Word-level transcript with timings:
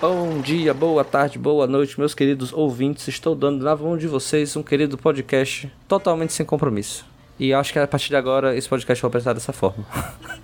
Bom 0.00 0.40
dia, 0.40 0.74
boa 0.74 1.04
tarde, 1.04 1.38
boa 1.38 1.68
noite, 1.68 1.96
meus 1.96 2.12
queridos 2.12 2.52
ouvintes. 2.52 3.06
Estou 3.06 3.36
dando 3.36 3.64
na 3.64 3.76
mão 3.76 3.96
de 3.96 4.08
vocês 4.08 4.56
um 4.56 4.62
querido 4.64 4.98
podcast 4.98 5.72
totalmente 5.86 6.32
sem 6.32 6.44
compromisso. 6.44 7.06
E 7.38 7.54
acho 7.54 7.72
que 7.72 7.78
a 7.78 7.86
partir 7.86 8.08
de 8.08 8.16
agora 8.16 8.56
esse 8.56 8.68
podcast 8.68 9.00
vai 9.00 9.08
apresentar 9.08 9.34
dessa 9.34 9.52
forma. 9.52 9.86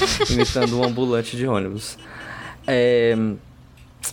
Imitando 0.30 0.80
um 0.80 0.84
ambulante 0.84 1.36
de 1.36 1.46
ônibus. 1.46 1.98
É... 2.66 3.16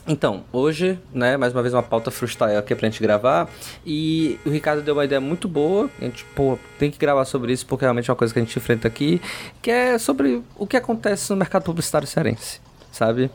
Então, 0.07 0.43
hoje, 0.51 0.99
né, 1.13 1.37
mais 1.37 1.53
uma 1.53 1.61
vez 1.61 1.73
uma 1.73 1.83
pauta 1.83 2.09
freestyle 2.09 2.57
aqui 2.57 2.73
pra 2.75 2.89
gente 2.89 3.01
gravar. 3.01 3.47
E 3.85 4.39
o 4.45 4.49
Ricardo 4.49 4.81
deu 4.81 4.95
uma 4.95 5.05
ideia 5.05 5.21
muito 5.21 5.47
boa. 5.47 5.89
A 6.01 6.05
gente, 6.05 6.25
pô, 6.35 6.57
tem 6.79 6.89
que 6.89 6.97
gravar 6.97 7.25
sobre 7.25 7.53
isso 7.53 7.65
porque 7.65 7.85
realmente 7.85 8.09
é 8.09 8.11
uma 8.11 8.17
coisa 8.17 8.33
que 8.33 8.39
a 8.39 8.43
gente 8.43 8.57
enfrenta 8.57 8.87
aqui. 8.87 9.21
Que 9.61 9.71
é 9.71 9.97
sobre 9.97 10.41
o 10.57 10.65
que 10.65 10.75
acontece 10.75 11.29
no 11.29 11.37
mercado 11.37 11.63
publicitário 11.63 12.07
cearense, 12.07 12.59
sabe? 12.91 13.29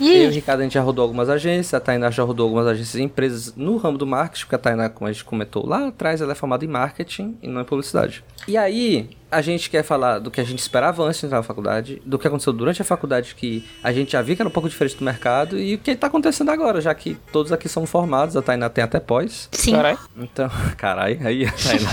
Eu 0.00 0.24
e 0.24 0.26
o 0.28 0.30
Ricardo, 0.30 0.60
a 0.60 0.62
gente 0.62 0.74
já 0.74 0.82
rodou 0.82 1.02
algumas 1.02 1.28
agências, 1.28 1.74
a 1.74 1.80
Tainá 1.80 2.10
já 2.10 2.22
rodou 2.22 2.44
algumas 2.44 2.66
agências 2.66 2.94
e 2.94 3.02
empresas 3.02 3.54
no 3.54 3.76
ramo 3.76 3.98
do 3.98 4.06
marketing, 4.06 4.44
porque 4.44 4.54
a 4.54 4.58
Tainá, 4.58 4.88
como 4.88 5.08
a 5.08 5.12
gente 5.12 5.24
comentou 5.24 5.66
lá 5.66 5.88
atrás, 5.88 6.20
ela 6.20 6.32
é 6.32 6.34
formada 6.34 6.64
em 6.64 6.68
marketing 6.68 7.36
e 7.42 7.48
não 7.48 7.60
em 7.60 7.64
publicidade. 7.64 8.24
E 8.48 8.56
aí, 8.56 9.10
a 9.30 9.40
gente 9.42 9.70
quer 9.70 9.82
falar 9.84 10.18
do 10.18 10.30
que 10.30 10.40
a 10.40 10.44
gente 10.44 10.58
esperava 10.58 11.02
antes 11.04 11.20
de 11.20 11.26
entrar 11.26 11.38
na 11.38 11.42
faculdade, 11.42 12.02
do 12.04 12.18
que 12.18 12.26
aconteceu 12.26 12.52
durante 12.52 12.82
a 12.82 12.84
faculdade, 12.84 13.34
que 13.34 13.64
a 13.82 13.92
gente 13.92 14.12
já 14.12 14.22
viu 14.22 14.34
que 14.34 14.42
era 14.42 14.48
um 14.48 14.52
pouco 14.52 14.68
diferente 14.68 14.96
do 14.96 15.04
mercado, 15.04 15.58
e 15.58 15.74
o 15.74 15.78
que 15.78 15.90
está 15.90 16.06
acontecendo 16.06 16.50
agora, 16.50 16.80
já 16.80 16.94
que 16.94 17.16
todos 17.32 17.52
aqui 17.52 17.68
são 17.68 17.86
formados, 17.86 18.36
a 18.36 18.42
Tainá 18.42 18.68
tem 18.68 18.82
até 18.82 18.98
pós. 18.98 19.48
Sim. 19.52 19.72
Carai. 19.72 19.98
Então, 20.16 20.50
carai, 20.76 21.20
aí 21.22 21.44
a 21.44 21.52
Tainá. 21.52 21.90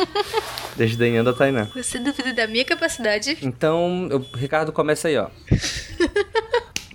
Desdenhando 0.76 1.30
a 1.30 1.32
Tainá. 1.32 1.68
Você 1.74 1.98
duvida 1.98 2.32
da 2.32 2.46
minha 2.46 2.64
capacidade? 2.64 3.38
Então, 3.42 4.08
o 4.08 4.36
Ricardo 4.36 4.72
começa 4.72 5.08
aí, 5.08 5.16
ó. 5.16 5.28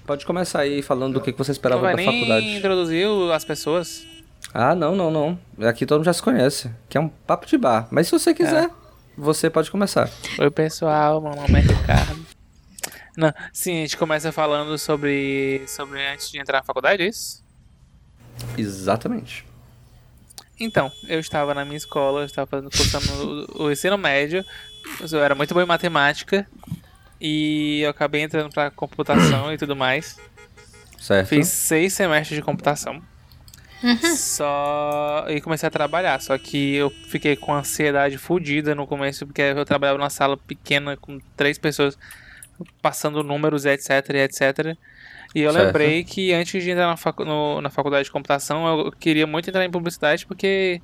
Pode 0.06 0.26
começar 0.26 0.60
aí 0.62 0.82
falando 0.82 1.14
do 1.16 1.22
que 1.22 1.32
que 1.32 1.38
você 1.38 1.52
esperava 1.52 1.82
da 1.82 1.94
nem 1.94 2.06
faculdade. 2.06 2.46
introduzir 2.58 3.08
o- 3.08 3.32
as 3.32 3.44
pessoas. 3.44 4.06
Ah, 4.54 4.76
não, 4.76 4.96
não, 4.96 5.10
não. 5.10 5.40
Aqui 5.68 5.86
todo 5.86 5.98
mundo 6.00 6.06
já 6.06 6.14
se 6.14 6.22
conhece. 6.22 6.70
Que 6.88 6.98
é 6.98 7.02
um 7.02 7.10
papo 7.10 7.46
de 7.48 7.58
bar. 7.58 7.88
Mas 7.90 8.08
se 8.08 8.12
você 8.12 8.34
quiser, 8.34 8.70
você 9.18 9.50
pode 9.50 9.72
começar. 9.72 10.10
Oi, 10.40 10.52
pessoal, 10.52 11.20
meu 11.22 11.36
nome 11.36 11.54
é 11.60 11.62
Ricardo. 11.62 12.26
Não, 13.18 13.34
sim, 13.54 13.78
a 13.78 13.82
gente 13.82 13.98
começa 13.98 14.32
falando 14.32 14.78
sobre, 14.78 15.64
sobre 15.68 16.06
antes 16.06 16.30
de 16.30 16.38
entrar 16.40 16.60
na 16.60 16.64
faculdade, 16.64 17.02
é 17.02 17.08
isso? 17.08 17.44
Exatamente. 18.58 19.46
Então, 20.60 20.92
eu 21.08 21.20
estava 21.20 21.54
na 21.54 21.66
minha 21.66 21.78
escola, 21.78 22.22
eu 22.22 22.26
estava 22.26 22.46
fazendo, 22.48 22.70
cursando 22.70 23.48
o, 23.58 23.64
o 23.66 23.72
ensino 23.72 23.98
médio, 23.98 24.44
eu 25.12 25.24
era 25.24 25.34
muito 25.36 25.54
bom 25.54 25.62
em 25.62 25.66
matemática, 25.66 26.46
e 27.28 27.82
eu 27.82 27.90
acabei 27.90 28.22
entrando 28.22 28.52
pra 28.54 28.70
computação 28.70 29.52
e 29.52 29.58
tudo 29.58 29.76
mais. 29.76 30.20
Certo? 31.00 31.28
Fiz 31.30 31.48
seis 31.48 31.94
semestres 31.94 32.36
de 32.38 32.44
computação. 32.44 33.02
Só. 34.16 35.26
E 35.30 35.42
comecei 35.42 35.68
a 35.68 35.72
trabalhar. 35.72 36.20
Só 36.22 36.38
que 36.38 36.76
eu 36.76 36.90
fiquei 36.90 37.36
com 37.36 37.54
ansiedade 37.54 38.18
fodida 38.18 38.74
no 38.76 38.88
começo, 38.88 39.26
porque 39.26 39.42
eu 39.42 39.66
trabalhava 39.66 39.98
numa 39.98 40.10
sala 40.10 40.38
pequena 40.38 40.98
com 40.98 41.20
três 41.36 41.58
pessoas 41.58 41.98
passando 42.82 43.24
números, 43.24 43.66
etc, 43.66 43.90
etc. 44.16 44.76
E 45.34 45.42
eu 45.42 45.52
Certo. 45.52 45.66
lembrei 45.66 46.04
que 46.04 46.32
antes 46.34 46.64
de 46.64 46.72
entrar 46.72 46.88
na, 46.88 46.96
facu- 46.98 47.26
no- 47.26 47.60
na 47.62 47.70
faculdade 47.70 48.06
de 48.06 48.12
computação, 48.12 48.86
eu 48.86 48.92
queria 48.92 49.28
muito 49.28 49.50
entrar 49.50 49.66
em 49.66 49.70
publicidade, 49.72 50.26
porque 50.26 50.82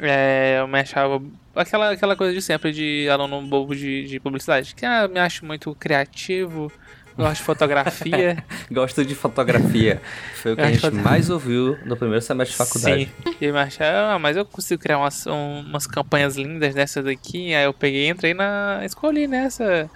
é, 0.00 0.58
eu 0.60 0.66
me 0.68 0.78
achava. 0.80 1.22
Aquela, 1.54 1.90
aquela 1.90 2.16
coisa 2.16 2.32
de 2.34 2.42
sempre 2.42 2.72
de 2.72 3.08
aluno 3.08 3.40
bobo 3.42 3.74
de, 3.74 4.04
de 4.06 4.18
publicidade. 4.20 4.74
Que 4.74 4.84
ah, 4.84 5.06
me 5.06 5.20
acho 5.20 5.44
muito 5.46 5.72
criativo, 5.76 6.70
gosto 7.16 7.36
de 7.36 7.42
fotografia. 7.44 8.44
Gosto 8.70 9.04
de 9.04 9.14
fotografia. 9.14 10.02
Foi 10.34 10.52
o 10.52 10.56
que 10.56 10.62
a 10.62 10.66
gente 10.72 10.80
foto- 10.80 10.96
mais 10.96 11.30
ouviu 11.30 11.78
no 11.84 11.96
primeiro 11.96 12.22
semestre 12.22 12.52
de 12.52 12.58
faculdade. 12.58 13.04
Sim. 13.24 13.34
E 13.40 13.44
eu 13.44 13.52
me 13.54 13.60
achava, 13.60 14.14
ah, 14.14 14.18
mas 14.18 14.36
eu 14.36 14.44
consigo 14.44 14.82
criar 14.82 14.98
umas, 14.98 15.24
um- 15.26 15.60
umas 15.60 15.86
campanhas 15.86 16.36
lindas 16.36 16.74
dessas 16.74 17.04
daqui. 17.04 17.54
Aí 17.54 17.64
eu 17.64 17.72
peguei 17.72 18.06
e 18.06 18.10
entrei 18.10 18.34
na. 18.34 18.80
Escolhi 18.84 19.26
nessa. 19.28 19.88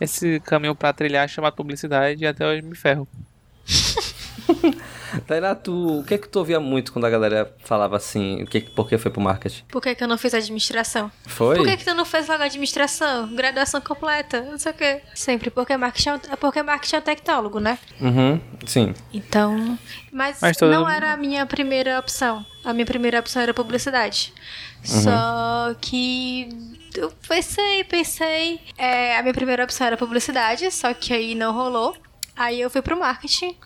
Esse 0.00 0.40
caminho 0.40 0.74
pra 0.74 0.92
trilhar 0.92 1.28
chamado 1.28 1.54
publicidade 1.54 2.24
e 2.24 2.26
até 2.26 2.44
hoje 2.46 2.62
me 2.62 2.74
ferro. 2.74 3.06
Tainá, 5.20 5.54
tu, 5.54 6.00
o 6.00 6.04
que 6.04 6.18
que 6.18 6.28
tu 6.28 6.38
ouvia 6.38 6.58
muito 6.60 6.92
quando 6.92 7.04
a 7.04 7.10
galera 7.10 7.54
falava 7.64 7.96
assim, 7.96 8.42
o 8.42 8.46
que, 8.46 8.60
por 8.60 8.88
que 8.88 8.96
foi 8.98 9.10
pro 9.10 9.20
marketing? 9.20 9.64
Por 9.68 9.80
que, 9.82 9.94
que 9.94 10.02
eu 10.04 10.08
não 10.08 10.16
fiz 10.18 10.34
administração? 10.34 11.10
Foi? 11.26 11.56
Por 11.56 11.66
que, 11.66 11.76
que 11.76 11.84
tu 11.84 11.94
não 11.94 12.04
fez 12.04 12.26
logo 12.28 12.42
administração? 12.42 13.34
Graduação 13.34 13.80
completa? 13.80 14.40
Não 14.42 14.58
sei 14.58 14.72
o 14.72 14.74
quê. 14.74 15.00
Sempre, 15.14 15.50
porque 15.50 15.76
marketing 15.76 16.08
é, 16.08 16.14
um- 16.14 16.36
porque 16.40 16.62
marketing 16.62 16.96
é 16.96 16.98
um 16.98 17.02
tecnólogo, 17.02 17.60
né? 17.60 17.78
Uhum, 18.00 18.40
sim. 18.66 18.94
Então. 19.12 19.78
Mas, 20.12 20.38
Mas 20.40 20.56
todo 20.56 20.70
não 20.70 20.80
mundo- 20.80 20.90
era 20.90 21.12
a 21.12 21.16
minha 21.16 21.44
primeira 21.46 21.98
opção. 21.98 22.44
A 22.64 22.72
minha 22.72 22.86
primeira 22.86 23.18
opção 23.18 23.42
era 23.42 23.52
publicidade. 23.52 24.32
Só 24.84 25.74
que. 25.80 26.48
Eu 26.94 27.10
pensei, 27.28 27.84
pensei. 27.84 28.60
É, 28.76 29.16
a 29.16 29.22
minha 29.22 29.32
primeira 29.34 29.64
opção 29.64 29.86
era 29.86 29.96
publicidade, 29.96 30.70
só 30.70 30.92
que 30.92 31.12
aí 31.12 31.34
não 31.34 31.52
rolou. 31.52 31.96
Aí 32.36 32.60
eu 32.60 32.68
fui 32.70 32.82
pro 32.82 32.98
marketing. 32.98 33.56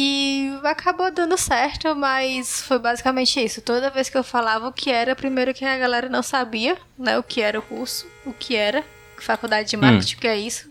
E 0.00 0.52
acabou 0.62 1.10
dando 1.10 1.36
certo, 1.36 1.92
mas 1.96 2.60
foi 2.60 2.78
basicamente 2.78 3.44
isso. 3.44 3.60
Toda 3.60 3.90
vez 3.90 4.08
que 4.08 4.16
eu 4.16 4.22
falava 4.22 4.68
o 4.68 4.72
que 4.72 4.90
era, 4.90 5.16
primeiro 5.16 5.52
que 5.52 5.64
a 5.64 5.76
galera 5.76 6.08
não 6.08 6.22
sabia, 6.22 6.78
né? 6.96 7.18
O 7.18 7.22
que 7.24 7.40
era 7.40 7.58
o 7.58 7.62
curso, 7.62 8.06
o 8.24 8.32
que 8.32 8.54
era 8.54 8.84
faculdade 9.18 9.70
de 9.70 9.76
marketing, 9.76 10.14
o 10.14 10.18
que 10.20 10.28
é 10.28 10.36
isso. 10.38 10.70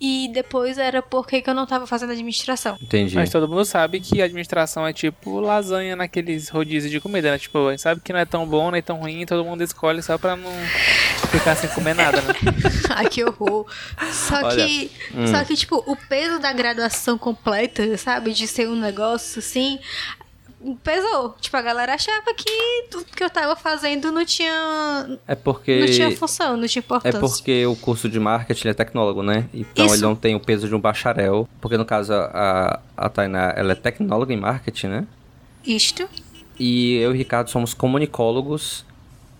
E 0.00 0.30
depois 0.32 0.78
era 0.78 1.02
porque 1.02 1.42
que 1.42 1.50
eu 1.50 1.54
não 1.54 1.66
tava 1.66 1.86
fazendo 1.86 2.12
administração. 2.12 2.78
Entendi. 2.80 3.14
Mas 3.14 3.28
todo 3.28 3.46
mundo 3.46 3.64
sabe 3.66 4.00
que 4.00 4.22
a 4.22 4.24
administração 4.24 4.86
é 4.86 4.92
tipo 4.92 5.40
lasanha 5.40 5.94
naqueles 5.94 6.48
rodízios 6.48 6.90
de 6.90 7.00
comida, 7.00 7.30
né? 7.30 7.38
Tipo, 7.38 7.68
a 7.68 7.70
gente 7.72 7.82
sabe 7.82 8.00
que 8.00 8.12
não 8.12 8.20
é 8.20 8.24
tão 8.24 8.46
bom 8.46 8.70
nem 8.70 8.82
tão 8.82 8.96
ruim, 8.96 9.26
todo 9.26 9.44
mundo 9.44 9.62
escolhe 9.62 10.02
só 10.02 10.16
pra 10.16 10.36
não 10.36 10.50
ficar 11.30 11.54
sem 11.54 11.68
comer 11.70 11.94
nada, 11.94 12.20
né? 12.22 12.34
Ai, 12.90 13.08
que 13.08 13.22
horror. 13.22 13.66
Só 14.10 14.36
Olha, 14.36 14.66
que, 14.66 14.90
hum. 15.14 15.26
só 15.26 15.44
que, 15.44 15.54
tipo, 15.54 15.84
o 15.86 15.96
peso 15.96 16.38
da 16.38 16.52
graduação 16.52 17.18
completa, 17.18 17.96
sabe? 17.98 18.32
De 18.32 18.46
ser 18.46 18.68
um 18.68 18.76
negócio 18.76 19.38
assim. 19.38 19.78
Pesou. 20.84 21.34
Tipo, 21.40 21.56
a 21.56 21.62
galera 21.62 21.94
achava 21.94 22.34
que 22.34 22.84
tudo 22.90 23.04
que 23.06 23.24
eu 23.24 23.30
tava 23.30 23.56
fazendo 23.56 24.12
não 24.12 24.24
tinha. 24.24 25.18
É 25.26 25.34
porque... 25.34 25.80
Não 25.80 25.86
tinha 25.86 26.14
função, 26.16 26.56
não 26.56 26.66
tinha 26.68 26.82
É 26.82 26.84
importância. 26.84 27.18
porque 27.20 27.64
o 27.66 27.74
curso 27.76 28.08
de 28.08 28.20
marketing 28.20 28.68
é 28.68 28.74
tecnólogo, 28.74 29.22
né? 29.22 29.48
Então 29.54 29.86
Isso. 29.86 29.94
ele 29.94 30.02
não 30.02 30.14
tem 30.14 30.34
o 30.34 30.40
peso 30.40 30.68
de 30.68 30.74
um 30.74 30.80
bacharel. 30.80 31.48
Porque 31.60 31.78
no 31.78 31.84
caso 31.84 32.12
a, 32.12 32.80
a 32.96 33.08
Tainá, 33.08 33.54
ela 33.56 33.72
é 33.72 33.74
tecnóloga 33.74 34.32
em 34.34 34.36
marketing, 34.36 34.88
né? 34.88 35.06
Isto. 35.64 36.08
E 36.58 36.96
eu 36.96 37.10
e 37.10 37.14
o 37.14 37.16
Ricardo 37.16 37.48
somos 37.48 37.72
comunicólogos 37.72 38.84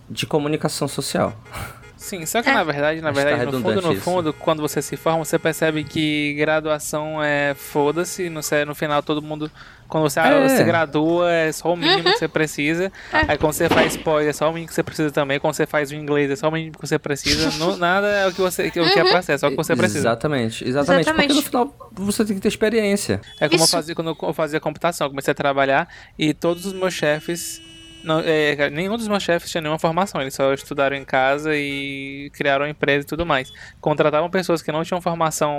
de 0.09 0.25
comunicação 0.25 0.87
social. 0.87 1.35
Sim, 2.01 2.25
só 2.25 2.41
que 2.41 2.49
É. 2.49 2.53
na 2.53 2.63
verdade, 2.63 2.99
na 2.99 3.11
Acho 3.11 3.19
que 3.19 3.23
tá 3.23 3.29
verdade, 3.29 3.51
no 3.51 3.61
fundo, 3.61 3.81
no 3.83 3.93
isso. 3.93 4.01
fundo, 4.01 4.33
quando 4.33 4.59
você 4.59 4.81
se 4.81 4.97
forma, 4.97 5.23
você 5.23 5.37
percebe 5.37 5.83
que 5.83 6.33
graduação 6.33 7.23
é 7.23 7.53
foda-se, 7.53 8.27
no, 8.27 8.41
no 8.65 8.73
final 8.75 9.03
todo 9.03 9.21
mundo, 9.21 9.51
quando 9.87 10.09
você 10.09 10.19
É. 10.19 10.49
se 10.49 10.63
gradua, 10.63 11.31
é 11.31 11.51
só 11.51 11.71
o 11.71 11.77
mínimo 11.77 11.97
Uhum. 11.99 12.03
que 12.13 12.17
você 12.17 12.27
precisa, 12.27 12.91
É. 13.13 13.17
aí 13.31 13.37
quando 13.37 13.53
você 13.53 13.69
faz 13.69 13.95
pós, 13.97 14.25
é 14.25 14.33
só 14.33 14.49
o 14.49 14.51
mínimo 14.51 14.67
que 14.69 14.73
você 14.73 14.81
precisa 14.81 15.11
também, 15.11 15.39
quando 15.39 15.53
você 15.53 15.67
faz 15.67 15.91
o 15.91 15.95
inglês, 15.95 16.31
é 16.31 16.35
só 16.35 16.49
o 16.49 16.51
mínimo 16.51 16.71
que 16.73 16.87
você 16.87 16.97
precisa, 16.97 17.51
não, 17.59 17.77
nada 17.77 18.07
é 18.07 18.27
o 18.27 18.31
que 18.33 18.41
você, 18.41 18.71
que, 18.71 18.79
o 18.79 18.91
que 18.91 18.99
é 18.99 19.03
pra 19.03 19.21
ser, 19.21 19.33
é 19.33 19.37
só 19.37 19.45
o 19.45 19.51
que 19.51 19.55
você 19.57 19.75
precisa. 19.75 19.99
Exatamente, 19.99 20.67
exatamente. 20.67 21.05
Porque 21.05 21.21
Exatamente. 21.21 21.35
no 21.35 21.41
final 21.43 21.91
você 21.93 22.25
tem 22.25 22.35
que 22.35 22.41
ter 22.41 22.47
experiência. 22.47 23.21
É 23.39 23.47
como 23.47 23.61
eu 23.61 23.65
Isso. 23.65 23.71
fazia 23.71 23.93
quando 23.93 24.17
eu 24.19 24.33
fazia 24.33 24.59
computação. 24.59 25.05
Eu 25.05 25.11
comecei 25.11 25.31
a 25.33 25.35
trabalhar 25.35 25.87
e 26.17 26.33
todos 26.33 26.65
os 26.65 26.73
meus 26.73 26.95
chefes. 26.95 27.61
Não, 28.03 28.19
é, 28.19 28.55
cara, 28.55 28.69
nenhum 28.69 28.97
dos 28.97 29.07
meus 29.07 29.21
chefes 29.21 29.49
tinha 29.51 29.61
nenhuma 29.61 29.77
formação. 29.79 30.21
Eles 30.21 30.33
só 30.33 30.53
estudaram 30.53 30.95
em 30.95 31.05
casa 31.05 31.55
e 31.55 32.29
criaram 32.33 32.65
uma 32.65 32.71
empresa 32.71 33.03
e 33.03 33.07
tudo 33.07 33.25
mais. 33.25 33.51
Contratavam 33.79 34.29
pessoas 34.29 34.61
que 34.61 34.71
não 34.71 34.83
tinham 34.83 34.99
formação 35.01 35.55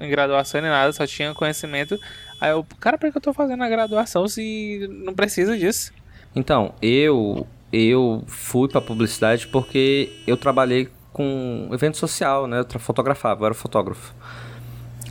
em 0.00 0.10
graduação 0.10 0.60
nem 0.60 0.70
nada, 0.70 0.92
só 0.92 1.06
tinham 1.06 1.34
conhecimento. 1.34 1.98
Aí 2.40 2.50
eu, 2.50 2.66
cara, 2.80 2.98
por 2.98 3.10
que 3.10 3.16
eu 3.16 3.22
tô 3.22 3.32
fazendo 3.32 3.62
a 3.62 3.68
graduação 3.68 4.26
se 4.26 4.88
não 5.04 5.14
precisa 5.14 5.56
disso? 5.56 5.92
Então, 6.34 6.74
eu 6.82 7.46
eu 7.72 8.22
fui 8.28 8.68
pra 8.68 8.80
publicidade 8.80 9.48
porque 9.48 10.12
eu 10.26 10.36
trabalhei 10.36 10.88
com 11.12 11.68
evento 11.72 11.96
social, 11.96 12.46
né? 12.46 12.60
Eu 12.72 12.80
fotografava, 12.80 13.42
eu 13.42 13.46
era 13.46 13.54
fotógrafo. 13.54 14.14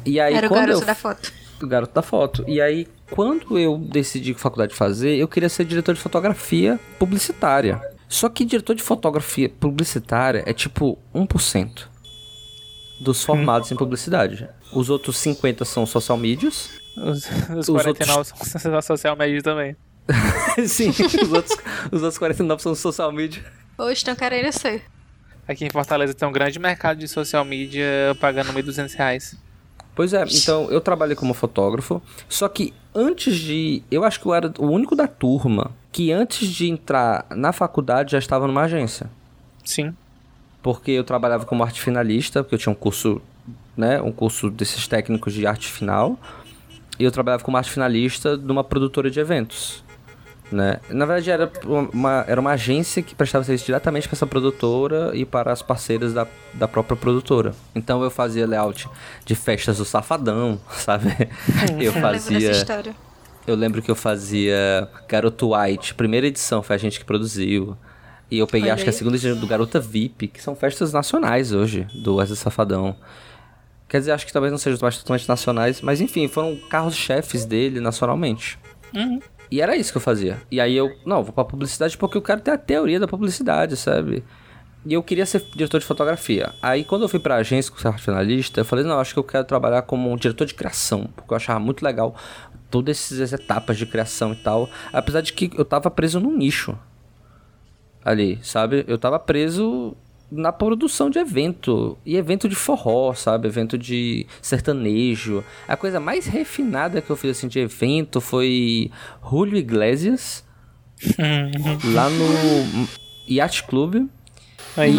E 0.06 0.20
aí 0.20 0.34
Era 0.34 0.48
o 0.48 0.50
garoto 0.50 0.80
eu 0.82 0.86
da 0.86 0.96
foto. 0.96 1.34
o 1.62 1.68
garoto 1.68 1.94
da 1.94 2.02
foto. 2.02 2.44
E 2.48 2.62
aí, 2.62 2.88
quando 3.12 3.58
eu 3.60 3.78
decidi 3.78 4.34
que 4.34 4.40
faculdade 4.40 4.74
fazer, 4.74 5.16
eu 5.16 5.28
queria 5.28 5.50
ser 5.50 5.66
diretor 5.66 5.94
de 5.94 6.02
fotografia 6.02 6.80
publicitária. 6.98 7.82
Só 8.08 8.30
que 8.30 8.46
diretor 8.46 8.76
de 8.76 8.84
fotografia 8.84 9.50
publicitária 9.50 10.44
é 10.46 10.54
tipo 10.54 10.98
1%. 11.16 11.88
dos 13.02 13.24
formados 13.24 13.72
em 13.72 13.76
publicidade. 13.76 14.48
Os 14.72 14.90
outros 14.90 15.18
50 15.18 15.66
são 15.66 15.86
social 15.86 16.18
medias. 16.18 16.70
Os, 16.96 17.28
os, 17.58 17.68
Os 17.68 17.82
49 17.82 18.32
são 18.62 18.82
social 18.82 19.16
media 19.16 19.42
também. 19.42 19.76
Sim, 20.68 20.90
os 20.90 21.32
outros, 21.32 21.58
os 21.92 22.02
outros 22.04 22.18
49 22.18 22.62
são 22.62 22.76
social 22.76 23.12
media. 23.12 23.44
Hoje 23.78 23.94
estão 23.94 24.16
querendo 24.16 24.52
ser. 24.52 24.84
Aqui 25.48 25.66
em 25.66 25.70
Fortaleza 25.70 26.14
tem 26.14 26.28
um 26.28 26.32
grande 26.32 26.60
mercado 26.60 27.00
de 27.00 27.08
social 27.08 27.44
media 27.44 28.16
pagando 28.20 28.54
1.200 28.54 28.96
reais. 28.96 29.36
Pois 29.96 30.14
é, 30.14 30.26
então 30.28 30.70
eu 30.72 30.82
trabalhei 30.82 31.16
como 31.16 31.34
fotógrafo, 31.34 32.02
só 32.28 32.48
que 32.48 32.74
antes 32.96 33.36
de. 33.38 33.84
Eu 33.92 34.04
acho 34.04 34.20
que 34.20 34.26
eu 34.26 34.34
era 34.34 34.52
o 34.58 34.68
único 34.68 34.96
da 34.96 35.08
turma 35.08 35.72
que 35.92 36.12
antes 36.12 36.50
de 36.50 36.68
entrar 36.68 37.26
na 37.30 37.54
faculdade 37.54 38.14
já 38.14 38.18
estava 38.18 38.48
numa 38.48 38.64
agência. 38.64 39.10
Sim. 39.64 39.94
Porque 40.62 40.92
eu 40.92 41.04
trabalhava 41.04 41.46
como 41.46 41.64
arte 41.64 41.80
finalista, 41.80 42.44
porque 42.44 42.56
eu 42.56 42.60
tinha 42.60 42.72
um 42.72 42.76
curso, 42.76 43.22
né? 43.78 44.02
Um 44.02 44.12
curso 44.12 44.50
desses 44.50 44.88
técnicos 44.88 45.34
de 45.34 45.46
arte 45.46 45.68
final. 45.68 46.18
E 46.98 47.04
eu 47.04 47.12
trabalhava 47.12 47.44
como 47.44 47.58
arte 47.58 47.70
finalista 47.70 48.36
numa 48.38 48.64
produtora 48.64 49.12
de 49.12 49.20
eventos. 49.20 49.84
Né? 50.54 50.80
Na 50.92 51.06
verdade, 51.08 51.32
era 51.32 51.52
uma, 51.66 52.24
era 52.28 52.40
uma 52.40 52.52
agência 52.52 53.02
que 53.02 53.16
prestava 53.16 53.44
serviço 53.44 53.66
diretamente 53.66 54.08
para 54.08 54.16
essa 54.16 54.28
produtora 54.28 55.10
e 55.16 55.26
para 55.26 55.52
as 55.52 55.64
parceiras 55.64 56.14
da, 56.14 56.28
da 56.54 56.68
própria 56.68 56.96
produtora. 56.96 57.56
Então 57.74 58.04
eu 58.04 58.12
fazia 58.12 58.46
layout 58.46 58.88
de 59.26 59.34
festas 59.34 59.80
do 59.80 59.86
Safadão, 59.86 60.62
sabe? 60.70 61.08
eu 61.80 61.92
Eu 61.92 61.94
lembro 61.94 62.12
dessa 62.12 62.32
fazia. 62.32 62.52
história. 62.52 62.96
Eu 63.48 63.56
lembro 63.56 63.82
que 63.82 63.90
eu 63.90 63.96
fazia 63.96 64.88
Garoto 65.10 65.56
White, 65.56 65.96
primeira 65.96 66.28
edição, 66.28 66.62
foi 66.62 66.76
a 66.76 66.80
gente 66.80 67.00
que 67.00 67.06
produziu. 67.06 67.76
E 68.30 68.38
eu 68.38 68.46
peguei, 68.46 68.70
acho 68.70 68.84
que 68.84 68.90
a 68.92 68.94
segunda 68.94 69.18
edição 69.18 69.36
do 69.36 69.48
Garota 69.48 69.80
VIP, 69.80 70.28
que 70.28 70.42
são 70.42 70.56
festas 70.56 70.94
nacionais 70.94 71.52
hoje, 71.52 71.88
do 72.04 72.18
Wesley 72.18 72.38
Safadão. 72.38 72.96
Quer 73.90 74.00
dizer, 74.00 74.12
acho 74.12 74.26
que 74.26 74.32
talvez 74.32 74.52
não 74.52 74.58
sejam 74.60 74.80
mais 74.82 74.98
totalmente 75.00 75.28
nacionais, 75.28 75.82
mas 75.82 76.00
enfim, 76.00 76.28
foram 76.28 76.56
carros-chefes 76.70 77.44
dele 77.44 77.80
nacionalmente. 77.80 78.58
Uhum. 78.96 79.20
E 79.54 79.62
era 79.62 79.78
isso 79.78 79.92
que 79.92 79.98
eu 79.98 80.02
fazia. 80.02 80.42
E 80.50 80.60
aí 80.60 80.76
eu, 80.76 80.92
não, 81.06 81.24
vou 81.24 81.32
pra 81.32 81.46
publicidade 81.46 81.96
porque 81.96 82.18
eu 82.18 82.24
quero 82.24 82.42
ter 82.42 82.50
a 82.50 82.58
teoria 82.58 83.00
da 83.00 83.08
publicidade, 83.08 83.78
sabe? 83.78 84.24
E 84.84 84.96
eu 84.96 85.04
queria 85.04 85.28
ser 85.28 85.46
diretor 85.54 85.80
de 85.80 85.86
fotografia. 85.86 86.52
Aí 86.60 86.84
quando 86.84 87.04
eu 87.04 87.08
fui 87.08 87.20
pra 87.20 87.36
agência 87.36 87.72
com 87.72 87.88
arte 87.88 88.02
finalista, 88.02 88.62
eu 88.62 88.66
falei, 88.66 88.84
não, 88.84 89.00
acho 89.00 89.14
que 89.14 89.20
eu 89.20 89.24
quero 89.24 89.44
trabalhar 89.44 89.84
como 89.84 90.12
um 90.12 90.16
diretor 90.16 90.48
de 90.48 90.56
criação, 90.56 91.08
porque 91.16 91.32
eu 91.32 91.38
achava 91.38 91.60
muito 91.60 91.86
legal 91.86 92.16
todas 92.72 92.98
essas 92.98 93.32
etapas 93.32 93.78
de 93.78 93.86
criação 93.86 94.34
e 94.34 94.38
tal. 94.38 94.68
Apesar 94.92 95.22
de 95.22 95.32
que 95.32 95.52
eu 95.56 95.64
tava 95.64 95.92
preso 95.92 96.20
num 96.20 96.36
nicho. 96.36 96.76
Ali, 98.04 98.40
sabe? 98.42 98.84
Eu 98.88 98.98
tava 98.98 99.20
preso 99.20 99.96
na 100.36 100.52
produção 100.52 101.10
de 101.10 101.20
evento. 101.20 101.98
E 102.06 102.16
evento 102.16 102.50
de 102.50 102.56
forró, 102.56 103.14
sabe? 103.14 103.48
Evento 103.48 103.78
de 103.78 104.26
sertanejo. 104.42 105.44
A 105.68 105.78
coisa 105.78 106.00
mais 106.00 106.26
refinada 106.26 107.02
que 107.02 107.10
eu 107.10 107.16
fiz 107.16 107.32
assim 107.38 107.48
de 107.48 107.60
evento 107.60 108.20
foi 108.20 108.92
Julio 109.30 109.58
Iglesias. 109.58 110.44
lá 111.94 112.10
no 112.10 112.88
Yacht 113.30 113.64
Club. 113.64 114.08
Aí, 114.78 114.96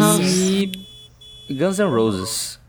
E 1.49 1.53
Guns 1.53 1.79
N' 1.79 1.89
Roses. 1.89 2.59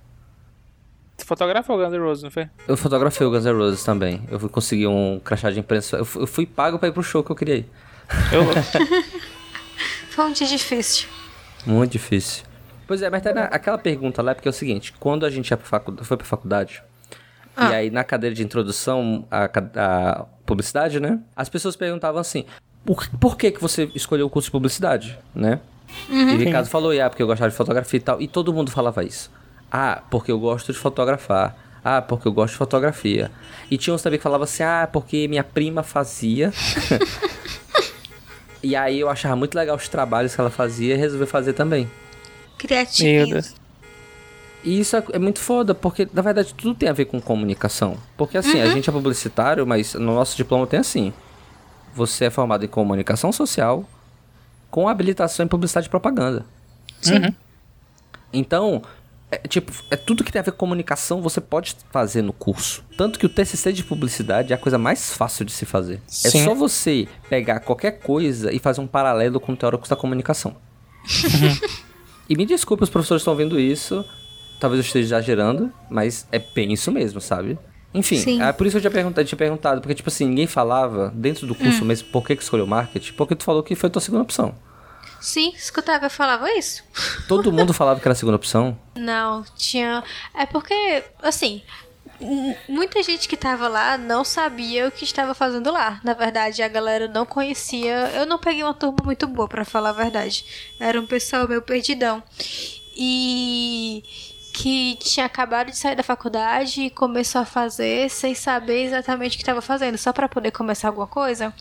tu 1.17 1.25
fotografou 1.25 1.77
o 1.77 1.79
Guns 1.85 1.93
N' 1.93 1.99
Roses, 2.01 2.25
não 2.25 2.31
foi? 2.31 2.49
Eu 2.67 2.77
fotografei 2.77 3.27
o 3.27 3.31
Guns 3.31 3.45
N' 3.45 3.53
Roses 3.53 3.85
também. 3.85 4.23
Eu 4.31 4.41
fui 4.41 4.49
conseguir 4.49 4.87
um 4.87 5.21
crachá 5.23 5.51
de 5.51 5.61
imprensa. 5.61 5.97
Eu 5.99 6.05
fui, 6.05 6.23
eu 6.23 6.27
fui 6.27 6.47
pago 6.47 6.79
pra 6.79 6.89
ir 6.89 6.93
pro 6.93 7.03
show 7.03 7.23
que 7.23 7.31
eu 7.31 7.37
queria 7.37 7.57
ir. 7.57 7.67
Eu, 8.33 8.45
Foi 10.11 10.25
um 10.25 10.33
dia 10.33 10.47
difícil. 10.47 11.09
Muito 11.67 11.93
difícil. 11.93 12.45
Pois 12.87 13.03
é, 13.03 13.11
mas 13.11 13.23
tá 13.23 13.33
na- 13.35 13.45
aquela 13.45 13.79
pergunta 13.79 14.23
lá, 14.23 14.35
porque 14.35 14.49
é 14.49 14.51
o 14.51 14.55
seguinte, 14.55 14.95
quando 15.01 15.27
a 15.27 15.31
gente 15.31 15.51
ia 15.51 15.57
pra 15.57 15.67
facu- 15.67 16.05
foi 16.05 16.17
pra 16.17 16.27
faculdade, 16.27 16.83
Ah. 17.57 17.71
e 17.71 17.75
aí 17.75 17.91
na 17.91 18.05
cadeira 18.05 18.35
de 18.35 18.43
introdução 18.45 19.27
à, 19.31 19.49
ca- 19.49 19.71
à 19.75 20.25
publicidade, 20.45 21.01
né? 21.01 21.19
As 21.35 21.49
pessoas 21.49 21.75
perguntavam 21.75 22.21
assim, 22.21 22.45
por, 22.85 23.09
por 23.19 23.37
que 23.37 23.51
que 23.51 23.61
você 23.61 23.91
escolheu 23.95 24.27
o 24.27 24.31
curso 24.31 24.47
de 24.47 24.53
publicidade, 24.53 25.19
né? 25.35 25.59
E 26.09 26.35
o 26.35 26.37
Ricardo 26.37 26.69
falou, 26.69 26.93
ah, 27.01 27.09
porque 27.09 27.23
eu 27.23 27.27
gostava 27.27 27.51
de 27.51 27.57
fotografia 27.57 27.99
e 27.99 28.01
tal, 28.01 28.21
e 28.21 28.29
todo 28.29 28.53
mundo 28.53 28.71
falava 28.71 29.03
isso. 29.05 29.31
Ah, 29.71 30.03
porque 30.11 30.31
eu 30.31 30.39
gosto 30.39 30.73
de 30.73 30.79
fotografar. 30.79 31.57
Ah, 31.85 32.03
porque 32.03 32.27
eu 32.27 32.33
gosto 32.33 32.53
de 32.53 32.59
fotografia. 32.59 33.31
E 33.71 33.79
tinha 33.79 33.95
uns 33.95 34.03
também 34.03 34.19
que 34.19 34.23
falavam 34.23 34.45
assim, 34.45 34.63
ah, 34.65 34.89
porque 34.93 35.27
minha 35.29 35.45
prima 35.45 35.83
fazia. 35.85 36.53
e 38.63 38.75
aí 38.75 39.01
eu 39.01 39.09
achava 39.09 39.37
muito 39.37 39.55
legal 39.55 39.77
os 39.77 39.89
trabalhos 39.89 40.35
que 40.35 40.41
ela 40.41 40.51
fazia 40.51 40.95
e 40.95 40.97
resolvi 40.97 41.27
fazer 41.27 41.53
também. 41.53 41.89
Criativo. 42.59 43.41
E 44.65 44.81
isso 44.81 44.97
é, 44.97 45.05
é 45.13 45.19
muito 45.19 45.39
foda, 45.39 45.75
porque 45.75 46.09
na 46.13 46.23
verdade 46.23 46.53
tudo 46.53 46.75
tem 46.75 46.89
a 46.89 46.93
ver 46.93 47.05
com 47.05 47.21
comunicação. 47.21 47.97
Porque 48.17 48.37
assim, 48.37 48.61
a 48.61 48.69
gente 48.71 48.91
é 48.91 48.93
publicitário, 48.93 49.67
mas 49.67 49.95
no 49.95 50.15
nosso 50.15 50.37
diploma 50.37 50.67
tem 50.67 50.81
assim: 50.81 51.13
você 51.95 52.27
é 52.27 52.31
formado 52.31 52.65
em 52.65 52.69
comunicação 52.69 53.33
social 53.33 53.85
com 54.71 54.89
habilitação 54.89 55.47
em 55.47 55.49
publicidade 55.49 55.87
e 55.87 55.91
propaganda. 55.91 56.45
Uhum. 57.07 57.33
Então, 58.33 58.83
é, 59.31 59.39
tipo, 59.39 59.73
é 59.91 59.97
tudo 59.97 60.23
que 60.23 60.31
tem 60.31 60.41
a 60.41 60.43
ver 60.43 60.51
com 60.53 60.59
comunicação 60.59 61.23
você 61.23 61.41
pode 61.41 61.77
fazer 61.91 62.23
no 62.23 62.33
curso. 62.33 62.85
Tanto 62.97 63.19
que 63.19 63.27
o 63.27 63.29
TCC 63.29 63.73
de 63.73 63.85
publicidade 63.85 64.53
é 64.53 64.57
a 64.57 64.59
coisa 64.59 64.79
mais 64.79 65.15
fácil 65.15 65.45
de 65.45 65.53
se 65.53 65.65
fazer. 65.65 66.01
É 66.25 66.31
Sim. 66.31 66.45
só 66.45 66.55
você 66.55 67.09
pegar 67.31 67.61
qualquer 67.61 67.93
coisa 68.01 68.53
e 68.53 68.59
fazer 68.59 68.81
um 68.81 68.87
paralelo 68.87 69.41
com 69.41 69.55
teóricos 69.55 69.89
da 69.89 69.97
comunicação. 69.97 70.57
e 72.29 72.37
me 72.37 72.47
desculpe, 72.47 72.83
os 72.83 72.91
professores 72.91 73.23
estão 73.23 73.35
vendo 73.35 73.59
isso. 73.59 74.05
Talvez 74.59 74.81
eu 74.81 74.87
esteja 74.87 75.07
exagerando, 75.07 75.73
mas 75.91 76.27
é 76.33 76.39
bem 76.39 76.73
isso 76.73 76.91
mesmo, 76.91 77.21
sabe? 77.21 77.59
Enfim, 77.93 78.19
Sim. 78.19 78.43
é 78.43 78.53
por 78.53 78.67
isso 78.67 78.75
que 78.75 78.79
eu 78.79 78.81
tinha 78.83 78.91
perguntado, 78.91 79.27
tinha 79.27 79.39
perguntado, 79.39 79.81
porque, 79.81 79.95
tipo 79.95 80.09
assim, 80.09 80.27
ninguém 80.27 80.47
falava 80.47 81.13
dentro 81.15 81.47
do 81.47 81.55
curso 81.55 81.85
mesmo 81.85 82.09
por 82.09 82.27
que, 82.27 82.37
que 82.37 82.43
escolheu 82.43 82.67
marketing, 82.67 83.13
porque 83.15 83.35
tu 83.35 83.45
falou 83.45 83.63
que 83.63 83.75
foi 83.75 83.89
a 83.89 83.91
tua 83.91 84.03
segunda 84.03 84.23
opção. 84.23 84.55
Sim, 85.21 85.53
escutava, 85.57 86.07
eu 86.07 86.11
falava 86.11 86.51
isso. 86.53 86.85
Todo 87.27 87.51
mundo 87.51 87.73
falava 87.73 87.99
que 87.99 88.07
era 88.07 88.13
a 88.13 88.17
segunda 88.17 88.37
opção. 88.37 88.79
Não, 88.95 89.45
tinha. 89.57 90.05
É 90.35 90.47
porque, 90.47 91.05
assim, 91.23 91.63
muita 92.69 93.03
gente 93.03 93.29
que 93.29 93.37
tava 93.37 93.69
lá 93.69 93.97
não 93.99 94.25
sabia 94.25 94.89
o 94.89 94.91
que 94.91 95.05
estava 95.05 95.35
fazendo 95.35 95.71
lá. 95.71 96.01
Na 96.03 96.15
verdade, 96.15 96.63
a 96.63 96.69
galera 96.69 97.09
não 97.09 97.27
conhecia. 97.27 98.11
Eu 98.15 98.27
não 98.27 98.39
peguei 98.39 98.63
uma 98.63 98.75
turma 98.75 98.99
muito 99.05 99.27
boa, 99.27 99.49
pra 99.49 99.65
falar 99.65 99.91
a 99.91 99.93
verdade. 99.93 100.45
Era 100.79 101.01
um 101.01 101.07
pessoal 101.07 101.49
meio 101.49 101.63
perdidão. 101.63 102.23
E 102.97 104.03
que 104.53 104.97
tinha 105.01 105.27
acabado 105.27 105.71
de 105.71 105.77
sair 105.77 105.95
da 105.95 106.03
faculdade 106.03 106.83
e 106.83 106.91
começou 106.91 107.43
a 107.43 107.45
fazer 107.45 108.09
sem 108.09 108.35
saber 108.35 108.85
exatamente 108.85 109.35
o 109.35 109.37
que 109.37 109.43
estava 109.43 109.61
fazendo, 109.61 109.99
só 109.99 110.15
pra 110.15 110.31
poder 110.31 110.51
começar 110.51 110.89
alguma 110.89 111.07
coisa. 111.07 111.53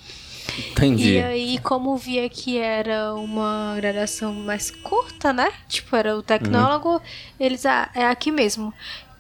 Entendi. 0.72 1.16
E 1.16 1.24
aí, 1.24 1.60
como 1.60 1.98
via 1.98 2.30
que 2.30 2.58
era 2.58 3.14
uma 3.16 3.74
graduação 3.76 4.34
mais 4.34 4.72
curta, 4.72 5.34
né? 5.34 5.52
Tipo, 5.68 5.96
era 5.96 6.16
o 6.16 6.24
tecnólogo, 6.24 7.02
eles, 7.40 7.66
ah, 7.66 7.90
é 7.94 8.06
aqui 8.06 8.32
mesmo. 8.32 8.74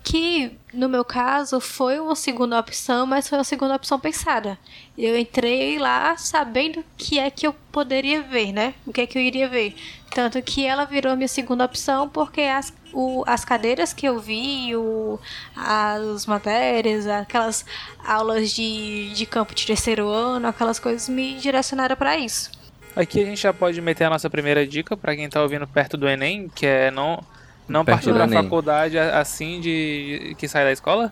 Que, 0.05 0.51
no 0.71 0.88
meu 0.88 1.03
caso, 1.03 1.59
foi 1.59 2.00
uma 2.00 2.15
segunda 2.15 2.59
opção, 2.59 3.07
mas 3.07 3.27
foi 3.27 3.39
uma 3.39 3.43
segunda 3.43 3.75
opção 3.75 4.00
pensada. 4.00 4.55
Eu 4.95 5.17
entrei 5.17 5.79
lá 5.79 6.15
sabendo 6.15 6.81
o 6.81 6.85
que 6.95 7.17
é 7.17 7.31
que 7.31 7.47
eu 7.47 7.53
poderia 7.71 8.21
ver, 8.21 8.53
né? 8.53 8.75
O 8.85 8.93
que 8.93 9.01
é 9.01 9.07
que 9.07 9.17
eu 9.17 9.21
iria 9.21 9.50
ver. 9.50 9.75
Tanto 10.12 10.39
que 10.43 10.63
ela 10.63 10.85
virou 10.85 11.15
minha 11.15 11.27
segunda 11.27 11.65
opção, 11.65 12.07
porque 12.07 12.41
as, 12.41 12.71
o, 12.93 13.24
as 13.25 13.43
cadeiras 13.43 13.93
que 13.93 14.07
eu 14.07 14.19
vi, 14.19 14.75
o, 14.75 15.19
as 15.55 16.27
matérias, 16.27 17.07
aquelas 17.07 17.65
aulas 18.05 18.51
de, 18.51 19.12
de 19.12 19.25
campo 19.25 19.55
de 19.55 19.65
terceiro 19.65 20.07
ano, 20.07 20.47
aquelas 20.47 20.77
coisas 20.77 21.09
me 21.09 21.33
direcionaram 21.39 21.95
para 21.95 22.15
isso. 22.15 22.51
Aqui 22.95 23.21
a 23.21 23.25
gente 23.25 23.41
já 23.41 23.51
pode 23.51 23.81
meter 23.81 24.03
a 24.03 24.09
nossa 24.12 24.29
primeira 24.29 24.65
dica 24.67 24.95
pra 24.95 25.15
quem 25.15 25.27
tá 25.27 25.41
ouvindo 25.41 25.67
perto 25.67 25.97
do 25.97 26.07
Enem, 26.07 26.47
que 26.47 26.65
é 26.67 26.91
não, 26.91 27.21
não 27.67 27.84
pra 27.86 28.00
Enem. 28.03 28.43
faculdade 28.43 28.98
assim 28.98 29.60
de 29.60 30.36
que 30.38 30.48
sai 30.48 30.63
da 30.63 30.72
escola. 30.72 31.12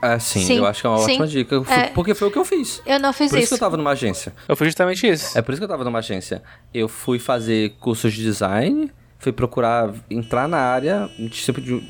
Ah, 0.00 0.18
sim, 0.18 0.40
Sim, 0.40 0.58
eu 0.58 0.66
acho 0.66 0.82
que 0.82 0.86
é 0.86 0.90
uma 0.90 0.98
sim. 0.98 1.12
ótima 1.12 1.26
dica. 1.26 1.62
É. 1.70 1.88
Porque 1.88 2.14
foi 2.14 2.28
o 2.28 2.30
que 2.30 2.38
eu 2.38 2.44
fiz. 2.44 2.82
Eu 2.84 3.00
não 3.00 3.12
fiz 3.14 3.30
Por 3.30 3.36
isso 3.38 3.44
isso. 3.44 3.48
que 3.48 3.54
eu 3.54 3.58
tava 3.66 3.76
numa 3.78 3.90
agência. 3.92 4.32
Eu 4.46 4.54
fiz 4.54 4.66
justamente 4.68 5.06
isso. 5.08 5.36
É 5.36 5.40
por 5.42 5.52
isso 5.52 5.60
que 5.60 5.64
eu 5.64 5.68
tava 5.68 5.84
numa 5.84 6.00
agência. 6.00 6.42
Eu 6.72 6.86
fui 6.86 7.18
fazer 7.18 7.70
cursos 7.80 8.12
de 8.12 8.22
design, 8.22 8.92
fui 9.18 9.32
procurar 9.32 9.90
entrar 10.10 10.46
na 10.46 10.58
área, 10.58 11.08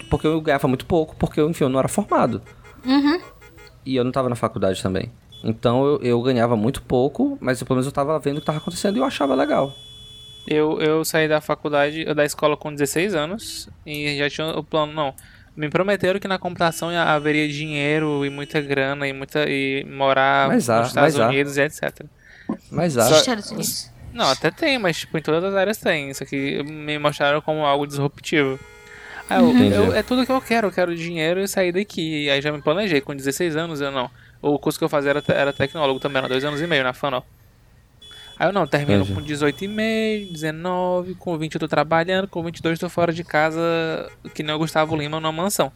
porque 0.08 0.26
eu 0.26 0.40
ganhava 0.40 0.68
muito 0.68 0.86
pouco, 0.86 1.16
porque 1.16 1.40
eu, 1.40 1.50
enfim, 1.50 1.64
eu 1.64 1.68
não 1.68 1.80
era 1.80 1.88
formado. 1.88 2.40
Uhum. 2.84 3.20
E 3.84 3.96
eu 3.96 4.04
não 4.04 4.12
tava 4.12 4.28
na 4.28 4.36
faculdade 4.36 4.80
também. 4.80 5.10
Então 5.42 5.84
eu, 5.84 5.98
eu 6.02 6.22
ganhava 6.22 6.56
muito 6.56 6.82
pouco, 6.82 7.36
mas 7.40 7.60
pelo 7.62 7.74
menos 7.76 7.86
eu 7.86 7.92
tava 7.92 8.18
vendo 8.20 8.36
o 8.36 8.40
que 8.40 8.46
tava 8.46 8.58
acontecendo 8.58 8.96
e 8.96 9.00
eu 9.00 9.04
achava 9.04 9.34
legal. 9.34 9.74
Eu, 10.46 10.80
eu 10.80 11.04
saí 11.04 11.26
da 11.28 11.40
faculdade, 11.40 12.04
da 12.14 12.24
escola 12.24 12.56
com 12.56 12.72
16 12.72 13.14
anos 13.14 13.68
e 13.84 14.16
já 14.18 14.30
tinha 14.30 14.46
o 14.48 14.62
plano, 14.62 14.92
não. 14.92 15.14
Me 15.56 15.68
prometeram 15.70 16.20
que 16.20 16.28
na 16.28 16.38
computação 16.38 16.92
ia- 16.92 17.02
haveria 17.02 17.48
dinheiro 17.48 18.24
e 18.24 18.30
muita 18.30 18.60
grana 18.60 19.08
e 19.08 19.12
muita 19.12 19.44
e 19.48 19.84
morar 19.84 20.48
Mas 20.48 20.68
há, 20.68 20.78
nos 20.80 20.88
Estados 20.88 21.14
mas 21.14 21.20
há. 21.20 21.28
Unidos 21.28 21.56
e 21.56 21.62
etc. 21.62 22.04
Mas 22.70 22.92
Só- 22.92 23.00
acho. 23.02 23.14
Estados 23.16 23.50
Unidos. 23.50 23.90
Não, 24.12 24.30
até 24.30 24.50
tem, 24.50 24.78
mas 24.78 24.98
tipo, 24.98 25.16
em 25.18 25.22
todas 25.22 25.42
as 25.44 25.54
áreas 25.54 25.78
tem. 25.78 26.10
Isso 26.10 26.22
aqui 26.22 26.62
me 26.62 26.98
mostraram 26.98 27.40
como 27.40 27.64
algo 27.64 27.86
disruptivo. 27.86 28.58
Aí 29.28 29.42
eu, 29.42 29.86
eu- 29.86 29.94
é 29.94 30.02
tudo 30.02 30.24
que 30.24 30.30
eu 30.32 30.40
quero, 30.40 30.68
eu 30.68 30.72
quero 30.72 30.94
dinheiro 30.94 31.40
e 31.40 31.48
sair 31.48 31.72
daqui. 31.72 32.24
E 32.24 32.30
aí 32.30 32.40
já 32.40 32.52
me 32.52 32.62
planejei, 32.62 33.00
com 33.00 33.14
16 33.16 33.56
anos 33.56 33.80
eu 33.80 33.90
não. 33.90 34.10
O 34.40 34.58
curso 34.58 34.78
que 34.78 34.84
eu 34.84 34.88
fazia 34.88 35.10
era, 35.10 35.22
era 35.28 35.52
tecnólogo 35.52 35.98
também, 35.98 36.18
era 36.18 36.28
dois 36.28 36.44
anos 36.44 36.60
e 36.60 36.66
meio 36.66 36.84
na 36.84 36.92
FANO. 36.92 37.24
Aí 38.38 38.48
eu 38.48 38.52
não, 38.52 38.66
termino 38.66 39.02
Entendi. 39.02 39.14
com 39.14 39.22
18 39.22 39.64
e 39.64 39.68
meio, 39.68 40.32
19, 40.32 41.14
com 41.14 41.38
20 41.38 41.54
eu 41.54 41.60
tô 41.60 41.68
trabalhando, 41.68 42.28
com 42.28 42.42
22 42.42 42.80
eu 42.80 42.88
tô 42.88 42.92
fora 42.92 43.12
de 43.12 43.24
casa, 43.24 43.60
que 44.34 44.42
nem 44.42 44.54
o 44.54 44.58
Gustavo 44.58 44.94
Lima 44.94 45.18
numa 45.18 45.32
mansão. 45.32 45.72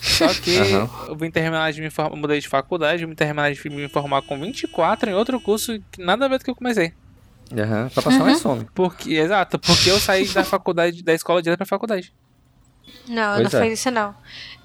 Só 0.00 0.28
que 0.34 0.56
Aham. 0.56 0.90
eu 1.08 1.16
vim 1.16 1.30
terminar 1.30 1.72
de 1.72 1.80
me 1.80 1.90
formar, 1.90 2.16
mudei 2.16 2.40
de 2.40 2.48
faculdade, 2.48 3.02
eu 3.02 3.08
vim 3.08 3.14
terminar 3.14 3.50
de 3.52 3.70
me 3.70 3.88
formar 3.88 4.22
com 4.22 4.38
24 4.38 5.10
em 5.10 5.14
outro 5.14 5.40
curso 5.40 5.78
que 5.90 6.02
nada 6.04 6.26
a 6.26 6.28
ver 6.28 6.36
com 6.38 6.42
o 6.42 6.44
que 6.44 6.50
eu 6.50 6.56
comecei. 6.56 6.92
Aham, 7.52 7.88
pra 7.88 8.02
passar 8.02 8.24
mais 8.24 8.42
fome. 8.42 8.66
Porque, 8.74 9.14
exato, 9.14 9.58
porque 9.58 9.90
eu 9.90 9.98
saí 9.98 10.28
da 10.28 10.44
faculdade, 10.44 11.02
da 11.02 11.14
escola 11.14 11.40
direto 11.40 11.58
pra 11.58 11.66
faculdade. 11.66 12.12
Não, 13.08 13.36
Pois 13.36 13.52
não 13.52 13.58
é. 13.60 13.64
foi 13.64 13.72
isso 13.72 13.90
não. 13.90 14.14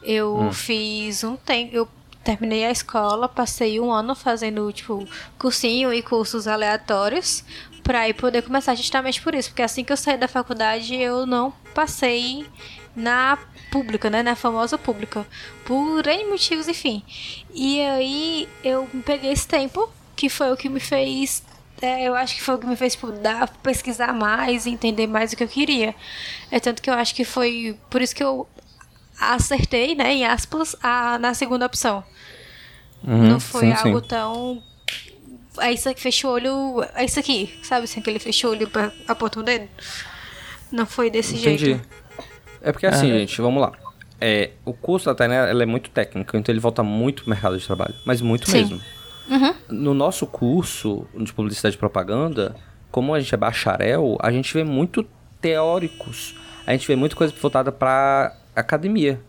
Eu 0.03 0.51
fiz 0.51 1.23
um 1.23 1.37
tempo, 1.37 1.73
eu 1.73 1.87
terminei 2.23 2.65
a 2.65 2.71
escola, 2.71 3.27
passei 3.27 3.79
um 3.79 3.91
ano 3.91 4.15
fazendo, 4.15 4.71
tipo, 4.71 5.07
cursinho 5.37 5.93
e 5.93 6.01
cursos 6.01 6.47
aleatórios 6.47 7.43
pra 7.83 8.01
aí 8.01 8.13
poder 8.13 8.41
começar 8.43 8.75
justamente 8.75 9.21
por 9.21 9.35
isso, 9.35 9.49
porque 9.49 9.61
assim 9.61 9.83
que 9.83 9.91
eu 9.91 9.97
saí 9.97 10.17
da 10.17 10.27
faculdade 10.27 10.95
eu 10.95 11.25
não 11.25 11.51
passei 11.75 12.45
na 12.95 13.37
pública, 13.69 14.09
né, 14.09 14.23
na 14.23 14.35
famosa 14.35 14.77
pública, 14.77 15.27
por 15.65 16.07
N 16.07 16.25
motivos, 16.25 16.67
enfim. 16.67 17.03
E 17.53 17.81
aí 17.81 18.47
eu 18.63 18.87
peguei 19.05 19.31
esse 19.31 19.47
tempo, 19.47 19.89
que 20.15 20.29
foi 20.29 20.51
o 20.51 20.57
que 20.57 20.69
me 20.69 20.79
fez 20.79 21.43
é, 21.81 22.07
eu 22.07 22.15
acho 22.15 22.35
que 22.35 22.41
foi 22.41 22.55
o 22.55 22.57
que 22.57 22.65
me 22.65 22.77
fez 22.77 22.93
tipo, 22.93 23.11
dar, 23.11 23.49
pesquisar 23.57 24.13
mais, 24.13 24.65
entender 24.65 25.05
mais 25.05 25.33
o 25.33 25.35
que 25.35 25.43
eu 25.43 25.49
queria. 25.49 25.93
É 26.49 26.57
tanto 26.57 26.81
que 26.81 26.89
eu 26.89 26.93
acho 26.93 27.13
que 27.13 27.25
foi 27.25 27.77
por 27.89 28.01
isso 28.01 28.15
que 28.15 28.23
eu 28.23 28.47
acertei, 29.31 29.95
né, 29.95 30.13
em 30.13 30.25
aspas, 30.25 30.75
a, 30.81 31.17
na 31.19 31.33
segunda 31.33 31.65
opção. 31.65 32.03
Uhum, 33.03 33.27
Não 33.29 33.39
foi 33.39 33.67
sim, 33.67 33.75
sim. 33.75 33.87
algo 33.87 34.01
tão. 34.01 34.63
É 35.59 35.71
isso 35.71 35.87
aqui, 35.89 36.01
fecha 36.01 36.27
o 36.27 36.31
olho. 36.31 36.83
É 36.95 37.05
isso 37.05 37.19
aqui, 37.19 37.53
sabe 37.63 37.83
assim, 37.85 37.99
aquele 37.99 38.19
fecha 38.19 38.47
o 38.47 38.51
olho 38.51 38.69
pra 38.69 38.91
apontar 39.07 39.41
o 39.41 39.45
dedo? 39.45 39.67
Não 40.71 40.85
foi 40.85 41.09
desse 41.09 41.35
Entendi. 41.37 41.65
jeito. 41.65 41.87
É 42.61 42.71
porque 42.71 42.85
assim, 42.87 43.09
Aham. 43.09 43.19
gente, 43.19 43.41
vamos 43.41 43.61
lá. 43.61 43.71
É, 44.19 44.51
o 44.63 44.73
curso 44.73 45.05
da 45.05 45.13
Tainá, 45.13 45.47
ela 45.47 45.63
é 45.63 45.65
muito 45.65 45.89
técnica, 45.89 46.37
então 46.37 46.51
ele 46.53 46.59
volta 46.59 46.81
muito 46.81 47.23
pro 47.23 47.29
mercado 47.29 47.57
de 47.57 47.65
trabalho. 47.65 47.93
Mas 48.05 48.21
muito 48.21 48.49
Sim. 48.49 48.59
mesmo. 48.59 48.81
No 49.69 49.93
nosso 49.93 50.25
curso 50.25 51.05
de 51.15 51.31
publicidade 51.33 51.75
e 51.75 51.79
propaganda, 51.79 52.55
como 52.89 53.13
a 53.13 53.19
gente 53.19 53.33
é 53.33 53.37
bacharel, 53.37 54.17
a 54.21 54.31
gente 54.31 54.53
vê 54.53 54.63
muito 54.63 55.05
teóricos. 55.41 56.35
A 56.65 56.71
gente 56.71 56.87
vê 56.87 56.95
muita 56.95 57.15
coisa 57.15 57.33
voltada 57.39 57.71
pra 57.71 58.33
academia, 58.61 59.19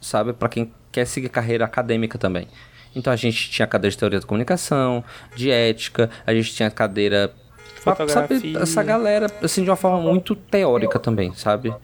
sabe? 0.00 0.32
Pra 0.32 0.48
quem 0.48 0.72
quer 0.90 1.06
seguir 1.06 1.28
carreira 1.28 1.64
acadêmica 1.64 2.18
também. 2.18 2.48
Então 2.94 3.12
a 3.12 3.16
gente 3.16 3.50
tinha 3.50 3.66
cadeira 3.66 3.90
de 3.90 3.98
teoria 3.98 4.20
da 4.20 4.26
comunicação, 4.26 5.02
de 5.34 5.50
ética, 5.50 6.10
a 6.26 6.34
gente 6.34 6.52
tinha 6.54 6.70
cadeira 6.70 7.32
pra, 7.82 7.96
sabe, 7.96 8.12
Fotografia. 8.12 8.58
essa 8.58 8.82
galera, 8.82 9.26
assim, 9.42 9.64
de 9.64 9.70
uma 9.70 9.76
forma 9.76 10.00
muito 10.00 10.34
teórica 10.36 10.98
também, 10.98 11.32
sabe? 11.34 11.74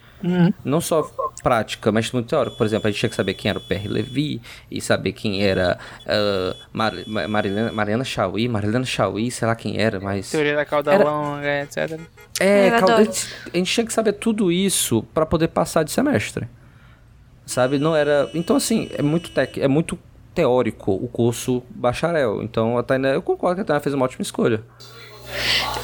Não 0.65 0.81
só 0.81 1.03
prática, 1.43 1.93
mas 1.93 2.11
muito 2.13 2.29
teórica. 2.29 2.57
Por 2.57 2.67
exemplo, 2.67 2.89
a 2.89 2.91
gente 2.91 2.99
tinha 3.01 3.09
que 3.09 3.15
saber 3.17 3.35
quem 3.35 3.51
era 3.51 3.59
o 3.59 3.63
Pierre 3.63 3.89
Levy 3.89 4.43
e 4.71 4.81
saber 4.81 5.13
quem 5.13 5.45
era 5.45 5.79
ah, 6.07 6.57
Mar 6.73 6.93
Marilena, 7.07 7.73
Mariana 7.73 8.05
Chauí, 8.05 8.49
Marilena 8.49 8.85
Chauí, 8.85 9.31
sei 9.31 9.47
lá 9.47 9.55
quem 9.55 9.81
era, 9.81 10.01
mas... 10.01 10.31
Teoria 10.31 10.57
da 10.57 10.65
cauda 10.65 10.93
Era- 10.93 11.05
longa, 11.05 11.63
etc. 11.63 12.01
É, 12.41 12.69
a 12.69 13.03
gente, 13.03 13.27
a 13.53 13.57
gente 13.57 13.73
tinha 13.73 13.87
que 13.87 13.93
saber 13.93 14.13
tudo 14.15 14.51
isso 14.53 15.03
pra 15.15 15.25
poder 15.25 15.49
passar 15.49 15.85
de 15.85 15.91
semestre. 15.93 16.49
Sabe? 17.49 17.79
Não 17.79 17.97
era. 17.97 18.31
Então, 18.35 18.55
assim, 18.57 18.89
é 18.93 19.03
muito 19.03 19.31
tec... 19.31 19.57
é 19.59 19.67
muito 19.67 19.99
teórico 20.35 20.93
o 20.93 21.09
curso 21.09 21.63
bacharel. 21.71 22.43
Então, 22.43 22.79
a 22.79 22.83
Tainá, 22.85 23.09
eu 23.09 23.23
concordo 23.23 23.57
que 23.57 23.63
a 23.63 23.65
Tainá 23.65 23.81
fez 23.81 23.95
uma 23.95 24.05
ótima 24.05 24.23
escolha. 24.23 24.63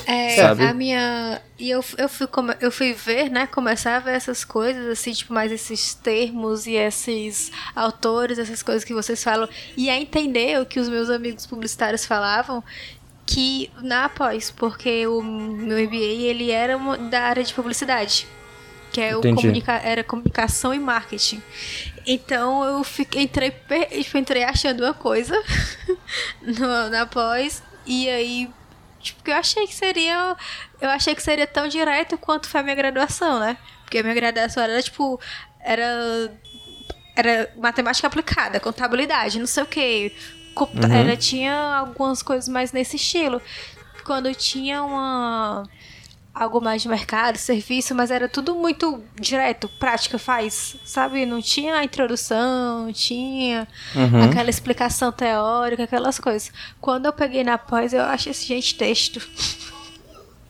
É, 0.06 0.37
Sabe? 0.37 0.62
a 0.64 0.73
minha. 0.75 1.40
E 1.59 1.71
eu, 1.71 1.85
eu, 1.99 2.09
fui, 2.09 2.26
come- 2.26 2.56
eu 2.61 2.71
fui 2.71 2.92
ver, 2.92 3.30
né? 3.30 3.47
Começar 3.47 3.97
a 3.97 4.00
ver 4.00 4.12
essas 4.12 4.44
coisas, 4.44 4.87
assim, 4.87 5.12
tipo, 5.12 5.33
mais 5.33 5.50
esses 5.52 5.94
termos 5.94 6.66
e 6.66 6.75
esses 6.75 7.50
autores, 7.75 8.38
essas 8.38 8.62
coisas 8.62 8.85
que 8.85 8.94
vocês 8.94 9.23
falam. 9.23 9.49
E 9.76 9.88
a 9.90 9.97
entender 9.99 10.61
o 10.61 10.66
que 10.66 10.78
os 10.80 10.88
meus 10.88 11.11
amigos 11.11 11.47
publicitários 11.47 12.04
falavam. 12.04 12.62
Que 13.26 13.71
na 13.83 14.04
após, 14.04 14.50
porque 14.50 15.06
o 15.06 15.23
meu 15.23 15.78
MBA 15.78 15.97
ele 15.97 16.50
era 16.50 16.76
uma- 16.76 16.99
da 16.99 17.23
área 17.23 17.42
de 17.42 17.54
publicidade. 17.54 18.26
Que 18.94 19.00
é 19.00 19.12
comunica 19.12 19.72
era 19.72 20.04
comunicação 20.04 20.72
e 20.72 20.78
marketing. 20.78 21.42
Então 22.06 22.64
eu 22.64 22.84
fiquei, 22.84 23.22
entrei, 23.22 23.52
entrei 24.14 24.44
achando 24.44 24.84
uma 24.84 24.94
coisa 24.94 25.34
no, 26.40 26.90
na 26.90 27.04
pós. 27.04 27.62
E 27.86 28.08
aí 28.08 28.48
Tipo, 29.04 29.30
eu 29.30 29.36
achei 29.36 29.66
que 29.66 29.74
seria. 29.74 30.34
Eu 30.80 30.88
achei 30.88 31.14
que 31.14 31.22
seria 31.22 31.46
tão 31.46 31.68
direto 31.68 32.16
quanto 32.16 32.48
foi 32.48 32.60
a 32.60 32.62
minha 32.62 32.74
graduação, 32.74 33.38
né? 33.38 33.58
Porque 33.82 33.98
a 33.98 34.02
minha 34.02 34.14
graduação 34.14 34.62
era, 34.62 34.82
tipo. 34.82 35.20
Era. 35.60 36.32
Era 37.14 37.52
matemática 37.56 38.08
aplicada, 38.08 38.58
contabilidade, 38.58 39.38
não 39.38 39.46
sei 39.46 39.62
o 39.62 39.66
quê. 39.66 40.16
Uhum. 40.58 40.92
Era, 40.92 41.16
tinha 41.16 41.54
algumas 41.54 42.22
coisas 42.22 42.48
mais 42.48 42.72
nesse 42.72 42.96
estilo. 42.96 43.42
Quando 44.04 44.34
tinha 44.34 44.82
uma. 44.82 45.68
Algo 46.35 46.61
mais 46.61 46.83
de 46.83 46.88
mercado, 46.88 47.37
serviço, 47.38 47.95
mas 47.95 48.11
era 48.11 48.29
tudo 48.29 48.57
muito 48.57 49.00
direto, 49.14 49.69
prática, 49.79 50.19
faz, 50.19 50.75
sabe? 50.85 51.25
Não 51.25 51.41
tinha 51.41 51.76
a 51.76 51.85
introdução, 51.85 52.87
não 52.87 52.93
tinha 52.93 53.69
Uhum. 53.95 54.25
aquela 54.25 54.50
explicação 54.50 55.12
teórica, 55.12 55.85
aquelas 55.85 56.19
coisas. 56.19 56.50
Quando 56.81 57.07
eu 57.07 57.12
peguei 57.12 57.45
na 57.45 57.57
pós, 57.57 57.93
eu 57.93 58.03
achei 58.03 58.33
esse 58.33 58.45
gente 58.47 58.75
texto. 58.76 59.21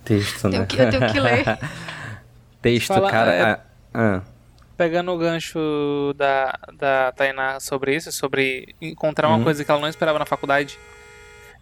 Texto, 0.05 0.49
né? 0.49 0.65
Que- 0.67 0.81
eu 0.81 0.91
tenho 0.91 1.13
que 1.13 1.21
ler. 1.21 1.45
Texto, 2.63 2.89
Fala- 2.89 3.11
cara. 3.11 3.33
é- 3.35 3.43
ah, 3.43 3.61
ah. 3.93 4.23
Pegando 4.77 5.13
o 5.13 5.19
gancho 5.19 6.15
da, 6.17 6.59
da 6.73 7.13
Tainá 7.13 7.61
sobre 7.61 7.95
isso, 7.95 8.11
sobre 8.11 8.75
encontrar 8.81 9.29
uma 9.29 9.37
Uhum. 9.37 9.45
coisa 9.45 9.63
que 9.65 9.71
ela 9.71 9.81
não 9.81 9.89
esperava 9.89 10.19
na 10.19 10.27
faculdade. 10.27 10.79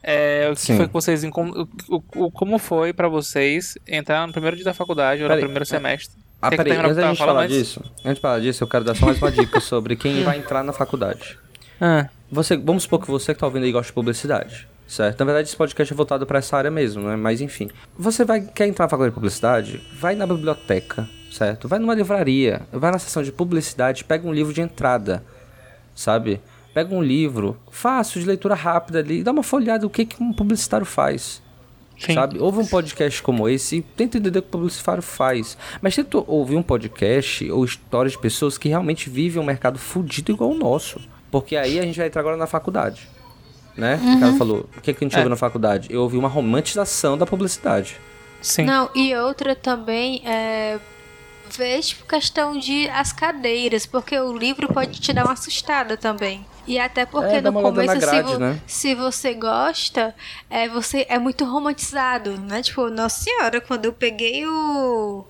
É, 0.02 0.48
o 0.50 0.54
que 0.54 0.60
Sim. 0.60 0.76
foi 0.76 0.86
que 0.88 0.92
vocês 0.92 1.22
o, 1.24 2.02
o- 2.16 2.30
como 2.30 2.58
foi 2.58 2.92
pra 2.92 3.08
vocês 3.08 3.78
entrar 3.86 4.26
no 4.26 4.32
primeiro 4.32 4.56
dia 4.56 4.64
da 4.64 4.74
faculdade 4.74 5.22
ou 5.22 5.28
no 5.28 5.36
primeiro 5.36 5.64
semestre? 5.64 6.16
Ah, 6.40 6.50
que 6.50 6.56
peraí, 6.56 6.76
antes 6.76 6.96
da 6.96 7.08
gente 7.08 7.18
falar 7.18 7.44
antes? 7.44 7.56
disso, 7.56 7.80
antes 8.04 8.16
de 8.16 8.20
falar 8.20 8.40
disso, 8.40 8.64
eu 8.64 8.68
quero 8.68 8.84
dar 8.84 8.96
só 8.96 9.06
mais 9.06 9.18
uma 9.22 9.30
dica 9.30 9.58
sobre 9.62 9.94
quem 9.94 10.24
vai 10.24 10.38
entrar 10.38 10.64
na 10.64 10.72
faculdade. 10.72 11.38
Ah, 11.80 12.08
Você, 12.30 12.56
vamos 12.56 12.82
supor 12.82 13.00
que 13.00 13.08
você 13.08 13.32
que 13.32 13.38
tá 13.38 13.46
ouvindo 13.46 13.62
aí 13.64 13.70
gosta 13.70 13.86
de 13.86 13.92
publicidade, 13.92 14.66
certo? 14.88 15.20
Na 15.20 15.26
verdade, 15.26 15.48
esse 15.48 15.56
podcast 15.56 15.92
é 15.92 15.96
voltado 15.96 16.26
pra 16.26 16.40
essa 16.40 16.56
área 16.56 16.70
mesmo, 16.70 17.02
né? 17.08 17.14
Mas 17.14 17.40
enfim. 17.40 17.70
Você 17.96 18.24
vai 18.24 18.40
quer 18.40 18.66
entrar 18.66 18.86
na 18.86 18.88
faculdade 18.88 19.12
de 19.12 19.14
publicidade? 19.14 19.80
Vai 20.00 20.16
na 20.16 20.26
biblioteca, 20.26 21.08
certo? 21.30 21.68
Vai 21.68 21.78
numa 21.78 21.94
livraria, 21.94 22.62
vai 22.72 22.90
na 22.90 22.98
seção 22.98 23.22
de 23.22 23.30
publicidade, 23.30 24.02
pega 24.02 24.26
um 24.26 24.32
livro 24.34 24.52
de 24.52 24.60
entrada, 24.60 25.22
sabe? 25.94 26.40
Pega 26.74 26.94
um 26.94 27.02
livro 27.02 27.56
fácil, 27.70 28.20
de 28.20 28.26
leitura 28.26 28.54
rápida 28.54 28.98
ali, 28.98 29.22
dá 29.22 29.30
uma 29.30 29.42
folhada 29.42 29.80
do 29.80 29.90
que, 29.90 30.06
que 30.06 30.22
um 30.22 30.32
publicitário 30.32 30.86
faz. 30.86 31.42
Sim. 31.98 32.14
Sabe? 32.14 32.38
Ouve 32.40 32.58
um 32.58 32.66
podcast 32.66 33.22
como 33.22 33.48
esse 33.48 33.76
e 33.76 33.82
tenta 33.82 34.18
entender 34.18 34.38
o 34.38 34.42
que 34.42 34.48
o 34.48 34.52
publicitário 34.52 35.02
faz. 35.02 35.56
Mas 35.80 35.94
tenta 35.94 36.18
ouvir 36.26 36.56
um 36.56 36.62
podcast 36.62 37.48
ou 37.50 37.64
histórias 37.64 38.12
de 38.12 38.18
pessoas 38.18 38.58
que 38.58 38.68
realmente 38.68 39.08
vivem 39.08 39.40
um 39.40 39.44
mercado 39.44 39.78
fudido 39.78 40.32
igual 40.32 40.50
o 40.50 40.54
nosso. 40.58 41.00
Porque 41.30 41.54
aí 41.54 41.78
a 41.78 41.82
gente 41.82 41.96
vai 41.98 42.06
entrar 42.08 42.20
agora 42.20 42.36
na 42.36 42.46
faculdade. 42.46 43.08
Né? 43.76 44.00
O 44.16 44.20
cara 44.20 44.32
falou, 44.34 44.68
o 44.76 44.80
que, 44.80 44.92
que 44.92 45.04
a 45.04 45.06
gente 45.06 45.14
É. 45.14 45.18
ouviu 45.18 45.30
na 45.30 45.36
faculdade? 45.36 45.88
Eu 45.90 46.02
ouvi 46.02 46.16
uma 46.16 46.28
romantização 46.28 47.16
da 47.16 47.24
publicidade. 47.26 47.96
sim. 48.40 48.64
Não, 48.64 48.90
e 48.94 49.14
outra 49.14 49.54
também 49.54 50.22
é. 50.26 50.78
Ver, 51.56 51.80
tipo, 51.80 52.06
questão 52.06 52.58
de 52.58 52.88
as 52.88 53.12
cadeiras, 53.12 53.84
porque 53.84 54.18
o 54.18 54.36
livro 54.36 54.72
pode 54.72 54.98
te 55.00 55.12
dar 55.12 55.24
uma 55.24 55.34
assustada 55.34 55.96
também. 55.98 56.44
E 56.66 56.78
até 56.78 57.04
porque 57.04 57.34
É, 57.36 57.40
no 57.40 57.52
começo, 57.52 57.98
grade, 57.98 58.28
se, 58.28 58.32
vo- 58.34 58.38
né? 58.38 58.60
se 58.66 58.94
você 58.94 59.34
gosta, 59.34 60.14
é, 60.48 60.68
você 60.68 61.04
é 61.08 61.18
muito 61.18 61.44
romantizado, 61.44 62.38
né? 62.38 62.62
Tipo, 62.62 62.88
nossa 62.88 63.22
senhora, 63.24 63.60
quando 63.60 63.86
eu 63.86 63.92
peguei 63.92 64.46
o, 64.46 65.26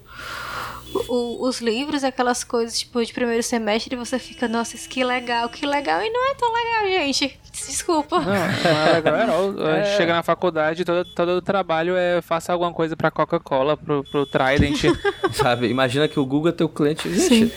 o- 1.09 1.47
os 1.49 1.61
livros, 1.61 2.05
aquelas 2.05 2.45
coisas, 2.45 2.79
tipo, 2.79 3.03
de 3.05 3.12
primeiro 3.15 3.43
semestre, 3.43 3.97
você 3.97 4.19
fica, 4.19 4.47
nossa, 4.47 4.77
isso 4.77 4.89
que 4.89 5.03
legal, 5.03 5.49
que 5.49 5.65
legal. 5.65 6.03
E 6.03 6.11
não 6.11 6.31
é 6.31 6.35
tão 6.35 6.53
legal, 6.53 7.03
gente. 7.03 7.39
Desculpa. 7.51 8.19
Não, 8.21 8.27
não 8.27 8.87
é 8.87 8.93
legal, 8.93 9.15
é 9.17 9.27
não. 9.27 9.49
A 9.67 9.77
gente 9.77 9.89
É. 9.89 9.97
chega 9.97 10.12
na 10.12 10.23
faculdade, 10.23 10.85
todo, 10.85 11.05
todo 11.15 11.29
o 11.31 11.43
trabalho 11.43 11.97
é 11.97 12.21
faça 12.21 12.53
alguma 12.53 12.73
coisa 12.73 12.95
pra 12.97 13.11
Coca-Cola, 13.11 13.77
pro, 13.77 14.05
pro 14.05 14.27
Trident. 14.27 14.83
Sabe? 15.33 15.69
Imagina 15.69 16.07
que 16.09 16.21
o 16.21 16.27
Google 16.27 16.51
é 16.51 16.53
teu 16.53 16.69
cliente. 16.69 17.09
Gente, 17.12 17.53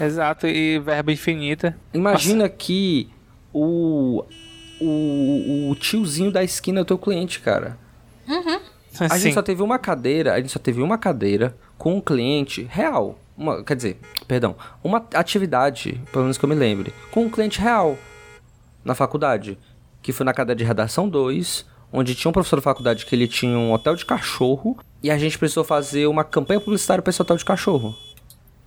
Exato, 0.00 0.46
e 0.46 0.78
verba 0.78 1.10
infinita. 1.10 1.76
imagina 1.94 2.48
que 2.48 3.08
o, 3.58 4.24
o, 4.80 5.70
o 5.70 5.74
tiozinho 5.76 6.30
da 6.30 6.44
esquina 6.44 6.80
é 6.80 6.82
o 6.82 6.84
teu 6.84 6.98
cliente, 6.98 7.40
cara. 7.40 7.78
A 9.00 9.04
Assim, 9.06 9.24
gente 9.24 9.34
só 9.34 9.42
teve 9.42 9.62
uma 9.62 9.78
cadeira, 9.78 10.34
a 10.34 10.36
gente 10.38 10.50
só 10.52 10.58
teve 10.58 10.80
uma 10.82 10.96
cadeira 10.98 11.56
com 11.78 11.96
um 11.96 12.00
cliente 12.00 12.66
real. 12.70 13.18
uma, 13.36 13.62
quer 13.62 13.76
dizer, 13.76 13.98
perdão, 14.26 14.56
uma 14.82 15.06
atividade, 15.14 16.00
pelo 16.10 16.24
menos 16.24 16.38
que 16.38 16.44
eu 16.44 16.48
me 16.48 16.54
lembre, 16.54 16.92
com 17.10 17.24
um 17.24 17.30
cliente 17.30 17.60
real 17.60 17.96
na 18.84 18.94
faculdade, 18.94 19.58
que 20.02 20.12
foi 20.12 20.24
na 20.24 20.32
cadeia 20.32 20.56
de 20.56 20.64
redação 20.64 21.08
2, 21.08 21.66
onde 21.92 22.14
tinha 22.14 22.30
um 22.30 22.32
professor 22.32 22.56
da 22.56 22.62
faculdade 22.62 23.04
que 23.06 23.14
ele 23.14 23.28
tinha 23.28 23.56
um 23.58 23.72
hotel 23.72 23.94
de 23.96 24.04
cachorro 24.04 24.78
e 25.02 25.10
a 25.10 25.18
gente 25.18 25.38
precisou 25.38 25.64
fazer 25.64 26.06
uma 26.06 26.24
campanha 26.24 26.60
publicitária 26.60 27.02
para 27.02 27.10
esse 27.10 27.20
hotel 27.20 27.36
de 27.36 27.44
cachorro. 27.44 27.94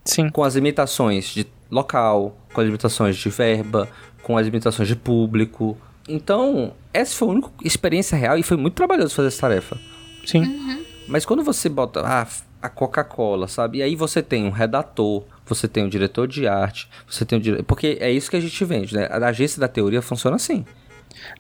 Sim. 0.05 0.29
Com 0.29 0.43
as 0.43 0.55
limitações 0.55 1.25
de 1.33 1.45
local, 1.69 2.37
com 2.53 2.61
as 2.61 2.65
limitações 2.65 3.15
de 3.17 3.29
verba, 3.29 3.87
com 4.23 4.37
as 4.37 4.45
limitações 4.45 4.87
de 4.87 4.95
público. 4.95 5.77
Então, 6.07 6.73
essa 6.93 7.15
foi 7.15 7.27
a 7.27 7.31
única 7.31 7.49
experiência 7.63 8.17
real 8.17 8.37
e 8.37 8.43
foi 8.43 8.57
muito 8.57 8.73
trabalhoso 8.73 9.13
fazer 9.15 9.27
essa 9.27 9.41
tarefa. 9.41 9.77
Sim. 10.25 10.85
Mas 11.07 11.25
quando 11.25 11.43
você 11.43 11.69
bota 11.69 12.01
ah, 12.05 12.27
a 12.61 12.69
Coca-Cola, 12.69 13.47
sabe? 13.47 13.79
E 13.79 13.83
aí 13.83 13.95
você 13.95 14.21
tem 14.21 14.45
um 14.45 14.49
redator, 14.49 15.23
você 15.45 15.67
tem 15.67 15.83
um 15.83 15.89
diretor 15.89 16.27
de 16.27 16.47
arte, 16.47 16.87
você 17.07 17.25
tem 17.25 17.37
um 17.37 17.41
dire... 17.41 17.63
Porque 17.63 17.97
é 17.99 18.11
isso 18.11 18.29
que 18.29 18.35
a 18.37 18.41
gente 18.41 18.63
vende, 18.65 18.93
né? 18.95 19.07
A 19.11 19.17
agência 19.27 19.59
da 19.59 19.67
teoria 19.67 20.01
funciona 20.01 20.35
assim. 20.35 20.65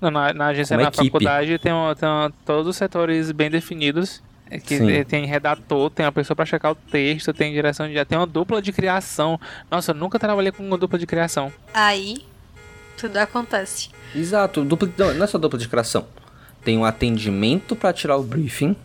Não, 0.01 0.09
na, 0.11 0.33
na 0.33 0.47
agência, 0.47 0.75
Uma 0.75 0.83
na 0.83 0.89
equipe. 0.89 1.05
faculdade, 1.05 1.57
tem, 1.59 1.71
um- 1.71 1.93
tem 1.95 2.09
um- 2.09 2.31
todos 2.45 2.67
os 2.67 2.75
setores 2.75 3.31
bem 3.31 3.49
definidos. 3.49 4.21
É 4.51 4.57
Que 4.57 4.77
Sim. 4.79 5.03
tem 5.03 5.25
redator, 5.27 5.91
tem 5.91 6.03
uma 6.05 6.11
pessoa 6.11 6.35
pra 6.35 6.43
checar 6.43 6.71
o 6.71 6.75
texto, 6.75 7.31
tem 7.31 7.53
direção 7.53 7.87
de. 7.87 8.03
Tem 8.03 8.17
uma 8.17 8.25
dupla 8.25 8.59
de 8.59 8.71
criação. 8.71 9.39
Nossa, 9.69 9.91
eu 9.91 9.95
nunca 9.95 10.17
trabalhei 10.17 10.51
com 10.51 10.65
uma 10.65 10.75
dupla 10.75 10.97
de 10.97 11.05
criação. 11.05 11.53
Aí, 11.71 12.25
tudo 12.99 13.17
acontece. 13.17 13.89
Exato, 14.13 14.63
dupla, 14.65 14.91
não, 14.97 15.13
não 15.13 15.23
é 15.23 15.27
só 15.27 15.37
dupla 15.37 15.57
de 15.57 15.67
criação. 15.67 16.05
Tem 16.63 16.77
um 16.77 16.83
atendimento 16.83 17.75
para 17.75 17.93
tirar 17.93 18.17
o 18.17 18.23
briefing. 18.23 18.75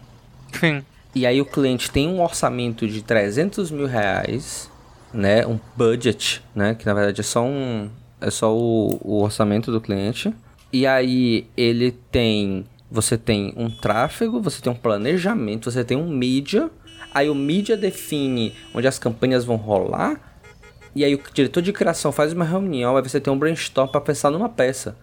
Enfim. 0.54 0.84
E 1.14 1.26
aí 1.26 1.40
o 1.40 1.46
cliente 1.46 1.90
tem 1.90 2.08
um 2.08 2.22
orçamento 2.22 2.86
de 2.86 3.02
300 3.02 3.70
mil 3.70 3.86
reais, 3.86 4.70
né? 5.12 5.46
Um 5.46 5.58
budget, 5.76 6.42
né? 6.54 6.74
Que 6.74 6.86
na 6.86 6.94
verdade 6.94 7.20
é 7.20 7.24
só 7.24 7.44
um... 7.44 7.90
É 8.20 8.30
só 8.30 8.56
o, 8.56 8.98
o 9.02 9.22
orçamento 9.22 9.70
do 9.72 9.80
cliente. 9.80 10.32
E 10.72 10.86
aí 10.86 11.46
ele 11.56 11.92
tem... 11.92 12.64
Você 12.90 13.18
tem 13.18 13.52
um 13.56 13.68
tráfego, 13.68 14.40
você 14.40 14.62
tem 14.62 14.72
um 14.72 14.76
planejamento, 14.76 15.70
você 15.70 15.82
tem 15.82 15.96
um 15.96 16.08
mídia. 16.08 16.70
Aí 17.12 17.28
o 17.28 17.34
mídia 17.34 17.76
define 17.76 18.54
onde 18.72 18.86
as 18.86 18.98
campanhas 18.98 19.44
vão 19.44 19.56
rolar. 19.56 20.33
E 20.94 21.04
aí 21.04 21.14
o 21.14 21.20
diretor 21.32 21.60
de 21.62 21.72
criação 21.72 22.12
faz 22.12 22.32
uma 22.32 22.44
reunião, 22.44 22.96
aí 22.96 23.02
você 23.02 23.20
tem 23.20 23.32
um 23.32 23.38
brainstorm 23.38 23.88
para 23.90 24.00
pensar 24.00 24.30
numa 24.30 24.48
peça. 24.48 24.96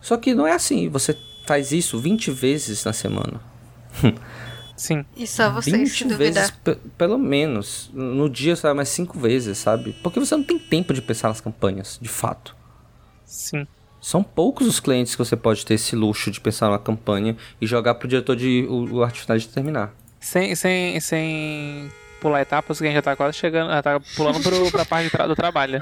Só 0.00 0.16
que 0.16 0.34
não 0.34 0.46
é 0.46 0.52
assim, 0.52 0.88
você 0.88 1.16
faz 1.46 1.70
isso 1.72 1.98
20 1.98 2.30
vezes 2.30 2.84
na 2.84 2.92
semana. 2.92 3.40
Sim. 4.76 5.04
E 5.16 5.26
só 5.26 5.50
vocês, 5.50 5.92
se 5.92 6.04
20 6.04 6.08
duvidar. 6.12 6.34
vezes, 6.44 6.50
pe- 6.50 6.78
pelo 6.96 7.18
menos. 7.18 7.90
No 7.92 8.28
dia 8.28 8.56
você 8.56 8.62
vai 8.62 8.74
mais 8.74 8.88
5 8.88 9.18
vezes, 9.18 9.58
sabe? 9.58 9.92
Porque 10.02 10.18
você 10.18 10.34
não 10.34 10.42
tem 10.42 10.58
tempo 10.58 10.92
de 10.94 11.02
pensar 11.02 11.28
nas 11.28 11.40
campanhas, 11.40 11.98
de 12.00 12.08
fato. 12.08 12.56
Sim. 13.24 13.66
São 14.00 14.22
poucos 14.22 14.66
os 14.66 14.80
clientes 14.80 15.14
que 15.14 15.18
você 15.24 15.36
pode 15.36 15.64
ter 15.64 15.74
esse 15.74 15.94
luxo 15.94 16.30
de 16.30 16.40
pensar 16.40 16.66
numa 16.66 16.78
campanha 16.78 17.36
e 17.60 17.66
jogar 17.66 17.94
pro 17.94 18.08
diretor 18.08 18.34
de 18.34 18.66
o, 18.68 18.94
o 18.96 19.04
arte 19.04 19.20
final 19.20 19.38
de 19.38 19.46
terminar. 19.48 19.94
Sem, 20.18 20.54
sem, 20.56 20.98
sem 20.98 21.88
pular 22.22 22.40
etapas, 22.40 22.78
que 22.78 22.84
a 22.84 22.86
gente 22.86 22.94
já 22.96 23.02
tá 23.02 23.16
quase 23.16 23.36
chegando. 23.36 23.70
Já 23.70 23.82
tá 23.82 24.00
pulando 24.16 24.40
pro, 24.40 24.70
pra 24.70 24.84
parte 24.84 25.04
de 25.06 25.10
tra- 25.10 25.26
do 25.26 25.34
trabalho. 25.34 25.80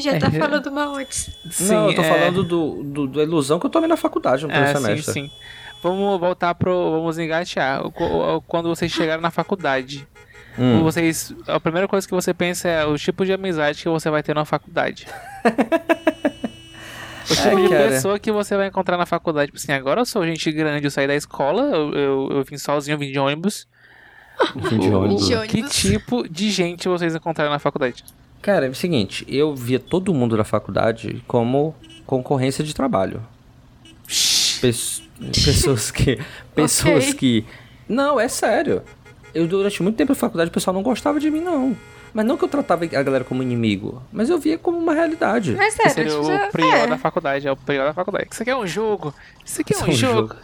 Já 0.00 0.18
tá 0.18 0.28
É. 0.28 0.38
falando 0.38 0.70
mal 0.72 0.94
antes. 0.96 1.30
não, 1.60 1.88
eu 1.90 1.94
tô 1.94 2.02
é- 2.02 2.08
falando 2.08 2.42
do, 2.44 2.82
do- 2.82 3.06
da 3.08 3.22
ilusão 3.22 3.58
que 3.60 3.66
eu 3.66 3.70
tomei 3.70 3.88
na 3.88 3.96
faculdade 3.96 4.42
no 4.44 4.48
primeiro 4.48 4.70
É, 4.70 4.74
sim, 4.80 4.86
semestre. 4.86 5.12
sim. 5.12 5.30
Vamos 5.82 6.18
voltar 6.20 6.54
pro. 6.54 6.92
Vamos 6.92 7.18
engatear. 7.18 7.82
Quando 8.46 8.68
vocês 8.68 8.90
chegaram 8.92 9.20
na 9.22 9.30
faculdade, 9.30 10.06
Hum. 10.58 10.82
vocês. 10.82 11.34
A 11.46 11.58
primeira 11.58 11.88
coisa 11.88 12.06
que 12.06 12.14
você 12.14 12.32
pensa 12.34 12.68
é 12.68 12.84
o 12.84 12.96
tipo 12.98 13.24
de 13.24 13.32
amizade 13.32 13.82
que 13.82 13.88
você 13.88 14.10
vai 14.10 14.22
ter 14.22 14.34
na 14.34 14.44
faculdade. 14.44 15.06
O 17.30 17.34
tipo 17.34 17.48
É, 17.48 17.62
de 17.62 17.68
cara. 17.68 17.88
pessoa 17.90 18.18
que 18.18 18.32
você 18.32 18.56
vai 18.56 18.66
encontrar 18.66 18.96
na 18.96 19.06
faculdade. 19.06 19.46
Tipo 19.52 19.58
assim, 19.58 19.72
agora 19.72 20.00
eu 20.00 20.04
sou 20.04 20.24
gente 20.26 20.50
grande, 20.50 20.84
eu 20.84 20.90
saí 20.90 21.06
da 21.06 21.14
escola, 21.14 21.62
eu, 21.62 21.94
eu, 21.94 22.28
eu 22.32 22.44
vim 22.44 22.58
sozinho, 22.58 22.94
eu 22.94 22.98
vim 22.98 23.12
de 23.12 23.18
ônibus. 23.20 23.68
De 24.78 24.90
ônibus. 24.90 25.28
De 25.28 25.46
Que 25.46 25.62
tipo 25.64 26.28
de 26.28 26.50
gente 26.50 26.88
vocês 26.88 27.14
encontraram 27.14 27.50
na 27.50 27.58
faculdade? 27.58 28.04
Cara, 28.40 28.66
é 28.66 28.68
o 28.70 28.74
seguinte, 28.74 29.24
eu 29.28 29.54
via 29.54 29.78
todo 29.78 30.14
mundo 30.14 30.36
da 30.36 30.44
faculdade 30.44 31.22
como 31.26 31.74
concorrência 32.06 32.64
de 32.64 32.74
trabalho. 32.74 33.22
Pes- 34.60 35.02
pessoas 35.44 35.90
que. 35.90 36.18
Pessoas 36.54 37.08
Ok. 37.08 37.14
que. 37.14 37.44
Não, 37.88 38.18
é 38.18 38.28
sério. 38.28 38.82
Eu 39.34 39.46
durante 39.46 39.82
muito 39.82 39.96
tempo 39.96 40.12
na 40.12 40.16
faculdade 40.16 40.50
o 40.50 40.52
pessoal 40.52 40.74
não 40.74 40.82
gostava 40.82 41.20
de 41.20 41.30
mim, 41.30 41.40
não. 41.40 41.76
Mas 42.12 42.26
não 42.26 42.36
que 42.36 42.44
eu 42.44 42.48
tratava 42.48 42.84
a 42.84 43.02
galera 43.02 43.22
como 43.22 43.42
inimigo, 43.42 44.02
mas 44.12 44.28
eu 44.28 44.38
via 44.38 44.58
como 44.58 44.76
uma 44.76 44.92
realidade. 44.92 45.54
Mas 45.56 45.74
sério, 45.74 45.92
seria 45.92 46.10
tipo, 46.10 46.48
o 46.48 46.50
prior 46.50 46.74
é. 46.74 46.86
da 46.88 46.98
faculdade, 46.98 47.46
é 47.46 47.52
o 47.52 47.56
prior 47.56 47.84
da 47.86 47.94
faculdade. 47.94 48.28
Isso 48.32 48.42
aqui 48.42 48.50
é 48.50 48.56
um 48.56 48.66
jogo. 48.66 49.14
Isso 49.44 49.60
aqui 49.60 49.72
é 49.72 49.76
Isso 49.76 49.84
um, 49.84 49.88
é 49.88 49.90
um 49.90 49.96
jogo. 49.96 50.36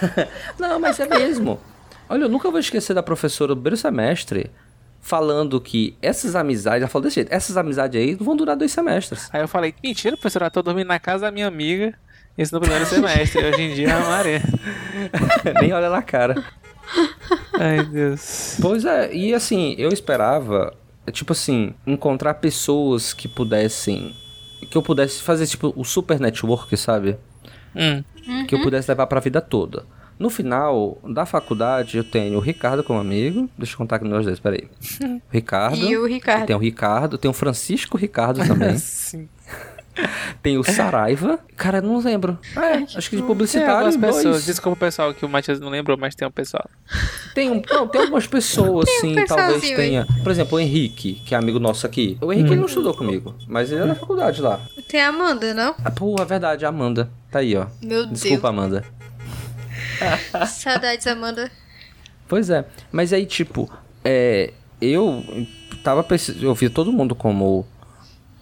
Não, 0.58 0.80
mas 0.80 0.98
é 0.98 1.06
mesmo. 1.06 1.60
Olha, 2.12 2.24
eu 2.24 2.28
nunca 2.28 2.50
vou 2.50 2.60
esquecer 2.60 2.92
da 2.92 3.02
professora 3.02 3.54
do 3.54 3.56
primeiro 3.56 3.78
semestre 3.78 4.50
falando 5.00 5.58
que 5.58 5.96
essas 6.02 6.36
amizades, 6.36 6.82
ela 6.82 6.88
falou 6.90 7.04
desse 7.04 7.14
jeito, 7.14 7.32
essas 7.32 7.56
amizades 7.56 7.98
aí 7.98 8.14
vão 8.14 8.36
durar 8.36 8.54
dois 8.54 8.70
semestres. 8.70 9.30
Aí 9.32 9.40
eu 9.40 9.48
falei, 9.48 9.74
mentira, 9.82 10.14
professora, 10.14 10.48
eu 10.48 10.50
tô 10.50 10.62
dormindo 10.62 10.88
na 10.88 10.98
casa 10.98 11.24
da 11.24 11.32
minha 11.32 11.46
amiga. 11.46 11.94
Isso 12.36 12.54
no 12.54 12.60
primeiro 12.60 12.84
semestre. 12.84 13.40
Hoje 13.48 13.62
em 13.62 13.74
dia 13.74 13.88
é 13.88 13.96
uma 13.96 14.10
maré. 14.10 14.42
Nem 15.58 15.72
olha 15.72 15.88
na 15.88 16.02
cara. 16.02 16.44
Ai, 17.58 17.82
Deus. 17.86 18.58
Pois 18.60 18.84
é, 18.84 19.10
e 19.14 19.32
assim, 19.32 19.74
eu 19.78 19.88
esperava, 19.88 20.74
tipo 21.12 21.32
assim, 21.32 21.72
encontrar 21.86 22.34
pessoas 22.34 23.14
que 23.14 23.26
pudessem. 23.26 24.14
Que 24.70 24.76
eu 24.76 24.82
pudesse 24.82 25.22
fazer, 25.22 25.46
tipo, 25.46 25.72
o 25.74 25.82
super 25.82 26.20
network, 26.20 26.76
sabe? 26.76 27.16
Hum. 27.74 28.04
Que 28.46 28.54
eu 28.54 28.60
pudesse 28.60 28.90
levar 28.90 29.06
pra 29.06 29.18
vida 29.18 29.40
toda. 29.40 29.86
No 30.18 30.30
final 30.30 30.98
da 31.04 31.26
faculdade, 31.26 31.96
eu 31.96 32.04
tenho 32.04 32.38
o 32.38 32.40
Ricardo 32.40 32.82
como 32.82 33.00
amigo. 33.00 33.48
Deixa 33.56 33.74
eu 33.74 33.78
contar 33.78 33.96
aqui 33.96 34.04
nós 34.06 34.24
dois, 34.24 34.38
peraí. 34.38 34.68
O 35.02 35.20
Ricardo. 35.30 35.76
E 35.76 35.96
o 35.96 36.06
Ricardo. 36.06 36.46
Tem 36.46 36.56
o 36.56 36.58
Ricardo, 36.58 37.18
tem 37.18 37.30
o 37.30 37.34
Francisco 37.34 37.96
Ricardo 37.96 38.46
também. 38.46 38.76
Sim. 38.78 39.28
tem 40.42 40.58
o 40.58 40.64
Saraiva. 40.64 41.38
Cara, 41.56 41.78
eu 41.78 41.82
não 41.82 41.98
lembro. 42.00 42.38
É, 42.56 42.76
acho 42.96 43.10
que 43.10 43.16
de 43.16 43.22
Tem 43.22 43.26
publicitário, 43.26 43.86
algumas 43.88 44.16
pessoas. 44.16 44.44
Desculpa, 44.44 44.78
pessoal, 44.78 45.14
que 45.14 45.24
o 45.24 45.28
Matias 45.28 45.60
não 45.60 45.68
lembrou, 45.68 45.96
mas 45.96 46.14
tem 46.14 46.26
um 46.26 46.30
pessoal. 46.30 46.68
Tem, 47.34 47.50
um, 47.50 47.62
não, 47.70 47.88
tem 47.88 48.00
algumas 48.02 48.26
pessoas, 48.26 48.86
Tem 48.86 49.12
um 49.12 49.14
sim, 49.14 49.24
talvez 49.26 49.60
tenha. 49.60 50.06
Por 50.22 50.32
exemplo, 50.32 50.56
o 50.56 50.60
Henrique, 50.60 51.14
que 51.26 51.34
é 51.34 51.38
amigo 51.38 51.58
nosso 51.58 51.86
aqui. 51.86 52.16
O 52.20 52.32
Henrique 52.32 52.50
ele 52.50 52.60
não 52.60 52.66
estudou 52.66 52.94
comigo, 52.94 53.34
mas 53.46 53.70
ele 53.70 53.82
é 53.82 53.84
na 53.84 53.94
faculdade 53.94 54.40
lá. 54.40 54.60
Tem 54.88 55.00
a 55.00 55.08
Amanda, 55.08 55.54
não? 55.54 55.74
Ah, 55.84 55.90
pô, 55.90 56.16
é 56.20 56.24
verdade, 56.24 56.64
a 56.64 56.68
Amanda. 56.68 57.10
Tá 57.30 57.40
aí, 57.40 57.56
ó. 57.56 57.66
Meu 57.82 58.06
Desculpa, 58.06 58.48
Amanda. 58.48 58.84
Saudades, 60.48 61.06
Amanda. 61.06 61.50
Pois 62.28 62.50
é. 62.50 62.64
Mas 62.90 63.12
aí, 63.12 63.26
tipo, 63.26 63.70
é, 64.04 64.52
eu 64.80 65.24
tava 65.82 66.04
eu 66.40 66.54
via 66.54 66.70
todo 66.70 66.92
mundo 66.92 67.14
como 67.14 67.66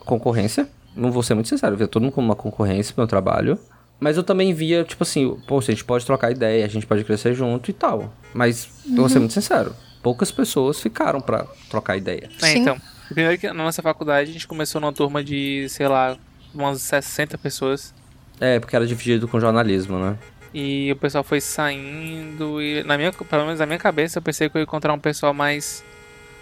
concorrência. 0.00 0.68
Não 0.94 1.10
vou 1.10 1.22
ser 1.22 1.34
muito 1.34 1.48
sincero, 1.48 1.74
eu 1.74 1.78
via 1.78 1.88
todo 1.88 2.02
mundo 2.02 2.12
como 2.12 2.28
uma 2.28 2.36
concorrência 2.36 2.94
pro 2.94 3.02
meu 3.02 3.08
trabalho. 3.08 3.58
Mas 3.98 4.16
eu 4.16 4.22
também 4.22 4.54
via, 4.54 4.82
tipo 4.82 5.02
assim, 5.02 5.36
pô, 5.46 5.58
a 5.58 5.62
gente 5.62 5.84
pode 5.84 6.06
trocar 6.06 6.30
ideia, 6.30 6.64
a 6.64 6.68
gente 6.68 6.86
pode 6.86 7.04
crescer 7.04 7.34
junto 7.34 7.70
e 7.70 7.74
tal. 7.74 8.12
Mas, 8.32 8.68
eu 8.88 8.96
vou 8.96 9.08
ser 9.08 9.18
muito 9.18 9.34
sincero, 9.34 9.74
poucas 10.02 10.32
pessoas 10.32 10.80
ficaram 10.80 11.20
pra 11.20 11.44
trocar 11.68 11.98
ideia. 11.98 12.30
É, 12.42 12.56
então, 12.56 12.80
primeiro 13.08 13.38
que 13.38 13.46
na 13.48 13.54
nossa 13.54 13.82
faculdade 13.82 14.30
a 14.30 14.32
gente 14.32 14.48
começou 14.48 14.80
numa 14.80 14.92
turma 14.92 15.22
de, 15.22 15.68
sei 15.68 15.86
lá, 15.86 16.16
umas 16.54 16.80
60 16.80 17.36
pessoas. 17.36 17.94
É, 18.40 18.58
porque 18.58 18.74
era 18.74 18.86
dividido 18.86 19.28
com 19.28 19.38
jornalismo, 19.38 19.98
né? 19.98 20.16
E 20.52 20.90
o 20.92 20.96
pessoal 20.96 21.22
foi 21.22 21.40
saindo 21.40 22.60
e 22.60 22.82
na 22.84 22.96
minha, 22.98 23.12
pelo 23.12 23.44
menos 23.44 23.60
na 23.60 23.66
minha 23.66 23.78
cabeça 23.78 24.18
eu 24.18 24.22
pensei 24.22 24.48
que 24.50 24.56
eu 24.56 24.60
ia 24.60 24.64
encontrar 24.64 24.92
um 24.92 24.98
pessoal 25.00 25.32
mais 25.32 25.84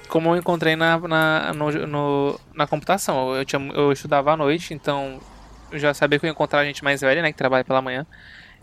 como 0.09 0.31
eu 0.31 0.37
encontrei 0.39 0.77
na, 0.77 0.99
na, 1.01 1.53
no, 1.55 1.71
no- 1.87 2.41
na 2.55 2.67
computação. 2.67 3.35
Eu, 3.37 3.45
tinha, 3.45 3.61
eu 3.75 3.93
estudava 3.93 4.33
à 4.33 4.37
noite, 4.37 4.75
então 4.75 5.21
eu 5.71 5.79
já 5.79 5.95
sabia 5.95 6.19
que 6.19 6.27
eu 6.27 6.29
ia 6.29 6.33
encontrar 6.33 6.65
gente 6.65 6.83
mais 6.85 7.01
velha, 7.03 7.23
né, 7.23 7.33
que 7.33 7.39
trabalha 7.39 7.65
pela 7.65 7.83
manhã. 7.83 8.07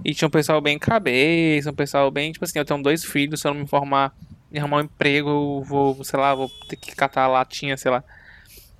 E 0.03 0.13
tinha 0.13 0.27
um 0.27 0.31
pessoal 0.31 0.61
bem 0.61 0.79
cabeça, 0.79 1.71
um 1.71 1.75
pessoal 1.75 2.11
bem, 2.11 2.31
tipo 2.31 2.45
assim, 2.45 2.59
eu 2.59 2.65
tenho 2.65 2.81
dois 2.83 3.03
filhos, 3.05 3.41
se 3.41 3.47
eu 3.47 3.53
não 3.53 3.61
me 3.61 3.67
formar 3.67 4.13
e 4.51 4.59
arrumar 4.59 4.77
um 4.77 4.81
emprego, 4.81 5.29
eu 5.29 5.63
vou, 5.63 6.03
sei 6.03 6.19
lá, 6.19 6.35
vou 6.35 6.49
ter 6.69 6.75
que 6.77 6.95
catar 6.95 7.27
latinha, 7.27 7.77
sei 7.77 7.91
lá. 7.91 8.03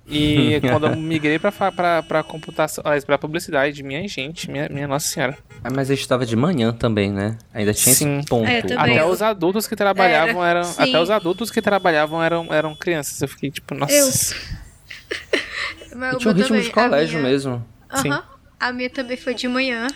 E 0.08 0.60
quando 0.70 0.86
eu 0.86 0.96
migrei 0.96 1.38
pra, 1.38 1.50
pra, 1.52 2.02
pra 2.02 2.22
computação, 2.22 2.82
pra 3.04 3.18
publicidade, 3.18 3.82
minha 3.82 4.06
gente, 4.06 4.50
minha, 4.50 4.68
minha 4.68 4.86
nossa 4.86 5.08
senhora. 5.08 5.36
Ah, 5.64 5.68
Mas 5.74 5.90
a 5.90 5.94
gente 5.94 6.02
estava 6.02 6.24
de 6.24 6.36
manhã 6.36 6.72
também, 6.72 7.10
né? 7.10 7.36
Ainda 7.52 7.74
tinha 7.74 7.94
Sim. 7.94 8.18
esse 8.18 8.28
ponto. 8.28 8.48
É, 8.48 8.62
também. 8.62 8.96
Até 8.98 9.04
os 9.04 9.20
adultos 9.20 9.66
que 9.66 9.74
trabalhavam 9.74 10.44
Era, 10.44 10.60
eram. 10.60 10.64
sim. 10.68 10.82
Até 10.82 11.00
os 11.00 11.10
adultos 11.10 11.50
que 11.50 11.60
trabalhavam 11.60 12.22
eram, 12.22 12.46
eram 12.52 12.74
crianças. 12.76 13.20
Eu 13.20 13.28
fiquei 13.28 13.50
tipo, 13.50 13.74
nossa. 13.74 13.92
Eu. 13.92 14.06
Mas 15.96 16.12
E 16.12 16.16
o 16.16 16.18
tinha 16.18 16.32
um 16.32 16.36
ritmo 16.36 16.56
de 16.60 16.68
também, 16.70 16.84
a 16.84 16.88
colégio 16.88 17.18
minha- 17.18 17.30
mesmo. 17.30 17.66
Sim. 17.96 18.10
Aham. 18.10 18.22
A 18.60 18.72
minha 18.72 18.90
também 18.90 19.16
foi 19.16 19.34
de 19.34 19.48
manhã. 19.48 19.86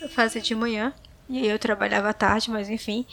Eu 0.00 0.08
fazia 0.08 0.40
de 0.40 0.54
manhã. 0.54 0.92
E 1.28 1.38
aí 1.38 1.48
eu 1.48 1.58
trabalhava 1.58 2.08
à 2.08 2.12
tarde, 2.12 2.50
mas 2.50 2.70
enfim. 2.70 3.04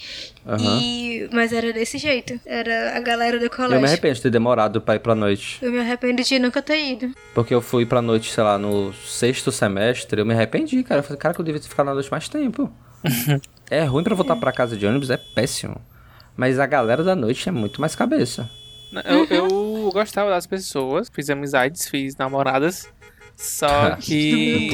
Aham. 0.45 0.79
E... 0.79 1.29
Mas 1.31 1.51
era 1.51 1.73
desse 1.73 1.97
jeito. 1.97 2.39
Era 2.45 2.95
a 2.95 2.99
galera 2.99 3.39
do 3.39 3.49
colégio. 3.49 3.75
Eu 3.75 3.81
me 3.81 3.87
arrependo 3.87 4.15
de 4.15 4.21
ter 4.21 4.29
demorado 4.29 4.79
pra 4.79 4.95
ir 4.95 4.99
pra 4.99 5.15
noite. 5.15 5.57
Eu 5.61 5.71
me 5.71 5.79
arrependo 5.79 6.21
de 6.21 6.39
nunca 6.39 6.61
ter 6.61 6.91
ido. 6.91 7.11
Porque 7.33 7.53
eu 7.53 7.61
fui 7.61 7.85
pra 7.85 8.01
noite, 8.01 8.31
sei 8.31 8.43
lá, 8.43 8.57
no 8.57 8.93
sexto 8.93 9.51
semestre, 9.51 10.21
eu 10.21 10.25
me 10.25 10.33
arrependi, 10.33 10.83
cara. 10.83 10.99
Eu 10.99 11.03
falei, 11.03 11.17
cara, 11.17 11.33
que 11.33 11.41
eu 11.41 11.45
devia 11.45 11.59
ter 11.59 11.69
ficado 11.69 11.87
na 11.87 11.93
noite 11.95 12.11
mais 12.11 12.29
tempo. 12.29 12.71
é 13.69 13.83
ruim 13.83 14.03
pra 14.03 14.15
voltar 14.15 14.35
pra 14.35 14.51
casa 14.51 14.77
de 14.77 14.85
ônibus, 14.85 15.09
é 15.09 15.17
péssimo. 15.17 15.81
Mas 16.37 16.59
a 16.59 16.65
galera 16.65 17.03
da 17.03 17.15
noite 17.15 17.49
é 17.49 17.51
muito 17.51 17.81
mais 17.81 17.95
cabeça. 17.95 18.49
Eu, 19.05 19.25
eu 19.25 19.91
gostava 19.91 20.29
das 20.29 20.45
pessoas, 20.45 21.09
fiz 21.11 21.29
amizades, 21.29 21.87
fiz 21.87 22.15
namoradas. 22.15 22.87
Só 23.35 23.95
que. 23.97 24.69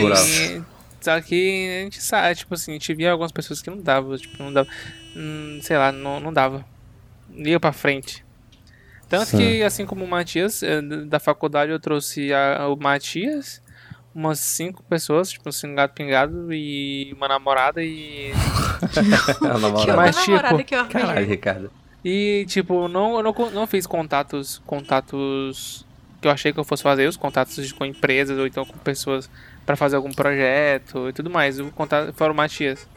Só 1.02 1.20
que 1.22 1.80
a 1.80 1.84
gente 1.86 2.02
sabe, 2.02 2.36
tipo 2.36 2.54
assim, 2.54 2.72
a 2.72 2.74
gente 2.76 2.94
via 2.94 3.12
algumas 3.12 3.32
pessoas 3.32 3.62
que 3.62 3.70
não 3.70 3.82
dava, 3.82 4.18
tipo, 4.18 4.42
não 4.44 4.52
dava. 4.52 4.68
hum, 5.16 5.60
sei 5.62 5.78
lá, 5.78 5.92
não, 5.92 6.20
não 6.20 6.32
dava. 6.34 6.66
Ia 7.34 7.60
pra 7.60 7.72
frente. 7.72 8.26
Tanto 9.08 9.26
Sim. 9.26 9.38
que, 9.38 9.64
assim 9.64 9.86
como 9.86 10.06
o 10.06 10.08
Matias, 10.08 10.62
eh, 10.62 10.82
da 10.82 11.20
faculdade 11.20 11.72
eu 11.72 11.80
trouxe 11.80 12.32
a- 12.34 12.68
o 12.68 12.76
Matias, 12.76 13.62
umas 14.14 14.40
cinco 14.40 14.84
pessoas, 14.84 15.32
tipo 15.32 15.50
assim, 15.50 15.68
um 15.68 15.76
gato 15.76 15.94
pingado 15.94 16.54
e 16.54 17.12
uma 17.18 17.28
namorada 17.28 17.82
e. 17.84 18.32
a 18.84 19.34
Que 19.34 19.44
namorada. 19.48 19.96
Mas, 19.96 20.16
namorada 20.28 20.58
tipo, 20.58 20.64
que 20.68 20.76
eu. 20.76 20.86
Caralho, 20.86 21.26
Ricardo. 21.28 21.72
E, 22.06 22.46
tipo, 22.48 22.88
não, 22.88 23.18
eu 23.18 23.24
não, 23.24 23.34
não 23.52 23.68
fiz 23.68 23.86
contatos, 23.88 24.62
contatos 24.66 25.86
que 26.22 26.28
eu 26.28 26.32
achei 26.32 26.52
que 26.54 26.60
eu 26.60 26.64
fosse 26.64 26.84
fazer, 26.84 27.08
os 27.08 27.18
contatos 27.18 27.72
com 27.72 27.86
empresas 27.86 28.38
ou 28.38 28.46
então 28.46 28.66
com 28.66 28.78
pessoas 28.80 29.30
pra 29.66 29.76
fazer 29.76 29.96
algum 29.96 30.12
projeto 30.12 31.10
e 31.10 31.14
tudo 31.14 31.30
mais. 31.30 31.60
O 31.60 31.72
contato 31.72 32.14
fora 32.14 32.32
o 32.32 32.36
Matias. 32.36 32.88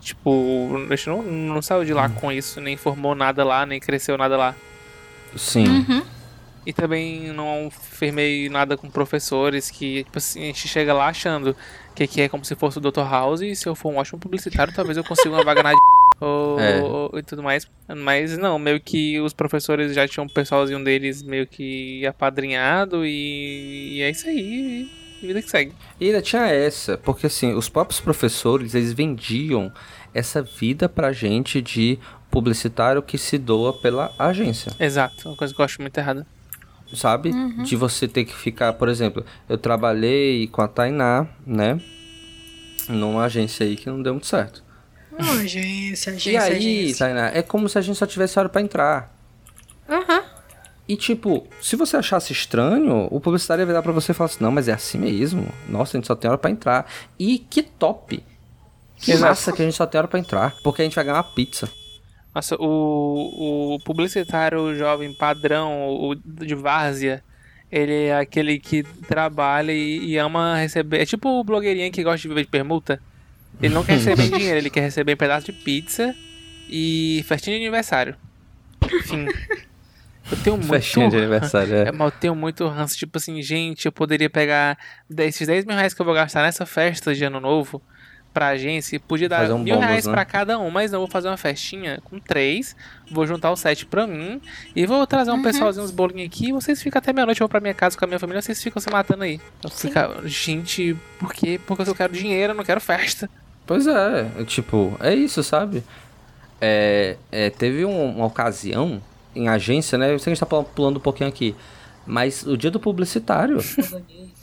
Tipo, 0.00 0.68
a 0.90 0.96
gente 0.96 1.08
não, 1.08 1.22
não 1.22 1.62
saiu 1.62 1.84
de 1.84 1.92
lá 1.94 2.08
com 2.08 2.32
isso, 2.32 2.60
nem 2.60 2.76
formou 2.76 3.14
nada 3.14 3.44
lá, 3.44 3.64
nem 3.64 3.78
cresceu 3.78 4.18
nada 4.18 4.36
lá. 4.36 4.54
Sim. 5.36 5.66
Uhum. 5.68 6.02
E 6.66 6.72
também 6.72 7.28
não 7.32 7.70
firmei 7.70 8.48
nada 8.48 8.76
com 8.76 8.90
professores 8.90 9.70
que, 9.70 10.02
tipo 10.02 10.18
assim, 10.18 10.42
a 10.42 10.46
gente 10.46 10.66
chega 10.66 10.92
lá 10.92 11.06
achando 11.06 11.54
que 11.94 12.02
aqui 12.02 12.20
é 12.20 12.28
como 12.28 12.44
se 12.44 12.56
fosse 12.56 12.78
o 12.78 12.80
Dr. 12.80 13.08
House 13.08 13.40
e 13.42 13.54
se 13.54 13.68
eu 13.68 13.76
for 13.76 13.92
um 13.92 13.98
ótimo 13.98 14.18
publicitário, 14.18 14.74
talvez 14.74 14.96
eu 14.96 15.04
consiga 15.04 15.30
uma 15.36 15.44
vaga 15.44 15.62
na 15.62 15.72
ou, 16.20 16.58
É. 16.58 16.82
ou- 16.82 17.16
e 17.16 17.22
tudo 17.22 17.40
mais. 17.44 17.68
Mas 17.86 18.36
não, 18.36 18.58
meio 18.58 18.80
que 18.80 19.20
os 19.20 19.32
professores 19.32 19.94
já 19.94 20.08
tinham 20.08 20.24
um 20.24 20.28
pessoalzinho 20.28 20.82
deles 20.82 21.22
meio 21.22 21.46
que 21.46 22.04
apadrinhado 22.04 23.06
e, 23.06 23.98
e 23.98 24.02
é 24.02 24.10
isso 24.10 24.26
aí. 24.26 24.90
E 25.22 25.26
vida 25.26 25.42
que 25.42 25.50
segue. 25.50 25.72
E 26.00 26.06
ainda 26.06 26.20
tinha 26.22 26.46
essa, 26.46 26.96
porque 26.98 27.26
assim, 27.26 27.54
os 27.54 27.68
próprios 27.68 28.00
professores, 28.00 28.74
eles 28.74 28.92
vendiam 28.92 29.72
essa 30.14 30.42
vida 30.42 30.88
pra 30.88 31.12
gente 31.12 31.60
de 31.62 31.98
publicitário 32.30 33.02
que 33.02 33.16
se 33.16 33.38
doa 33.38 33.72
pela 33.72 34.12
agência, 34.18 34.72
Exato, 34.78 35.28
uma 35.28 35.36
coisa 35.36 35.54
que 35.54 35.60
eu 35.60 35.64
acho 35.64 35.80
muito 35.80 35.96
errada. 35.96 36.26
sabe? 36.94 37.32
De 37.64 37.74
você 37.76 38.06
ter 38.06 38.24
que 38.24 38.34
ficar, 38.34 38.72
por 38.74 38.88
exemplo, 38.88 39.24
eu 39.48 39.56
trabalhei 39.58 40.46
com 40.48 40.60
a 40.62 40.68
Tainá, 40.68 41.26
né? 41.46 41.80
Numa 42.88 43.24
agência 43.24 43.66
aí 43.66 43.74
que 43.76 43.88
não 43.88 44.02
deu 44.02 44.12
muito 44.14 44.26
certo. 44.26 44.62
Uma 45.18 45.32
agência, 45.32 46.12
agência, 46.12 46.30
e 46.30 46.36
aí, 46.36 46.56
agência. 46.56 47.06
Tainá, 47.06 47.28
é 47.28 47.42
como 47.42 47.68
se 47.68 47.78
a 47.78 47.80
gente 47.80 47.96
só 47.96 48.06
tivesse 48.06 48.38
hora 48.38 48.48
pra 48.48 48.60
entrar. 48.60 49.12
Aham. 49.88 50.22
E 50.88 50.96
tipo, 50.96 51.46
se 51.60 51.74
você 51.74 51.96
achasse 51.96 52.32
estranho, 52.32 53.08
o 53.10 53.20
publicitário 53.20 53.62
ia 53.62 53.66
virar 53.66 53.82
pra 53.82 53.92
você 53.92 54.12
e 54.12 54.14
falar 54.14 54.26
assim, 54.26 54.42
não, 54.44 54.52
mas 54.52 54.68
é 54.68 54.72
assim 54.72 54.98
mesmo. 54.98 55.48
Nossa, 55.68 55.96
a 55.96 55.98
gente 55.98 56.06
só 56.06 56.14
tem 56.14 56.30
hora 56.30 56.38
pra 56.38 56.50
entrar. 56.50 56.90
E 57.18 57.38
que 57.38 57.62
top! 57.62 58.22
Que 58.98 59.12
Exato. 59.12 59.28
massa 59.28 59.52
que 59.52 59.62
a 59.62 59.64
gente 59.64 59.74
só 59.76 59.84
tem 59.84 59.98
hora 59.98 60.08
pra 60.08 60.18
entrar. 60.18 60.54
Porque 60.62 60.82
a 60.82 60.84
gente 60.84 60.94
vai 60.94 61.04
ganhar 61.04 61.16
uma 61.16 61.24
pizza. 61.24 61.68
Nossa, 62.34 62.54
o, 62.56 63.74
o 63.74 63.78
publicitário 63.80 64.76
jovem 64.76 65.12
padrão, 65.12 65.88
o 65.88 66.14
de 66.14 66.54
várzea, 66.54 67.22
ele 67.70 68.06
é 68.06 68.18
aquele 68.18 68.58
que 68.58 68.82
trabalha 69.08 69.72
e, 69.72 70.10
e 70.10 70.18
ama 70.18 70.56
receber. 70.56 71.00
É 71.00 71.06
tipo 71.06 71.28
o 71.28 71.42
blogueirinho 71.42 71.90
que 71.90 72.02
gosta 72.04 72.18
de 72.18 72.28
viver 72.28 72.44
de 72.44 72.50
permuta. 72.50 73.00
Ele 73.60 73.74
não 73.74 73.82
quer 73.82 73.94
receber 73.94 74.28
dinheiro, 74.30 74.58
ele 74.58 74.70
quer 74.70 74.82
receber 74.82 75.12
em 75.12 75.16
pedaço 75.16 75.46
de 75.46 75.52
pizza 75.52 76.14
e 76.68 77.24
festinha 77.26 77.56
de 77.56 77.62
aniversário. 77.64 78.14
Enfim. 78.84 79.26
Eu 80.30 80.36
tenho 80.42 80.56
muito. 80.56 80.68
Festinha 80.68 81.08
de 81.08 81.16
aniversário, 81.18 81.74
É, 81.74 81.88
é. 81.88 81.92
mas 81.92 82.12
eu 82.12 82.18
tenho 82.20 82.34
muito 82.34 82.66
ranço, 82.66 82.96
tipo 82.96 83.18
assim, 83.18 83.40
gente, 83.42 83.86
eu 83.86 83.92
poderia 83.92 84.28
pegar 84.30 84.76
esses 85.18 85.46
10 85.46 85.64
mil 85.64 85.76
reais 85.76 85.94
que 85.94 86.00
eu 86.00 86.06
vou 86.06 86.14
gastar 86.14 86.42
nessa 86.42 86.66
festa 86.66 87.14
de 87.14 87.24
ano 87.24 87.40
novo 87.40 87.80
pra 88.34 88.48
agência 88.48 88.96
e 88.96 88.98
podia 88.98 89.30
dar 89.30 89.50
um 89.50 89.58
mil 89.58 89.74
bônus, 89.76 89.88
reais 89.88 90.04
né? 90.06 90.12
pra 90.12 90.22
cada 90.26 90.58
um, 90.58 90.68
mas 90.70 90.92
não, 90.92 90.98
vou 90.98 91.08
fazer 91.08 91.28
uma 91.28 91.38
festinha 91.38 92.02
com 92.04 92.18
três, 92.20 92.76
vou 93.10 93.26
juntar 93.26 93.50
os 93.50 93.60
sete 93.60 93.86
pra 93.86 94.06
mim 94.06 94.42
e 94.74 94.84
vou 94.84 95.06
trazer 95.06 95.30
um 95.30 95.42
pessoalzinho, 95.42 95.82
uns 95.86 95.90
bolinhos 95.90 96.26
aqui, 96.26 96.52
vocês 96.52 96.82
ficam 96.82 96.98
até 96.98 97.14
meia-noite, 97.14 97.40
eu 97.40 97.46
vou 97.46 97.48
pra 97.50 97.60
minha 97.60 97.72
casa 97.72 97.96
com 97.96 98.04
a 98.04 98.08
minha 98.08 98.18
família, 98.18 98.42
vocês 98.42 98.62
ficam 98.62 98.78
se 98.82 98.90
matando 98.90 99.22
aí. 99.22 99.40
Fica, 99.72 100.20
gente, 100.26 100.94
por 101.18 101.32
quê? 101.32 101.58
Porque 101.66 101.88
eu 101.88 101.94
quero 101.94 102.12
dinheiro, 102.12 102.52
eu 102.52 102.56
não 102.56 102.64
quero 102.64 102.78
festa. 102.80 103.30
Pois 103.66 103.86
é, 103.86 104.30
é, 104.38 104.44
tipo, 104.44 104.94
é 105.00 105.14
isso, 105.14 105.42
sabe? 105.42 105.82
É, 106.60 107.16
é, 107.32 107.48
teve 107.48 107.86
um- 107.86 108.16
uma 108.16 108.26
ocasião 108.26 109.00
em 109.36 109.48
agência, 109.48 109.96
né? 109.98 110.06
Eu 110.12 110.18
sei 110.18 110.24
que 110.24 110.30
a 110.30 110.34
gente 110.34 110.40
tá 110.40 110.46
pulando- 110.64 110.96
um 110.96 111.00
pouquinho 111.00 111.28
aqui. 111.28 111.54
Mas 112.06 112.44
o 112.46 112.56
dia 112.56 112.70
do 112.70 112.78
publicitário. 112.80 113.58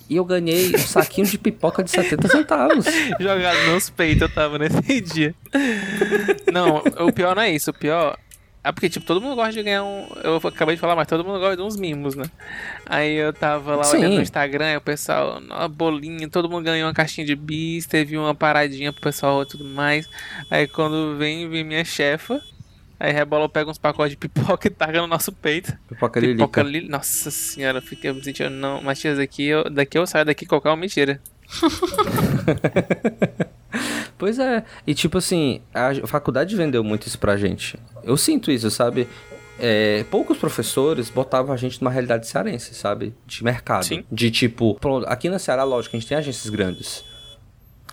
e 0.10 0.16
eu 0.18 0.26
ganhei 0.26 0.76
um 0.76 0.78
saquinho 0.80 1.26
de 1.26 1.38
pipoca 1.38 1.82
de 1.84 1.90
70 1.92 2.28
centavos. 2.28 2.86
Jogado 3.20 3.58
nos 3.72 3.90
peitos, 3.90 4.22
eu 4.24 4.30
tava 4.30 4.58
nesse 4.60 5.00
dia. 5.02 5.34
Não, 6.52 6.84
o 7.08 7.12
pior 7.12 7.36
não 7.36 7.42
é 7.42 7.52
isso. 7.52 7.72
O 7.72 7.74
pior 7.74 8.18
é 8.64 8.72
porque, 8.72 8.90
tipo, 8.90 9.06
todo 9.06 9.22
mundo 9.22 9.36
gosta 9.36 9.52
de 9.54 9.64
ganhar 9.64 9.84
um. 9.84 10.08
Eu 10.24 10.38
acabei 10.38 10.76
de 10.76 10.82
falar, 10.82 10.96
mas 10.96 11.08
todo 11.08 11.24
mundo 11.24 11.40
gosta 11.40 11.56
de 11.58 11.62
uns 11.62 11.76
mimos, 11.78 12.16
né? 12.16 12.26
Aí 12.86 13.14
eu 13.16 13.34
tava 13.34 13.76
lá 13.76 13.84
Sim. 13.84 13.98
olhando 13.98 14.16
no 14.16 14.22
Instagram, 14.22 14.72
e 14.74 14.78
o 14.78 14.82
pessoal, 14.82 15.40
uma 15.40 15.68
bolinha, 15.68 16.30
todo 16.30 16.50
mundo 16.50 16.64
ganhou 16.66 16.88
uma 16.88 16.94
caixinha 16.94 17.26
de 17.26 17.36
bis, 17.36 17.86
teve 17.86 18.18
uma 18.18 18.34
paradinha 18.36 18.92
pro 18.94 19.02
pessoal 19.02 19.44
e 19.44 19.46
tudo 19.46 19.66
mais. 19.66 20.08
Aí 20.50 20.68
quando 20.68 21.18
vem, 21.18 21.50
vem 21.50 21.64
minha 21.64 21.84
chefa. 21.86 22.42
Aí 23.04 23.12
rebola, 23.12 23.50
pega 23.50 23.70
uns 23.70 23.78
pacotes 23.78 24.12
de 24.12 24.18
pipoca 24.18 24.66
e 24.66 24.72
taca 24.72 25.02
no 25.02 25.08
nosso 25.08 25.34
peito. 25.34 25.74
Pipoca 25.90 26.22
Pipoca 26.22 26.24
lilica. 26.62 26.64
li... 26.64 26.88
Nossa 26.88 27.30
senhora, 27.30 27.80
eu 27.80 27.82
fiquei 27.82 28.14
me 28.14 28.24
sentindo. 28.24 28.50
Não, 28.50 28.82
Matias, 28.82 29.18
daqui 29.18 29.46
eu, 29.46 29.70
daqui 29.70 29.98
eu 29.98 30.08
saio 30.08 30.24
daqui 30.24 30.46
qualquer 30.46 30.70
uma 30.70 30.78
mentira. 30.78 31.22
Pois 34.16 34.38
é. 34.40 34.64
E 34.88 34.94
tipo 34.94 35.18
assim, 35.18 35.62
a 35.74 36.08
faculdade 36.08 36.56
vendeu 36.56 36.82
muito 36.82 37.08
isso 37.08 37.20
pra 37.20 37.36
gente. 37.36 37.78
Eu 38.04 38.16
sinto 38.16 38.52
isso, 38.52 38.72
sabe? 38.72 39.06
É, 39.60 40.06
poucos 40.10 40.38
professores 40.38 41.10
botavam 41.10 41.54
a 41.54 41.58
gente 41.58 41.82
numa 41.82 41.92
realidade 41.92 42.26
cearense, 42.28 42.74
sabe? 42.74 43.14
De 43.26 43.44
mercado. 43.44 43.84
Sim. 43.84 44.06
De 44.10 44.32
tipo, 44.32 44.76
pronto, 44.76 45.06
aqui 45.08 45.30
na 45.30 45.40
Ceará, 45.40 45.66
lógico, 45.66 45.98
a 45.98 46.00
gente 46.00 46.08
tem 46.08 46.18
agências 46.18 46.50
grandes, 46.50 47.04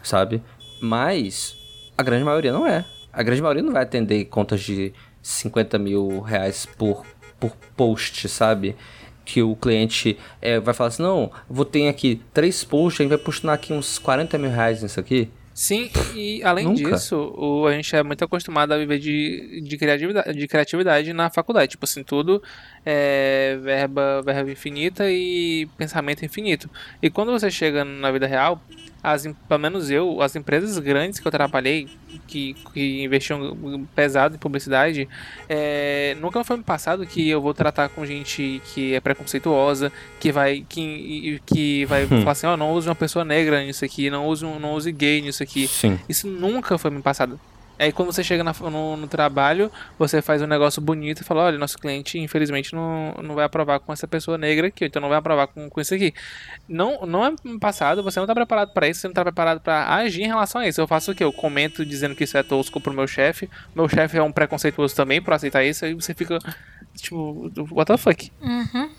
sabe? 0.04 0.40
Mas 0.80 1.56
a 1.98 2.02
grande 2.02 2.22
maioria 2.22 2.52
não 2.52 2.64
é. 2.64 2.84
A 3.12 3.22
grande 3.22 3.42
maioria 3.42 3.62
não 3.62 3.72
vai 3.72 3.82
atender 3.82 4.24
contas 4.26 4.60
de 4.60 4.92
50 5.22 5.78
mil 5.78 6.20
reais 6.20 6.66
por, 6.66 7.04
por 7.38 7.56
post, 7.76 8.28
sabe? 8.28 8.76
Que 9.24 9.42
o 9.42 9.54
cliente 9.54 10.18
é, 10.40 10.58
vai 10.58 10.74
falar 10.74 10.88
assim, 10.88 11.02
não, 11.02 11.30
vou 11.48 11.64
ter 11.64 11.88
aqui 11.88 12.20
três 12.32 12.64
posts, 12.64 13.00
a 13.00 13.02
gente 13.04 13.10
vai 13.10 13.18
postar 13.18 13.52
aqui 13.52 13.72
uns 13.72 13.98
40 13.98 14.38
mil 14.38 14.50
reais 14.50 14.82
nisso 14.82 14.98
aqui. 14.98 15.30
Sim, 15.52 15.90
e 16.14 16.42
além 16.42 16.64
Nunca. 16.64 16.92
disso, 16.92 17.34
o, 17.36 17.66
a 17.66 17.72
gente 17.72 17.94
é 17.94 18.02
muito 18.02 18.24
acostumado 18.24 18.72
a 18.72 18.78
viver 18.78 18.98
de, 18.98 19.60
de, 19.62 19.76
criatividade, 19.76 20.32
de 20.32 20.48
criatividade 20.48 21.12
na 21.12 21.28
faculdade. 21.28 21.72
Tipo 21.72 21.84
assim, 21.84 22.02
tudo 22.02 22.42
é 22.86 23.58
verba, 23.60 24.22
verba 24.22 24.50
infinita 24.50 25.10
e 25.10 25.68
pensamento 25.76 26.24
infinito. 26.24 26.70
E 27.02 27.10
quando 27.10 27.30
você 27.30 27.50
chega 27.50 27.84
na 27.84 28.10
vida 28.10 28.26
real, 28.26 28.62
as, 29.02 29.26
pelo 29.48 29.60
menos 29.60 29.90
eu, 29.90 30.20
as 30.20 30.36
empresas 30.36 30.78
grandes 30.78 31.18
que 31.18 31.26
eu 31.26 31.32
trabalhei, 31.32 31.88
que, 32.26 32.54
que 32.72 33.02
investiam 33.02 33.86
pesado 33.94 34.34
em 34.34 34.38
publicidade, 34.38 35.08
é, 35.48 36.16
nunca 36.20 36.42
foi 36.44 36.56
me 36.56 36.62
passado 36.62 37.06
que 37.06 37.28
eu 37.28 37.40
vou 37.40 37.54
tratar 37.54 37.88
com 37.88 38.04
gente 38.04 38.60
que 38.72 38.94
é 38.94 39.00
preconceituosa, 39.00 39.92
que 40.18 40.30
vai 40.30 40.64
que, 40.68 41.40
que 41.46 41.84
vai 41.86 42.06
falar 42.06 42.32
assim, 42.32 42.46
ó, 42.46 42.56
não 42.56 42.72
use 42.72 42.88
uma 42.88 42.94
pessoa 42.94 43.24
negra 43.24 43.64
nisso 43.64 43.84
aqui, 43.84 44.10
não 44.10 44.26
use 44.26 44.44
um, 44.44 44.58
não 44.58 44.74
use 44.74 44.90
gay 44.92 45.20
nisso 45.20 45.42
aqui. 45.42 45.66
Sim. 45.66 45.98
Isso 46.08 46.26
nunca 46.26 46.76
foi 46.78 46.90
me 46.90 47.02
passado. 47.02 47.40
Aí 47.80 47.90
quando 47.92 48.12
você 48.12 48.22
chega 48.22 48.44
na- 48.44 48.54
no, 48.70 48.96
no 48.96 49.08
trabalho, 49.08 49.72
você 49.98 50.20
faz 50.20 50.42
um 50.42 50.46
negócio 50.46 50.80
bonito 50.82 51.22
e 51.22 51.24
fala, 51.24 51.44
olha, 51.44 51.56
nosso 51.58 51.78
cliente 51.78 52.18
infelizmente 52.18 52.74
não, 52.74 53.14
não 53.22 53.34
vai 53.34 53.44
aprovar 53.44 53.80
com 53.80 53.92
essa 53.92 54.06
pessoa 54.06 54.36
negra 54.36 54.66
aqui, 54.66 54.84
então 54.84 55.00
não 55.00 55.08
vai 55.08 55.18
aprovar 55.18 55.46
com, 55.46 55.68
com 55.70 55.80
isso 55.80 55.94
aqui. 55.94 56.12
Não, 56.68 57.06
não 57.06 57.24
é 57.24 57.32
passado, 57.58 58.02
você 58.02 58.20
não 58.20 58.26
tá 58.26 58.34
preparado 58.34 58.72
para 58.74 58.86
isso, 58.86 59.00
você 59.00 59.08
não 59.08 59.14
tá 59.14 59.22
preparado 59.22 59.60
para 59.60 59.94
agir 59.94 60.22
em 60.22 60.26
relação 60.28 60.60
a 60.60 60.68
isso. 60.68 60.80
Eu 60.80 60.86
faço 60.86 61.12
o 61.12 61.14
quê? 61.14 61.24
Eu 61.24 61.32
comento 61.32 61.84
dizendo 61.86 62.14
que 62.14 62.24
isso 62.24 62.36
é 62.36 62.42
tosco 62.42 62.80
pro 62.80 62.92
meu 62.92 63.06
chefe, 63.06 63.48
meu 63.74 63.88
chefe 63.88 64.18
é 64.18 64.22
um 64.22 64.30
preconceituoso 64.30 64.94
também 64.94 65.22
por 65.22 65.32
aceitar 65.32 65.64
isso, 65.64 65.84
aí 65.84 65.94
você 65.94 66.12
fica 66.14 66.38
tipo, 66.96 67.50
what 67.70 67.86
the 67.90 67.96
fuck? 67.96 68.30
Uhum. 68.42 68.90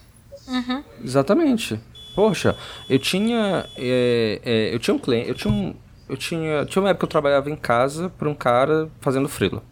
Uhum. 0.48 0.84
Exatamente. 1.04 1.80
Poxa, 2.16 2.58
eu 2.90 3.00
tinha. 3.00 3.66
é, 3.78 4.42
é, 4.44 4.74
eu 4.76 4.80
tinha 4.80 4.94
um 4.94 5.00
cliente. 5.00 5.30
Eu 5.30 5.36
tinha 5.36 5.54
um. 5.54 5.74
Eu 6.12 6.18
tinha. 6.18 6.66
Tinha 6.66 6.84
uma 6.84 6.90
época 6.90 7.00
que 7.00 7.06
eu 7.06 7.10
trabalhava 7.10 7.50
em 7.50 7.56
casa 7.56 8.10
pra 8.10 8.30
um 8.30 8.34
cara 8.34 8.90
fazendo 9.00 9.30
frila. 9.30 9.64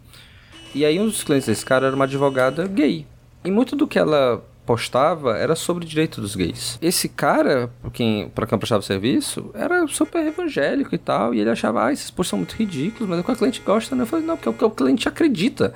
E 0.74 0.86
aí 0.86 0.98
um 0.98 1.04
dos 1.04 1.22
clientes 1.22 1.46
desse 1.46 1.64
cara 1.64 1.86
era 1.86 1.94
uma 1.94 2.06
advogada 2.06 2.66
gay. 2.66 3.06
E 3.44 3.50
muito 3.50 3.76
do 3.76 3.86
que 3.86 3.98
ela 3.98 4.42
postava 4.64 5.36
era 5.36 5.54
sobre 5.54 5.84
direito 5.84 6.20
dos 6.20 6.34
gays. 6.34 6.78
Esse 6.80 7.08
cara, 7.08 7.70
pra 7.82 7.90
quem, 7.90 8.28
pra 8.30 8.46
quem 8.46 8.56
eu 8.56 8.58
prestava 8.58 8.80
serviço, 8.80 9.50
era 9.52 9.86
super 9.88 10.26
evangélico 10.26 10.94
e 10.94 10.98
tal. 10.98 11.34
E 11.34 11.40
ele 11.40 11.50
achava, 11.50 11.84
ah, 11.84 11.92
esses 11.92 12.10
posts 12.10 12.30
são 12.30 12.38
muito 12.38 12.54
ridículos, 12.54 13.08
mas 13.08 13.18
é 13.18 13.20
o 13.20 13.24
que 13.24 13.32
o 13.32 13.36
cliente 13.36 13.60
gosta, 13.60 13.94
né? 13.94 14.02
Eu 14.02 14.06
falei, 14.06 14.24
não, 14.24 14.36
porque 14.36 14.48
é 14.48 14.52
o 14.52 14.54
que 14.54 14.64
o 14.64 14.70
cliente 14.70 15.08
acredita. 15.08 15.74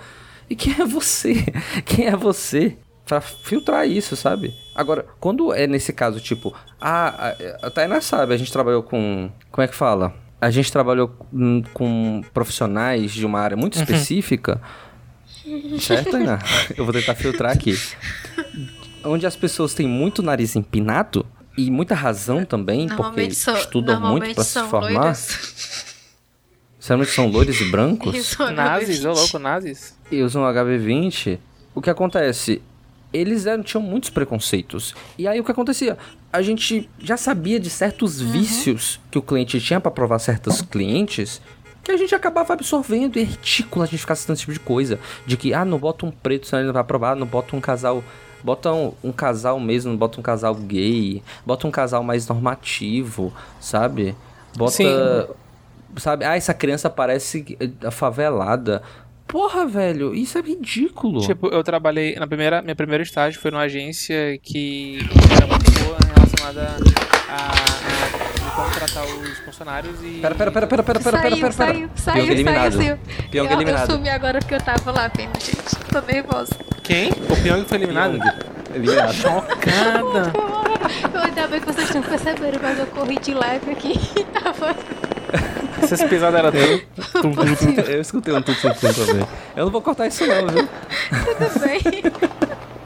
E 0.48 0.57
quem 0.57 0.74
é 0.79 0.87
você? 0.87 1.35
Quem 1.85 2.07
é 2.07 2.16
você 2.16 2.77
pra 3.05 3.20
filtrar 3.20 3.87
isso, 3.87 4.16
sabe? 4.16 4.55
Agora, 4.74 5.07
quando 5.20 5.53
é 5.53 5.66
nesse 5.66 5.92
caso, 5.92 6.20
tipo, 6.20 6.55
ah, 6.81 7.35
a, 7.62 7.66
a 7.66 7.70
Tainá 7.70 8.00
sabe, 8.00 8.33
a 8.33 8.37
gente 8.37 8.53
trabalhou 8.53 8.83
com. 8.83 9.31
Como 9.50 9.64
é 9.64 9.68
que 9.68 9.74
fala? 9.74 10.24
A 10.45 10.51
gente 10.51 10.71
trabalhou 10.71 11.09
com, 11.73 12.23
profissionais 12.35 13.13
de 13.13 13.25
uma 13.25 13.41
área 13.41 13.57
muito 13.57 13.79
específica. 13.79 14.61
Certo, 15.81 16.11
Tainá? 16.11 16.39
Eu 16.77 16.85
vou 16.85 16.93
tentar 16.93 17.15
filtrar 17.15 17.51
aqui. 17.53 17.79
Onde 19.03 19.27
as 19.27 19.37
pessoas 19.37 19.73
têm 19.73 19.89
muito 19.89 20.23
nariz 20.23 20.55
empinado 20.55 21.25
e 21.57 21.71
muita 21.71 21.95
razão 21.95 22.45
também, 22.45 22.89
porque 22.89 23.31
são- 23.31 23.57
estudam 23.57 23.99
muito 24.03 24.35
pra 24.35 24.45
se 24.45 24.61
formar. 24.65 24.91
loiras. 24.91 25.95
Geralmente 26.79 27.13
são 27.13 27.27
loiros 27.27 27.59
e 27.63 27.71
brancos. 27.71 28.37
Nazis, 28.55 29.03
ô 29.07 29.13
louco, 29.13 29.39
nazis. 29.39 29.97
e 30.13 30.21
usam 30.21 30.43
HB20, 30.43 31.39
o 31.75 31.81
que 31.81 31.89
acontece? 31.89 32.61
Eles 33.15 33.47
eram, 33.47 33.63
tinham 33.63 33.83
muitos 33.83 34.11
preconceitos. 34.11 34.95
E 35.17 35.27
aí 35.27 35.41
o 35.41 35.45
que 35.45 35.53
acontecia? 35.53 35.97
A 36.35 36.42
gente 36.42 36.90
já 36.99 37.16
sabia 37.16 37.61
de 37.61 37.70
certos 37.70 38.20
Uhum. 38.20 38.33
vícios 38.33 38.99
que 39.09 39.16
o 39.16 39.23
cliente 39.23 39.61
tinha 39.61 39.79
pra 39.79 39.88
provar 39.88 40.18
certos 40.18 40.61
clientes. 40.62 41.40
Que 41.85 41.92
a 41.92 41.97
gente 41.97 42.12
acabava 42.12 42.53
absorvendo. 42.55 43.16
E 43.18 43.23
é 43.23 43.25
ridículo 43.25 43.85
a 43.85 43.87
gente 43.87 43.99
ficar 44.01 44.16
citando 44.16 44.35
esse 44.35 44.40
tipo 44.40 44.53
de 44.53 44.59
coisa. 44.59 44.99
De 45.25 45.37
que, 45.37 45.55
ah, 45.55 45.64
não 45.64 45.79
bota 45.79 46.05
um 46.05 46.11
preto, 46.11 46.49
senão 46.49 46.59
ele 46.61 46.66
não 46.66 46.73
vai 46.73 46.81
aprovar. 46.81 47.14
Não 47.14 47.25
bota 47.27 47.55
um 47.55 47.61
casal. 47.61 48.03
Bota 48.42 48.73
um, 48.73 48.92
um 49.05 49.12
casal 49.12 49.61
mesmo, 49.61 49.92
não 49.92 49.97
bota 49.97 50.18
um 50.18 50.25
casal 50.25 50.57
gay. 50.57 51.23
Bota 51.47 51.68
um 51.68 51.70
casal 51.70 52.03
mais 52.03 52.27
normativo, 52.27 53.33
sabe? 53.61 54.16
Bota. 54.57 54.73
Sim. 54.73 54.87
Sabe? 55.99 56.25
Ah, 56.25 56.35
essa 56.37 56.53
criança 56.53 56.90
parece 56.90 57.57
favelada. 57.92 58.83
Porra, 59.29 59.64
velho, 59.66 60.14
isso 60.14 60.37
é 60.37 60.40
ridículo. 60.42 61.20
Tipo, 61.20 61.47
eu 61.49 61.62
trabalhei 61.62 62.14
na 62.16 62.27
primeira, 62.27 62.61
minha 62.61 62.75
primeira 62.75 63.03
estágio 63.05 63.40
foi 63.40 63.51
numa 63.51 63.62
agência 63.62 64.38
que 64.42 64.99
era 65.37 65.47
muito 65.47 65.70
relacionada 66.45 66.77
a, 67.29 68.51
a 68.51 68.55
como 68.55 68.71
tratar 68.71 69.05
os 69.05 69.39
funcionários 69.39 69.97
e 70.03 70.21
Pera, 70.21 70.35
pera, 70.35 70.53
pera, 70.53 70.67
pera, 70.67 70.83
pera, 70.83 71.01
pera, 71.01 71.11
pera, 71.11 71.21
pera, 71.21 71.37
pera. 71.37 71.53
saiu, 71.53 71.91
saiu, 71.97 72.25
eliminado. 72.25 72.73
saiu, 72.73 72.99
saiu. 72.99 72.99
Eu, 73.33 73.45
eliminado. 73.51 73.91
Eu 73.91 73.97
sumi 73.97 74.09
agora 74.09 74.39
porque 74.39 74.55
eu 74.55 74.61
tava 74.61 74.93
lá 74.93 75.11
vendo, 75.17 75.41
gente. 75.41 75.77
Tô 75.91 76.01
nervosa. 76.01 76.55
Quem? 76.83 77.11
O 77.11 77.43
Pyong 77.43 77.65
foi 77.65 77.79
eliminado? 77.79 78.19
Eliminado. 78.75 79.13
Chocada. 79.13 80.33
Eu, 81.13 81.21
ainda 81.21 81.49
bem 81.49 81.61
que 81.61 81.67
vocês 81.67 81.91
não 81.95 82.03
perceberam, 82.03 82.61
mas 82.63 82.79
eu 82.79 82.87
corri 82.89 83.19
de 83.19 83.35
leve 83.35 83.73
aqui 83.73 84.01
e 84.17 84.25
tava... 84.39 84.77
Essas 85.83 86.05
pisadas 86.05 86.39
eram 86.39 86.53
tudo. 86.53 87.91
Eu 87.91 88.01
escutei 88.01 88.33
um 88.35 88.43
tum 88.43 88.55
tum 88.55 88.71
tum 88.71 88.93
também. 88.93 89.27
Eu 89.57 89.65
não 89.65 89.73
vou 89.73 89.83
cortar 89.83 90.07
isso 90.07 90.25
não, 90.27 90.47
viu? 90.47 90.69
Tudo 91.25 91.61
bem. 91.61 92.03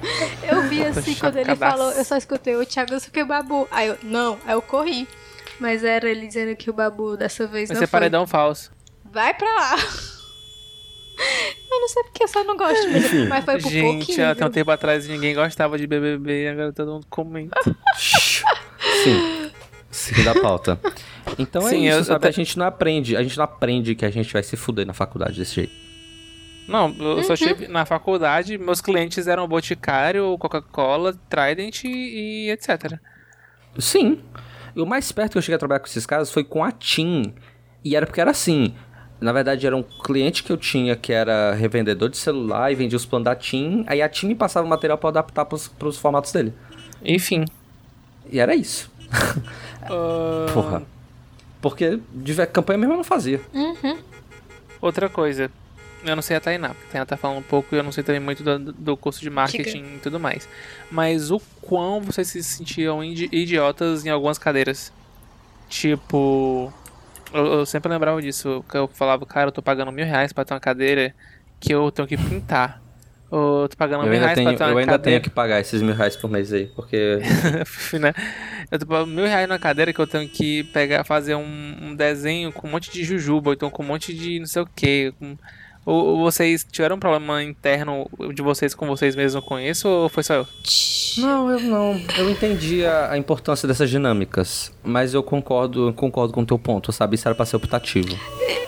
Eu 0.49 0.63
vi 0.69 0.85
assim, 0.85 1.15
quando 1.15 1.37
ele 1.37 1.55
falou, 1.57 1.91
eu 1.93 2.05
só 2.05 2.17
escutei 2.17 2.57
o 2.57 2.65
Thiago, 2.65 2.95
eu 2.95 3.01
que 3.01 3.23
o 3.23 3.27
Babu. 3.27 3.67
Aí 3.71 3.89
eu, 3.89 3.99
não, 4.03 4.39
aí 4.47 4.53
eu 4.55 4.63
corri. 4.63 5.07
Mas 5.61 5.83
era 5.85 6.09
ele 6.09 6.27
dizendo 6.27 6.55
que 6.57 6.71
o 6.71 6.73
Babu 6.73 7.17
dessa 7.17 7.47
vez 7.47 7.69
Vai 7.69 7.75
não 7.75 7.81
ser 7.81 7.87
foi. 7.89 7.99
paredão 8.01 8.27
falso. 8.27 8.71
Vai 9.13 9.35
pra 9.35 9.53
lá. 9.53 9.77
Eu 11.71 11.81
não 11.81 11.89
sei 11.89 12.03
porque 12.05 12.23
eu 12.23 12.29
só 12.29 12.45
não 12.45 12.57
gosto 12.57 12.89
mesmo, 12.89 13.29
mas 13.29 13.45
foi 13.45 13.61
por 13.61 13.71
Gente, 13.71 14.07
pouquinho. 14.07 14.31
até 14.31 14.47
um 14.47 14.51
tempo 14.51 14.71
atrás 14.71 15.07
ninguém 15.09 15.35
gostava 15.35 15.77
de 15.77 15.85
BBB, 15.87 16.49
agora 16.49 16.73
todo 16.73 16.93
mundo 16.93 17.07
comenta. 17.11 17.59
Sim. 19.03 19.51
Seguindo 19.91 20.29
a 20.29 20.41
pauta. 20.41 20.79
Então 21.37 21.67
é 21.67 21.71
Sim, 21.71 21.87
isso, 21.89 21.97
eu- 21.99 22.05
sabe? 22.05 22.17
até- 22.19 22.29
A 22.29 22.31
gente 22.31 22.57
não 22.57 22.67
aprende. 22.67 23.17
A 23.17 23.23
gente 23.23 23.37
não 23.37 23.45
aprende 23.45 23.95
que 23.97 24.05
a 24.05 24.11
gente 24.11 24.33
vai 24.33 24.43
se 24.45 24.57
fuder 24.57 24.87
na 24.87 24.93
faculdade 24.93 25.37
desse 25.39 25.57
jeito. 25.57 25.73
Não, 26.69 26.95
eu 26.99 27.17
Uhum. 27.17 27.23
só 27.23 27.35
tive 27.35 27.67
na 27.67 27.87
faculdade, 27.87 28.59
meus 28.59 28.81
clientes 28.83 29.27
eram 29.27 29.49
Boticário, 29.49 30.37
Coca-Cola, 30.39 31.15
Trident 31.31 31.85
e, 31.85 31.89
e 32.47 32.51
etc. 32.51 32.99
Sim. 33.79 34.21
E 34.77 34.81
o 34.81 34.87
mais 34.87 35.11
perto 35.11 35.33
que 35.33 35.39
eu 35.39 35.43
cheguei 35.43 35.57
a 35.57 35.59
trabalhar 35.59 35.81
com 35.81 35.87
esses 35.87 36.05
caras 36.05 36.31
foi 36.31 36.45
com 36.45 36.63
a 36.63 36.71
TIM. 36.71 37.35
E 37.83 37.97
era 37.97 38.05
porque 38.07 38.21
era 38.21 38.31
assim. 38.31 38.75
Na 39.21 39.33
verdade, 39.33 39.67
era 39.67 39.75
um 39.77 39.83
cliente 39.83 40.45
que 40.45 40.53
eu 40.53 40.57
tinha 40.57 40.95
que 40.95 41.13
era 41.13 41.53
revendedor 41.55 42.09
de 42.11 42.17
celular 42.19 42.71
e 42.71 42.75
vendia 42.75 42.97
os 42.97 43.07
planos 43.07 43.25
da 43.25 43.35
TIM. 43.35 43.85
Aí 43.89 44.01
a 44.03 44.09
TIM 44.09 44.29
me 44.29 44.35
passava 44.35 44.67
o 44.67 44.71
material 44.71 44.99
pra 44.99 45.07
eu 45.07 45.11
adaptar 45.11 45.45
pros, 45.47 45.67
pros 45.69 45.97
formatos 45.99 46.31
dele. 46.31 46.53
Enfim. 47.05 47.45
E 48.31 48.39
era 48.39 48.55
isso. 48.55 48.91
ah, 49.83 50.47
Porra. 50.53 50.83
Porque 51.61 51.99
de 52.13 52.47
campanha 52.47 52.79
mesmo 52.79 52.93
eu 52.93 52.99
não 52.99 53.05
fazia. 53.05 53.41
Outra 54.81 55.09
coisa. 55.09 55.51
Eu 56.05 56.15
não 56.15 56.23
sei 56.23 56.37
a 56.37 56.41
Tainá, 56.41 56.69
porque 56.69 56.87
a 56.87 56.93
Tainá 56.93 57.07
tá 57.07 57.17
falando 57.17 57.39
um 57.39 57.43
pouco 57.43 57.75
e 57.75 57.79
eu 57.79 57.83
não 57.83 57.91
sei 57.91 58.05
também 58.05 58.21
muito 58.21 58.43
do, 58.45 58.73
do 58.73 58.97
curso 58.97 59.21
de 59.21 59.29
marketing 59.31 59.97
e 59.97 59.99
tudo 60.01 60.21
mais. 60.21 60.49
Mas 60.91 61.31
o 61.31 61.41
quão 61.61 62.01
vocês 62.01 62.29
se 62.29 62.43
sentiam 62.43 63.03
idi- 63.03 63.29
idiotas 63.33 64.07
em 64.07 64.11
algumas 64.11 64.39
cadeiras? 64.39 64.93
Tipo. 65.69 66.73
Eu, 67.33 67.47
eu 67.47 67.67
sempre 67.67 67.91
lembrava 67.91 68.23
disso, 68.23 68.65
que 68.71 68.77
eu 68.77 68.89
falava, 68.89 69.27
cara, 69.27 69.49
eu 69.49 69.53
tô 69.53 69.61
pagando 69.61 69.93
mil 69.93 70.05
reais 70.07 70.33
pra 70.33 70.45
ter 70.45 70.55
uma 70.55 70.61
cadeira 70.61 71.15
que 71.61 71.75
eu 71.75 71.91
tenho 71.91 72.09
que 72.09 72.17
pintar. 72.17 72.81
Ou 73.31 73.63
eu 73.65 73.69
tô 73.69 73.77
pagando 73.77 74.05
Eu 74.05 74.11
mil 74.11 74.19
reais 74.19 74.35
tenho, 74.35 74.49
pra 74.49 74.57
ter 74.57 74.65
uma 74.65 74.71
eu 74.73 74.79
ainda 74.79 74.93
cadeira. 74.93 75.21
tenho 75.21 75.23
que 75.23 75.29
pagar 75.31 75.61
esses 75.61 75.83
mil 75.83 75.95
reais 75.95 76.17
por 76.17 76.31
mês 76.31 76.51
aí. 76.53 76.67
Porque. 76.69 77.19
né? 78.01 78.15
Eu 78.71 78.79
tô 78.79 78.87
pagando 78.87 79.09
mil 79.09 79.27
reais 79.27 79.47
na 79.47 79.59
cadeira 79.59 79.93
que 79.93 79.99
eu 80.01 80.07
tenho 80.07 80.27
que 80.29 80.65
pegar, 80.65 81.05
fazer 81.05 81.35
um, 81.35 81.77
um 81.83 81.95
desenho 81.95 82.51
com 82.51 82.67
um 82.67 82.71
monte 82.71 82.91
de 82.91 83.05
jujuba, 83.05 83.51
ou 83.51 83.55
então 83.55 83.69
com 83.69 83.83
um 83.83 83.87
monte 83.87 84.15
de 84.15 84.39
não 84.41 84.47
sei 84.47 84.63
o 84.63 84.67
que. 84.67 85.13
Ou, 85.21 85.37
ou 85.91 86.19
vocês 86.19 86.67
tiveram 86.71 86.97
um 86.97 86.99
problema 86.99 87.43
interno 87.43 88.07
de 88.35 88.43
vocês 88.43 88.75
com 88.75 88.87
vocês 88.87 89.17
mesmos 89.17 89.43
com 89.43 89.59
isso, 89.59 89.89
ou 89.89 90.09
foi 90.11 90.23
só 90.23 90.35
eu? 90.35 90.47
Não, 91.17 91.51
eu 91.51 91.61
não. 91.61 91.99
Eu 92.19 92.29
entendi 92.29 92.85
a, 92.85 93.13
a 93.13 93.17
importância 93.17 93.67
dessas 93.67 93.89
dinâmicas. 93.89 94.71
Mas 94.85 95.15
eu 95.15 95.23
concordo, 95.23 95.91
concordo 95.95 96.35
com 96.35 96.43
o 96.43 96.47
teu 96.47 96.59
ponto, 96.59 96.93
sabe? 96.93 97.15
Isso 97.15 97.27
era 97.27 97.35
pra 97.35 97.47
ser 97.47 97.57
optativo. 97.57 98.15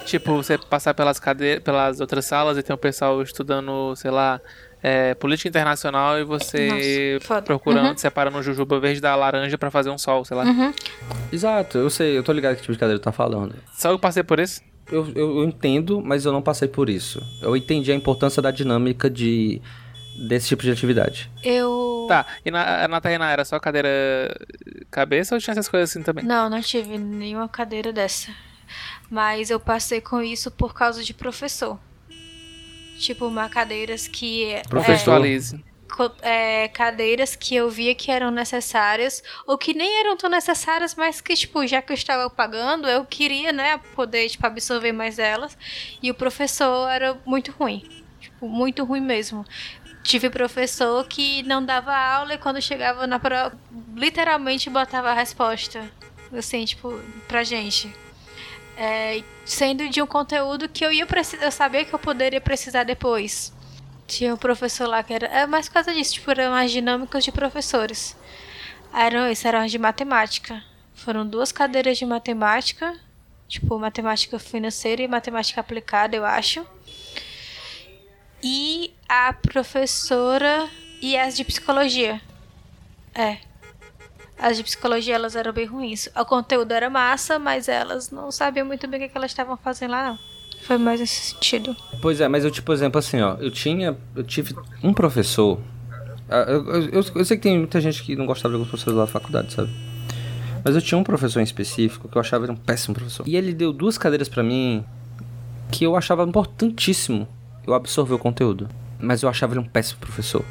Tipo, 0.06 0.34
você 0.36 0.56
passar 0.56 0.94
pelas 0.94 1.20
cadeiras, 1.20 1.62
pelas 1.62 2.00
outras 2.00 2.24
salas 2.24 2.56
e 2.56 2.62
tem 2.62 2.74
um 2.74 2.78
pessoal 2.78 3.20
estudando, 3.20 3.94
sei 3.96 4.10
lá, 4.10 4.40
é, 4.82 5.14
política 5.14 5.48
internacional 5.48 6.18
e 6.18 6.24
você 6.24 7.18
Nossa, 7.20 7.42
procurando, 7.42 7.98
separando 7.98 8.38
o 8.38 8.42
jujuba 8.42 8.80
verde 8.80 8.98
da 8.98 9.14
laranja 9.14 9.58
pra 9.58 9.70
fazer 9.70 9.90
um 9.90 9.98
sol, 9.98 10.24
sei 10.24 10.38
lá. 10.38 10.44
Exato, 11.30 11.76
eu 11.76 11.90
sei, 11.90 12.16
eu 12.16 12.22
tô 12.22 12.32
ligado 12.32 12.56
que 12.56 12.62
tipo 12.62 12.72
de 12.72 12.78
cadeira 12.78 12.98
tá 12.98 13.12
falando. 13.12 13.54
Só 13.74 13.90
eu 13.90 13.98
passei 13.98 14.22
por 14.22 14.40
isso? 14.40 14.62
Eu, 14.90 15.06
eu, 15.14 15.38
eu 15.38 15.44
entendo, 15.44 16.00
mas 16.02 16.24
eu 16.24 16.32
não 16.32 16.42
passei 16.42 16.66
por 16.68 16.88
isso. 16.90 17.22
Eu 17.40 17.56
entendi 17.56 17.92
a 17.92 17.94
importância 17.94 18.42
da 18.42 18.50
dinâmica 18.50 19.08
de 19.08 19.60
desse 20.16 20.48
tipo 20.48 20.62
de 20.62 20.70
atividade. 20.70 21.30
Eu. 21.42 22.06
Tá, 22.08 22.26
e 22.44 22.50
na, 22.50 22.86
na 22.88 23.00
Tainá 23.00 23.30
era 23.30 23.44
só 23.44 23.58
cadeira 23.58 23.88
cabeça 24.90 25.34
ou 25.34 25.40
tinha 25.40 25.52
essas 25.52 25.68
coisas 25.68 25.90
assim 25.90 26.02
também? 26.02 26.24
Não, 26.24 26.50
não 26.50 26.60
tive 26.60 26.98
nenhuma 26.98 27.48
cadeira 27.48 27.92
dessa. 27.92 28.30
Mas 29.10 29.50
eu 29.50 29.58
passei 29.58 30.00
com 30.00 30.20
isso 30.20 30.50
por 30.50 30.74
causa 30.74 31.02
de 31.02 31.14
professor. 31.14 31.78
Tipo, 32.98 33.26
uma 33.26 33.48
cadeiras 33.48 34.06
que. 34.06 34.44
é- 34.44 34.62
Professor. 34.62 34.86
Contextualize. 35.14 35.64
É, 36.22 36.68
cadeiras 36.68 37.34
que 37.36 37.54
eu 37.54 37.70
via 37.70 37.94
que 37.94 38.10
eram 38.10 38.30
necessárias, 38.30 39.22
ou 39.46 39.56
que 39.58 39.74
nem 39.74 40.00
eram 40.00 40.16
tão 40.16 40.30
necessárias, 40.30 40.94
mas 40.94 41.20
que, 41.20 41.34
tipo, 41.34 41.66
já 41.66 41.82
que 41.82 41.92
eu 41.92 41.94
estava 41.94 42.28
pagando, 42.30 42.88
eu 42.88 43.04
queria, 43.04 43.52
né, 43.52 43.78
poder, 43.94 44.28
tipo, 44.28 44.46
absorver 44.46 44.92
mais 44.92 45.18
elas. 45.18 45.56
E 46.02 46.10
o 46.10 46.14
professor 46.14 46.88
era 46.88 47.18
muito 47.24 47.52
ruim. 47.52 47.88
Tipo, 48.20 48.48
muito 48.48 48.84
ruim 48.84 49.00
mesmo. 49.00 49.44
Tive 50.02 50.30
professor 50.30 51.06
que 51.06 51.42
não 51.42 51.64
dava 51.64 51.94
aula 51.94 52.34
e 52.34 52.38
quando 52.38 52.60
chegava 52.60 53.06
na 53.06 53.18
prova, 53.18 53.58
literalmente 53.94 54.70
botava 54.70 55.10
a 55.10 55.14
resposta. 55.14 55.90
Assim, 56.32 56.64
tipo, 56.64 57.00
pra 57.28 57.42
gente. 57.42 57.94
É, 58.76 59.22
sendo 59.44 59.88
de 59.90 60.00
um 60.00 60.06
conteúdo 60.06 60.68
que 60.68 60.84
eu 60.84 60.92
ia 60.92 61.04
precisar, 61.06 61.44
eu 61.44 61.52
sabia 61.52 61.84
que 61.84 61.92
eu 61.92 61.98
poderia 61.98 62.40
precisar 62.40 62.84
depois. 62.84 63.52
Tinha 64.10 64.34
um 64.34 64.36
professor 64.36 64.88
lá 64.88 65.04
que 65.04 65.12
era. 65.12 65.26
É 65.26 65.46
mais 65.46 65.68
por 65.68 65.74
causa 65.74 65.94
disso, 65.94 66.14
tipo, 66.14 66.28
eram 66.32 66.52
as 66.52 66.72
dinâmicas 66.72 67.22
de 67.22 67.30
professores. 67.30 68.16
Eram, 68.92 69.30
isso 69.30 69.46
eram 69.46 69.60
as 69.60 69.70
de 69.70 69.78
matemática. 69.78 70.60
Foram 70.94 71.24
duas 71.24 71.52
cadeiras 71.52 71.96
de 71.96 72.04
matemática. 72.04 72.98
Tipo, 73.46 73.78
matemática 73.78 74.36
financeira 74.40 75.00
e 75.00 75.06
matemática 75.06 75.60
aplicada, 75.60 76.16
eu 76.16 76.24
acho. 76.24 76.66
E 78.42 78.92
a 79.08 79.32
professora 79.32 80.68
e 81.00 81.16
as 81.16 81.36
de 81.36 81.44
psicologia. 81.44 82.20
É. 83.14 83.38
As 84.36 84.56
de 84.56 84.64
psicologia, 84.64 85.14
elas 85.14 85.36
eram 85.36 85.52
bem 85.52 85.66
ruins. 85.66 86.08
O 86.16 86.24
conteúdo 86.24 86.72
era 86.72 86.90
massa, 86.90 87.38
mas 87.38 87.68
elas 87.68 88.10
não 88.10 88.32
sabiam 88.32 88.66
muito 88.66 88.88
bem 88.88 89.04
o 89.04 89.08
que, 89.08 89.16
elas 89.16 89.30
estavam 89.30 89.56
fazendo 89.56 89.92
lá, 89.92 90.02
não. 90.10 90.29
Foi 90.62 90.78
mais 90.78 91.00
nesse 91.00 91.32
sentido. 91.32 91.76
Pois 92.00 92.20
é, 92.20 92.28
mas 92.28 92.44
eu, 92.44 92.50
tipo, 92.50 92.72
exemplo 92.72 92.98
assim, 92.98 93.20
ó. 93.20 93.34
Eu 93.34 93.50
tinha. 93.50 93.96
Eu 94.14 94.22
tive 94.22 94.54
um 94.82 94.92
professor. 94.92 95.60
Ah, 96.28 96.44
eu, 96.48 96.64
eu, 96.68 97.04
eu, 97.14 97.24
sei 97.24 97.36
que 97.36 97.42
tem 97.42 97.58
muita 97.58 97.80
gente 97.80 98.02
que 98.02 98.14
não 98.14 98.24
gostava 98.24 98.50
de 98.50 98.54
alguns 98.54 98.68
professores 98.68 98.98
da 98.98 99.06
faculdade, 99.06 99.52
sabe? 99.52 99.70
Mas 100.64 100.74
eu 100.74 100.82
tinha 100.82 100.98
um 100.98 101.02
professor 101.02 101.40
em 101.40 101.44
específico 101.44 102.08
que 102.08 102.16
eu 102.16 102.20
achava 102.20 102.44
ele 102.44 102.52
um 102.52 102.56
péssimo 102.56 102.94
professor. 102.94 103.26
E 103.26 103.36
ele 103.36 103.52
deu 103.52 103.72
duas 103.72 103.98
cadeiras 103.98 104.28
para 104.28 104.42
mim 104.42 104.84
que 105.72 105.84
eu 105.84 105.96
achava 105.96 106.22
importantíssimo 106.24 107.26
eu 107.66 107.74
absorver 107.74 108.14
o 108.14 108.18
conteúdo. 108.18 108.68
Mas 108.98 109.22
eu 109.22 109.28
achava 109.28 109.54
ele 109.54 109.60
um 109.60 109.64
péssimo 109.64 109.98
professor. 110.00 110.44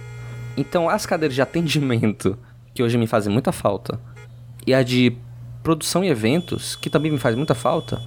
Então, 0.57 0.89
as 0.89 1.05
cadeiras 1.05 1.35
de 1.35 1.41
atendimento, 1.41 2.37
que 2.73 2.83
hoje 2.83 2.97
me 2.97 3.07
fazem 3.07 3.31
muita 3.31 3.51
falta, 3.51 3.99
e 4.65 4.73
a 4.73 4.83
de 4.83 5.15
produção 5.63 6.03
e 6.03 6.09
eventos, 6.09 6.75
que 6.75 6.89
também 6.89 7.11
me 7.11 7.17
faz 7.17 7.35
muita 7.35 7.53
falta, 7.53 8.01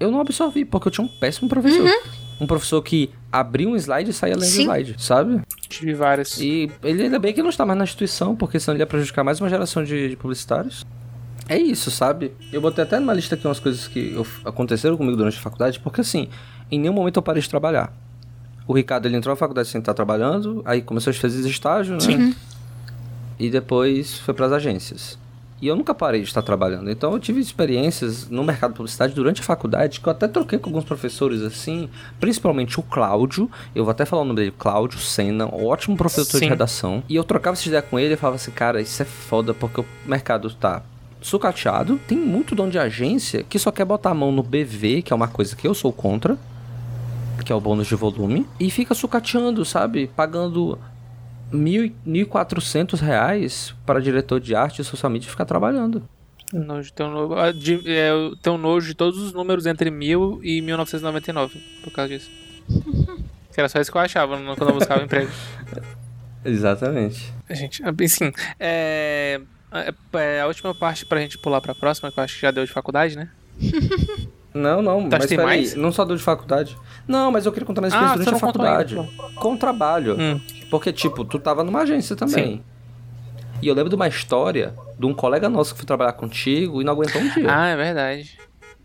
eu 0.00 0.10
não 0.10 0.20
absorvi, 0.20 0.64
porque 0.64 0.88
eu 0.88 0.92
tinha 0.92 1.04
um 1.04 1.08
péssimo 1.08 1.48
professor. 1.48 1.84
Uhum. 1.84 2.00
Um 2.40 2.46
professor 2.46 2.82
que 2.82 3.10
abria 3.30 3.68
um 3.68 3.76
slide 3.76 4.10
e 4.10 4.12
saía 4.14 4.34
lendo 4.34 4.48
o 4.48 4.60
slide, 4.60 4.96
sabe? 4.98 5.42
Tive 5.68 5.92
vários. 5.92 6.40
E 6.40 6.70
ele 6.82 7.02
ainda 7.02 7.18
bem 7.18 7.34
que 7.34 7.42
não 7.42 7.50
está 7.50 7.66
mais 7.66 7.78
na 7.78 7.84
instituição, 7.84 8.34
porque 8.34 8.58
senão 8.58 8.74
ele 8.74 8.82
ia 8.82 8.86
prejudicar 8.86 9.22
mais 9.22 9.40
uma 9.40 9.48
geração 9.48 9.84
de, 9.84 10.08
de 10.08 10.16
publicitários. 10.16 10.86
É 11.46 11.58
isso, 11.58 11.90
sabe? 11.90 12.32
Eu 12.50 12.60
botei 12.60 12.82
até 12.82 12.98
numa 12.98 13.12
lista 13.12 13.34
aqui 13.34 13.46
umas 13.46 13.60
coisas 13.60 13.86
que 13.86 14.16
aconteceram 14.44 14.96
comigo 14.96 15.16
durante 15.16 15.36
a 15.36 15.40
faculdade, 15.40 15.78
porque 15.80 16.00
assim, 16.00 16.28
em 16.70 16.78
nenhum 16.78 16.94
momento 16.94 17.18
eu 17.18 17.22
parei 17.22 17.42
de 17.42 17.50
trabalhar. 17.50 17.92
O 18.66 18.72
Ricardo 18.72 19.06
ele 19.06 19.16
entrou 19.16 19.32
na 19.32 19.36
faculdade 19.36 19.68
sem 19.68 19.80
estar 19.80 19.92
trabalhando, 19.92 20.62
aí 20.64 20.80
começou 20.80 21.10
a 21.10 21.14
fazer 21.14 21.46
estágio, 21.48 21.94
né? 21.94 22.00
Sim. 22.00 22.34
E 23.38 23.50
depois 23.50 24.18
foi 24.20 24.32
para 24.32 24.46
as 24.46 24.52
agências. 24.52 25.18
E 25.60 25.66
eu 25.66 25.76
nunca 25.76 25.94
parei 25.94 26.22
de 26.22 26.28
estar 26.28 26.42
trabalhando. 26.42 26.90
Então 26.90 27.12
eu 27.12 27.18
tive 27.18 27.40
experiências 27.40 28.28
no 28.28 28.42
mercado 28.42 28.70
de 28.70 28.76
publicidade 28.76 29.14
durante 29.14 29.40
a 29.40 29.44
faculdade, 29.44 30.00
que 30.00 30.06
eu 30.06 30.10
até 30.10 30.26
troquei 30.26 30.58
com 30.58 30.70
alguns 30.70 30.84
professores 30.84 31.42
assim, 31.42 31.88
principalmente 32.18 32.80
o 32.80 32.82
Cláudio. 32.82 33.50
Eu 33.74 33.84
vou 33.84 33.90
até 33.90 34.04
falar 34.04 34.22
o 34.22 34.24
nome 34.24 34.36
dele, 34.36 34.54
Cláudio 34.58 34.98
Senna, 34.98 35.46
ótimo 35.46 35.96
professor 35.96 36.38
Sim. 36.38 36.44
de 36.44 36.48
redação. 36.48 37.02
E 37.08 37.14
eu 37.14 37.24
trocava 37.24 37.54
essa 37.54 37.68
ideia 37.68 37.82
com 37.82 37.98
ele 37.98 38.14
e 38.14 38.16
falava 38.16 38.36
assim, 38.36 38.50
cara, 38.50 38.80
isso 38.80 39.02
é 39.02 39.04
foda, 39.04 39.52
porque 39.52 39.80
o 39.80 39.86
mercado 40.06 40.50
tá 40.54 40.82
sucateado. 41.20 42.00
Tem 42.08 42.16
muito 42.16 42.54
dono 42.54 42.70
de 42.70 42.78
agência 42.78 43.42
que 43.42 43.58
só 43.58 43.70
quer 43.70 43.84
botar 43.84 44.10
a 44.10 44.14
mão 44.14 44.32
no 44.32 44.42
BV, 44.42 45.02
que 45.02 45.12
é 45.12 45.16
uma 45.16 45.28
coisa 45.28 45.54
que 45.54 45.66
eu 45.66 45.74
sou 45.74 45.92
contra, 45.92 46.38
que 47.44 47.52
é 47.52 47.54
o 47.54 47.60
bônus 47.60 47.86
de 47.86 47.94
volume, 47.94 48.46
e 48.58 48.70
fica 48.70 48.94
sucateando, 48.94 49.64
sabe? 49.64 50.10
Pagando 50.14 50.78
mil, 51.52 51.92
1.400 52.06 53.00
reais 53.00 53.74
para 53.84 54.00
diretor 54.00 54.40
de 54.40 54.54
arte 54.54 54.80
e 54.80 54.84
social 54.84 55.10
media 55.10 55.30
ficar 55.30 55.44
trabalhando. 55.44 56.02
Nojo, 56.52 56.92
tem, 56.92 57.06
um, 57.06 57.52
de, 57.52 57.80
é, 57.86 58.10
tem 58.42 58.52
um 58.52 58.58
nojo 58.58 58.88
de 58.88 58.94
todos 58.94 59.18
os 59.20 59.32
números 59.32 59.66
entre 59.66 59.90
1000 59.90 60.40
e 60.42 60.60
1999, 60.60 61.62
por 61.84 61.92
causa 61.92 62.12
disso. 62.12 62.30
que 63.52 63.60
era 63.60 63.68
só 63.68 63.80
isso 63.80 63.90
que 63.90 63.96
eu 63.96 64.02
achava 64.02 64.36
quando 64.36 64.68
eu 64.68 64.74
buscava 64.74 65.02
emprego. 65.02 65.30
Exatamente. 66.44 67.32
Gente, 67.50 67.82
assim, 67.84 68.32
é, 68.58 69.40
é, 70.14 70.40
a 70.40 70.46
última 70.46 70.74
parte 70.74 71.04
pra 71.06 71.20
gente 71.20 71.38
pular 71.38 71.60
pra 71.60 71.74
próxima, 71.74 72.10
que 72.10 72.18
eu 72.18 72.24
acho 72.24 72.34
que 72.34 72.42
já 72.42 72.50
deu 72.50 72.64
de 72.64 72.72
faculdade, 72.72 73.16
né? 73.16 73.28
Não, 74.52 74.82
não, 74.82 75.08
tá, 75.08 75.16
mas 75.16 75.26
peraí, 75.26 75.46
mais? 75.46 75.74
não 75.76 75.92
só 75.92 76.04
deu 76.04 76.16
de 76.16 76.22
faculdade. 76.24 76.76
Não, 77.06 77.30
mas 77.30 77.46
eu 77.46 77.52
queria 77.52 77.64
contar 77.64 77.82
na 77.82 77.86
experiência 77.86 78.14
ah, 78.14 78.18
durante 78.18 78.34
a 78.34 78.38
faculdade. 78.40 78.96
Com 79.36 79.56
trabalho. 79.56 80.16
Hum. 80.18 80.40
Porque, 80.70 80.92
tipo, 80.92 81.24
tu 81.24 81.38
tava 81.38 81.64
numa 81.64 81.80
agência 81.80 82.14
também. 82.14 82.56
Sim. 82.56 82.64
E 83.62 83.68
eu 83.68 83.74
lembro 83.74 83.90
de 83.90 83.96
uma 83.96 84.08
história 84.08 84.74
de 84.98 85.06
um 85.06 85.12
colega 85.12 85.48
nosso 85.48 85.74
que 85.74 85.80
foi 85.80 85.86
trabalhar 85.86 86.12
contigo 86.12 86.80
e 86.80 86.84
não 86.84 86.92
aguentou 86.92 87.20
um 87.20 87.28
dia. 87.28 87.46
Ah, 87.48 87.68
é 87.68 87.76
verdade. 87.76 88.38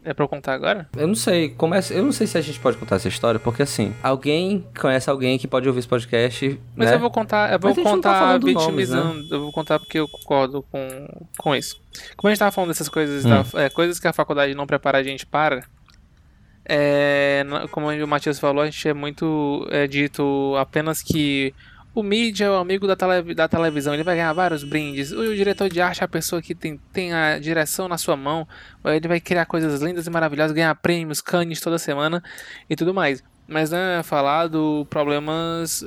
É 0.03 0.13
pra 0.13 0.23
eu 0.23 0.29
contar 0.29 0.53
agora? 0.53 0.87
Eu 0.95 1.07
não 1.07 1.15
sei. 1.15 1.49
Começa... 1.49 1.91
Eu 1.91 2.03
não 2.03 2.11
sei 2.11 2.27
se 2.27 2.37
a 2.37 2.41
gente 2.41 2.59
pode 2.59 2.77
contar 2.77 2.97
essa 2.97 3.07
história, 3.07 3.39
porque 3.39 3.63
assim, 3.63 3.91
alguém 4.03 4.63
conhece 4.79 5.09
alguém 5.09 5.39
que 5.39 5.47
pode 5.47 5.67
ouvir 5.67 5.79
esse 5.79 5.87
podcast. 5.87 6.59
Mas 6.75 6.89
né? 6.89 6.95
eu 6.95 6.99
vou 6.99 7.09
contar, 7.09 7.51
eu 7.51 7.57
vou 7.57 7.73
tá 7.73 7.81
contar 7.81 8.19
tá 8.19 8.37
vitimizando. 8.37 9.23
Né? 9.23 9.27
Eu 9.31 9.39
vou 9.41 9.51
contar 9.51 9.79
porque 9.79 9.97
eu 9.97 10.07
concordo 10.07 10.61
com, 10.71 11.07
com 11.37 11.55
isso. 11.55 11.81
Como 12.15 12.29
a 12.29 12.31
gente 12.31 12.39
tava 12.39 12.51
falando 12.51 12.69
dessas 12.69 12.87
coisas, 12.87 13.25
hum. 13.25 13.29
da, 13.29 13.63
é, 13.63 13.69
coisas 13.69 13.99
que 13.99 14.07
a 14.07 14.13
faculdade 14.13 14.53
não 14.53 14.67
prepara 14.67 14.99
a 14.99 15.03
gente 15.03 15.25
para. 15.25 15.63
É, 16.67 17.43
como 17.71 17.89
o 17.89 18.07
Matias 18.07 18.39
falou, 18.39 18.61
a 18.61 18.65
gente 18.65 18.87
é 18.87 18.93
muito 18.93 19.67
é, 19.71 19.87
dito 19.87 20.55
apenas 20.57 21.01
que 21.01 21.51
o 21.95 22.03
mídia 22.03 22.45
é 22.45 22.49
o 22.49 22.55
amigo 22.55 22.85
da, 22.85 22.95
tele, 22.95 23.33
da 23.33 23.47
televisão, 23.47 23.93
ele 23.93 24.03
vai 24.03 24.17
ganhar 24.17 24.33
vários 24.33 24.65
brindes. 24.65 25.13
O 25.13 25.33
diretor 25.33 25.69
de 25.69 25.79
arte 25.79 26.01
é 26.01 26.03
a 26.03 26.07
pessoa 26.07 26.41
que 26.41 26.53
tem, 26.53 26.77
tem 26.91 27.13
a 27.13 27.39
direção 27.39 27.87
na 27.87 27.97
sua 27.97 28.17
mão. 28.17 28.45
Ele 28.83 29.07
vai 29.07 29.21
criar 29.21 29.45
coisas 29.45 29.81
lindas 29.81 30.05
e 30.05 30.09
maravilhosas, 30.09 30.51
ganhar 30.51 30.75
prêmios, 30.75 31.21
canes 31.21 31.61
toda 31.61 31.79
semana 31.79 32.21
e 32.69 32.75
tudo 32.75 32.93
mais. 32.93 33.23
Mas 33.47 33.71
né, 33.71 34.01
falar 34.03 34.47
do 34.47 34.85
problemas 34.89 35.85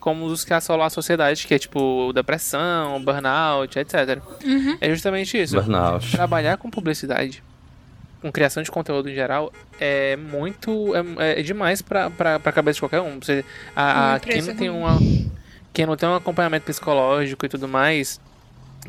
como 0.00 0.24
os 0.24 0.42
que 0.42 0.54
assolam 0.54 0.86
a 0.86 0.90
sociedade, 0.90 1.46
que 1.46 1.52
é 1.52 1.58
tipo 1.58 2.12
depressão, 2.14 3.02
burnout, 3.04 3.78
etc. 3.78 4.22
Uhum. 4.42 4.78
É 4.80 4.88
justamente 4.88 5.36
isso. 5.36 5.54
Burnout. 5.54 6.12
Trabalhar 6.12 6.56
com 6.56 6.70
publicidade, 6.70 7.42
com 8.22 8.32
criação 8.32 8.62
de 8.62 8.70
conteúdo 8.70 9.10
em 9.10 9.14
geral, 9.14 9.52
é 9.78 10.16
muito. 10.16 10.92
é, 11.18 11.40
é 11.40 11.42
demais 11.42 11.82
pra, 11.82 12.08
pra, 12.08 12.38
pra 12.38 12.52
cabeça 12.52 12.76
de 12.76 12.80
qualquer 12.80 13.00
um. 13.00 13.18
Você, 13.20 13.44
a, 13.76 14.14
a, 14.14 14.20
quem 14.20 14.40
não 14.40 14.54
tem 14.54 14.70
uma 14.70 14.96
quem 15.72 15.86
não 15.86 15.96
tem 15.96 16.08
um 16.08 16.14
acompanhamento 16.14 16.66
psicológico 16.66 17.46
e 17.46 17.48
tudo 17.48 17.66
mais 17.68 18.20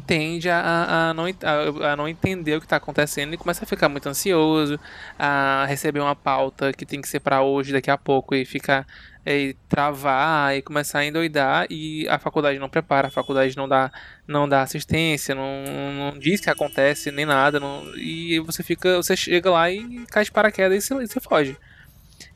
tende 0.08 0.50
a, 0.50 1.10
a, 1.10 1.13
não, 1.13 1.26
a, 1.26 1.91
a 1.91 1.96
não 1.96 2.08
entender 2.08 2.56
o 2.56 2.60
que 2.60 2.65
está 2.65 2.78
acontecendo 2.78 3.34
e 3.34 3.38
começa 3.38 3.63
a 3.63 3.67
ficar 3.67 3.89
muito 3.89 4.10
ansioso, 4.10 4.80
a 5.17 5.65
receber 5.67 6.00
uma 6.00 6.15
pauta 6.15 6.74
que 6.74 6.86
tem 6.86 7.02
que 7.02 7.08
ser 7.08 7.19
para 7.19 7.43
hoje, 7.43 7.72
daqui 7.72 7.91
a 7.91 7.98
pouco, 7.98 8.34
e 8.34 8.46
ficar 8.46 8.88
e 9.26 9.56
travar 9.69 10.56
e 10.56 10.62
começar 10.62 11.00
a 11.00 11.06
endoidar 11.06 11.65
e 11.69 12.06
a 12.10 12.19
faculdade 12.19 12.60
não 12.60 12.67
prepara, 12.67 13.08
a 13.08 13.12
faculdade 13.12 13.56
não 13.56 13.69
dá, 13.69 13.89
não 14.28 14.50
dá 14.50 14.62
assistência, 14.63 15.34
não, 15.34 15.63
não 16.12 16.19
diz 16.19 16.41
que 16.41 16.50
acontece 16.50 17.10
nem 17.10 17.26
nada, 17.26 17.60
não, 17.60 17.96
e 17.96 18.39
você 18.39 18.63
fica, 18.63 18.98
você 18.98 19.15
chega 19.15 19.50
lá 19.50 19.72
e 19.72 20.06
cai 20.08 20.26
de 20.26 20.32
paraquedas 20.32 20.84
e 20.84 20.88
você, 20.88 21.08
você 21.08 21.19
foge. 21.22 21.58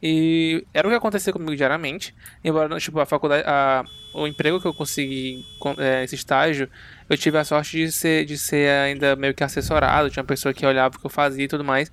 E 0.01 0.65
era 0.73 0.88
o 0.88 0.91
que 0.91 0.97
acontecia 0.97 1.33
comigo 1.33 1.55
diariamente. 1.55 2.13
Embora, 2.43 2.77
tipo, 2.79 2.99
a 2.99 3.05
faculdade, 3.05 3.43
a, 3.47 3.83
o 4.13 4.27
emprego 4.27 4.62
que 4.62 4.67
eu 4.67 4.73
consegui, 4.73 5.43
é, 5.77 6.03
esse 6.03 6.15
estágio, 6.15 6.69
eu 7.10 7.17
tive 7.17 7.38
a 7.38 7.43
sorte 7.43 7.77
de 7.77 7.91
ser, 7.91 8.25
de 8.25 8.38
ser 8.38 8.69
ainda 8.69 9.15
meio 9.15 9.33
que 9.33 9.43
assessorado. 9.43 10.10
Tinha 10.10 10.21
uma 10.21 10.27
pessoa 10.27 10.53
que 10.53 10.65
olhava 10.65 10.95
o 10.95 10.99
que 10.99 11.05
eu 11.05 11.10
fazia 11.10 11.45
e 11.45 11.47
tudo 11.47 11.63
mais. 11.63 11.91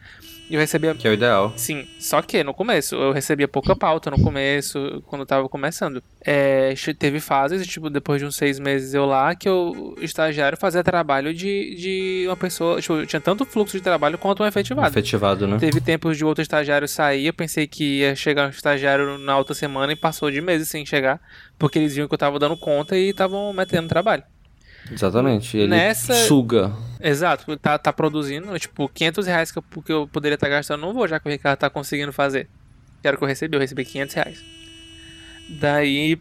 E 0.48 0.54
eu 0.54 0.60
recebia. 0.60 0.94
Que 0.94 1.08
é 1.08 1.10
o 1.10 1.14
ideal. 1.14 1.52
Sim. 1.56 1.86
Só 1.98 2.20
que 2.20 2.42
no 2.44 2.52
começo, 2.52 2.94
eu 2.94 3.12
recebia 3.12 3.48
pouca 3.48 3.74
pauta 3.74 4.10
no 4.10 4.20
começo, 4.20 5.02
quando 5.06 5.22
eu 5.22 5.26
tava 5.26 5.48
começando. 5.48 6.02
É, 6.20 6.74
teve 6.98 7.20
fases, 7.20 7.66
tipo, 7.66 7.88
depois 7.88 8.20
de 8.20 8.26
uns 8.26 8.36
seis 8.36 8.58
meses 8.58 8.92
eu 8.94 9.06
lá, 9.06 9.34
que 9.34 9.48
eu, 9.48 9.96
estagiário, 10.00 10.58
fazia 10.58 10.84
trabalho 10.84 11.32
de, 11.32 11.74
de 11.76 12.24
uma 12.26 12.36
pessoa. 12.36 12.80
Tipo, 12.80 13.06
tinha 13.06 13.20
tanto 13.20 13.46
fluxo 13.46 13.76
de 13.76 13.82
trabalho 13.82 14.18
quanto 14.18 14.42
um 14.42 14.46
efetivado. 14.46 14.88
Efetivado, 14.88 15.46
né? 15.46 15.56
Teve 15.58 15.80
tempos 15.80 16.16
de 16.16 16.24
outro 16.24 16.42
estagiário 16.42 16.86
sair, 16.86 17.26
eu 17.26 17.34
pensei 17.34 17.66
que 17.66 18.00
ia 18.00 18.14
chegar 18.14 18.46
um 18.46 18.50
estagiário 18.50 19.18
na 19.18 19.38
outra 19.38 19.54
semana 19.54 19.92
e 19.92 19.96
passou 19.96 20.30
de 20.30 20.40
meses 20.40 20.68
sem 20.68 20.84
chegar, 20.84 21.20
porque 21.58 21.78
eles 21.78 21.94
viam 21.94 22.06
que 22.06 22.14
eu 22.14 22.18
tava 22.18 22.38
dando 22.38 22.56
conta 22.56 22.96
e 22.96 23.08
estavam 23.10 23.52
metendo 23.52 23.88
trabalho. 23.88 24.22
Exatamente. 24.90 25.56
Ele 25.56 25.68
Nessa... 25.68 26.14
suga. 26.26 26.72
Exato. 27.04 27.54
Tá, 27.58 27.78
tá 27.78 27.92
produzindo, 27.92 28.58
tipo, 28.58 28.88
500 28.88 29.26
reais 29.26 29.52
que 29.52 29.58
eu, 29.58 29.64
que 29.84 29.92
eu 29.92 30.08
poderia 30.08 30.36
estar 30.36 30.48
gastando, 30.48 30.80
não 30.80 30.94
vou, 30.94 31.06
já 31.06 31.20
que 31.20 31.28
o 31.28 31.30
Ricardo 31.30 31.58
tá 31.58 31.68
conseguindo 31.68 32.12
fazer. 32.12 32.48
Quero 33.02 33.18
que 33.18 33.24
eu 33.24 33.28
recebi, 33.28 33.54
eu 33.54 33.60
recebi 33.60 33.84
500 33.84 34.14
reais. 34.14 34.44
Daí, 35.60 36.18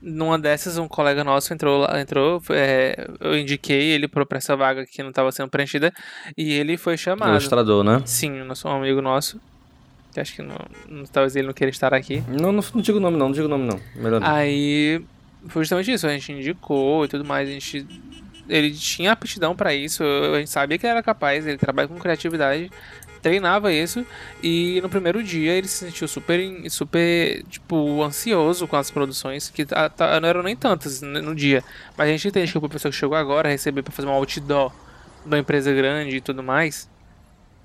numa 0.00 0.38
dessas, 0.38 0.78
um 0.78 0.88
colega 0.88 1.22
nosso 1.22 1.52
entrou, 1.52 1.86
entrou 1.98 2.42
é, 2.48 3.06
eu 3.20 3.36
indiquei 3.36 3.90
ele 3.90 4.08
para 4.08 4.24
essa 4.32 4.56
vaga 4.56 4.86
que 4.86 5.02
não 5.02 5.10
estava 5.10 5.30
sendo 5.30 5.50
preenchida 5.50 5.92
e 6.34 6.54
ele 6.54 6.78
foi 6.78 6.96
chamado. 6.96 7.30
Ilustrador, 7.30 7.84
né? 7.84 8.00
Sim, 8.06 8.42
nosso 8.44 8.66
um 8.66 8.72
amigo 8.72 9.02
nosso. 9.02 9.38
Que 10.14 10.20
acho 10.20 10.34
que 10.34 10.42
não, 10.42 10.56
não, 10.88 11.04
talvez 11.04 11.36
ele 11.36 11.48
não 11.48 11.52
queira 11.52 11.70
estar 11.70 11.92
aqui. 11.92 12.22
Não, 12.28 12.50
não, 12.50 12.64
não 12.74 12.80
digo 12.80 12.96
o 12.96 13.00
nome 13.00 13.18
não, 13.18 13.26
não 13.26 13.32
digo 13.32 13.46
o 13.46 13.50
nome 13.50 13.66
não. 13.66 13.78
Melhor 13.94 14.20
não. 14.20 14.26
Aí 14.26 15.04
foi 15.48 15.62
justamente 15.62 15.92
isso, 15.92 16.06
a 16.06 16.10
gente 16.10 16.32
indicou 16.32 17.04
e 17.04 17.08
tudo 17.08 17.24
mais, 17.24 17.46
a 17.46 17.52
gente 17.52 17.86
ele 18.48 18.72
tinha 18.72 19.12
aptidão 19.12 19.54
para 19.54 19.74
isso, 19.74 20.02
a 20.02 20.38
gente 20.38 20.50
sabia 20.50 20.78
que 20.78 20.86
ele 20.86 20.92
era 20.92 21.02
capaz, 21.02 21.46
ele 21.46 21.58
trabalha 21.58 21.88
com 21.88 21.98
criatividade, 21.98 22.70
treinava 23.22 23.72
isso 23.72 24.06
e 24.42 24.80
no 24.82 24.88
primeiro 24.88 25.22
dia 25.22 25.52
ele 25.52 25.66
se 25.66 25.86
sentiu 25.86 26.06
super 26.06 26.38
super 26.70 27.42
tipo 27.44 28.02
ansioso 28.02 28.68
com 28.68 28.76
as 28.76 28.90
produções 28.90 29.48
que 29.48 29.66
não 30.20 30.28
eram 30.28 30.42
nem 30.42 30.54
tantas 30.54 31.00
no 31.00 31.34
dia, 31.34 31.64
mas 31.96 32.08
a 32.08 32.10
gente 32.10 32.28
entende 32.28 32.52
que 32.52 32.58
o 32.58 32.60
professor 32.60 32.90
que 32.90 32.96
chegou 32.96 33.16
agora 33.16 33.48
receber 33.48 33.82
para 33.82 33.92
fazer 33.92 34.08
um 34.08 34.12
outdoor 34.12 34.70
de 35.24 35.28
uma 35.28 35.38
empresa 35.38 35.72
grande 35.72 36.16
e 36.16 36.20
tudo 36.20 36.42
mais, 36.42 36.88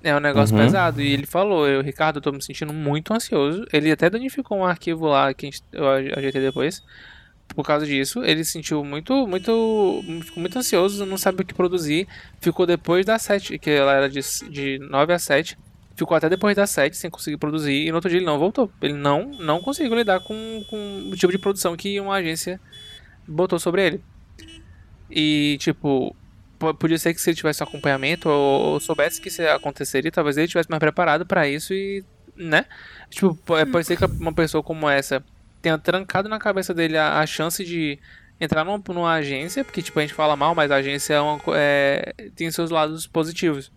é 0.02 0.16
um 0.16 0.20
negócio 0.20 0.56
uhum. 0.56 0.62
pesado. 0.64 1.00
E 1.00 1.12
ele 1.12 1.26
falou, 1.26 1.68
eu, 1.68 1.82
Ricardo, 1.82 2.16
eu 2.16 2.22
tô 2.22 2.32
me 2.32 2.42
sentindo 2.42 2.72
muito 2.72 3.12
ansioso. 3.12 3.66
Ele 3.72 3.92
até 3.92 4.08
danificou 4.08 4.58
um 4.58 4.64
arquivo 4.64 5.06
lá 5.06 5.32
que 5.34 5.46
a 5.46 5.50
gente, 5.50 5.62
eu 5.72 5.88
ajeitei 5.88 6.40
depois 6.40 6.82
por 7.54 7.64
causa 7.64 7.86
disso. 7.86 8.22
Ele 8.24 8.44
se 8.44 8.52
sentiu 8.52 8.84
muito, 8.84 9.26
muito, 9.26 10.02
ficou 10.24 10.40
muito 10.40 10.58
ansioso, 10.58 11.04
não 11.06 11.18
sabe 11.18 11.42
o 11.42 11.44
que 11.44 11.54
produzir. 11.54 12.06
Ficou 12.40 12.66
depois 12.66 13.04
das 13.04 13.22
7, 13.22 13.58
que 13.58 13.70
ela 13.70 13.94
era 13.94 14.08
de, 14.08 14.20
de 14.48 14.78
9 14.78 15.12
a 15.12 15.18
7. 15.18 15.58
Ficou 15.96 16.16
até 16.16 16.28
depois 16.28 16.56
das 16.56 16.70
7 16.70 16.96
sem 16.96 17.10
conseguir 17.10 17.36
produzir. 17.36 17.86
E 17.86 17.90
no 17.90 17.96
outro 17.96 18.08
dia 18.08 18.18
ele 18.18 18.26
não 18.26 18.38
voltou. 18.38 18.70
Ele 18.80 18.94
não, 18.94 19.30
não 19.38 19.60
conseguiu 19.60 19.94
lidar 19.94 20.20
com, 20.20 20.64
com 20.68 21.10
o 21.12 21.16
tipo 21.16 21.32
de 21.32 21.38
produção 21.38 21.76
que 21.76 22.00
uma 22.00 22.14
agência 22.14 22.60
botou 23.26 23.58
sobre 23.58 23.86
ele. 23.86 24.00
E, 25.10 25.58
tipo, 25.60 26.14
podia 26.78 26.98
ser 26.98 27.12
que 27.14 27.20
se 27.20 27.30
ele 27.30 27.36
tivesse 27.36 27.62
um 27.62 27.66
acompanhamento 27.66 28.28
ou, 28.28 28.72
ou 28.72 28.80
soubesse 28.80 29.20
que 29.20 29.28
isso 29.28 29.42
aconteceria, 29.42 30.12
talvez 30.12 30.36
ele 30.36 30.48
tivesse 30.48 30.70
mais 30.70 30.78
preparado 30.78 31.26
para 31.26 31.48
isso 31.48 31.74
e, 31.74 32.04
né? 32.36 32.64
Tipo, 33.10 33.36
pode 33.44 33.84
ser 33.84 33.96
que 33.96 34.04
uma 34.04 34.32
pessoa 34.32 34.62
como 34.62 34.88
essa 34.88 35.22
tenha 35.60 35.78
trancado 35.78 36.28
na 36.28 36.38
cabeça 36.38 36.72
dele 36.74 36.96
a, 36.96 37.20
a 37.20 37.26
chance 37.26 37.64
de 37.64 37.98
entrar 38.40 38.64
numa, 38.64 38.82
numa, 38.88 39.12
agência, 39.12 39.64
porque 39.64 39.82
tipo, 39.82 39.98
a 39.98 40.02
gente 40.02 40.14
fala 40.14 40.34
mal, 40.34 40.54
mas 40.54 40.70
a 40.70 40.76
agência 40.76 41.14
é 41.14 41.20
uma, 41.20 41.38
é, 41.54 42.14
tem 42.34 42.50
seus 42.50 42.70
lados 42.70 43.06
positivos. 43.06 43.70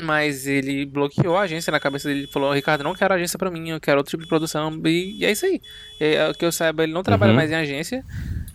Mas 0.00 0.46
ele 0.46 0.86
bloqueou 0.86 1.36
a 1.36 1.42
agência 1.42 1.70
na 1.70 1.80
cabeça 1.80 2.08
dele. 2.08 2.26
Falou: 2.28 2.54
Ricardo, 2.54 2.82
não 2.82 2.94
quero 2.94 3.12
agência 3.12 3.38
pra 3.38 3.50
mim, 3.50 3.70
eu 3.70 3.80
quero 3.80 3.98
outro 3.98 4.10
tipo 4.10 4.22
de 4.22 4.28
produção. 4.28 4.80
E, 4.86 5.18
e 5.18 5.24
é 5.24 5.32
isso 5.32 5.44
aí. 5.44 5.60
É, 6.00 6.14
é, 6.14 6.32
que 6.32 6.44
eu 6.44 6.52
saiba, 6.52 6.84
ele 6.84 6.92
não 6.92 7.02
trabalha 7.02 7.30
uhum. 7.30 7.36
mais 7.36 7.50
em 7.50 7.54
agência. 7.54 8.04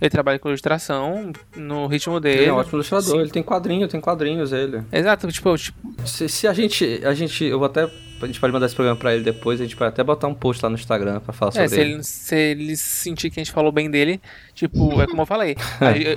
Ele 0.01 0.09
trabalha 0.09 0.39
com 0.39 0.49
ilustração 0.49 1.31
no 1.55 1.87
ritmo 1.87 2.19
dele. 2.19 2.39
Ele 2.39 2.49
é 2.49 2.53
um 2.53 2.57
ótimo 2.57 2.77
ilustrador, 2.77 3.11
Sim. 3.11 3.19
ele 3.19 3.29
tem 3.29 3.43
quadrinho, 3.43 3.87
tem 3.87 4.01
quadrinhos 4.01 4.51
ele. 4.51 4.83
Exato, 4.91 5.27
tipo, 5.31 5.55
tipo... 5.57 6.07
Se, 6.07 6.27
se, 6.27 6.47
a 6.47 6.53
gente. 6.53 7.01
A 7.05 7.13
gente. 7.13 7.43
Eu 7.43 7.59
vou 7.59 7.67
até. 7.67 7.89
A 8.21 8.27
gente 8.27 8.39
pode 8.39 8.53
mandar 8.53 8.65
esse 8.65 8.75
programa 8.75 8.97
pra 8.97 9.13
ele 9.13 9.23
depois, 9.23 9.59
a 9.59 9.63
gente 9.63 9.75
pode 9.75 9.89
até 9.89 10.03
botar 10.03 10.27
um 10.27 10.33
post 10.33 10.63
lá 10.63 10.69
no 10.69 10.75
Instagram 10.75 11.19
pra 11.19 11.33
falar 11.33 11.49
é, 11.49 11.53
sobre 11.53 11.69
se 11.69 11.79
ele. 11.79 11.91
ele. 11.91 12.03
Se 12.03 12.35
ele 12.35 12.77
sentir 12.77 13.29
que 13.29 13.39
a 13.39 13.43
gente 13.43 13.51
falou 13.51 13.71
bem 13.71 13.89
dele, 13.89 14.21
tipo, 14.53 14.99
é 15.01 15.05
como 15.05 15.21
eu 15.21 15.25
falei. 15.25 15.55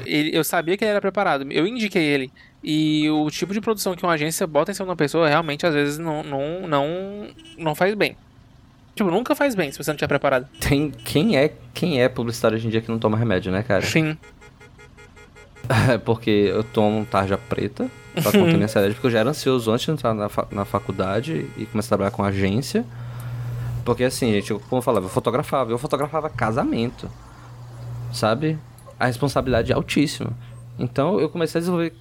eu, 0.06 0.28
eu 0.32 0.44
sabia 0.44 0.76
que 0.76 0.84
ele 0.84 0.92
era 0.92 1.00
preparado, 1.00 1.50
eu 1.50 1.66
indiquei 1.66 2.02
ele. 2.02 2.30
E 2.62 3.08
o 3.10 3.30
tipo 3.30 3.52
de 3.52 3.60
produção 3.60 3.94
que 3.94 4.02
uma 4.02 4.12
agência 4.12 4.46
bota 4.46 4.70
em 4.70 4.74
cima 4.74 4.86
de 4.86 4.90
uma 4.90 4.96
pessoa 4.96 5.28
realmente 5.28 5.64
às 5.64 5.74
vezes 5.74 5.98
não, 5.98 6.22
não, 6.22 6.66
não, 6.66 6.86
não 7.56 7.74
faz 7.74 7.94
bem. 7.94 8.16
Tipo, 8.94 9.10
nunca 9.10 9.34
faz 9.34 9.54
bem 9.54 9.70
se 9.70 9.78
você 9.78 9.90
não 9.90 9.96
tiver 9.96 10.08
preparado. 10.08 10.48
Tem 10.60 10.90
quem 10.90 11.36
é 11.36 11.52
quem 11.72 12.02
é 12.02 12.08
publicitário 12.08 12.56
hoje 12.56 12.66
em 12.66 12.70
dia 12.70 12.80
que 12.80 12.88
não 12.88 12.98
toma 12.98 13.16
remédio, 13.16 13.52
né, 13.52 13.62
cara? 13.62 13.82
Sim. 13.82 14.16
É 15.90 15.98
porque 15.98 16.30
eu 16.30 16.64
tomo 16.64 17.04
tarja 17.04 17.36
preta 17.36 17.90
pra 18.22 18.32
conter 18.32 18.54
minha 18.54 18.64
ansiedade, 18.64 18.94
porque 18.94 19.06
eu 19.06 19.10
já 19.10 19.20
era 19.20 19.30
ansioso 19.30 19.70
antes 19.70 19.86
de 19.86 19.92
entrar 19.92 20.14
na, 20.14 20.28
fa 20.28 20.46
na 20.50 20.64
faculdade 20.64 21.50
e 21.56 21.66
começar 21.66 21.88
a 21.88 21.98
trabalhar 21.98 22.10
com 22.10 22.22
agência. 22.22 22.84
Porque 23.84 24.04
assim, 24.04 24.32
gente, 24.32 24.52
como 24.52 24.78
eu 24.78 24.82
falava, 24.82 25.06
eu 25.06 25.10
fotografava, 25.10 25.70
eu 25.70 25.78
fotografava 25.78 26.28
casamento. 26.28 27.10
Sabe? 28.12 28.58
A 28.98 29.06
responsabilidade 29.06 29.72
é 29.72 29.74
altíssima. 29.74 30.32
Então 30.78 31.18
eu 31.20 31.28
comecei 31.28 31.58
a 31.58 31.60
desenvolver 31.60 31.94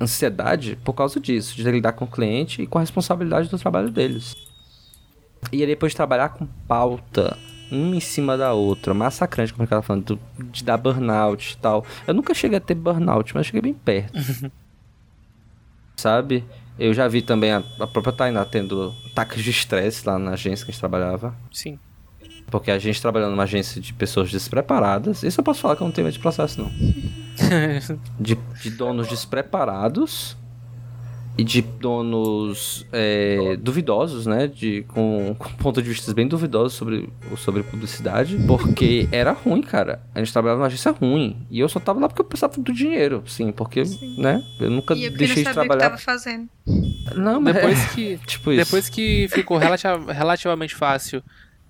ansiedade 0.00 0.78
por 0.84 0.92
causa 0.92 1.20
disso, 1.20 1.54
de 1.56 1.62
lidar 1.70 1.92
com 1.92 2.04
o 2.04 2.08
cliente 2.08 2.62
e 2.62 2.66
com 2.66 2.78
a 2.78 2.80
responsabilidade 2.80 3.48
do 3.48 3.58
trabalho 3.58 3.90
deles. 3.90 4.36
E 5.50 5.60
aí 5.60 5.66
depois 5.66 5.92
de 5.92 5.96
trabalhar 5.96 6.30
com 6.30 6.46
pauta, 6.68 7.36
uma 7.70 7.96
em 7.96 8.00
cima 8.00 8.36
da 8.36 8.52
outra, 8.52 8.92
massacrante, 8.92 9.52
como 9.52 9.64
eu 9.64 9.68
tava 9.68 9.82
falando, 9.82 10.18
de 10.38 10.62
dar 10.62 10.76
burnout 10.76 11.54
e 11.54 11.56
tal. 11.56 11.84
Eu 12.06 12.14
nunca 12.14 12.34
cheguei 12.34 12.58
a 12.58 12.60
ter 12.60 12.74
burnout, 12.74 13.34
mas 13.34 13.46
cheguei 13.46 13.62
bem 13.62 13.74
perto. 13.74 14.12
Sabe? 15.96 16.44
Eu 16.78 16.94
já 16.94 17.06
vi 17.06 17.22
também 17.22 17.52
a, 17.52 17.62
a 17.78 17.86
própria 17.86 18.12
Tainá 18.12 18.44
tendo 18.44 18.94
ataques 19.10 19.42
de 19.42 19.50
estresse 19.50 20.06
lá 20.06 20.18
na 20.18 20.32
agência 20.32 20.64
que 20.64 20.70
a 20.70 20.72
gente 20.72 20.80
trabalhava. 20.80 21.34
Sim. 21.52 21.78
Porque 22.50 22.70
a 22.70 22.78
gente 22.78 23.00
trabalhando 23.00 23.30
numa 23.30 23.44
agência 23.44 23.80
de 23.80 23.92
pessoas 23.92 24.30
despreparadas, 24.30 25.22
isso 25.22 25.40
eu 25.40 25.44
posso 25.44 25.60
falar 25.60 25.76
que 25.76 25.82
eu 25.82 25.86
não 25.86 25.92
tenho 25.92 26.06
medo 26.06 26.14
de 26.14 26.20
processo, 26.20 26.60
não. 26.60 26.70
de, 28.20 28.34
de 28.34 28.70
donos 28.70 29.08
despreparados 29.08 30.36
e 31.36 31.42
de 31.42 31.62
donos 31.62 32.86
é, 32.92 33.56
duvidosos, 33.56 34.26
né? 34.26 34.46
De, 34.46 34.82
com, 34.88 35.34
com 35.38 35.48
ponto 35.54 35.82
de 35.82 35.88
vista 35.88 36.12
bem 36.12 36.28
duvidosos 36.28 36.74
sobre, 36.74 37.08
sobre 37.36 37.62
publicidade, 37.62 38.36
porque 38.46 39.08
era 39.10 39.32
ruim, 39.32 39.62
cara. 39.62 40.02
A 40.14 40.18
gente 40.18 40.32
trabalhava 40.32 40.58
numa 40.58 40.66
agência 40.66 40.92
ruim. 40.92 41.36
E 41.50 41.60
eu 41.60 41.68
só 41.68 41.80
tava 41.80 42.00
lá 42.00 42.08
porque 42.08 42.20
eu 42.20 42.26
precisava 42.26 42.60
do 42.60 42.72
dinheiro, 42.72 43.22
sim, 43.26 43.50
porque, 43.50 43.84
sim. 43.84 44.20
né? 44.20 44.42
Eu 44.60 44.70
nunca 44.70 44.94
e 44.94 45.08
deixei 45.08 45.44
de 45.44 45.52
trabalhar. 45.52 45.74
O 45.74 45.78
que 45.78 45.84
tava 45.84 45.98
fazendo. 45.98 46.48
Não, 47.16 47.40
mas 47.40 47.54
depois 47.54 47.82
é, 47.82 47.94
que 47.94 48.18
tipo 48.26 48.52
isso. 48.52 48.64
depois 48.64 48.88
que 48.88 49.26
ficou 49.28 49.58
relativamente 49.58 50.74
fácil 50.74 51.22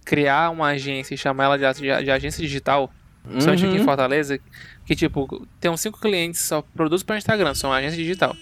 criar 0.05 0.51
uma 0.51 0.69
agência 0.69 1.15
e 1.15 1.19
chamar 1.19 1.45
ela 1.45 1.57
de, 1.57 1.81
de, 1.81 2.05
de 2.05 2.11
agência 2.11 2.43
digital, 2.43 2.93
principalmente 3.23 3.63
uhum. 3.63 3.69
aqui 3.69 3.77
em 3.77 3.81
uhum. 3.81 3.87
Fortaleza, 3.87 4.41
que 4.85 4.97
tipo, 4.97 5.47
tem 5.61 5.71
uns 5.71 5.81
cinco 5.81 6.01
clientes 6.01 6.41
só 6.41 6.63
produz 6.75 7.05
para 7.05 7.17
Instagram, 7.17 7.55
são 7.55 7.73
agência 7.73 7.97
digital. 7.97 8.37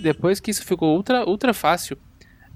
Depois 0.00 0.40
que 0.40 0.50
isso 0.50 0.64
ficou 0.64 0.96
ultra, 0.96 1.28
ultra 1.28 1.54
fácil, 1.54 1.96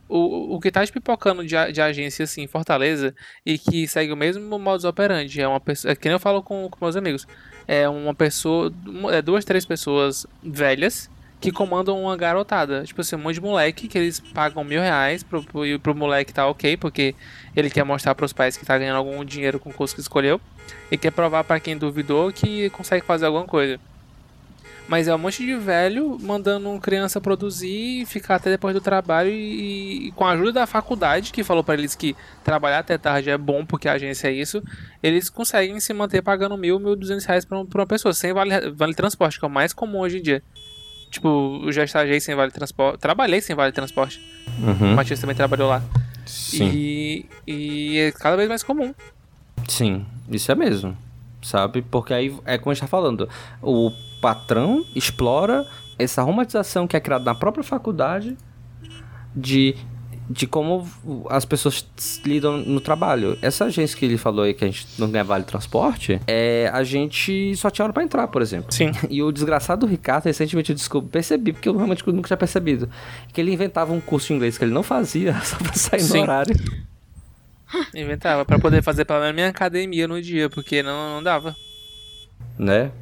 o, 0.08 0.56
o 0.56 0.60
que 0.60 0.70
tá 0.70 0.84
pipocando 0.86 1.44
de, 1.44 1.72
de 1.72 1.80
agência 1.80 2.24
assim 2.24 2.42
em 2.42 2.46
Fortaleza 2.46 3.14
e 3.46 3.56
que 3.56 3.86
segue 3.86 4.12
o 4.12 4.16
mesmo 4.16 4.58
modus 4.58 4.84
operandi, 4.84 5.40
é 5.40 5.46
uma 5.46 5.60
pessoa, 5.60 5.92
é 5.92 5.94
que 5.94 6.08
nem 6.08 6.14
eu 6.14 6.20
falo 6.20 6.42
com, 6.42 6.68
com 6.68 6.84
meus 6.84 6.96
amigos, 6.96 7.26
é 7.66 7.88
uma 7.88 8.14
pessoa, 8.14 8.72
é 9.12 9.22
duas, 9.22 9.44
três 9.44 9.64
pessoas 9.64 10.26
velhas 10.42 11.08
que 11.40 11.50
comandam 11.50 12.02
uma 12.02 12.16
garotada. 12.16 12.84
Tipo 12.84 13.00
assim, 13.00 13.16
um 13.16 13.20
monte 13.20 13.36
de 13.36 13.40
moleque 13.40 13.88
que 13.88 13.96
eles 13.96 14.20
pagam 14.20 14.62
mil 14.62 14.80
reais 14.80 15.22
pro, 15.22 15.42
pro, 15.42 15.80
pro 15.80 15.94
moleque 15.94 16.34
tá 16.34 16.46
ok, 16.46 16.76
porque 16.76 17.14
ele 17.56 17.70
quer 17.70 17.84
mostrar 17.84 18.14
pros 18.14 18.32
pais 18.32 18.56
que 18.56 18.66
tá 18.66 18.76
ganhando 18.76 18.96
algum 18.96 19.24
dinheiro 19.24 19.58
com 19.58 19.70
o 19.70 19.72
curso 19.72 19.94
que 19.94 20.00
escolheu. 20.00 20.40
E 20.90 20.98
quer 20.98 21.10
provar 21.10 21.44
para 21.44 21.58
quem 21.58 21.76
duvidou 21.76 22.30
que 22.32 22.68
consegue 22.70 23.04
fazer 23.06 23.26
alguma 23.26 23.46
coisa. 23.46 23.80
Mas 24.90 25.06
é 25.06 25.14
um 25.14 25.18
monte 25.18 25.46
de 25.46 25.54
velho 25.54 26.18
mandando 26.20 26.76
criança 26.80 27.20
produzir, 27.20 28.04
ficar 28.06 28.34
até 28.34 28.50
depois 28.50 28.74
do 28.74 28.80
trabalho 28.80 29.30
e, 29.30 30.08
e 30.08 30.12
com 30.16 30.24
a 30.26 30.32
ajuda 30.32 30.52
da 30.54 30.66
faculdade, 30.66 31.30
que 31.30 31.44
falou 31.44 31.62
para 31.62 31.74
eles 31.74 31.94
que 31.94 32.16
trabalhar 32.42 32.80
até 32.80 32.98
tarde 32.98 33.30
é 33.30 33.38
bom 33.38 33.64
porque 33.64 33.88
a 33.88 33.92
agência 33.92 34.26
é 34.26 34.32
isso, 34.32 34.60
eles 35.00 35.30
conseguem 35.30 35.78
se 35.78 35.94
manter 35.94 36.22
pagando 36.22 36.56
mil, 36.56 36.80
mil 36.80 36.96
duzentos 36.96 37.24
reais 37.24 37.44
pra, 37.44 37.60
uma 37.60 37.86
pessoa, 37.86 38.12
sem 38.12 38.32
vale, 38.32 38.72
vale 38.72 38.92
transporte, 38.92 39.38
que 39.38 39.44
é 39.44 39.48
o 39.48 39.50
mais 39.50 39.72
comum 39.72 40.00
hoje 40.00 40.18
em 40.18 40.22
dia. 40.22 40.42
Tipo, 41.08 41.60
eu 41.66 41.70
já 41.70 41.84
estagiei 41.84 42.18
sem 42.18 42.34
vale 42.34 42.50
transporte. 42.50 42.98
Trabalhei 42.98 43.40
sem 43.40 43.54
vale 43.54 43.70
transporte. 43.70 44.20
Uhum. 44.58 44.94
O 44.94 44.96
Matias 44.96 45.20
também 45.20 45.36
trabalhou 45.36 45.68
lá. 45.68 45.84
Sim. 46.26 46.68
E, 46.74 47.26
e 47.46 47.98
é 47.98 48.10
cada 48.10 48.36
vez 48.36 48.48
mais 48.48 48.64
comum. 48.64 48.92
Sim, 49.68 50.04
isso 50.28 50.50
é 50.50 50.56
mesmo. 50.56 50.96
Sabe? 51.42 51.80
Porque 51.80 52.12
aí 52.12 52.34
é 52.44 52.58
como 52.58 52.72
a 52.72 52.74
gente 52.74 52.82
tá 52.82 52.88
falando. 52.88 53.28
O 53.62 53.92
patrão 54.20 54.84
explora 54.94 55.66
essa 55.98 56.22
romantização 56.22 56.86
que 56.86 56.96
é 56.96 57.00
criada 57.00 57.24
na 57.24 57.34
própria 57.34 57.62
faculdade 57.62 58.36
de 59.34 59.76
de 60.30 60.46
como 60.46 60.86
as 61.28 61.44
pessoas 61.44 61.84
lidam 62.24 62.58
no 62.58 62.80
trabalho. 62.80 63.36
Essa 63.42 63.64
agência 63.64 63.98
que 63.98 64.04
ele 64.04 64.16
falou 64.16 64.44
aí 64.44 64.54
que 64.54 64.64
a 64.64 64.68
gente 64.68 64.86
não 64.96 65.10
ganha 65.10 65.24
vale 65.24 65.42
transporte, 65.42 66.20
é 66.24 66.70
a 66.72 66.84
gente 66.84 67.56
só 67.56 67.68
tinha 67.68 67.84
hora 67.84 67.92
pra 67.92 68.04
entrar, 68.04 68.28
por 68.28 68.40
exemplo. 68.40 68.72
Sim. 68.72 68.92
E 69.10 69.20
o 69.24 69.32
desgraçado 69.32 69.84
do 69.84 69.90
Ricardo, 69.90 70.26
recentemente 70.26 70.70
eu 70.70 70.76
descobri, 70.76 71.10
percebi, 71.10 71.52
porque 71.52 71.68
eu 71.68 71.74
realmente 71.74 72.06
nunca 72.06 72.28
tinha 72.28 72.36
percebido, 72.36 72.88
que 73.32 73.40
ele 73.40 73.52
inventava 73.52 73.92
um 73.92 74.00
curso 74.00 74.28
de 74.28 74.34
inglês 74.34 74.56
que 74.56 74.62
ele 74.62 74.72
não 74.72 74.84
fazia 74.84 75.34
só 75.42 75.56
pra 75.56 75.72
sair 75.72 76.00
Sim. 76.00 76.18
no 76.18 76.22
horário. 76.22 76.56
Inventava, 77.92 78.44
pra 78.44 78.58
poder 78.58 78.84
fazer 78.84 79.04
pela 79.04 79.32
minha 79.32 79.48
academia 79.48 80.06
no 80.06 80.22
dia, 80.22 80.48
porque 80.48 80.80
não, 80.80 81.16
não 81.16 81.22
dava. 81.24 81.56
Né? 82.56 82.92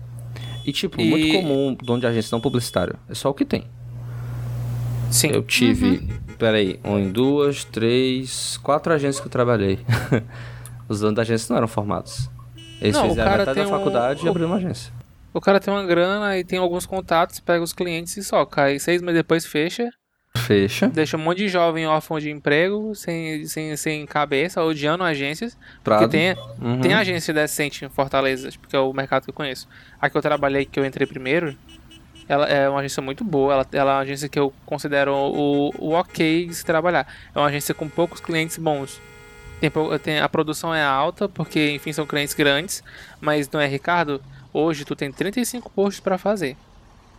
E 0.65 0.73
tipo, 0.73 1.01
e... 1.01 1.09
muito 1.09 1.33
comum 1.33 1.77
dono 1.83 2.01
de 2.01 2.07
agência 2.07 2.35
não 2.35 2.41
publicitário. 2.41 2.99
É 3.09 3.15
só 3.15 3.31
o 3.31 3.35
que 3.35 3.45
tem. 3.45 3.65
Sim. 5.11 5.29
Eu 5.29 5.43
tive, 5.43 5.87
uhum. 5.87 6.09
peraí, 6.39 6.79
um, 6.85 7.11
duas, 7.11 7.65
três, 7.65 8.59
quatro 8.59 8.93
agências 8.93 9.21
que 9.21 9.27
eu 9.27 9.33
trabalhei. 9.33 9.79
Os 10.89 11.01
donos 11.01 11.17
da 11.17 11.23
agência 11.23 11.53
não 11.53 11.59
eram 11.59 11.69
formados. 11.69 12.29
Eles 12.81 12.95
não, 12.95 13.09
fizeram 13.09 13.39
metade 13.39 13.59
da 13.59 13.67
faculdade 13.67 14.23
um... 14.23 14.27
e 14.27 14.29
abriram 14.29 14.49
uma 14.49 14.57
agência. 14.57 14.93
O 15.33 15.41
cara 15.41 15.61
tem 15.61 15.73
uma 15.73 15.85
grana 15.85 16.39
e 16.39 16.45
tem 16.45 16.59
alguns 16.59 16.87
contatos, 16.87 17.41
pega 17.41 17.63
os 17.63 17.73
clientes 17.73 18.17
e 18.17 18.25
só 18.25 18.45
cai. 18.47 18.79
Seis 18.79 19.03
meses 19.03 19.19
depois 19.19 19.45
fecha. 19.45 19.91
Fecha. 20.39 20.89
Deixa 20.89 21.17
um 21.17 21.21
monte 21.21 21.39
de 21.39 21.49
jovem 21.49 21.87
órfão 21.87 22.19
de 22.19 22.31
emprego, 22.31 22.95
sem, 22.95 23.47
sem, 23.47 23.77
sem 23.77 24.07
cabeça, 24.07 24.63
odiando 24.63 25.05
agências. 25.05 25.57
Prado. 25.83 26.01
Porque 26.01 26.17
tem, 26.17 26.37
uhum. 26.61 26.81
tem 26.81 26.95
agência 26.95 27.35
decente 27.35 27.85
em 27.85 27.89
Fortaleza, 27.89 28.51
porque 28.61 28.75
é 28.75 28.79
o 28.79 28.93
mercado 28.93 29.25
que 29.25 29.31
eu 29.31 29.35
conheço. 29.35 29.69
A 30.01 30.09
que 30.09 30.17
eu 30.17 30.23
trabalhei, 30.23 30.65
que 30.65 30.79
eu 30.79 30.85
entrei 30.85 31.07
primeiro, 31.07 31.57
ela 32.29 32.47
é 32.47 32.69
uma 32.69 32.81
agência 32.81 33.03
muito 33.03 33.25
boa, 33.25 33.55
ela, 33.55 33.67
ela 33.73 33.91
é 33.91 33.95
uma 33.95 34.01
agência 34.01 34.29
que 34.29 34.39
eu 34.39 34.53
considero 34.67 35.15
o, 35.15 35.71
o 35.79 35.93
ok 35.93 36.47
de 36.47 36.55
se 36.55 36.65
trabalhar. 36.65 37.07
É 37.35 37.39
uma 37.39 37.47
agência 37.47 37.75
com 37.75 37.89
poucos 37.89 38.21
clientes 38.21 38.59
bons. 38.59 39.01
Tem, 39.61 39.71
tem, 40.03 40.21
a 40.21 40.29
produção 40.29 40.73
é 40.75 40.85
alta, 40.85 41.29
porque 41.29 41.73
enfim 41.73 41.93
são 41.93 42.07
clientes 42.07 42.35
grandes, 42.35 42.85
mas 43.21 43.51
não 43.51 43.61
é 43.61 43.67
Ricardo? 43.67 44.23
Hoje 44.53 44.85
tu 44.85 44.95
tem 44.95 45.11
35 45.11 45.71
posts 45.71 46.01
para 46.01 46.17
fazer. 46.17 46.57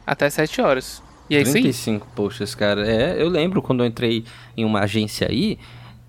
Até 0.05 0.29
7 0.29 0.61
horas. 0.61 1.03
E 1.29 1.35
é 1.35 1.43
35 1.43 2.07
posts, 2.15 2.55
cara. 2.55 2.87
É, 2.89 3.21
eu 3.21 3.29
lembro 3.29 3.61
quando 3.61 3.83
eu 3.83 3.87
entrei 3.87 4.23
em 4.57 4.65
uma 4.65 4.81
agência 4.81 5.27
aí, 5.29 5.57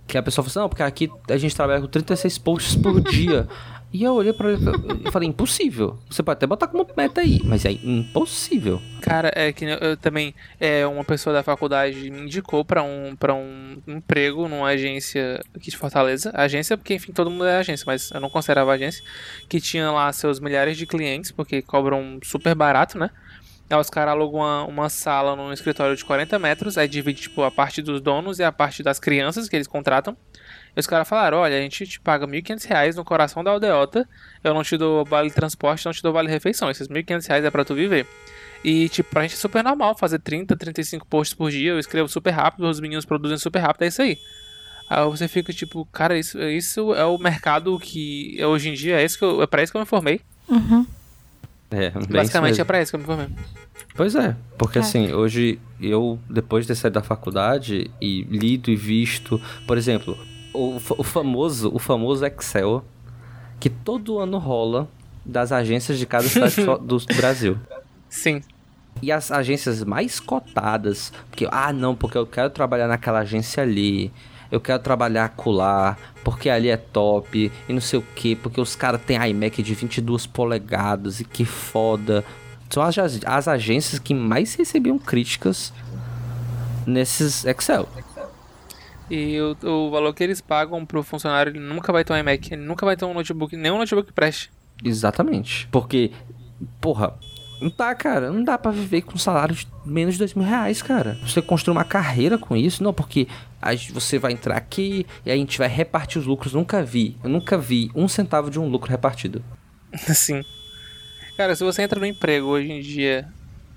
Que 0.07 0.19
a 0.19 0.23
pessoa 0.23 0.43
falou 0.43 0.51
assim, 0.51 0.59
não, 0.61 0.69
porque 0.69 0.83
aqui 0.83 1.11
a 1.29 1.37
gente 1.37 1.55
trabalha 1.55 1.81
com 1.81 1.87
36 1.87 2.39
posts 2.39 2.77
por 2.77 3.01
dia. 3.11 3.47
E 3.93 4.05
eu 4.05 4.15
olhei 4.15 4.33
pra 4.33 4.53
ele 4.53 4.61
e 5.05 5.11
falei, 5.11 5.29
impossível. 5.29 5.99
Você 6.09 6.23
pode 6.23 6.37
até 6.37 6.47
botar 6.47 6.69
como 6.69 6.87
meta 6.97 7.21
aí, 7.23 7.41
mas 7.45 7.65
é 7.65 7.73
impossível. 7.73 8.81
Cara, 9.01 9.33
é 9.35 9.53
que 9.53 9.65
eu 9.65 9.97
também 9.97 10.33
é 10.61 10.87
uma 10.87 11.03
pessoa 11.05 11.35
da 11.35 11.43
faculdade 11.43 12.09
me 12.09 12.21
indicou 12.21 12.65
para 12.65 12.85
um 12.85 13.17
para 13.19 13.35
um 13.35 13.83
emprego 13.89 14.47
numa 14.47 14.69
agência 14.69 15.41
aqui 15.55 15.71
de 15.71 15.77
Fortaleza. 15.77 16.31
Agência 16.35 16.77
porque 16.77 16.95
enfim, 16.95 17.11
todo 17.13 17.31
mundo 17.31 17.47
é 17.47 17.57
agência, 17.57 17.85
mas 17.85 18.13
eu 18.13 18.21
não 18.21 18.31
considerava 18.31 18.73
agência, 18.73 19.03
que 19.49 19.61
tinha 19.61 19.91
lá 19.91 20.13
seus 20.13 20.39
milhares 20.39 20.77
de 20.77 20.87
clientes, 20.87 21.33
porque 21.33 21.61
cobram 21.61 22.21
super 22.23 22.55
barato, 22.55 22.97
né? 22.97 23.11
Aí 23.71 23.79
os 23.79 23.89
caras 23.89 24.13
alugam 24.13 24.41
uma, 24.41 24.65
uma 24.65 24.89
sala 24.89 25.37
num 25.37 25.53
escritório 25.53 25.95
de 25.95 26.05
40 26.05 26.39
metros, 26.41 26.77
aí 26.77 26.89
divide 26.89 27.23
tipo 27.23 27.43
a 27.43 27.53
parte 27.53 27.81
dos 27.81 28.01
donos 28.01 28.41
e 28.41 28.43
a 28.43 28.51
parte 28.51 28.83
das 28.83 28.99
crianças 28.99 29.49
que 29.49 29.55
eles 29.55 29.69
contratam. 29.69 30.17
E 30.77 30.81
os 30.81 30.89
caras 30.89 31.09
falaram: 31.09 31.39
olha, 31.39 31.57
a 31.57 31.61
gente 31.61 31.87
te 31.87 32.01
paga 32.01 32.27
R$ 32.27 32.43
1.500 32.43 32.97
no 32.97 33.05
coração 33.05 33.45
da 33.45 33.53
aldeota, 33.53 34.09
eu 34.43 34.53
não 34.53 34.65
te 34.65 34.77
dou 34.77 35.05
vale 35.05 35.31
transporte, 35.31 35.87
não 35.87 35.93
te 35.93 36.03
dou 36.03 36.13
vale 36.13 36.29
refeição. 36.29 36.69
Esses 36.69 36.89
R$ 36.89 37.03
1.500 37.03 37.45
é 37.45 37.51
pra 37.51 37.65
tu 37.65 37.75
viver. 37.75 38.07
E, 38.65 38.89
tipo, 38.89 39.09
pra 39.09 39.23
gente 39.23 39.35
é 39.35 39.39
super 39.39 39.63
normal 39.63 39.97
fazer 39.97 40.19
30, 40.19 40.57
35 40.57 41.07
posts 41.07 41.35
por 41.35 41.51
dia. 41.51 41.71
Eu 41.71 41.79
escrevo 41.79 42.09
super 42.09 42.31
rápido, 42.31 42.69
os 42.69 42.81
meninos 42.81 43.05
produzem 43.05 43.39
super 43.39 43.61
rápido, 43.61 43.85
é 43.85 43.87
isso 43.87 44.03
aí. 44.03 44.19
Aí 44.89 45.05
você 45.09 45.29
fica 45.29 45.53
tipo, 45.53 45.87
cara, 45.87 46.19
isso, 46.19 46.39
isso 46.43 46.93
é 46.95 47.05
o 47.05 47.17
mercado 47.17 47.79
que 47.79 48.37
hoje 48.45 48.71
em 48.71 48.75
dia 48.75 49.01
é, 49.01 49.05
isso 49.05 49.17
que 49.17 49.25
eu, 49.25 49.41
é 49.41 49.47
pra 49.47 49.63
isso 49.63 49.71
que 49.73 49.77
eu 49.77 49.81
me 49.81 49.87
formei. 49.87 50.21
Uhum. 50.49 50.85
É, 51.71 51.91
Basicamente 51.91 52.61
é 52.61 52.65
pra 52.65 52.83
isso 52.83 52.91
que 52.91 52.97
eu 52.97 53.01
me 53.01 53.07
formei. 53.07 53.29
Pois 53.95 54.15
é, 54.15 54.35
porque 54.59 54.79
é. 54.79 54.81
assim, 54.81 55.13
hoje 55.13 55.59
eu, 55.81 56.19
depois 56.29 56.67
de 56.67 56.75
sair 56.75 56.91
da 56.91 57.03
faculdade 57.03 57.91
e 58.01 58.23
lido 58.23 58.71
e 58.71 58.77
visto, 58.77 59.41
por 59.67 59.79
exemplo, 59.79 60.19
o, 60.53 60.77
o 60.99 61.03
famoso, 61.05 61.71
o 61.73 61.79
famoso 61.79 62.25
Excel 62.27 62.85
que 63.59 63.69
todo 63.69 64.19
ano 64.19 64.39
rola 64.39 64.89
das 65.25 65.53
agências 65.53 65.99
de 65.99 66.07
cada 66.07 66.27
cidade 66.27 66.57
do 66.83 66.99
Brasil. 67.17 67.59
Sim. 68.09 68.41
E 69.03 69.13
as 69.13 69.31
agências 69.31 69.85
mais 69.85 70.19
cotadas, 70.19 71.13
porque 71.31 71.47
ah, 71.51 71.73
não, 71.73 71.95
porque 71.95 72.19
eu 72.19 72.27
quero 72.27 72.51
trabalhar 72.51 72.89
naquela 72.89 73.21
agência 73.21 73.63
ali, 73.63 74.11
eu 74.51 74.61
quero 74.61 74.83
trabalhar 74.83 75.27
acolá, 75.27 75.97
porque 76.25 76.51
ali 76.51 76.69
é 76.69 76.77
top, 76.77 77.51
e 77.69 77.73
não 77.73 77.81
sei 77.81 77.99
o 77.99 78.03
que, 78.15 78.35
porque 78.35 78.61
os 78.61 78.75
caras 78.75 79.01
têm 79.03 79.17
iMac 79.31 79.63
de 79.63 79.75
22 79.75 80.27
polegadas 80.27 81.21
e 81.21 81.25
que 81.25 81.45
foda. 81.45 82.25
São 82.69 82.83
as, 82.83 82.97
as 82.99 83.49
agências 83.49 83.99
que 83.99 84.15
mais 84.15 84.55
recebiam 84.55 84.99
críticas 84.99 85.73
nesses 86.87 87.45
Excel. 87.45 87.89
E 89.11 89.41
o, 89.41 89.57
o 89.67 89.91
valor 89.91 90.15
que 90.15 90.23
eles 90.23 90.41
pagam 90.41 90.87
pro 90.87 91.03
funcionário, 91.03 91.51
ele 91.51 91.59
nunca 91.59 91.93
vai 91.93 92.05
ter 92.05 92.13
um 92.13 92.17
iMac, 92.17 92.55
ele 92.55 92.63
nunca 92.63 92.87
vai 92.87 92.97
ter 92.97 93.05
um 93.05 93.15
notebook, 93.15 93.57
nenhum 93.57 93.79
notebook 93.79 94.13
preste. 94.13 94.53
Exatamente. 94.85 95.69
Porque, 95.71 96.13
porra, 96.81 97.15
não 97.61 97.73
dá, 97.77 97.95
cara. 97.95 98.31
Não 98.31 98.43
dá 98.43 98.57
para 98.57 98.71
viver 98.71 99.03
com 99.03 99.19
salário 99.19 99.55
de 99.55 99.67
menos 99.85 100.15
de 100.15 100.19
dois 100.19 100.35
mil 100.35 100.47
reais, 100.47 100.83
cara. 100.83 101.19
Você 101.23 101.43
construir 101.43 101.73
uma 101.73 101.85
carreira 101.85 102.39
com 102.39 102.57
isso, 102.57 102.83
não, 102.83 102.93
porque 102.93 103.27
você 103.93 104.19
vai 104.19 104.33
entrar 104.33 104.57
aqui 104.57 105.07
e 105.25 105.31
a 105.31 105.37
gente 105.37 105.59
vai 105.59 105.69
repartir 105.69 106.19
os 106.19 106.27
lucros. 106.27 106.55
Nunca 106.55 106.83
vi, 106.83 107.17
eu 107.23 107.31
nunca 107.31 107.59
vi 107.59 107.91
um 107.95 108.09
centavo 108.09 108.51
de 108.51 108.59
um 108.59 108.69
lucro 108.69 108.91
repartido. 108.91 109.45
Sim. 110.15 110.43
Cara, 111.37 111.55
se 111.55 111.65
você 111.65 111.83
entra 111.83 111.99
no 111.99 112.07
emprego 112.07 112.47
hoje 112.47 112.71
em 112.71 112.81
dia 112.81 113.29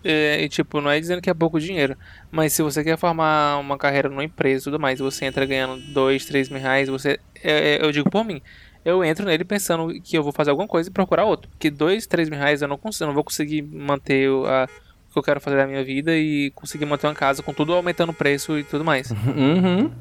é, 0.04 0.48
tipo, 0.50 0.82
não 0.82 0.92
é 0.92 1.00
dizendo 1.00 1.22
que 1.22 1.30
é 1.30 1.34
pouco 1.34 1.60
dinheiro, 1.60 1.98
mas 2.30 2.52
se 2.52 2.62
você 2.62 2.84
quer 2.84 2.98
formar 2.98 3.58
uma 3.58 3.78
carreira 3.78 4.10
numa 4.10 4.24
empresa 4.24 4.64
e 4.64 4.66
tudo 4.66 4.80
mais, 4.80 5.00
você 5.00 5.26
entra 5.26 5.46
ganhando 5.46 5.82
2, 5.94 6.26
3 6.26 6.50
mil 6.50 6.60
reais, 6.60 6.90
você. 6.90 7.20
É, 7.42 7.76
é, 7.76 7.86
eu 7.86 7.92
digo 7.92 8.10
por 8.10 8.26
mim, 8.26 8.42
eu 8.86 9.04
entro 9.04 9.26
nele 9.26 9.44
pensando 9.44 9.94
que 10.02 10.18
eu 10.18 10.24
vou 10.24 10.32
fazer 10.32 10.50
alguma 10.50 10.68
coisa 10.68 10.90
e 10.90 10.94
procurar 10.94 11.26
outro. 11.26 11.50
Porque 11.50 11.70
2, 11.70 12.06
3 12.06 12.30
mil 12.30 12.40
reais 12.40 12.62
eu 12.62 12.68
não 12.68 12.78
consigo, 12.78 13.04
eu 13.04 13.08
não 13.08 13.14
vou 13.14 13.24
conseguir 13.24 13.62
manter 13.62 14.28
a, 14.30 14.68
o 15.10 15.14
que 15.14 15.20
eu 15.20 15.24
quero 15.24 15.42
fazer 15.42 15.58
da 15.58 15.68
minha 15.68 15.84
vida 15.84 16.16
e 16.16 16.52
conseguir 16.52 16.86
manter 16.86 17.08
uma 17.08 17.16
casa 17.16 17.42
com 17.42 17.54
tudo 17.54 17.74
aumentando 17.74 18.12
o 18.12 18.16
preço 18.16 18.58
e 18.58 18.64
tudo 18.64 18.84
mais. 18.84 19.12
Uhum. 19.36 19.92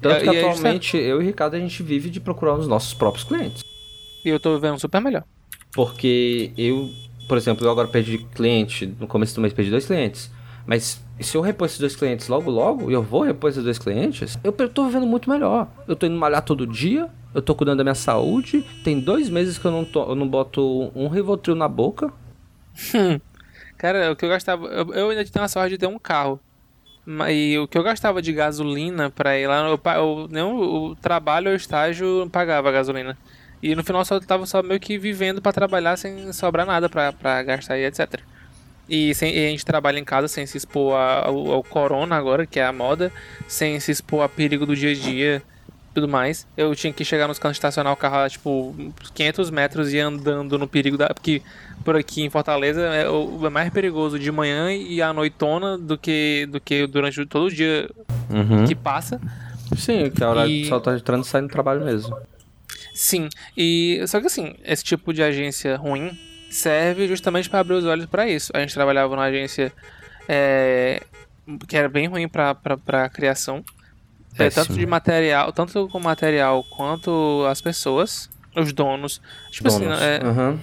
Tanto 0.00 0.20
que 0.20 0.30
e, 0.30 0.38
atualmente 0.38 0.96
e 0.96 1.00
eu 1.00 1.20
e 1.20 1.24
o 1.24 1.26
Ricardo 1.26 1.56
a 1.56 1.58
gente 1.58 1.82
vive 1.82 2.08
de 2.08 2.20
procurar 2.20 2.54
os 2.54 2.68
nossos 2.68 2.94
próprios 2.94 3.24
clientes. 3.24 3.64
E 4.24 4.28
eu 4.28 4.38
tô 4.38 4.54
vivendo 4.54 4.78
super 4.78 5.00
melhor. 5.00 5.24
Porque 5.72 6.52
eu 6.56 6.88
por 7.28 7.36
exemplo, 7.36 7.64
eu 7.64 7.70
agora 7.70 7.86
perdi 7.86 8.18
cliente, 8.34 8.86
no 8.98 9.06
começo 9.06 9.34
do 9.34 9.42
mês 9.42 9.52
perdi 9.52 9.70
dois 9.70 9.84
clientes. 9.84 10.30
Mas 10.66 11.00
se 11.24 11.36
eu 11.36 11.40
repor 11.40 11.66
esses 11.66 11.78
dois 11.78 11.96
clientes 11.96 12.28
logo, 12.28 12.50
logo, 12.50 12.90
e 12.90 12.94
eu 12.94 13.02
vou 13.02 13.22
repor 13.22 13.50
esses 13.50 13.62
dois 13.62 13.78
clientes, 13.78 14.38
eu 14.44 14.52
tô 14.52 14.86
vivendo 14.86 15.06
muito 15.06 15.28
melhor. 15.28 15.68
Eu 15.86 15.96
tô 15.96 16.06
indo 16.06 16.16
malhar 16.16 16.42
todo 16.42 16.66
dia, 16.66 17.08
eu 17.34 17.42
tô 17.42 17.54
cuidando 17.54 17.78
da 17.78 17.84
minha 17.84 17.94
saúde. 17.94 18.64
Tem 18.84 18.98
dois 19.00 19.28
meses 19.28 19.58
que 19.58 19.64
eu 19.64 19.70
não, 19.70 19.84
tô, 19.84 20.10
eu 20.10 20.14
não 20.14 20.28
boto 20.28 20.90
um 20.94 21.08
Rivotril 21.08 21.54
na 21.54 21.68
boca. 21.68 22.12
Cara, 23.76 24.12
o 24.12 24.16
que 24.16 24.24
eu 24.24 24.28
gastava. 24.28 24.66
Eu, 24.66 24.92
eu, 24.92 25.10
ainda 25.10 25.24
tenho 25.24 25.44
a 25.44 25.48
sorte 25.48 25.70
de 25.70 25.78
ter 25.78 25.86
um 25.86 25.98
carro. 25.98 26.40
E 27.30 27.58
o 27.58 27.66
que 27.66 27.78
eu 27.78 27.82
gastava 27.82 28.20
de 28.20 28.32
gasolina 28.32 29.08
pra 29.08 29.38
ir 29.38 29.46
lá, 29.46 29.66
eu, 29.68 29.80
eu, 29.94 30.28
nem 30.30 30.42
o, 30.42 30.90
o 30.90 30.96
trabalho 30.96 31.50
ou 31.50 31.56
estágio 31.56 32.28
pagava 32.30 32.70
gasolina. 32.70 33.16
E 33.62 33.74
no 33.74 33.82
final 33.82 34.04
só 34.04 34.20
tava 34.20 34.46
só 34.46 34.62
meio 34.62 34.78
que 34.78 34.98
vivendo 34.98 35.40
para 35.40 35.52
trabalhar 35.52 35.96
sem 35.96 36.32
sobrar 36.32 36.66
nada 36.66 36.88
para 36.88 37.42
gastar 37.42 37.78
e 37.78 37.84
etc. 37.84 38.20
E, 38.88 39.14
sem, 39.14 39.34
e, 39.34 39.46
a 39.46 39.50
gente 39.50 39.64
trabalha 39.64 39.98
em 39.98 40.04
casa 40.04 40.28
sem 40.28 40.46
se 40.46 40.56
expor 40.56 40.94
ao, 40.94 41.52
ao, 41.52 41.62
corona 41.62 42.16
agora, 42.16 42.46
que 42.46 42.58
é 42.58 42.64
a 42.64 42.72
moda, 42.72 43.12
sem 43.46 43.78
se 43.80 43.90
expor 43.90 44.22
a 44.22 44.28
perigo 44.28 44.64
do 44.64 44.74
dia 44.74 44.92
a 44.92 44.94
dia 44.94 45.42
tudo 45.94 46.08
mais. 46.08 46.46
Eu 46.56 46.74
tinha 46.74 46.92
que 46.92 47.04
chegar 47.04 47.26
nos 47.26 47.38
cantos 47.38 47.56
estacionar 47.56 47.92
o 47.92 47.96
carro, 47.96 48.28
tipo, 48.28 48.74
500 49.14 49.50
metros 49.50 49.92
e 49.92 49.98
andando 49.98 50.58
no 50.58 50.68
perigo 50.68 50.96
da. 50.96 51.08
Porque 51.08 51.42
por 51.84 51.96
aqui 51.96 52.22
em 52.22 52.30
Fortaleza 52.30 52.80
é, 52.80 53.08
o, 53.08 53.46
é 53.46 53.50
mais 53.50 53.70
perigoso 53.70 54.18
de 54.18 54.30
manhã 54.30 54.72
e 54.72 55.02
à 55.02 55.12
noitona 55.12 55.76
do 55.76 55.98
que, 55.98 56.46
do 56.50 56.60
que 56.60 56.86
durante 56.86 57.24
todo 57.26 57.46
o 57.46 57.50
dia 57.50 57.90
uhum. 58.30 58.64
que 58.66 58.74
passa. 58.74 59.20
Sim, 59.76 60.10
que 60.10 60.22
a 60.22 60.30
hora 60.30 60.46
e... 60.46 60.66
só 60.66 60.80
tá 60.80 60.94
entrando 60.94 61.24
e 61.24 61.26
saindo 61.26 61.48
do 61.48 61.52
trabalho 61.52 61.84
mesmo. 61.84 62.16
Sim, 62.94 63.28
e 63.56 64.02
só 64.06 64.20
que 64.20 64.26
assim, 64.26 64.54
esse 64.64 64.82
tipo 64.82 65.12
de 65.12 65.22
agência 65.22 65.76
ruim 65.76 66.18
serve 66.50 67.06
justamente 67.08 67.48
para 67.48 67.60
abrir 67.60 67.74
os 67.74 67.84
olhos 67.84 68.06
para 68.06 68.28
isso. 68.28 68.52
A 68.54 68.60
gente 68.60 68.74
trabalhava 68.74 69.14
numa 69.14 69.26
agência 69.26 69.72
é, 70.28 71.02
que 71.66 71.76
era 71.76 71.88
bem 71.88 72.06
ruim 72.06 72.28
para 72.28 73.08
criação, 73.10 73.64
é, 74.38 74.50
tanto 74.50 74.74
de 74.74 74.86
material, 74.86 75.52
tanto 75.52 75.88
com 75.88 76.00
material 76.00 76.64
quanto 76.64 77.44
as 77.48 77.60
pessoas, 77.60 78.30
os 78.56 78.72
donos. 78.72 79.20
Tipo 79.50 79.68
assim, 79.68 79.84
donos. 79.84 79.98
assim, 79.98 80.06
é, 80.06 80.26
uhum. 80.26 80.58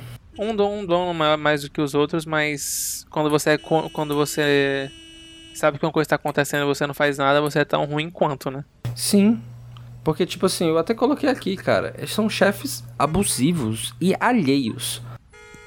um 0.52 0.56
dono, 0.56 0.82
um 0.82 0.86
dono 0.86 1.14
maior 1.14 1.38
mais 1.38 1.64
do 1.64 1.70
que 1.70 1.82
os 1.82 1.94
outros, 1.94 2.26
mas 2.26 3.06
quando 3.10 3.30
você 3.30 3.52
é 3.52 3.58
quando 3.58 4.16
você 4.16 4.92
sabe 5.54 5.80
que 5.80 5.86
uma 5.86 5.92
coisa 5.92 6.06
está 6.06 6.16
acontecendo 6.16 6.64
e 6.64 6.66
você 6.66 6.86
não 6.86 6.94
faz 6.94 7.18
nada, 7.18 7.42
você 7.42 7.60
é 7.60 7.66
tão 7.66 7.86
ruim 7.86 8.10
quanto, 8.10 8.52
né? 8.52 8.64
Sim, 8.96 9.42
porque, 10.06 10.24
tipo 10.24 10.46
assim, 10.46 10.70
eu 10.70 10.78
até 10.78 10.94
coloquei 10.94 11.28
aqui, 11.28 11.58
cara. 11.58 11.96
São 12.06 12.30
chefes 12.30 12.84
abusivos 12.98 13.92
e 14.00 14.14
alheios. 14.20 15.02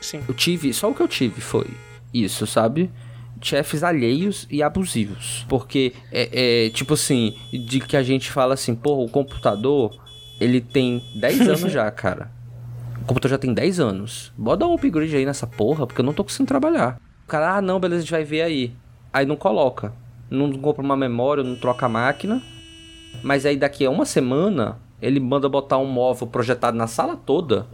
Sim. 0.01 0.23
Eu 0.27 0.35
tive, 0.35 0.73
só 0.73 0.91
o 0.91 0.95
que 0.95 1.03
eu 1.03 1.09
tive 1.09 1.41
foi 1.41 1.67
isso, 2.13 2.47
sabe? 2.47 2.91
Chefes 3.41 3.83
alheios 3.83 4.47
e 4.51 4.63
abusivos. 4.63 5.45
Porque 5.49 5.93
é, 6.11 6.67
é 6.67 6.71
tipo 6.71 6.95
assim, 6.95 7.35
de 7.53 7.81
que 7.81 7.97
a 7.97 8.03
gente 8.03 8.31
fala 8.31 8.55
assim, 8.55 8.75
pô, 8.75 9.05
o 9.05 9.09
computador, 9.09 9.97
ele 10.41 10.61
tem 10.61 11.03
10 11.17 11.41
anos 11.49 11.73
já, 11.73 11.91
cara. 11.91 12.31
O 13.03 13.05
computador 13.05 13.31
já 13.31 13.39
tem 13.39 13.53
10 13.53 13.81
anos. 13.81 14.33
Bota 14.37 14.67
um 14.67 14.75
upgrade 14.75 15.15
aí 15.17 15.25
nessa 15.25 15.47
porra, 15.47 15.87
porque 15.87 16.01
eu 16.01 16.05
não 16.05 16.13
tô 16.13 16.25
conseguindo 16.25 16.49
trabalhar. 16.49 17.01
O 17.25 17.29
cara, 17.29 17.57
ah, 17.57 17.63
não, 17.63 17.79
beleza, 17.79 17.99
a 17.99 18.03
gente 18.03 18.11
vai 18.11 18.25
ver 18.25 18.43
aí. 18.43 18.73
Aí 19.13 19.25
não 19.25 19.37
coloca. 19.37 19.93
Não 20.31 20.53
compra 20.53 20.83
uma 20.83 20.97
memória, 20.97 21.43
não 21.43 21.57
troca 21.57 21.87
a 21.87 21.89
máquina. 21.89 22.43
Mas 23.23 23.47
aí 23.47 23.57
daqui 23.57 23.85
a 23.85 23.91
uma 23.91 24.05
semana 24.05 24.79
ele 25.01 25.21
manda 25.21 25.49
botar 25.49 25.79
um 25.79 25.87
móvel 25.87 26.27
projetado 26.27 26.77
na 26.77 26.87
sala 26.87 27.17
toda. 27.17 27.67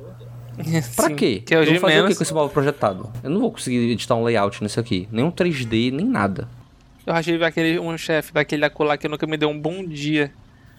Pra 0.96 1.11
quê? 1.11 1.42
Que 1.44 1.55
é 1.55 1.59
eu 1.59 1.64
vou 1.64 1.80
fazer 1.80 1.94
menos... 1.94 2.07
o 2.07 2.12
que 2.12 2.16
com 2.16 2.22
esse 2.22 2.34
móvel 2.34 2.50
projetado? 2.50 3.12
Eu 3.22 3.30
não 3.30 3.40
vou 3.40 3.50
conseguir 3.50 3.90
editar 3.90 4.14
um 4.14 4.24
layout 4.24 4.62
nisso 4.62 4.78
aqui. 4.78 5.09
Nem 5.11 5.24
um 5.24 5.30
3D, 5.30 5.92
nem 5.92 6.07
nada. 6.07 6.48
Eu 7.07 7.14
achei 7.14 7.42
aquele 7.42 7.78
um 7.78 7.96
chefe 7.98 8.32
daquele 8.32 8.64
acolá 8.64 8.96
que 8.96 9.09
nunca 9.09 9.26
me 9.26 9.36
deu 9.36 9.48
um 9.48 9.59
bom 9.59 9.84
dia. 9.84 10.32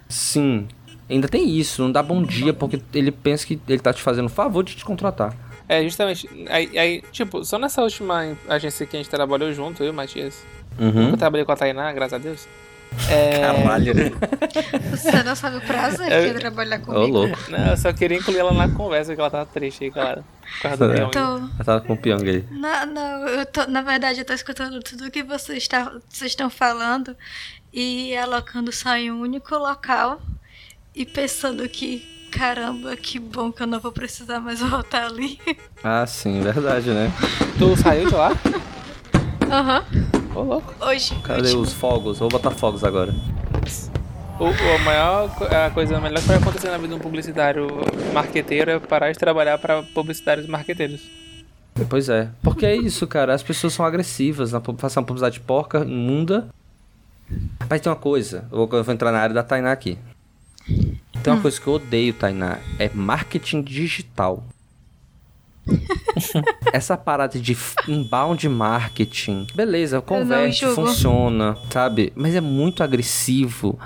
Sim. 0.10 0.68
Ainda 1.10 1.28
tem 1.28 1.48
isso, 1.48 1.84
não 1.84 1.92
dá 1.92 2.02
bom 2.02 2.24
dia 2.24 2.52
porque 2.52 2.82
ele 2.94 3.12
pensa 3.12 3.46
que 3.46 3.60
ele 3.68 3.80
tá 3.80 3.94
te 3.94 4.02
fazendo 4.02 4.28
favor 4.28 4.64
de 4.64 4.76
te 4.76 4.84
contratar. 4.84 5.36
É, 5.68 5.84
justamente. 5.84 6.28
Aí, 6.50 6.78
aí, 6.78 7.04
tipo, 7.12 7.44
só 7.44 7.58
nessa 7.60 7.82
última 7.82 8.36
agência 8.48 8.86
que 8.86 8.96
a 8.96 9.00
gente 9.00 9.10
trabalhou 9.10 9.52
junto, 9.54 9.84
eu 9.84 9.88
e 9.88 9.90
o 9.90 9.94
Matias. 9.94 10.44
Uhum. 10.80 11.06
Nunca 11.06 11.18
trabalhei 11.18 11.46
com 11.46 11.52
a 11.52 11.56
Tainá, 11.56 11.92
graças 11.94 12.14
a 12.14 12.18
Deus. 12.18 12.48
É... 13.10 13.40
Caralho. 13.40 13.94
Você 14.92 15.24
não 15.24 15.36
sabe 15.36 15.58
o 15.58 15.62
prazer 15.62 16.08
que 16.08 16.14
é 16.14 16.34
trabalhar 16.34 16.80
comigo. 16.80 17.04
Ô, 17.04 17.08
louco. 17.08 17.38
Não, 17.50 17.68
eu 17.68 17.78
só 17.78 17.94
queria 17.94 18.18
incluir 18.18 18.40
ela 18.40 18.54
na 18.54 18.70
conversa, 18.70 19.12
porque 19.12 19.22
ela 19.22 19.30
tava 19.30 19.46
triste 19.46 19.84
aí, 19.84 19.92
claro. 19.92 20.24
Por 20.42 20.62
causa 20.62 20.88
do 20.88 20.94
Pyong. 20.94 21.12
Tô... 21.12 21.20
Ela 21.20 21.64
tava 21.66 21.82
com 21.82 21.94
o 21.94 21.98
Pyong 21.98 22.28
aí. 22.30 22.46
Não, 22.52 22.86
não, 22.86 23.28
eu 23.28 23.46
tô, 23.46 23.66
na 23.68 23.82
verdade 23.82 24.20
eu 24.20 24.26
tô 24.26 24.34
escutando 24.34 24.80
tudo 24.82 25.12
que 25.12 25.24
vocês, 25.24 25.60
está, 25.64 25.92
vocês 26.10 26.32
estão 26.32 26.50
falando 26.50 27.16
e 27.74 28.16
alocando 28.18 28.72
só 28.72 28.96
em 28.96 29.12
um 29.12 29.22
único 29.22 29.56
local. 29.56 30.22
e 30.96 31.06
pensando 31.06 31.68
que, 31.68 32.28
caramba, 32.32 32.96
que 32.96 33.20
bom 33.20 33.52
que 33.52 33.62
eu 33.62 33.68
não 33.68 33.80
vou 33.80 33.92
precisar 33.92 34.40
mais 34.40 34.60
voltar 34.62 35.08
ali. 35.08 35.40
Ah, 35.84 36.06
sim, 36.08 36.42
verdade, 36.42 36.90
né? 36.90 37.12
Tu 37.60 37.76
saiu 37.78 38.08
de 38.08 38.16
lá? 38.16 38.32
Aham. 39.52 39.84
Ô, 40.36 40.42
louco. 40.42 40.76
Hoje. 40.86 41.16
Cadê 41.24 41.42
último. 41.42 41.62
os 41.62 41.74
fogos? 41.74 42.20
Vou 42.20 42.28
botar 42.28 42.52
fogos 42.52 42.84
agora. 42.84 43.16
O, 44.38 44.44
o 44.44 44.80
maior, 44.84 45.32
a 45.50 45.70
coisa 45.70 46.00
melhor 46.02 46.20
que 46.20 46.28
vai 46.28 46.38
acontecer 46.38 46.70
na 46.70 46.78
vida 46.78 46.90
de 46.90 46.94
um 46.96 47.00
publicitário 47.00 47.68
marqueteiro 48.14 48.70
é 48.70 48.80
parar 48.80 49.14
de 49.14 49.18
trabalhar 49.18 49.58
para 49.58 49.82
publicitários 49.82 50.46
marqueteiros. 50.46 51.02
Pois 51.90 52.10
é. 52.10 52.30
Porque 52.44 52.66
é 52.66 52.76
isso, 52.76 53.08
cara. 53.08 53.34
As 53.34 53.44
pessoas 53.44 53.74
são 53.74 53.86
agressivas, 53.86 54.52
na 54.52 54.60
fazem 54.78 55.00
uma 55.00 55.06
publicidade 55.06 55.40
porca, 55.40 55.80
imunda. 55.80 56.50
Mas 57.70 57.80
tem 57.80 57.90
uma 57.90 57.98
coisa, 57.98 58.46
eu 58.52 58.58
vou, 58.58 58.70
eu 58.74 58.84
vou 58.84 58.94
entrar 58.94 59.12
na 59.12 59.20
área 59.20 59.34
da 59.34 59.42
Tainá 59.42 59.72
aqui. 59.72 59.98
Tem 61.24 61.34
uma 61.34 61.42
coisa 61.42 61.60
que 61.60 61.68
eu 61.68 61.74
odeio, 61.74 62.14
Tainá, 62.14 62.60
é 62.78 62.90
marketing 62.94 63.62
digital. 63.62 64.44
Essa 66.72 66.98
parada 66.98 67.40
de 67.40 67.58
inbound 67.88 68.48
marketing, 68.48 69.48
beleza, 69.56 70.02
converte, 70.02 70.66
funciona, 70.68 71.58
sabe? 71.72 72.12
Mas 72.16 72.36
é 72.36 72.42
muito 72.42 72.84
agressivo 72.84 73.80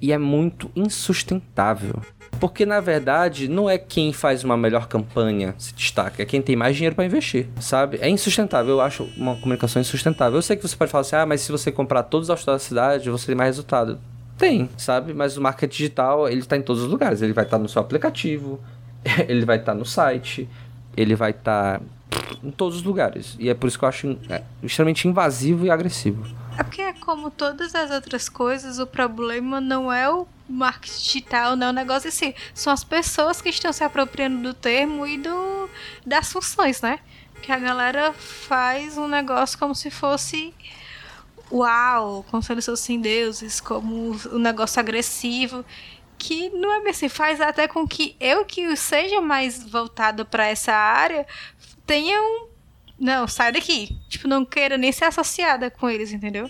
e 0.00 0.12
é 0.12 0.18
muito 0.18 0.70
insustentável. 0.74 2.00
Porque 2.40 2.66
na 2.66 2.80
verdade 2.80 3.46
não 3.46 3.70
é 3.70 3.78
quem 3.78 4.12
faz 4.12 4.42
uma 4.42 4.56
melhor 4.56 4.88
campanha 4.88 5.54
se 5.58 5.72
destaca, 5.74 6.22
é 6.22 6.26
quem 6.26 6.42
tem 6.42 6.56
mais 6.56 6.74
dinheiro 6.74 6.96
pra 6.96 7.04
investir, 7.04 7.46
sabe? 7.60 7.98
É 8.00 8.08
insustentável, 8.08 8.72
eu 8.72 8.80
acho 8.80 9.08
uma 9.16 9.36
comunicação 9.36 9.80
insustentável. 9.80 10.38
Eu 10.38 10.42
sei 10.42 10.56
que 10.56 10.66
você 10.66 10.74
pode 10.74 10.90
falar 10.90 11.02
assim: 11.02 11.16
"Ah, 11.16 11.26
mas 11.26 11.42
se 11.42 11.52
você 11.52 11.70
comprar 11.70 12.02
todos 12.02 12.28
os 12.28 12.44
da 12.44 12.58
cidade, 12.58 13.10
você 13.10 13.26
tem 13.26 13.36
mais 13.36 13.50
resultado". 13.50 14.00
Tem, 14.36 14.68
sabe? 14.76 15.14
Mas 15.14 15.36
o 15.36 15.40
marketing 15.40 15.70
digital, 15.70 16.28
ele 16.28 16.42
tá 16.42 16.56
em 16.56 16.62
todos 16.62 16.82
os 16.82 16.90
lugares. 16.90 17.22
Ele 17.22 17.32
vai 17.32 17.44
estar 17.44 17.58
no 17.58 17.68
seu 17.68 17.80
aplicativo, 17.80 18.58
ele 19.28 19.44
vai 19.44 19.58
estar 19.58 19.74
no 19.74 19.84
site, 19.84 20.48
ele 20.96 21.14
vai 21.14 21.30
estar 21.30 21.80
em 22.42 22.50
todos 22.50 22.78
os 22.78 22.82
lugares. 22.82 23.36
E 23.38 23.48
é 23.48 23.54
por 23.54 23.66
isso 23.66 23.78
que 23.78 23.84
eu 23.84 23.88
acho 23.88 24.18
é, 24.28 24.42
extremamente 24.62 25.06
invasivo 25.08 25.66
e 25.66 25.70
agressivo. 25.70 26.24
É 26.58 26.62
porque, 26.62 26.92
como 26.94 27.30
todas 27.30 27.74
as 27.74 27.90
outras 27.90 28.28
coisas, 28.28 28.78
o 28.78 28.86
problema 28.86 29.60
não 29.60 29.90
é 29.92 30.12
o 30.12 30.26
marketing 30.48 31.02
digital, 31.02 31.56
não 31.56 31.68
é 31.68 31.70
o 31.70 31.72
negócio 31.72 32.08
assim. 32.08 32.34
São 32.52 32.72
as 32.72 32.84
pessoas 32.84 33.40
que 33.40 33.48
estão 33.48 33.72
se 33.72 33.82
apropriando 33.82 34.42
do 34.42 34.54
termo 34.54 35.06
e 35.06 35.16
do, 35.16 35.68
das 36.04 36.30
funções, 36.30 36.82
né? 36.82 36.98
Que 37.40 37.50
a 37.50 37.58
galera 37.58 38.12
faz 38.12 38.98
um 38.98 39.08
negócio 39.08 39.58
como 39.58 39.74
se 39.74 39.90
fosse 39.90 40.52
uau, 41.50 42.24
como 42.30 42.42
se 42.42 42.52
eles 42.52 42.66
fossem 42.66 43.00
deuses, 43.00 43.60
como 43.60 44.16
um 44.32 44.38
negócio 44.38 44.78
agressivo. 44.78 45.64
Que 46.22 46.50
não 46.50 46.72
é 46.72 46.80
bem 46.80 46.90
assim, 46.90 47.08
faz 47.08 47.40
até 47.40 47.66
com 47.66 47.86
que 47.86 48.14
eu 48.20 48.44
que 48.44 48.76
seja 48.76 49.20
mais 49.20 49.68
voltada 49.68 50.24
para 50.24 50.46
essa 50.46 50.72
área 50.72 51.26
tenha 51.84 52.22
um 52.22 52.52
não, 53.02 53.26
sai 53.26 53.50
daqui. 53.50 53.98
Tipo, 54.08 54.28
não 54.28 54.44
queira 54.44 54.78
nem 54.78 54.92
ser 54.92 55.06
associada 55.06 55.68
com 55.68 55.90
eles, 55.90 56.12
entendeu? 56.12 56.48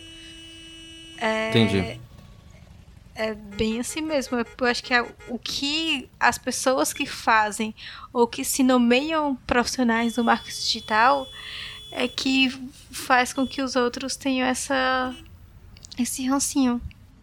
É, 1.16 1.48
Entendi. 1.48 1.98
É 3.14 3.32
bem 3.34 3.80
assim 3.80 4.02
mesmo. 4.02 4.36
Eu 4.36 4.66
acho 4.66 4.82
que 4.84 4.92
é 4.92 5.00
o 5.28 5.38
que 5.38 6.10
as 6.20 6.36
pessoas 6.36 6.92
que 6.92 7.06
fazem 7.06 7.74
ou 8.12 8.26
que 8.26 8.44
se 8.44 8.62
nomeiam 8.62 9.34
profissionais 9.46 10.16
do 10.16 10.24
marketing 10.24 10.60
digital 10.60 11.26
é 11.90 12.06
que 12.06 12.50
faz 12.90 13.32
com 13.32 13.46
que 13.46 13.62
os 13.62 13.74
outros 13.74 14.14
tenham 14.14 14.46
essa 14.46 15.14
esse 15.98 16.26
rancinho. 16.26 16.82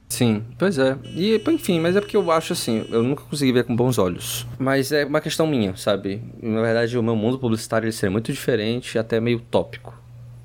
Sim, 0.09 0.43
pois 0.57 0.77
é. 0.79 0.97
E, 1.15 1.39
enfim, 1.49 1.79
mas 1.79 1.95
é 1.95 2.01
porque 2.01 2.17
eu 2.17 2.31
acho 2.31 2.53
assim, 2.53 2.83
eu 2.89 3.03
nunca 3.03 3.23
consegui 3.23 3.51
ver 3.51 3.63
com 3.63 3.75
bons 3.75 3.97
olhos. 3.99 4.45
Mas 4.57 4.91
é 4.91 5.05
uma 5.05 5.21
questão 5.21 5.45
minha, 5.45 5.75
sabe? 5.75 6.21
Na 6.41 6.61
verdade, 6.61 6.97
o 6.97 7.03
meu 7.03 7.15
mundo 7.15 7.37
publicitário 7.37 7.85
ele 7.85 7.91
seria 7.91 8.11
muito 8.11 8.33
diferente 8.33 8.95
e 8.95 8.99
até 8.99 9.19
meio 9.19 9.39
tópico. 9.39 9.93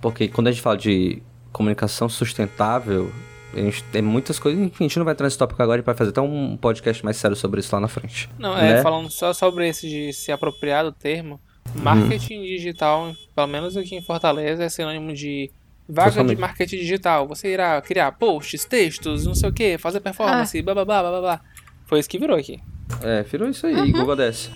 Porque 0.02 0.28
quando 0.28 0.48
a 0.48 0.52
gente 0.52 0.60
fala 0.60 0.76
de 0.76 1.22
comunicação 1.50 2.08
sustentável, 2.10 3.10
a 3.54 3.58
gente 3.58 3.82
tem 3.84 4.02
muitas 4.02 4.38
coisas. 4.38 4.60
Enfim, 4.60 4.84
a 4.84 4.88
gente 4.88 4.98
não 4.98 5.04
vai 5.04 5.12
entrar 5.14 5.26
nesse 5.26 5.38
tópico 5.38 5.62
agora 5.62 5.80
e 5.80 5.84
vai 5.84 5.94
fazer 5.94 6.10
até 6.10 6.20
um 6.20 6.56
podcast 6.58 7.02
mais 7.02 7.16
sério 7.16 7.36
sobre 7.36 7.60
isso 7.60 7.74
lá 7.74 7.80
na 7.80 7.88
frente. 7.88 8.28
Não, 8.38 8.56
é 8.56 8.74
Né? 8.74 8.82
falando 8.82 9.10
só 9.10 9.32
sobre 9.32 9.66
esse 9.68 9.88
de 9.88 10.12
se 10.12 10.30
apropriar 10.30 10.84
do 10.84 10.92
termo, 10.92 11.40
marketing 11.76 12.42
digital, 12.42 13.14
pelo 13.34 13.46
menos 13.46 13.76
aqui 13.78 13.94
em 13.96 14.02
Fortaleza, 14.02 14.62
é 14.62 14.68
sinônimo 14.68 15.14
de 15.14 15.50
vaga 15.88 16.10
de 16.10 16.16
Totalmente. 16.16 16.38
marketing 16.38 16.76
digital. 16.76 17.26
Você 17.28 17.48
irá 17.52 17.80
criar 17.80 18.12
posts, 18.12 18.64
textos, 18.64 19.26
não 19.26 19.34
sei 19.34 19.48
o 19.48 19.52
que, 19.52 19.78
fazer 19.78 20.00
performance, 20.00 20.60
blá 20.62 20.74
blá 20.74 20.84
blá 20.84 21.00
blá 21.02 21.10
blá 21.10 21.20
blá. 21.20 21.40
Foi 21.86 21.98
isso 21.98 22.08
que 22.08 22.18
virou 22.18 22.36
aqui. 22.36 22.60
É, 23.02 23.22
virou 23.22 23.48
isso 23.48 23.66
aí, 23.66 23.92
Google 23.92 24.16
Desce. 24.16 24.50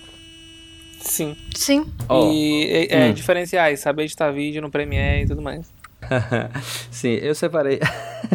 Sim. 0.99 1.35
Sim. 1.55 1.85
Ó, 2.07 2.31
e 2.31 2.65
é, 2.65 3.07
é, 3.07 3.09
hum. 3.09 3.13
diferenciais, 3.13 3.79
saber 3.79 4.03
editar 4.03 4.31
vídeo 4.31 4.61
no 4.61 4.69
Premiere 4.69 5.23
e 5.23 5.27
tudo 5.27 5.41
mais. 5.41 5.71
Sim, 6.91 7.13
eu 7.13 7.35
separei. 7.35 7.79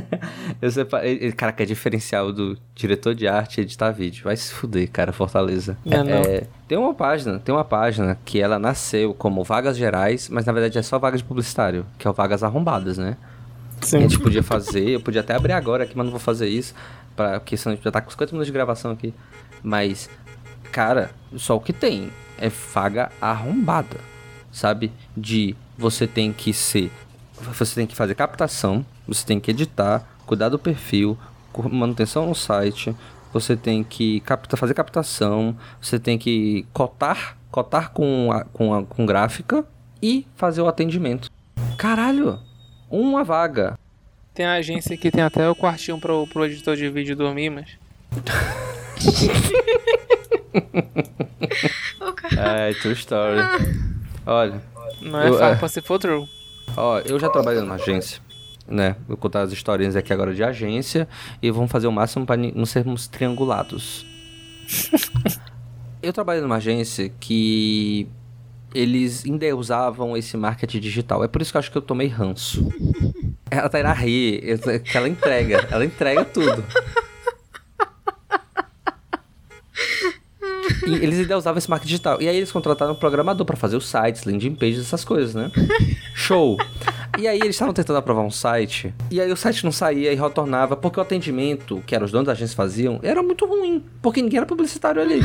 eu 0.60 0.70
separei. 0.70 1.32
Caraca, 1.32 1.62
é 1.62 1.66
diferencial 1.66 2.32
do 2.32 2.58
diretor 2.74 3.14
de 3.14 3.26
arte 3.26 3.60
editar 3.60 3.90
vídeo. 3.90 4.24
Vai 4.24 4.36
se 4.36 4.52
fuder, 4.52 4.90
cara, 4.90 5.12
Fortaleza. 5.12 5.76
Não 5.84 5.98
é 5.98 6.02
não. 6.04 6.12
É, 6.12 6.46
tem 6.68 6.78
uma 6.78 6.94
página, 6.94 7.38
tem 7.38 7.54
uma 7.54 7.64
página 7.64 8.18
que 8.24 8.40
ela 8.40 8.58
nasceu 8.58 9.14
como 9.14 9.44
vagas 9.44 9.76
gerais, 9.76 10.28
mas 10.28 10.44
na 10.44 10.52
verdade 10.52 10.78
é 10.78 10.82
só 10.82 10.98
vagas 10.98 11.20
de 11.20 11.26
publicitário, 11.26 11.86
que 11.98 12.06
é 12.06 12.10
o 12.10 12.14
vagas 12.14 12.42
arrombadas, 12.42 12.98
né? 12.98 13.16
Sim. 13.80 13.98
A 13.98 14.00
gente 14.00 14.18
podia 14.18 14.42
fazer, 14.42 14.88
eu 14.88 15.00
podia 15.00 15.20
até 15.20 15.34
abrir 15.34 15.52
agora 15.52 15.84
aqui, 15.84 15.92
mas 15.96 16.04
não 16.04 16.10
vou 16.10 16.20
fazer 16.20 16.48
isso, 16.48 16.74
pra, 17.14 17.38
porque 17.38 17.56
senão 17.56 17.72
a 17.72 17.76
gente 17.76 17.84
já 17.84 17.90
tá 17.90 18.00
com 18.00 18.10
50 18.10 18.32
minutos 18.32 18.46
de 18.46 18.52
gravação 18.52 18.90
aqui. 18.90 19.12
Mas, 19.62 20.08
cara, 20.72 21.10
só 21.36 21.56
o 21.56 21.60
que 21.60 21.72
tem 21.72 22.10
é 22.38 22.48
vaga 22.48 23.10
arrombada, 23.20 23.98
sabe? 24.50 24.92
De 25.16 25.54
você 25.76 26.06
tem 26.06 26.32
que 26.32 26.52
ser. 26.52 26.90
Você 27.52 27.74
tem 27.74 27.86
que 27.86 27.94
fazer 27.96 28.14
captação, 28.14 28.84
você 29.06 29.24
tem 29.26 29.38
que 29.40 29.50
editar, 29.50 30.06
cuidar 30.26 30.48
do 30.48 30.58
perfil, 30.58 31.16
manutenção 31.70 32.26
no 32.26 32.34
site, 32.34 32.94
você 33.32 33.56
tem 33.56 33.82
que 33.84 34.20
capta, 34.20 34.56
fazer 34.56 34.74
captação, 34.74 35.56
você 35.80 35.98
tem 35.98 36.16
que 36.18 36.66
cotar, 36.72 37.36
cotar 37.50 37.90
com, 37.92 38.30
a, 38.32 38.44
com, 38.44 38.74
a, 38.74 38.84
com 38.84 39.04
gráfica 39.06 39.64
e 40.02 40.26
fazer 40.36 40.60
o 40.62 40.68
atendimento. 40.68 41.30
Caralho! 41.78 42.38
Uma 42.90 43.24
vaga. 43.24 43.78
Tem 44.32 44.46
a 44.46 44.54
agência 44.54 44.96
que 44.96 45.10
tem 45.10 45.22
até 45.22 45.48
o 45.48 45.54
quartinho 45.54 45.98
pro, 46.00 46.26
pro 46.26 46.44
editor 46.44 46.76
de 46.76 46.88
vídeo 46.90 47.14
dormir, 47.16 47.50
mas. 47.50 47.70
É, 52.36 52.72
true 52.74 52.94
story. 52.94 53.38
Olha, 54.26 54.62
Não 55.00 55.20
é 55.20 55.28
Eu- 55.28 55.34
fácil 55.38 55.54
é. 55.54 55.56
pra 55.56 55.68
ser 55.68 55.82
for 55.82 55.98
true. 55.98 56.26
Ó, 56.76 56.98
eu 57.00 57.18
já 57.18 57.28
trabalhei 57.28 57.60
numa 57.60 57.74
agência, 57.74 58.20
né? 58.66 58.96
Vou 59.06 59.16
contar 59.16 59.42
as 59.42 59.52
historinhas 59.52 59.96
aqui 59.96 60.12
agora 60.12 60.34
de 60.34 60.42
agência 60.42 61.08
e 61.42 61.50
vamos 61.50 61.70
fazer 61.70 61.86
o 61.86 61.92
máximo 61.92 62.26
para 62.26 62.36
não 62.36 62.66
sermos 62.66 63.06
triangulados. 63.06 64.06
eu 66.02 66.12
trabalhei 66.12 66.42
numa 66.42 66.56
agência 66.56 67.10
que 67.20 68.08
eles 68.74 69.24
endeusavam 69.24 70.16
esse 70.16 70.36
marketing 70.36 70.80
digital. 70.80 71.22
É 71.22 71.28
por 71.28 71.40
isso 71.40 71.52
que 71.52 71.56
eu 71.56 71.60
acho 71.60 71.70
que 71.70 71.78
eu 71.78 71.82
tomei 71.82 72.08
ranço. 72.08 72.68
Ela 73.50 73.68
tá 73.68 73.78
indo 73.78 73.88
a 73.88 73.92
rir, 73.92 74.58
que 74.82 74.96
ela 74.96 75.08
entrega, 75.08 75.68
ela 75.70 75.84
entrega 75.84 76.24
tudo. 76.24 76.64
E 80.86 80.94
eles 80.94 81.18
ainda 81.18 81.36
usavam 81.38 81.58
esse 81.58 81.68
marketing 81.68 81.88
digital. 81.88 82.22
E 82.22 82.28
aí 82.28 82.36
eles 82.36 82.52
contrataram 82.52 82.92
um 82.92 82.96
programador 82.96 83.44
pra 83.46 83.56
fazer 83.56 83.76
os 83.76 83.86
sites, 83.86 84.24
landing 84.24 84.54
pages, 84.54 84.80
essas 84.80 85.04
coisas, 85.04 85.34
né? 85.34 85.50
Show! 86.14 86.56
E 87.18 87.28
aí 87.28 87.38
eles 87.38 87.54
estavam 87.54 87.72
tentando 87.72 87.96
aprovar 87.96 88.22
um 88.22 88.30
site, 88.30 88.92
e 89.08 89.20
aí 89.20 89.30
o 89.30 89.36
site 89.36 89.64
não 89.64 89.70
saía 89.70 90.12
e 90.12 90.16
retornava, 90.16 90.76
porque 90.76 90.98
o 90.98 91.02
atendimento 91.02 91.80
que 91.86 91.94
eram 91.94 92.04
os 92.06 92.10
donos 92.10 92.26
da 92.26 92.32
agência 92.32 92.56
faziam 92.56 92.98
era 93.04 93.22
muito 93.22 93.46
ruim, 93.46 93.84
porque 94.02 94.20
ninguém 94.20 94.38
era 94.38 94.46
publicitário 94.46 95.00
ali. 95.00 95.20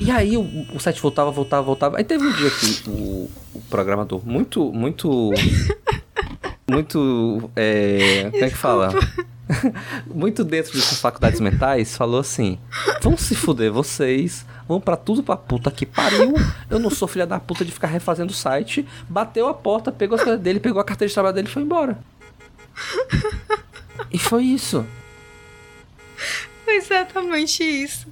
E 0.00 0.10
aí 0.10 0.36
o, 0.36 0.42
o 0.74 0.80
site 0.80 1.00
voltava, 1.00 1.30
voltava, 1.30 1.62
voltava. 1.62 1.98
Aí 1.98 2.04
teve 2.04 2.24
um 2.24 2.32
dia 2.32 2.50
que 2.50 2.88
o, 2.88 3.30
o 3.54 3.60
programador, 3.68 4.20
muito, 4.24 4.72
muito. 4.72 5.30
Muito. 6.70 7.50
É, 7.54 8.28
como 8.30 8.44
é 8.44 8.48
que 8.48 8.56
fala? 8.56 8.94
muito 10.06 10.44
dentro 10.44 10.72
de 10.72 10.80
suas 10.80 11.00
faculdades 11.00 11.40
mentais, 11.40 11.96
falou 11.96 12.20
assim: 12.20 12.58
Vão 13.00 13.16
se 13.16 13.34
fuder 13.34 13.72
vocês, 13.72 14.44
vão 14.66 14.80
pra 14.80 14.96
tudo 14.96 15.22
pra 15.22 15.36
puta 15.36 15.70
que 15.70 15.86
pariu. 15.86 16.34
Eu 16.70 16.78
não 16.78 16.90
sou 16.90 17.08
filha 17.08 17.26
da 17.26 17.38
puta 17.40 17.64
de 17.64 17.72
ficar 17.72 17.88
refazendo 17.88 18.32
o 18.32 18.34
site. 18.34 18.86
Bateu 19.08 19.48
a 19.48 19.54
porta, 19.54 19.92
pegou 19.92 20.16
as 20.16 20.22
coisas 20.22 20.40
dele, 20.40 20.60
pegou 20.60 20.80
a 20.80 20.84
carteira 20.84 21.08
de 21.08 21.14
trabalho 21.14 21.34
dele 21.34 21.48
e 21.48 21.50
foi 21.50 21.62
embora. 21.62 21.98
E 24.10 24.18
foi 24.18 24.44
isso. 24.44 24.84
Exatamente 26.66 27.62
isso. 27.62 28.06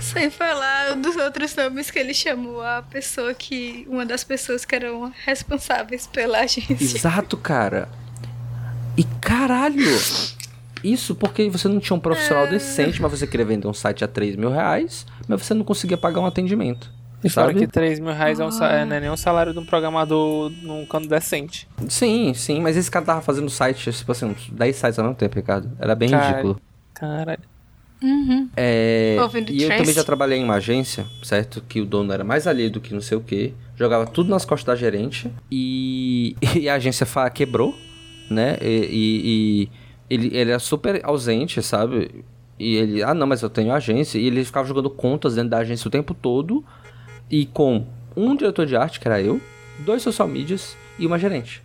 Sem 0.00 0.30
falar 0.30 0.94
dos 0.94 1.16
outros 1.16 1.54
nomes 1.56 1.90
que 1.90 1.98
ele 1.98 2.14
chamou 2.14 2.62
a 2.62 2.82
pessoa 2.82 3.34
que. 3.34 3.86
Uma 3.88 4.06
das 4.06 4.22
pessoas 4.22 4.64
que 4.64 4.74
eram 4.74 5.12
responsáveis 5.24 6.06
pela 6.06 6.40
agência. 6.40 6.74
Exato, 6.98 7.36
cara. 7.36 7.88
E 8.96 9.04
caralho! 9.20 9.98
Isso 10.82 11.14
porque 11.14 11.48
você 11.50 11.68
não 11.68 11.80
tinha 11.80 11.96
um 11.96 12.00
profissional 12.00 12.46
decente, 12.46 13.00
mas 13.02 13.10
você 13.10 13.26
queria 13.26 13.44
vender 13.46 13.66
um 13.66 13.72
site 13.74 14.04
a 14.04 14.08
3 14.08 14.36
mil 14.36 14.50
reais, 14.50 15.06
mas 15.26 15.42
você 15.42 15.54
não 15.54 15.64
conseguia 15.64 15.96
pagar 15.96 16.20
um 16.20 16.26
atendimento. 16.26 16.90
E 17.22 17.28
fora 17.28 17.48
sabe? 17.48 17.60
que 17.60 17.66
3 17.66 17.98
mil 17.98 18.12
reais 18.12 18.38
é 18.38 18.44
um, 18.44 18.50
sa- 18.52 18.84
não 18.86 18.94
é 18.96 19.00
nem 19.00 19.10
um 19.10 19.16
salário 19.16 19.52
de 19.52 19.58
um 19.58 19.64
programador 19.64 20.50
num 20.62 20.86
canto 20.86 21.08
decente. 21.08 21.66
Sim, 21.88 22.32
sim, 22.34 22.60
mas 22.60 22.76
esse 22.76 22.88
cara 22.90 23.04
tava 23.04 23.20
fazendo 23.22 23.50
site, 23.50 23.90
tipo 23.90 24.12
assim, 24.12 24.26
uns 24.26 24.48
10 24.50 24.76
sites 24.76 24.98
ao 24.98 25.04
mesmo 25.04 25.16
tempo, 25.16 25.34
Ricardo. 25.34 25.68
Era 25.80 25.94
bem 25.96 26.08
ridículo. 26.08 26.60
Caralho. 26.94 27.40
Uhum. 28.00 28.48
É, 28.56 29.16
e 29.48 29.62
eu 29.64 29.68
também 29.76 29.92
já 29.92 30.04
trabalhei 30.04 30.38
em 30.38 30.44
uma 30.44 30.54
agência, 30.54 31.04
certo? 31.24 31.60
Que 31.68 31.80
o 31.80 31.84
dono 31.84 32.12
era 32.12 32.22
mais 32.22 32.46
alheio 32.46 32.70
do 32.70 32.80
que 32.80 32.94
não 32.94 33.00
sei 33.00 33.18
o 33.18 33.20
que. 33.20 33.52
Jogava 33.76 34.06
tudo 34.06 34.30
nas 34.30 34.44
costas 34.44 34.66
da 34.66 34.76
gerente. 34.76 35.28
E, 35.50 36.36
e 36.54 36.68
a 36.68 36.74
agência 36.74 37.04
quebrou, 37.34 37.76
né? 38.30 38.56
E, 38.62 38.66
e- 38.68 39.22
e 39.64 39.68
ele, 40.10 40.28
ele 40.36 40.50
era 40.50 40.58
super 40.58 41.00
ausente, 41.04 41.62
sabe? 41.62 42.24
E 42.58 42.76
ele, 42.76 43.02
ah 43.02 43.14
não, 43.14 43.26
mas 43.26 43.42
eu 43.42 43.50
tenho 43.50 43.72
agência. 43.72 44.18
E 44.18 44.26
ele 44.26 44.44
ficava 44.44 44.66
jogando 44.66 44.90
contas 44.90 45.34
dentro 45.34 45.50
da 45.50 45.58
agência 45.58 45.86
o 45.86 45.90
tempo 45.90 46.12
todo. 46.14 46.64
E 47.30 47.46
com 47.46 47.86
um 48.16 48.34
diretor 48.34 48.66
de 48.66 48.74
arte, 48.76 48.98
que 48.98 49.06
era 49.06 49.20
eu, 49.20 49.40
dois 49.80 50.02
social 50.02 50.26
medias 50.26 50.76
e 50.98 51.06
uma 51.06 51.18
gerente. 51.18 51.62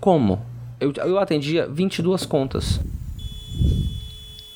Como? 0.00 0.44
Eu, 0.78 0.92
eu 0.96 1.18
atendia 1.18 1.66
22 1.66 2.26
contas. 2.26 2.78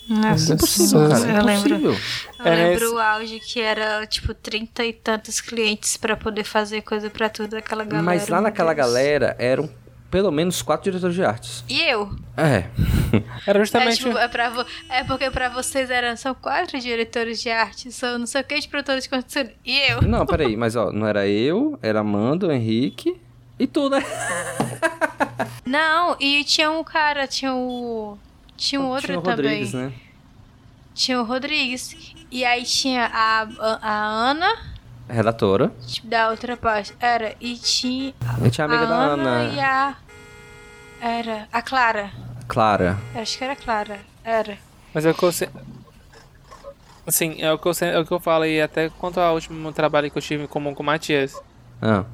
Nossa, 0.08 0.54
Impossível, 0.54 1.08
cara. 1.08 1.20
eu 1.20 1.44
lembro. 1.44 1.74
Impossível. 1.76 1.92
Eu 2.40 2.44
É 2.46 2.54
lembro 2.54 2.80
nesse- 2.86 2.94
o 2.94 2.98
auge 2.98 3.40
que 3.40 3.60
era, 3.60 4.04
tipo, 4.06 4.34
trinta 4.34 4.84
e 4.84 4.92
tantos 4.92 5.40
clientes 5.40 5.96
pra 5.96 6.16
poder 6.16 6.42
fazer 6.42 6.82
coisa 6.82 7.08
pra 7.08 7.28
toda 7.28 7.58
aquela 7.58 7.84
galera. 7.84 8.02
Mas 8.02 8.26
lá 8.28 8.40
naquela 8.40 8.74
Deus. 8.74 8.86
galera 8.88 9.36
eram 9.38 9.70
pelo 10.10 10.30
menos 10.32 10.60
quatro 10.62 10.84
diretores 10.90 11.14
de 11.14 11.24
artes. 11.24 11.64
E 11.68 11.80
eu? 11.82 12.10
É. 12.36 12.68
Era 13.46 13.58
É, 13.58 13.62
justamente. 13.62 13.98
tipo, 13.98 14.16
é, 14.18 14.26
pra 14.28 14.50
vo- 14.50 14.66
é 14.88 15.04
porque 15.04 15.30
pra 15.30 15.48
vocês 15.48 15.90
eram, 15.90 16.16
são 16.16 16.34
quatro 16.34 16.78
diretores 16.80 17.40
de 17.40 17.50
arte, 17.50 17.90
são 17.92 18.18
não 18.18 18.26
sei 18.26 18.40
o 18.40 18.44
que 18.44 18.58
de 18.58 18.68
produtores 18.68 19.04
de 19.04 19.10
conteúdo. 19.10 19.50
E 19.64 19.78
eu? 19.90 20.02
Não, 20.06 20.26
peraí, 20.26 20.56
mas 20.56 20.74
ó, 20.76 20.90
não 20.92 21.06
era 21.06 21.26
eu, 21.28 21.78
era 21.82 22.00
Amanda, 22.00 22.46
o 22.48 22.52
Henrique 22.52 23.20
e 23.58 23.66
tu, 23.66 23.88
né? 23.88 24.02
Não, 25.64 26.16
e 26.20 26.44
tinha 26.44 26.70
um 26.70 26.82
cara, 26.82 27.26
tinha 27.26 27.54
o. 27.54 28.18
Tinha 28.56 28.80
um 28.80 28.88
outro 28.88 29.06
Tinha 29.06 29.18
o 29.18 29.22
também. 29.22 29.36
Rodrigues, 29.46 29.72
né? 29.74 29.92
Tinha 30.94 31.20
o 31.20 31.24
Rodrigues. 31.24 32.14
E 32.30 32.44
aí 32.44 32.62
tinha 32.64 33.06
a, 33.06 33.42
a, 33.42 33.78
a 33.82 34.04
Ana, 34.06 34.56
Redatora. 35.10 35.72
da 36.04 36.30
outra 36.30 36.56
parte. 36.56 36.94
Era. 37.00 37.34
E 37.40 37.54
tinha. 37.56 38.14
E 38.44 38.50
tinha 38.50 38.66
a 38.66 38.68
amiga 38.70 38.84
a 38.84 38.86
da 38.86 38.94
Ana, 38.96 39.44
e 39.54 39.60
a. 39.60 39.96
Era. 41.00 41.48
A 41.52 41.62
Clara. 41.62 42.10
Clara. 42.48 42.98
Acho 43.14 43.38
que 43.38 43.44
era 43.44 43.52
a 43.54 43.56
Clara. 43.56 43.98
Era. 44.24 44.58
Mas 44.94 45.04
é 45.06 45.10
o 45.10 45.14
que 45.14 45.22
eu. 45.22 45.32
Se... 45.32 45.48
Sim, 47.08 47.36
é 47.42 47.52
o 47.52 47.58
que 47.58 47.66
eu, 47.66 47.74
se- 47.74 47.86
é 47.86 47.98
o 47.98 48.04
que 48.04 48.12
eu 48.12 48.20
falo 48.20 48.44
aí, 48.44 48.60
até 48.60 48.88
quanto 48.88 49.18
ao 49.18 49.34
último 49.34 49.72
trabalho 49.72 50.10
que 50.10 50.18
eu 50.18 50.22
tive 50.22 50.44
em 50.44 50.46
comum 50.46 50.74
com 50.74 50.82
o 50.82 50.86
Matias. 50.86 51.40
Ah, 51.82 52.04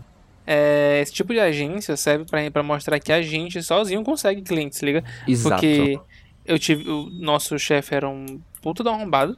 É, 0.47 1.01
esse 1.03 1.13
tipo 1.13 1.33
de 1.33 1.41
agência 1.41 1.97
serve 1.97 2.25
pra, 2.25 2.49
pra 2.51 2.63
mostrar 2.63 2.99
que 3.01 3.13
a 3.13 3.21
gente 3.21 3.63
sozinho 3.63 4.03
consegue 4.05 4.41
clientes, 4.43 4.81
liga? 4.81 5.03
exato. 5.27 5.61
Porque 5.61 5.99
eu 6.45 6.59
tive. 6.59 6.89
O 6.89 7.11
nosso 7.11 7.59
chefe 7.59 7.95
era 7.95 8.09
um 8.09 8.41
puto 8.63 8.83
do 8.83 8.89
arrombado. 8.89 9.37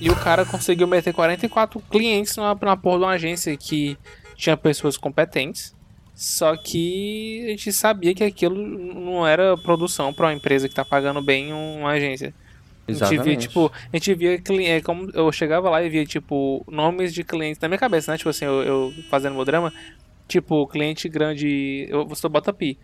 E 0.00 0.10
o 0.10 0.16
cara 0.16 0.44
conseguiu 0.44 0.86
meter 0.86 1.12
44 1.12 1.80
clientes 1.90 2.36
na, 2.36 2.54
na 2.60 2.76
porra 2.76 2.98
de 2.98 3.04
uma 3.04 3.10
agência 3.12 3.56
que 3.56 3.96
tinha 4.36 4.56
pessoas 4.56 4.96
competentes. 4.96 5.74
Só 6.14 6.56
que 6.56 7.44
a 7.46 7.50
gente 7.50 7.72
sabia 7.72 8.14
que 8.14 8.24
aquilo 8.24 8.56
não 8.56 9.26
era 9.26 9.56
produção 9.56 10.12
pra 10.12 10.26
uma 10.26 10.34
empresa 10.34 10.68
que 10.68 10.74
tá 10.74 10.84
pagando 10.84 11.22
bem 11.22 11.52
uma 11.52 11.90
agência. 11.90 12.34
A 12.86 12.92
gente 12.92 12.98
via, 13.08 13.14
Exatamente. 13.16 13.48
tipo, 13.48 13.72
a 13.92 13.96
gente 13.96 14.14
via 14.14 14.38
cli- 14.40 14.66
é, 14.66 14.80
como 14.80 15.10
eu 15.14 15.30
chegava 15.30 15.68
lá 15.68 15.82
e 15.82 15.88
via, 15.88 16.04
tipo, 16.06 16.64
nomes 16.68 17.12
de 17.12 17.22
clientes 17.22 17.60
na 17.60 17.68
minha 17.68 17.78
cabeça, 17.78 18.10
né? 18.10 18.18
Tipo 18.18 18.30
assim, 18.30 18.46
eu, 18.46 18.62
eu 18.62 18.94
fazendo 19.10 19.34
meu 19.34 19.44
drama, 19.44 19.72
tipo, 20.26 20.66
cliente 20.66 21.08
grande, 21.08 21.86
eu 21.90 22.08
sou 22.14 22.30
Botapi, 22.30 22.78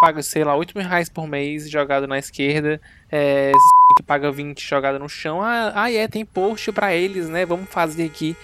paga, 0.00 0.22
sei 0.22 0.42
lá, 0.44 0.56
8 0.56 0.76
mil 0.76 0.86
reais 0.86 1.08
por 1.08 1.26
mês 1.26 1.68
jogado 1.70 2.06
na 2.06 2.18
esquerda, 2.18 2.80
é, 3.10 3.52
que 3.96 4.02
paga 4.02 4.30
20 4.32 4.60
jogado 4.66 4.98
no 4.98 5.08
chão, 5.08 5.42
ah, 5.42 5.72
ah 5.74 5.92
é, 5.92 6.08
tem 6.08 6.24
post 6.24 6.72
pra 6.72 6.94
eles, 6.94 7.28
né? 7.28 7.44
Vamos 7.44 7.68
fazer 7.68 8.04
aqui. 8.04 8.36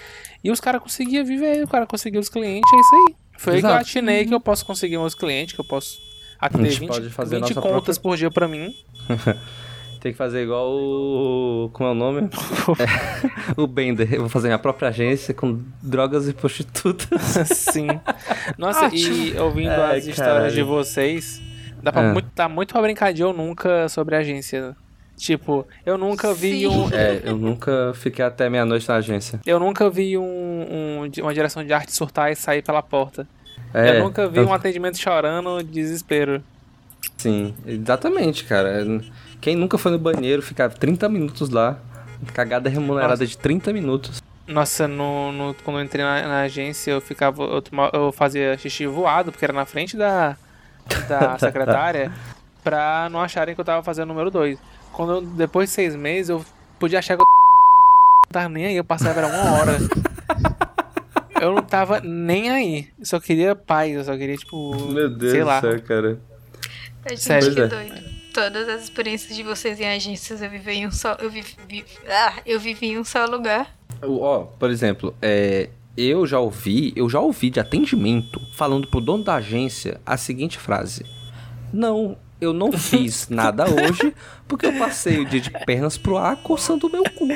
E 0.44 0.50
os 0.50 0.60
caras 0.60 0.82
conseguiam 0.82 1.24
viver, 1.24 1.64
o 1.64 1.68
cara 1.68 1.86
conseguiu 1.86 2.20
os 2.20 2.28
clientes, 2.28 2.70
é 2.72 2.76
isso 2.80 2.94
aí. 2.94 3.14
Foi 3.38 3.54
aí 3.54 3.60
que 3.60 3.66
eu 3.66 3.70
Exato. 3.70 3.82
atinei 3.82 4.24
que 4.26 4.34
eu 4.34 4.40
posso 4.40 4.64
conseguir 4.64 4.96
meus 4.98 5.14
clientes, 5.14 5.54
que 5.54 5.60
eu 5.60 5.64
posso 5.66 5.98
atender 6.38 6.70
gente 6.70 6.80
20, 6.80 6.88
pode 6.88 7.10
fazer 7.10 7.36
20 7.36 7.54
nossa 7.54 7.54
contas 7.60 7.98
própria- 7.98 8.02
por 8.02 8.16
dia 8.16 8.30
pra 8.30 8.46
mim. 8.48 8.74
Tem 10.06 10.12
que 10.12 10.18
fazer 10.18 10.44
igual 10.44 10.70
o. 10.70 11.68
Como 11.72 11.88
é 11.88 11.90
o 11.90 11.94
nome? 11.96 12.28
É, 12.78 13.50
o 13.60 13.66
Bender. 13.66 14.14
Eu 14.14 14.20
vou 14.20 14.28
fazer 14.28 14.46
minha 14.46 14.58
própria 14.58 14.88
agência 14.90 15.34
com 15.34 15.60
drogas 15.82 16.28
e 16.28 16.32
prostitutas. 16.32 17.08
Sim. 17.52 17.88
Nossa, 18.56 18.88
e 18.94 19.36
ouvindo 19.36 19.70
Ai, 19.70 19.98
as 19.98 20.06
histórias 20.06 20.34
caralho. 20.36 20.54
de 20.54 20.62
vocês, 20.62 21.42
dá 21.82 21.90
pra 21.90 22.08
Ah. 22.08 22.12
muito, 22.12 22.28
tá 22.36 22.48
muito 22.48 22.72
pra 22.72 22.82
brincar 22.82 23.12
de 23.12 23.22
eu 23.22 23.32
nunca 23.32 23.88
sobre 23.88 24.14
agência. 24.14 24.76
Tipo, 25.16 25.66
eu 25.84 25.98
nunca 25.98 26.32
vi 26.32 26.60
Sim. 26.60 26.66
um. 26.68 26.88
É, 26.94 27.22
eu 27.24 27.36
nunca 27.36 27.90
fiquei 27.96 28.24
até 28.24 28.48
meia-noite 28.48 28.88
na 28.88 28.94
agência. 28.94 29.40
Eu 29.44 29.58
nunca 29.58 29.90
vi 29.90 30.16
um, 30.16 30.22
um- 30.22 31.10
uma 31.22 31.34
direção 31.34 31.64
de 31.64 31.72
arte 31.72 31.90
surtar 31.92 32.30
e 32.30 32.36
sair 32.36 32.62
pela 32.62 32.80
porta. 32.80 33.26
É, 33.74 33.98
eu 33.98 34.04
nunca 34.04 34.28
vi 34.28 34.38
um 34.38 34.52
atendimento 34.54 34.98
chorando 34.98 35.64
de 35.64 35.72
desespero. 35.72 36.44
Sim, 37.16 37.52
exatamente, 37.66 38.44
cara. 38.44 38.84
Quem 39.40 39.54
nunca 39.56 39.78
foi 39.78 39.92
no 39.92 39.98
banheiro 39.98 40.42
ficar 40.42 40.68
30 40.70 41.08
minutos 41.08 41.50
lá, 41.50 41.78
cagada 42.34 42.68
remunerada 42.68 43.10
Nossa. 43.12 43.26
de 43.26 43.38
30 43.38 43.72
minutos. 43.72 44.22
Nossa, 44.46 44.86
no, 44.86 45.32
no- 45.32 45.54
quando 45.64 45.78
eu 45.78 45.84
entrei 45.84 46.04
na, 46.04 46.22
na 46.26 46.40
agência, 46.42 46.92
eu 46.92 47.00
ficava. 47.00 47.42
Eu, 47.42 47.62
eu 47.92 48.12
fazia 48.12 48.56
xixi 48.58 48.86
voado, 48.86 49.32
porque 49.32 49.44
era 49.44 49.52
na 49.52 49.66
frente 49.66 49.96
da, 49.96 50.36
da 51.08 51.36
secretária, 51.38 52.12
pra 52.62 53.08
não 53.10 53.20
acharem 53.20 53.54
que 53.54 53.60
eu 53.60 53.64
tava 53.64 53.82
fazendo 53.82 54.04
o 54.10 54.12
número 54.12 54.30
2. 54.30 54.58
Quando 54.92 55.12
eu- 55.14 55.20
depois 55.22 55.68
de 55.68 55.74
seis 55.74 55.94
meses, 55.96 56.28
eu 56.30 56.44
podia 56.78 56.98
achar 57.00 57.16
que 57.16 57.22
eu 57.22 57.26
não 58.26 58.32
tava 58.32 58.48
nem 58.48 58.66
aí, 58.66 58.76
eu 58.76 58.84
passava 58.84 59.20
era 59.20 59.26
uma 59.28 59.52
hora. 59.58 59.72
Eu 61.38 61.54
não 61.54 61.62
tava 61.62 62.00
nem 62.00 62.50
aí. 62.50 62.88
Eu 62.98 63.04
só 63.04 63.20
queria 63.20 63.54
paz, 63.54 63.94
eu 63.94 64.02
só 64.02 64.16
queria, 64.16 64.36
tipo. 64.38 64.74
sei 65.20 65.44
lá. 65.44 65.60
cara. 65.86 66.18
Gente, 67.10 67.20
Sério. 67.20 67.54
que 67.54 67.60
é. 67.60 67.66
doido. 67.66 68.15
Todas 68.36 68.68
as 68.68 68.82
experiências 68.82 69.34
de 69.34 69.42
vocês 69.42 69.80
em 69.80 69.86
agências 69.88 70.42
eu 70.42 70.50
vivi 70.50 70.72
em 70.72 70.86
um 70.86 70.90
só. 70.90 71.16
Eu 71.18 71.30
vivi, 71.30 71.56
vi- 71.66 71.84
ah, 72.06 72.34
eu 72.44 72.60
vivi 72.60 72.88
em 72.88 72.98
um 72.98 73.04
só 73.04 73.24
lugar. 73.24 73.74
Ó, 74.02 74.40
por 74.40 74.68
exemplo, 74.70 75.16
é, 75.22 75.70
eu 75.96 76.26
já 76.26 76.38
ouvi, 76.38 76.92
eu 76.94 77.08
já 77.08 77.18
ouvi 77.18 77.48
de 77.48 77.58
atendimento 77.60 78.38
falando 78.54 78.88
pro 78.88 79.00
dono 79.00 79.24
da 79.24 79.36
agência 79.36 80.02
a 80.04 80.18
seguinte 80.18 80.58
frase: 80.58 81.02
Não, 81.72 82.18
eu 82.38 82.52
não 82.52 82.70
fiz 82.76 83.30
nada 83.30 83.64
hoje 83.64 84.14
porque 84.46 84.66
eu 84.66 84.74
passei 84.74 85.18
o 85.18 85.24
dia 85.24 85.40
de 85.40 85.50
pernas 85.64 85.96
pro 85.96 86.18
ar 86.18 86.36
coçando 86.36 86.88
o 86.88 86.92
meu 86.92 87.04
cu. 87.04 87.28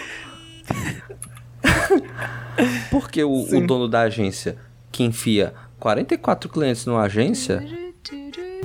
porque 2.90 3.24
o, 3.24 3.56
o 3.56 3.66
dono 3.66 3.88
da 3.88 4.02
agência 4.02 4.58
que 4.92 5.02
enfia 5.02 5.54
44 5.78 6.46
clientes 6.50 6.84
numa 6.84 7.04
agência 7.04 7.66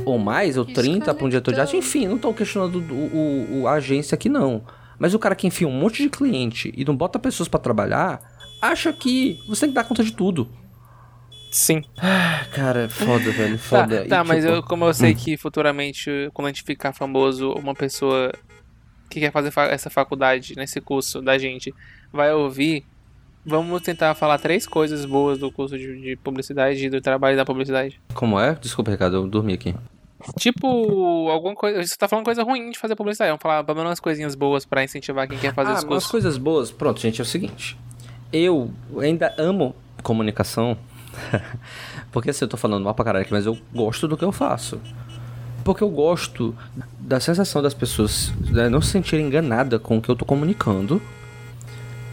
ou 0.05 0.17
mais, 0.19 0.57
ou 0.57 0.65
30 0.65 1.13
para 1.13 1.25
um 1.25 1.29
diretor 1.29 1.53
de 1.53 1.59
arte, 1.59 1.75
enfim, 1.77 2.07
não 2.07 2.15
estão 2.15 2.33
questionando 2.33 2.75
o, 2.79 2.93
o- 2.93 3.61
o- 3.61 3.67
a 3.67 3.73
agência 3.73 4.15
aqui 4.15 4.29
não. 4.29 4.63
Mas 4.97 5.13
o 5.13 5.19
cara 5.19 5.35
que 5.35 5.45
enfia 5.47 5.67
um 5.67 5.71
monte 5.77 6.01
de 6.03 6.09
cliente 6.09 6.73
e 6.75 6.85
não 6.85 6.95
bota 6.95 7.19
pessoas 7.19 7.49
pra 7.49 7.59
trabalhar, 7.59 8.21
acha 8.61 8.93
que 8.93 9.39
você 9.47 9.61
tem 9.61 9.69
que 9.69 9.75
dar 9.75 9.83
conta 9.83 10.03
de 10.03 10.11
tudo. 10.13 10.49
Sim. 11.51 11.83
Ah, 11.97 12.45
cara, 12.53 12.83
é 12.83 12.89
foda, 12.89 13.31
velho, 13.31 13.57
Tá, 13.57 13.63
foda. 13.63 14.05
tá 14.07 14.21
E, 14.21 14.27
mas 14.27 14.43
tipo, 14.43 14.55
eu, 14.57 14.63
como 14.63 14.85
eu 14.85 14.93
sei 14.93 15.13
que 15.13 15.37
futuramente, 15.37 16.09
quando 16.33 16.47
a 16.47 16.49
gente 16.49 16.63
ficar 16.63 16.91
famoso, 16.93 17.51
uma 17.53 17.73
pessoa 17.73 18.31
que 19.09 19.19
quer 19.21 19.31
fazer 19.31 19.51
fa- 19.51 19.67
essa 19.67 19.89
faculdade, 19.89 20.53
nesse 20.57 20.81
curso 20.81 21.21
da 21.21 21.37
gente, 21.37 21.73
vai 22.11 22.33
ouvir, 22.33 22.83
vamos 23.45 23.81
tentar 23.81 24.13
falar 24.15 24.37
três 24.37 24.67
coisas 24.67 25.05
boas 25.05 25.37
do 25.37 25.49
curso 25.49 25.77
de, 25.77 26.01
de 26.01 26.15
publicidade 26.17 26.85
e 26.85 26.89
do 26.89 26.99
trabalho 26.99 27.37
da 27.37 27.45
publicidade. 27.45 28.01
Como 28.13 28.37
é? 28.37 28.55
Desculpa, 28.55 28.91
Ricardo, 28.91 29.15
eu 29.17 29.27
dormi 29.27 29.53
aqui. 29.53 29.73
Tipo, 30.39 31.29
alguma 31.29 31.55
coisa. 31.55 31.85
Você 31.85 31.95
tá 31.95 32.07
falando 32.07 32.25
coisa 32.25 32.43
ruim 32.43 32.71
de 32.71 32.79
fazer 32.79 32.95
publicidade. 32.95 33.29
Vamos 33.29 33.41
falar 33.41 33.63
pelo 33.63 33.75
menos 33.75 33.89
umas 33.89 33.99
coisinhas 33.99 34.35
boas 34.35 34.65
pra 34.65 34.83
incentivar 34.83 35.27
quem 35.27 35.37
quer 35.37 35.53
fazer 35.53 35.71
ah, 35.71 35.73
esse 35.73 35.85
mas 35.85 35.93
curso. 35.93 36.11
coisas 36.11 36.37
boas. 36.37 36.71
Pronto, 36.71 36.99
gente, 36.99 37.21
é 37.21 37.23
o 37.23 37.25
seguinte. 37.25 37.77
Eu 38.33 38.71
ainda 38.99 39.33
amo 39.37 39.75
comunicação. 40.01 40.77
Porque 42.11 42.29
assim, 42.29 42.45
eu 42.45 42.49
tô 42.49 42.57
falando 42.57 42.83
mal 42.83 42.93
pra 42.93 43.05
caralho 43.05 43.23
aqui, 43.23 43.31
mas 43.31 43.45
eu 43.45 43.57
gosto 43.73 44.07
do 44.07 44.17
que 44.17 44.23
eu 44.23 44.31
faço. 44.31 44.81
Porque 45.63 45.83
eu 45.83 45.89
gosto 45.89 46.55
da 46.99 47.19
sensação 47.19 47.61
das 47.61 47.73
pessoas 47.73 48.31
né, 48.51 48.69
não 48.69 48.81
se 48.81 48.91
sentirem 48.91 49.25
enganadas 49.25 49.81
com 49.81 49.97
o 49.97 50.01
que 50.01 50.09
eu 50.09 50.15
tô 50.15 50.25
comunicando. 50.25 51.01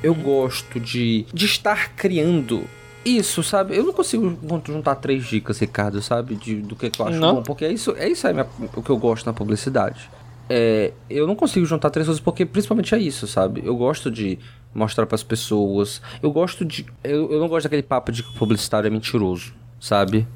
Eu 0.03 0.15
gosto 0.15 0.81
de, 0.81 1.27
de 1.33 1.47
estar 1.47 1.91
criando 1.91 2.67
isso, 3.05 3.43
sabe? 3.43 3.77
Eu 3.77 3.85
não 3.85 3.93
consigo 3.93 4.37
juntar 4.67 4.97
três 4.97 5.25
dicas, 5.27 5.59
Ricardo, 5.59 6.01
sabe? 6.03 6.35
De, 6.37 6.57
do 6.57 6.77
que, 6.77 6.91
eu 6.99 7.07
acho 7.07 7.19
Não? 7.19 7.37
bom. 7.37 7.43
Porque 7.43 7.65
é 7.65 7.73
isso, 7.73 7.95
é 7.97 8.09
isso 8.09 8.27
aí 8.27 8.33
minha- 8.33 8.47
o 8.77 8.83
que 8.83 8.91
eu 8.91 8.97
gosto 8.97 9.27
na 9.27 9.33
publicidade. 9.33 10.09
é, 10.51 10.93
eu 11.09 11.27
não 11.27 11.35
consigo 11.35 11.65
juntar 11.65 11.89
três 11.91 12.07
coisas 12.07 12.21
porque 12.21 12.45
principalmente 12.45 12.95
é 12.95 12.99
isso, 12.99 13.27
sabe? 13.27 13.63
Eu 13.65 13.75
gosto 13.77 14.11
de 14.11 14.39
mostrar 14.75 15.07
para 15.07 15.15
as 15.15 15.23
pessoas. 15.23 16.03
Eu 16.23 16.31
gosto 16.31 16.65
de. 16.65 16.85
Eu, 17.03 17.31
eu 17.33 17.41
não 17.41 17.49
gosto 17.49 17.65
daquele 17.65 17.83
papo 17.83 18.11
de 18.13 18.23
que 18.23 18.31
o 18.31 18.33
publicitário 18.35 18.87
é 18.87 18.91
mentiroso, 18.91 19.53
sabe? 19.81 20.27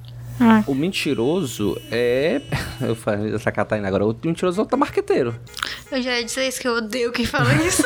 Ah. 0.41 0.62
O 0.67 0.75
mentiroso 0.75 1.81
é. 1.91 2.41
Eu 2.81 2.95
falei 2.95 3.35
essa 3.35 3.51
Catarina 3.51 3.89
agora. 3.89 4.07
O 4.07 4.14
mentiroso 4.25 4.61
é 4.71 4.75
o 4.75 4.79
marqueteiro. 4.79 5.35
Eu 5.91 6.03
já 6.03 6.18
ia 6.18 6.24
dizer 6.24 6.49
isso, 6.49 6.61
que 6.61 6.66
eu 6.66 6.74
odeio 6.76 7.12
quem 7.12 7.24
fala 7.24 7.53
isso. 7.62 7.82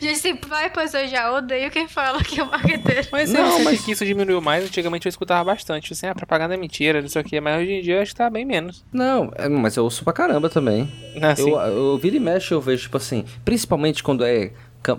já 0.00 0.12
disse, 0.12 0.32
vai, 0.46 0.68
pois 0.70 0.92
eu 0.92 1.08
já 1.08 1.32
odeio 1.32 1.70
quem 1.70 1.88
fala 1.88 2.22
que 2.22 2.38
é 2.40 2.44
marqueteiro. 2.44 3.08
Mas 3.10 3.32
Não, 3.32 3.40
eu 3.46 3.52
sei 3.56 3.64
mas- 3.64 3.80
que 3.84 3.92
isso 3.92 4.04
diminuiu 4.04 4.40
mais. 4.40 4.64
Antigamente 4.64 5.06
eu 5.06 5.10
escutava 5.10 5.42
bastante. 5.44 5.92
Assim, 5.94 6.06
a 6.06 6.14
propaganda 6.14 6.54
é 6.54 6.56
mentira, 6.56 7.00
não 7.00 7.08
sei 7.08 7.22
o 7.22 7.24
quê. 7.24 7.40
Mas 7.40 7.62
hoje 7.62 7.72
em 7.72 7.80
dia 7.82 7.96
eu 7.96 8.02
acho 8.02 8.12
que 8.12 8.18
tá 8.18 8.28
bem 8.28 8.44
menos. 8.44 8.84
Não, 8.92 9.32
é, 9.36 9.48
mas 9.48 9.76
eu 9.76 9.84
ouço 9.84 10.04
pra 10.04 10.12
caramba 10.12 10.50
também. 10.50 10.90
Assim, 11.22 11.50
Eu, 11.50 11.58
eu 11.58 11.98
vira 11.98 12.16
e 12.16 12.20
mexe, 12.20 12.52
eu 12.52 12.60
vejo, 12.60 12.82
tipo 12.82 12.96
assim, 12.98 13.24
principalmente 13.44 14.02
quando 14.02 14.22
é 14.24 14.52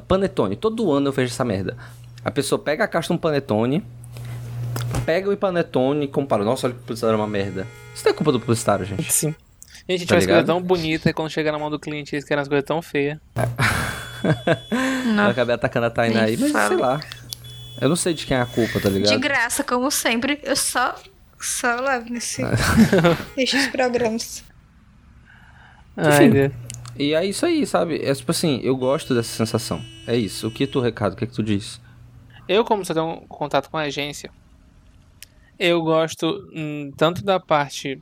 panetone. 0.08 0.56
Todo 0.56 0.92
ano 0.92 1.10
eu 1.10 1.12
vejo 1.12 1.32
essa 1.32 1.46
merda. 1.46 1.78
A 2.24 2.32
pessoa 2.32 2.58
pega 2.58 2.84
a 2.84 2.88
caixa 2.88 3.10
de 3.10 3.14
um 3.14 3.18
panetone, 3.18 3.84
pega 5.06 5.30
o 5.30 5.38
panetone 5.38 6.06
e 6.06 6.08
compara. 6.08 6.44
Nossa, 6.44 6.66
olha 6.66 6.74
que 6.74 6.80
o 6.80 6.84
publicitário 6.84 7.14
é 7.14 7.18
uma 7.18 7.28
merda. 7.28 7.68
Isso 7.94 8.04
não 8.04 8.12
é 8.12 8.16
culpa 8.16 8.32
do 8.32 8.40
publicitário, 8.40 8.84
gente. 8.86 9.12
Sim. 9.14 9.36
Gente, 9.88 9.96
a 9.96 9.98
gente 9.98 10.08
Tá 10.08 10.16
faz 10.16 10.26
coisa 10.26 10.44
tão 10.44 10.62
bonita 10.62 11.10
e 11.10 11.14
quando 11.14 11.30
chega 11.30 11.52
na 11.52 11.60
mão 11.60 11.70
do 11.70 11.80
cliente 11.80 12.16
eles 12.16 12.26
querem 12.26 12.42
as 12.42 12.48
coisas 12.48 12.66
tão 12.66 12.82
feias. 12.82 13.20
Eu 14.26 15.30
acabei 15.30 15.54
atacando 15.54 15.86
a 15.86 15.90
Tainá 15.92 16.24
aí, 16.24 16.36
mas 16.38 16.52
fala. 16.52 16.68
sei 16.68 16.78
lá. 16.78 17.02
Eu 17.80 17.90
não 17.90 17.96
sei 17.96 18.14
de 18.14 18.26
quem 18.26 18.36
é 18.38 18.42
a 18.42 18.46
culpa, 18.46 18.80
tá 18.80 18.90
ligado? 18.90 19.12
De 19.12 19.18
graça, 19.20 19.64
como 19.64 19.92
sempre, 19.92 20.40
eu 20.44 20.56
só, 20.56 20.96
só 21.40 21.76
levo 21.76 22.10
nesse, 22.10 22.42
nesses 23.38 23.68
programas. 23.68 24.44
Ai, 25.96 26.26
Enfim. 26.26 26.30
Deus. 26.32 26.54
E 26.98 27.14
é 27.14 27.26
isso 27.26 27.46
aí, 27.46 27.68
sabe? 27.68 28.02
É 28.04 28.14
tipo 28.16 28.32
assim, 28.32 28.62
eu 28.64 28.76
gosto 28.76 29.14
dessa 29.14 29.30
sensação. 29.30 29.84
É 30.08 30.16
isso. 30.16 30.48
O 30.48 30.52
que 30.52 30.66
tu, 30.66 30.80
Recado, 30.80 31.14
o 31.14 31.16
que, 31.16 31.26
é 31.26 31.28
que 31.28 31.34
tu 31.34 31.44
diz? 31.44 31.80
Eu, 32.48 32.64
como 32.64 32.86
só 32.86 32.94
tenho 32.94 33.06
um 33.08 33.28
contato 33.28 33.70
com 33.70 33.78
a 33.78 33.82
agência, 33.82 34.32
eu 35.60 35.82
gosto 35.82 36.50
hum, 36.56 36.92
tanto 36.96 37.24
da 37.24 37.40
parte. 37.40 38.02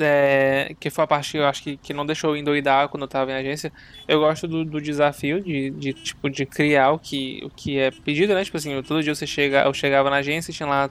É, 0.00 0.74
que 0.78 0.90
foi 0.90 1.04
a 1.04 1.06
parte 1.06 1.32
que 1.32 1.38
eu 1.38 1.46
acho 1.46 1.62
que, 1.62 1.76
que 1.76 1.92
não 1.92 2.06
deixou 2.06 2.36
endoidar 2.36 2.88
quando 2.88 3.02
eu 3.02 3.08
tava 3.08 3.30
em 3.30 3.34
agência. 3.34 3.72
Eu 4.08 4.20
gosto 4.20 4.48
do, 4.48 4.64
do 4.64 4.80
desafio 4.80 5.42
de, 5.42 5.70
de, 5.70 5.92
tipo, 5.92 6.28
de 6.28 6.46
criar 6.46 6.92
o 6.92 6.98
que, 6.98 7.40
o 7.44 7.50
que 7.50 7.78
é 7.78 7.90
pedido, 7.90 8.34
né? 8.34 8.44
Tipo 8.44 8.56
assim, 8.56 8.82
todo 8.82 9.02
dia 9.02 9.14
você 9.14 9.26
chega, 9.26 9.64
eu 9.64 9.74
chegava 9.74 10.10
na 10.10 10.16
agência 10.16 10.52
tinha 10.52 10.68
lá 10.68 10.90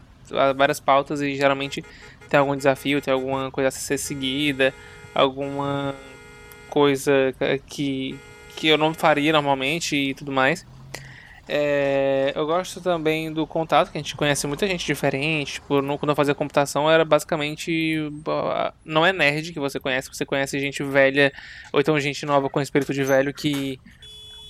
várias 0.56 0.80
pautas 0.80 1.22
e 1.22 1.36
geralmente 1.36 1.84
tem 2.30 2.40
algum 2.40 2.56
desafio, 2.56 3.02
tem 3.02 3.14
alguma 3.14 3.50
coisa 3.52 3.70
a 3.70 3.72
ser 3.72 3.98
seguida, 3.98 4.74
alguma 5.14 5.96
coisa 6.70 7.34
que, 7.66 8.18
que 8.56 8.68
eu 8.68 8.78
não 8.78 8.94
faria 8.94 9.34
normalmente 9.34 9.96
e 9.96 10.14
tudo 10.14 10.32
mais. 10.32 10.66
É, 11.52 12.32
eu 12.36 12.46
gosto 12.46 12.80
também 12.80 13.34
do 13.34 13.48
contato, 13.48 13.92
que 13.92 13.98
a 13.98 14.02
gente 14.02 14.16
conhece 14.16 14.46
muita 14.46 14.68
gente 14.68 14.86
diferente. 14.86 15.54
Tipo, 15.54 15.82
no- 15.82 15.98
quando 15.98 16.12
eu 16.12 16.16
fazia 16.16 16.36
computação 16.36 16.90
era 16.90 17.04
basicamente. 17.04 17.98
Não 18.86 19.04
é 19.04 19.12
nerd 19.12 19.52
que 19.52 19.60
você 19.60 19.80
conhece, 19.80 20.08
você 20.14 20.26
conhece 20.26 20.60
gente 20.60 20.84
velha, 20.84 21.34
ou 21.74 21.80
então 21.80 22.00
gente 22.00 22.24
nova 22.26 22.50
com 22.50 22.62
espírito 22.62 22.94
de 22.94 23.04
velho 23.04 23.34
que, 23.34 23.80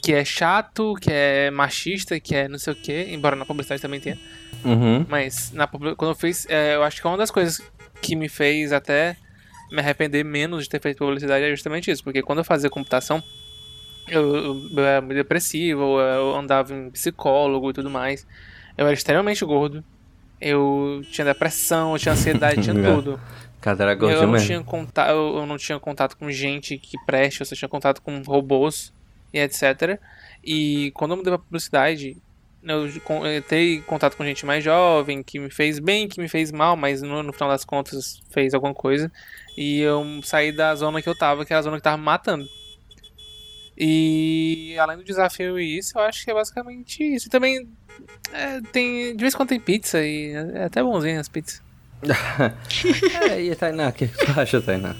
que 0.03 0.13
é 0.13 0.25
chato, 0.25 0.93
que 1.01 1.09
é 1.09 1.49
machista, 1.49 2.19
que 2.19 2.35
é 2.35 2.49
não 2.49 2.59
sei 2.59 2.73
o 2.73 2.75
que, 2.75 3.03
embora 3.13 3.35
na 3.35 3.45
publicidade 3.45 3.81
também 3.81 4.01
tenha. 4.01 4.17
Uhum. 4.65 5.05
Mas 5.07 5.53
na, 5.53 5.67
quando 5.67 6.11
eu 6.11 6.15
fiz, 6.15 6.45
é, 6.49 6.75
eu 6.75 6.83
acho 6.83 7.01
que 7.01 7.07
uma 7.07 7.17
das 7.17 7.31
coisas 7.31 7.61
que 8.01 8.13
me 8.13 8.27
fez 8.27 8.73
até 8.73 9.15
me 9.71 9.79
arrepender 9.79 10.25
menos 10.25 10.63
de 10.63 10.69
ter 10.69 10.81
feito 10.81 10.97
publicidade 10.97 11.45
é 11.45 11.49
justamente 11.49 11.89
isso, 11.89 12.03
porque 12.03 12.21
quando 12.21 12.39
eu 12.39 12.43
fazia 12.43 12.69
computação, 12.69 13.23
eu, 14.09 14.35
eu, 14.35 14.69
eu 14.77 14.85
era 14.85 15.01
muito 15.01 15.17
depressivo, 15.17 15.81
eu, 15.99 15.99
eu 15.99 16.35
andava 16.35 16.73
em 16.73 16.89
psicólogo 16.91 17.69
e 17.69 17.73
tudo 17.73 17.89
mais. 17.89 18.25
Eu 18.77 18.85
era 18.85 18.93
extremamente 18.93 19.43
gordo. 19.45 19.83
Eu 20.41 21.01
tinha 21.11 21.25
depressão, 21.25 21.93
eu 21.93 21.99
tinha 21.99 22.13
ansiedade, 22.13 22.61
tinha 22.61 22.75
É. 22.79 22.93
tudo. 22.95 23.19
Cara, 23.61 23.83
era 23.83 23.91
Eu 23.93 23.97
gordinho 23.97 24.21
não, 24.21 24.29
mesmo. 24.29 24.47
tinha 24.47 24.63
contato, 24.63 25.09
eu 25.11 25.37
eu 25.39 25.45
não 25.45 25.57
tinha 25.57 25.79
contato 25.79 26.15
com 26.17 26.31
gente 26.31 26.77
que 26.77 26.97
preste, 27.05 27.41
eu 27.41 27.45
só 27.45 27.55
tinha 27.55 27.67
contato 27.69 28.01
com 28.01 28.21
robôs 28.21 28.93
e 29.33 29.39
etc. 29.39 29.99
E 30.43 30.91
quando 30.95 31.11
eu 31.11 31.17
mudei 31.17 31.31
pra 31.33 31.39
publicidade, 31.39 32.15
eu 32.63 32.87
eu 32.87 33.37
entrei 33.37 33.81
contato 33.81 34.15
com 34.15 34.23
gente 34.23 34.45
mais 34.45 34.63
jovem, 34.63 35.21
que 35.23 35.39
me 35.39 35.51
fez 35.51 35.79
bem, 35.79 36.07
que 36.07 36.21
me 36.21 36.29
fez 36.29 36.51
mal, 36.51 36.77
mas 36.77 37.01
no, 37.01 37.21
no 37.21 37.33
final 37.33 37.49
das 37.49 37.65
contas 37.65 38.21
fez 38.31 38.53
alguma 38.53 38.73
coisa. 38.73 39.11
E 39.57 39.79
eu 39.81 40.05
saí 40.23 40.51
da 40.53 40.73
zona 40.75 41.01
que 41.01 41.09
eu 41.09 41.15
tava, 41.17 41.45
que 41.45 41.51
era 41.51 41.59
a 41.59 41.63
zona 41.63 41.77
que 41.77 41.83
tava 41.83 41.97
me 41.97 42.03
matando. 42.03 42.47
E 43.79 44.75
além 44.77 44.97
do 44.97 45.03
desafio 45.03 45.57
e 45.59 45.77
isso, 45.77 45.97
eu 45.97 46.01
acho 46.01 46.25
que 46.25 46.31
é 46.31 46.33
basicamente 46.33 47.01
isso. 47.15 47.27
E 47.27 47.29
também 47.29 47.67
é, 48.33 48.59
tem. 48.73 49.15
De 49.15 49.21
vez 49.21 49.33
em 49.33 49.37
quando 49.37 49.49
tem 49.49 49.59
pizza 49.59 50.03
e 50.03 50.31
é 50.31 50.65
até 50.65 50.83
bonzinho 50.83 51.19
as 51.19 51.29
pizzas. 51.29 51.61
É, 53.29 53.41
e 53.43 53.51
a 53.51 53.55
Tainá, 53.55 53.89
o 53.89 53.93
que 53.93 54.07
tu 54.07 54.39
acha, 54.39 54.61
Tainá? 54.61 54.95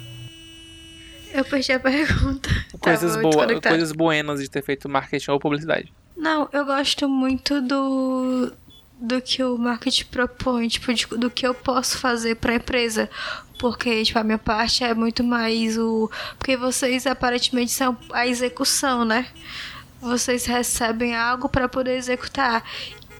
Eu 1.33 1.45
perdi 1.45 1.71
a 1.71 1.79
pergunta. 1.79 2.49
Coisas, 2.79 3.15
boas, 3.15 3.35
desconectada. 3.35 3.75
coisas 3.75 3.91
buenas 3.91 4.41
de 4.41 4.49
ter 4.49 4.63
feito 4.63 4.89
marketing 4.89 5.31
ou 5.31 5.39
publicidade. 5.39 5.93
Não, 6.17 6.49
eu 6.51 6.65
gosto 6.65 7.07
muito 7.07 7.61
do 7.61 8.51
do 9.01 9.21
que 9.21 9.41
o 9.41 9.57
marketing 9.57 10.05
propõe, 10.07 10.67
tipo, 10.67 10.93
de- 10.93 11.05
do 11.07 11.29
que 11.31 11.47
eu 11.47 11.53
posso 11.53 11.97
fazer 11.99 12.35
pra 12.35 12.55
empresa. 12.55 13.09
Porque, 13.59 14.03
tipo, 14.03 14.17
a 14.17 14.23
minha 14.23 14.37
parte 14.37 14.83
é 14.83 14.93
muito 14.95 15.23
mais 15.23 15.77
o. 15.77 16.09
Porque 16.37 16.55
vocês 16.57 17.05
aparentemente 17.05 17.71
são 17.71 17.95
a 18.13 18.25
execução, 18.25 19.05
né? 19.05 19.27
Vocês 20.01 20.45
recebem 20.45 21.15
algo 21.15 21.49
pra 21.49 21.67
poder 21.67 21.97
executar. 21.97 22.63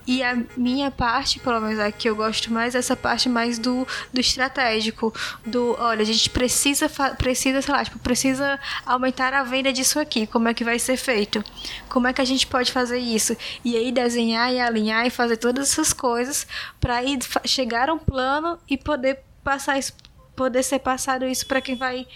E 0.06 0.22
a 0.24 0.36
minha 0.56 0.90
parte, 0.90 1.38
pelo 1.38 1.60
menos 1.60 1.78
a 1.78 1.92
que 1.92 2.08
eu 2.08 2.16
gosto 2.16 2.50
mais, 2.50 2.74
é 2.74 2.78
essa 2.78 2.96
parte 2.96 3.28
mais 3.28 3.58
do, 3.58 3.86
do 4.12 4.18
estratégico. 4.18 5.14
Do, 5.44 5.76
olha, 5.78 6.00
a 6.00 6.04
gente 6.04 6.30
precisa, 6.30 6.88
precisa, 7.18 7.60
sei 7.60 7.74
lá, 7.74 7.84
tipo, 7.84 7.98
precisa 7.98 8.58
aumentar 8.84 9.34
a 9.34 9.44
venda 9.44 9.70
disso 9.72 10.00
aqui. 10.00 10.26
Como 10.26 10.48
é 10.48 10.54
que 10.54 10.64
vai 10.64 10.78
ser 10.78 10.96
feito? 10.96 11.44
Como 11.88 12.08
é 12.08 12.14
que 12.14 12.20
a 12.20 12.24
gente 12.24 12.46
pode 12.46 12.72
fazer 12.72 12.98
isso? 12.98 13.36
E 13.62 13.76
aí 13.76 13.92
desenhar 13.92 14.50
e 14.52 14.58
alinhar 14.58 15.06
e 15.06 15.10
fazer 15.10 15.36
todas 15.36 15.70
essas 15.70 15.92
coisas 15.92 16.46
para 16.80 17.02
fa- 17.22 17.42
chegar 17.44 17.90
a 17.90 17.92
um 17.92 17.98
plano 17.98 18.58
e 18.68 18.78
poder 18.78 19.20
passar 19.44 19.78
isso, 19.78 19.92
poder 20.40 20.62
ser 20.62 20.78
passado 20.78 21.26
isso 21.26 21.46
para 21.46 21.60
quem 21.60 21.76
vai 21.76 22.06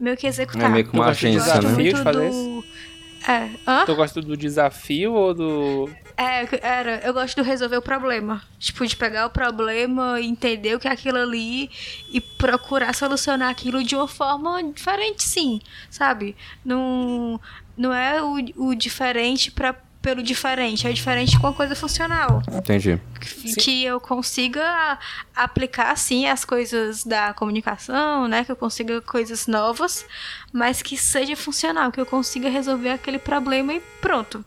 meio 0.00 0.16
que 0.16 0.26
executar. 0.26 0.64
É 0.64 0.68
meio 0.68 0.84
que 0.84 0.92
uma 0.92 1.04
Eu 1.04 1.08
gosto 1.10 1.20
de 1.20 1.26
agência, 1.28 1.62
né? 1.62 2.02
fazer 2.02 2.30
do... 2.30 2.64
É, 3.28 3.50
hã? 3.64 3.84
Tu 3.84 3.94
gosta 3.94 4.20
do 4.20 4.36
desafio 4.36 5.12
ou 5.12 5.32
do. 5.32 5.90
É, 6.16 6.48
era, 6.60 7.00
eu 7.04 7.14
gosto 7.14 7.40
de 7.40 7.48
resolver 7.48 7.76
o 7.76 7.82
problema. 7.82 8.42
Tipo, 8.58 8.84
de 8.84 8.96
pegar 8.96 9.26
o 9.26 9.30
problema, 9.30 10.20
entender 10.20 10.74
o 10.74 10.80
que 10.80 10.88
é 10.88 10.90
aquilo 10.90 11.18
ali 11.18 11.70
e 12.12 12.20
procurar 12.20 12.92
solucionar 12.94 13.48
aquilo 13.48 13.84
de 13.84 13.94
uma 13.94 14.08
forma 14.08 14.60
diferente, 14.72 15.22
sim. 15.22 15.60
Sabe? 15.88 16.34
Não, 16.64 17.40
não 17.76 17.94
é 17.94 18.20
o, 18.20 18.38
o 18.56 18.74
diferente 18.74 19.52
pra, 19.52 19.76
pelo 20.00 20.22
diferente, 20.22 20.86
é 20.86 20.90
o 20.90 20.94
diferente 20.94 21.38
com 21.38 21.46
a 21.46 21.52
coisa 21.52 21.74
funcional. 21.74 22.42
Entendi. 22.52 23.00
Que, 23.20 23.54
que 23.56 23.84
eu 23.84 24.00
consiga 24.00 24.98
aplicar, 25.34 25.96
sim, 25.96 26.26
as 26.26 26.44
coisas 26.44 27.04
da 27.04 27.34
comunicação, 27.34 28.28
né? 28.28 28.44
Que 28.44 28.52
eu 28.52 28.56
consiga 28.56 29.00
coisas 29.00 29.46
novas, 29.46 30.06
mas 30.52 30.82
que 30.82 30.96
seja 30.96 31.36
funcional, 31.36 31.90
que 31.90 32.00
eu 32.00 32.06
consiga 32.06 32.48
resolver 32.48 32.90
aquele 32.90 33.18
problema 33.18 33.74
e 33.74 33.80
pronto. 34.00 34.44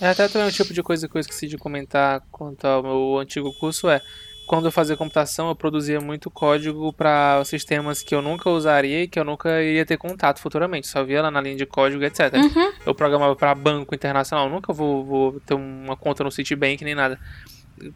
É 0.00 0.08
até 0.08 0.26
também 0.28 0.48
um 0.48 0.50
tipo 0.50 0.74
de 0.74 0.82
coisa 0.82 1.08
que 1.08 1.16
eu 1.16 1.20
esqueci 1.20 1.46
de 1.46 1.56
comentar 1.56 2.20
quanto 2.30 2.64
ao 2.64 2.82
meu 2.82 3.18
antigo 3.18 3.52
curso 3.54 3.88
é. 3.88 4.02
Quando 4.46 4.66
eu 4.66 4.72
fazia 4.72 4.96
computação, 4.96 5.48
eu 5.48 5.56
produzia 5.56 6.00
muito 6.00 6.30
código 6.30 6.92
para 6.92 7.42
sistemas 7.44 8.02
que 8.02 8.14
eu 8.14 8.20
nunca 8.20 8.50
usaria 8.50 9.02
e 9.04 9.08
que 9.08 9.18
eu 9.18 9.24
nunca 9.24 9.62
iria 9.62 9.86
ter 9.86 9.96
contato 9.96 10.38
futuramente. 10.38 10.86
Só 10.86 11.02
via 11.02 11.22
lá 11.22 11.30
na 11.30 11.40
linha 11.40 11.56
de 11.56 11.64
código, 11.66 12.04
etc. 12.04 12.34
Uhum. 12.34 12.72
Eu 12.86 12.94
programava 12.94 13.34
para 13.34 13.54
banco 13.54 13.94
internacional, 13.94 14.48
nunca 14.50 14.72
vou, 14.72 15.04
vou 15.04 15.40
ter 15.40 15.54
uma 15.54 15.96
conta 15.96 16.22
no 16.22 16.30
Citibank 16.30 16.84
nem 16.84 16.94
nada. 16.94 17.18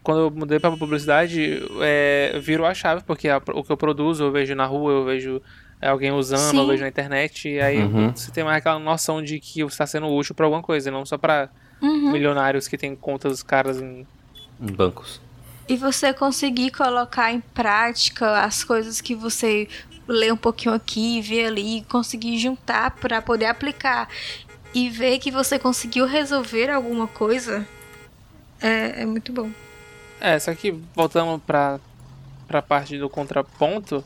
Quando 0.03 0.21
eu 0.21 0.31
mudei 0.31 0.59
para 0.59 0.75
publicidade, 0.75 1.61
é, 1.81 2.37
virou 2.41 2.65
a 2.65 2.73
chave, 2.73 3.03
porque 3.05 3.29
a- 3.29 3.41
o 3.53 3.63
que 3.63 3.71
eu 3.71 3.77
produzo 3.77 4.23
eu 4.25 4.31
vejo 4.31 4.53
na 4.55 4.65
rua, 4.65 4.91
eu 4.91 5.05
vejo 5.05 5.41
é, 5.81 5.87
alguém 5.87 6.11
usando, 6.11 6.57
eu 6.57 6.63
Sim. 6.65 6.67
vejo 6.71 6.83
na 6.83 6.89
internet, 6.89 7.47
e 7.47 7.61
aí 7.61 7.81
Uhum. 7.81 8.13
você 8.13 8.29
tem 8.33 8.43
mais 8.43 8.57
aquela 8.57 8.77
noção 8.79 9.23
de 9.23 9.39
que 9.39 9.63
você 9.63 9.75
está 9.75 9.87
sendo 9.87 10.07
útil 10.07 10.35
para 10.35 10.45
alguma 10.45 10.61
coisa, 10.61 10.91
não 10.91 11.05
só 11.05 11.17
para 11.17 11.49
Uhum. 11.81 12.11
milionários 12.11 12.67
que 12.67 12.77
têm 12.77 12.93
contas 12.95 13.41
caras. 13.41 13.81
Em 13.81 14.05
bancos. 14.59 15.21
E 15.69 15.77
você 15.77 16.11
conseguir 16.13 16.71
colocar 16.71 17.31
em 17.31 17.39
prática 17.41 18.41
as 18.43 18.63
coisas 18.63 18.99
que 19.01 19.13
você 19.15 19.67
lê 20.07 20.31
um 20.31 20.37
pouquinho 20.37 20.73
aqui, 20.73 21.21
vê 21.21 21.45
ali, 21.45 21.83
conseguir 21.85 22.39
juntar 22.39 22.91
para 22.99 23.21
poder 23.21 23.45
aplicar 23.45 24.09
e 24.73 24.89
ver 24.89 25.19
que 25.19 25.31
você 25.31 25.59
conseguiu 25.59 26.07
resolver 26.07 26.71
alguma 26.71 27.07
coisa, 27.07 27.67
é, 28.61 29.03
é 29.03 29.05
muito 29.05 29.31
bom. 29.31 29.51
É, 30.19 30.37
só 30.39 30.53
que 30.55 30.71
voltando 30.71 31.39
pra, 31.39 31.79
pra 32.47 32.61
parte 32.61 32.97
do 32.97 33.09
contraponto, 33.09 34.03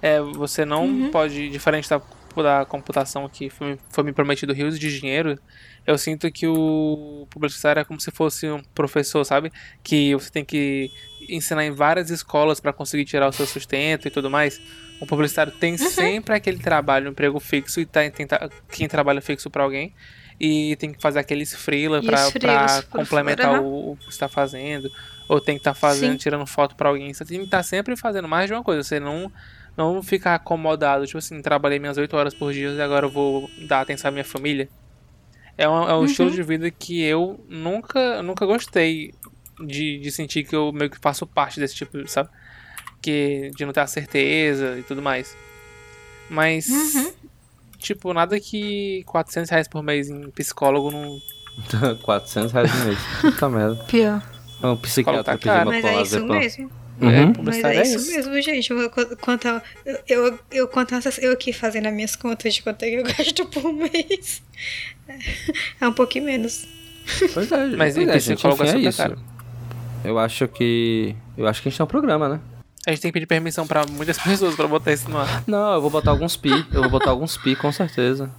é, 0.00 0.20
você 0.20 0.64
não 0.64 0.86
Uhum. 0.86 1.10
pode, 1.10 1.48
diferente 1.50 1.88
da 1.88 2.00
campo 2.36 2.42
da 2.42 2.64
computação 2.64 3.28
que 3.28 3.48
foi, 3.48 3.78
foi 3.88 4.04
me 4.04 4.12
prometido 4.12 4.52
rios 4.52 4.78
de 4.78 5.00
dinheiro, 5.00 5.38
eu 5.86 5.96
sinto 5.96 6.30
que 6.30 6.46
o 6.46 7.26
publicitário 7.30 7.80
é 7.80 7.84
como 7.84 8.00
se 8.00 8.10
fosse 8.10 8.48
um 8.50 8.62
professor, 8.74 9.24
sabe? 9.24 9.52
Que 9.82 10.14
você 10.14 10.30
tem 10.30 10.44
que 10.44 10.90
ensinar 11.28 11.64
em 11.64 11.70
várias 11.70 12.10
escolas 12.10 12.60
para 12.60 12.72
conseguir 12.72 13.04
tirar 13.04 13.28
o 13.28 13.32
seu 13.32 13.46
sustento 13.46 14.06
e 14.06 14.10
tudo 14.10 14.30
mais. 14.30 14.60
O 15.00 15.06
publicitário 15.06 15.52
tem 15.52 15.72
uhum. 15.72 15.78
sempre 15.78 16.34
aquele 16.34 16.58
trabalho, 16.58 17.08
um 17.08 17.12
emprego 17.12 17.40
fixo 17.40 17.80
e 17.80 17.86
tá, 17.86 18.00
tem, 18.10 18.26
quem 18.70 18.88
trabalha 18.88 19.20
fixo 19.20 19.48
para 19.48 19.62
alguém 19.62 19.94
e 20.38 20.76
tem 20.76 20.92
que 20.92 21.00
fazer 21.00 21.18
aqueles 21.18 21.54
freela 21.54 22.02
para 22.02 22.82
complementar 22.90 23.62
o, 23.62 23.92
o, 23.92 23.96
que 23.96 24.10
está 24.10 24.28
fazendo 24.28 24.90
ou 25.28 25.40
tem 25.40 25.54
que 25.54 25.60
estar 25.60 25.72
tá 25.72 25.80
fazendo 25.80 26.12
Sim. 26.12 26.18
tirando 26.18 26.46
foto 26.46 26.76
para 26.76 26.88
alguém. 26.90 27.12
Você 27.12 27.24
tem 27.24 27.38
que 27.38 27.44
estar 27.44 27.58
tá 27.58 27.62
sempre 27.62 27.96
fazendo 27.96 28.28
mais 28.28 28.46
de 28.46 28.52
uma 28.52 28.62
coisa. 28.62 28.82
Você 28.82 29.00
não 29.00 29.32
não 29.76 30.02
ficar 30.02 30.34
acomodado, 30.34 31.06
tipo 31.06 31.18
assim, 31.18 31.42
trabalhei 31.42 31.78
minhas 31.78 31.98
8 31.98 32.16
horas 32.16 32.34
por 32.34 32.52
dia 32.52 32.70
e 32.70 32.80
agora 32.80 33.06
eu 33.06 33.10
vou 33.10 33.50
dar 33.68 33.82
atenção 33.82 34.08
à 34.08 34.12
minha 34.12 34.24
família. 34.24 34.68
É 35.58 35.68
um, 35.68 35.88
é 35.88 35.94
um 35.94 35.98
uhum. 35.98 36.04
estilo 36.04 36.30
de 36.30 36.42
vida 36.42 36.70
que 36.70 37.02
eu 37.02 37.38
nunca, 37.48 38.22
nunca 38.22 38.44
gostei 38.46 39.14
de, 39.60 39.98
de 39.98 40.10
sentir 40.10 40.44
que 40.44 40.54
eu 40.54 40.72
meio 40.72 40.90
que 40.90 40.98
faço 40.98 41.26
parte 41.26 41.60
desse 41.60 41.74
tipo, 41.74 42.06
sabe? 42.08 42.28
Que, 43.00 43.50
de 43.56 43.64
não 43.64 43.72
ter 43.72 43.80
a 43.80 43.86
certeza 43.86 44.78
e 44.78 44.82
tudo 44.82 45.02
mais. 45.02 45.36
Mas, 46.28 46.68
uhum. 46.68 47.12
tipo, 47.78 48.12
nada 48.12 48.38
que 48.40 49.02
400 49.06 49.50
reais 49.50 49.68
por 49.68 49.82
mês 49.82 50.08
em 50.08 50.30
psicólogo 50.30 50.90
não. 50.90 51.18
400 52.02 52.52
reais 52.52 52.70
por 52.70 52.84
mês. 52.84 52.98
Puta 53.20 53.48
merda. 53.48 53.84
Pior. 53.84 54.22
Um 54.62 54.76
psiquiatra 54.76 55.22
tá 55.24 55.32
pedir 55.36 55.50
uma 55.50 55.64
Mas 55.66 55.84
é 55.84 56.02
isso 56.02 56.26
mesmo. 56.26 56.85
Uhum. 57.00 57.10
É, 57.10 57.32
Mas 57.42 57.64
é, 57.64 57.76
é 57.76 57.82
isso, 57.82 58.10
mesmo, 58.10 58.40
gente. 58.40 58.70
Eu, 58.70 58.90
quanto 59.20 59.48
a, 59.48 59.62
eu, 60.08 60.38
eu, 60.50 60.68
quanto 60.68 60.94
a, 60.94 61.00
eu 61.20 61.32
aqui 61.32 61.52
fazendo 61.52 61.86
as 61.86 61.94
minhas 61.94 62.16
contas 62.16 62.54
de 62.54 62.62
quanto 62.62 62.82
é 62.84 62.90
que 62.90 62.94
eu 62.96 63.02
gasto 63.04 63.46
por 63.46 63.72
mês. 63.72 64.42
É 65.80 65.86
um 65.86 65.92
pouquinho 65.92 66.24
menos. 66.24 66.66
Pois 67.34 67.52
é, 67.52 67.66
Mas 67.76 67.94
pois 67.94 68.08
é, 68.08 68.18
gente, 68.18 68.46
enfim, 68.46 68.62
é 68.64 68.78
isso. 68.78 69.02
Eu 70.04 70.18
acho 70.18 70.48
que. 70.48 71.14
Eu 71.36 71.46
acho 71.46 71.60
que 71.60 71.68
a 71.68 71.70
gente 71.70 71.78
tem 71.78 71.84
um 71.84 71.88
programa, 71.88 72.28
né? 72.28 72.40
A 72.86 72.90
gente 72.90 73.02
tem 73.02 73.10
que 73.10 73.14
pedir 73.14 73.26
permissão 73.26 73.66
pra 73.66 73.84
muitas 73.84 74.16
pessoas 74.22 74.54
pra 74.54 74.66
botar 74.66 74.92
isso 74.92 75.10
no 75.10 75.18
ar. 75.18 75.44
Não, 75.46 75.74
eu 75.74 75.80
vou 75.80 75.90
botar 75.90 76.12
alguns 76.12 76.36
pi. 76.36 76.50
Eu 76.72 76.82
vou 76.82 76.90
botar 76.90 77.10
alguns 77.10 77.36
pi, 77.36 77.54
com 77.56 77.70
certeza. 77.70 78.30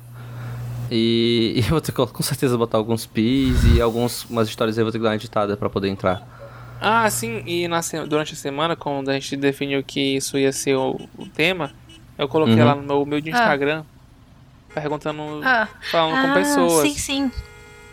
E, 0.89 1.53
e 1.57 1.59
eu 1.59 1.69
vou 1.71 1.81
ter 1.81 1.91
que 1.91 2.07
com 2.07 2.23
certeza 2.23 2.57
botar 2.57 2.77
alguns 2.77 3.05
pis 3.05 3.57
e 3.75 3.81
algumas 3.81 4.23
umas 4.25 4.47
histórias 4.47 4.77
aí 4.77 4.81
eu 4.81 4.85
vou 4.85 4.91
ter 4.91 4.99
que 4.99 5.03
dar 5.03 5.09
uma 5.09 5.15
editada 5.15 5.57
pra 5.57 5.69
poder 5.69 5.89
entrar. 5.89 6.36
Ah, 6.79 7.09
sim, 7.09 7.43
e 7.45 7.67
na, 7.67 7.81
durante 8.07 8.33
a 8.33 8.35
semana, 8.35 8.75
quando 8.75 9.09
a 9.09 9.13
gente 9.13 9.35
definiu 9.35 9.83
que 9.83 10.17
isso 10.17 10.37
ia 10.37 10.51
ser 10.51 10.75
o, 10.75 10.99
o 11.17 11.25
tema, 11.27 11.71
eu 12.17 12.27
coloquei 12.27 12.55
uhum. 12.55 12.65
lá 12.65 12.75
no 12.75 12.81
meu, 12.81 13.05
meu 13.05 13.21
de 13.21 13.31
ah. 13.31 13.33
Instagram, 13.33 13.83
ah. 13.83 14.73
perguntando, 14.73 15.21
ah. 15.43 15.67
falando 15.91 16.15
ah, 16.15 16.21
com 16.21 16.33
pessoas. 16.33 16.87
Sim, 16.87 16.95
sim. 16.95 17.31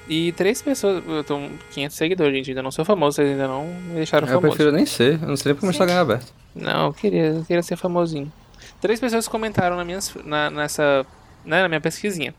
E 0.08 0.32
três 0.32 0.60
pessoas, 0.60 1.02
eu 1.06 1.24
tô 1.24 1.38
500 1.72 1.96
seguidores, 1.96 2.34
gente, 2.34 2.50
ainda 2.50 2.62
não 2.62 2.70
sou 2.70 2.84
famoso, 2.84 3.16
vocês 3.16 3.30
ainda 3.30 3.48
não 3.48 3.66
me 3.66 3.94
deixaram 3.94 4.26
eu 4.26 4.34
famoso. 4.34 4.46
Eu 4.46 4.50
prefiro 4.50 4.72
nem 4.72 4.84
ser, 4.84 5.14
eu 5.14 5.28
não 5.28 5.36
sei 5.36 5.50
nem 5.50 5.54
porque 5.54 5.66
meu 5.66 5.70
Instagram 5.70 5.94
é 5.94 5.98
aberto. 5.98 6.32
Não, 6.54 6.86
eu 6.86 6.92
queria, 6.92 7.26
eu 7.26 7.44
queria 7.44 7.62
ser 7.62 7.76
famosinho. 7.76 8.30
Três 8.80 9.00
pessoas 9.00 9.26
comentaram 9.26 9.76
na, 9.76 9.84
minha, 9.84 9.98
na, 10.24 10.50
nessa, 10.50 11.06
né, 11.44 11.62
na 11.62 11.68
minha 11.68 11.80
pesquisinha. 11.80 12.34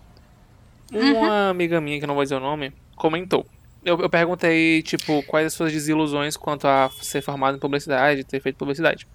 Uma 0.93 1.09
uhum. 1.09 1.49
amiga 1.49 1.81
minha, 1.81 1.99
que 1.99 2.05
não 2.05 2.13
vou 2.13 2.23
dizer 2.23 2.35
o 2.35 2.39
nome, 2.39 2.71
comentou. 2.95 3.47
Eu, 3.85 4.01
eu 4.01 4.09
perguntei, 4.09 4.81
tipo, 4.81 5.21
quais 5.23 5.47
as 5.47 5.53
suas 5.53 5.71
desilusões 5.71 6.35
quanto 6.35 6.67
a 6.67 6.89
ser 7.01 7.21
formado 7.21 7.55
em 7.55 7.59
publicidade, 7.59 8.23
ter 8.23 8.41
feito 8.41 8.57
publicidade. 8.57 9.07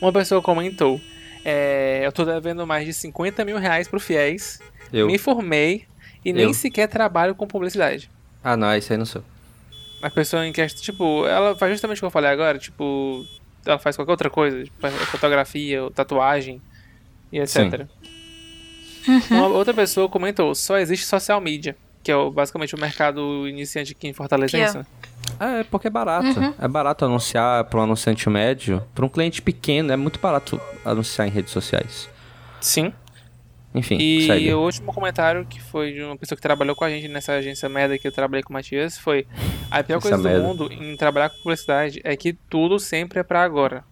Uma 0.00 0.12
pessoa 0.12 0.42
comentou: 0.42 1.00
é, 1.44 2.02
Eu 2.04 2.10
tô 2.10 2.24
devendo 2.24 2.66
mais 2.66 2.84
de 2.84 2.92
50 2.92 3.44
mil 3.44 3.56
reais 3.58 3.86
pro 3.86 4.00
Fiéis. 4.00 4.58
Eu. 4.92 5.06
Me 5.06 5.16
formei 5.16 5.86
e 6.24 6.30
eu. 6.30 6.34
nem 6.34 6.52
sequer 6.52 6.88
trabalho 6.88 7.36
com 7.36 7.46
publicidade. 7.46 8.10
Ah, 8.42 8.56
não, 8.56 8.76
isso 8.76 8.92
aí 8.92 8.98
não 8.98 9.06
sou. 9.06 9.22
A 10.02 10.10
pessoa 10.10 10.44
em 10.44 10.52
questão, 10.52 10.82
tipo, 10.82 11.24
ela 11.26 11.54
faz 11.54 11.70
justamente 11.70 11.98
o 11.98 12.00
que 12.00 12.06
eu 12.06 12.10
falei 12.10 12.30
agora, 12.30 12.58
tipo, 12.58 13.24
ela 13.64 13.78
faz 13.78 13.94
qualquer 13.94 14.10
outra 14.10 14.28
coisa, 14.28 14.64
tipo, 14.64 14.88
fotografia, 15.06 15.88
tatuagem 15.94 16.60
e 17.30 17.38
etc. 17.38 17.86
Uhum. 19.06 19.20
Uma 19.30 19.46
outra 19.46 19.72
pessoa 19.72 20.08
comentou, 20.08 20.52
só 20.56 20.78
existe 20.78 21.06
social 21.06 21.40
media, 21.40 21.76
que 22.02 22.10
é 22.10 22.30
basicamente 22.30 22.74
o 22.74 22.78
mercado 22.78 23.48
iniciante 23.48 23.92
aqui 23.92 24.08
em 24.08 24.12
Fortaleza. 24.12 24.56
É, 24.56 24.64
isso, 24.64 24.86
é, 25.38 25.64
porque 25.64 25.86
é 25.86 25.90
barato. 25.90 26.38
Uhum. 26.38 26.54
É 26.58 26.68
barato 26.68 27.04
anunciar 27.04 27.64
para 27.64 27.80
um 27.80 27.82
anunciante 27.84 28.28
médio. 28.28 28.82
Para 28.94 29.04
um 29.04 29.08
cliente 29.08 29.40
pequeno, 29.40 29.92
é 29.92 29.96
muito 29.96 30.18
barato 30.18 30.60
anunciar 30.84 31.26
em 31.28 31.30
redes 31.30 31.52
sociais. 31.52 32.08
Sim. 32.60 32.92
Enfim, 33.74 33.96
e 33.98 34.26
segue. 34.26 34.52
o 34.52 34.60
último 34.60 34.92
comentário 34.92 35.46
que 35.46 35.58
foi 35.58 35.92
de 35.92 36.02
uma 36.02 36.14
pessoa 36.14 36.36
que 36.36 36.42
trabalhou 36.42 36.76
com 36.76 36.84
a 36.84 36.90
gente 36.90 37.08
nessa 37.08 37.32
agência 37.32 37.66
merda 37.70 37.96
que 37.96 38.06
eu 38.06 38.12
trabalhei 38.12 38.42
com 38.42 38.50
o 38.50 38.52
Matias 38.52 38.98
foi 38.98 39.26
a 39.70 39.82
pior 39.82 39.96
Essa 39.96 40.10
coisa 40.10 40.22
merda. 40.22 40.40
do 40.40 40.46
mundo 40.46 40.70
em 40.70 40.94
trabalhar 40.94 41.30
com 41.30 41.38
publicidade 41.38 41.98
é 42.04 42.14
que 42.14 42.34
tudo 42.34 42.78
sempre 42.78 43.20
é 43.20 43.22
para 43.22 43.42
agora. 43.42 43.82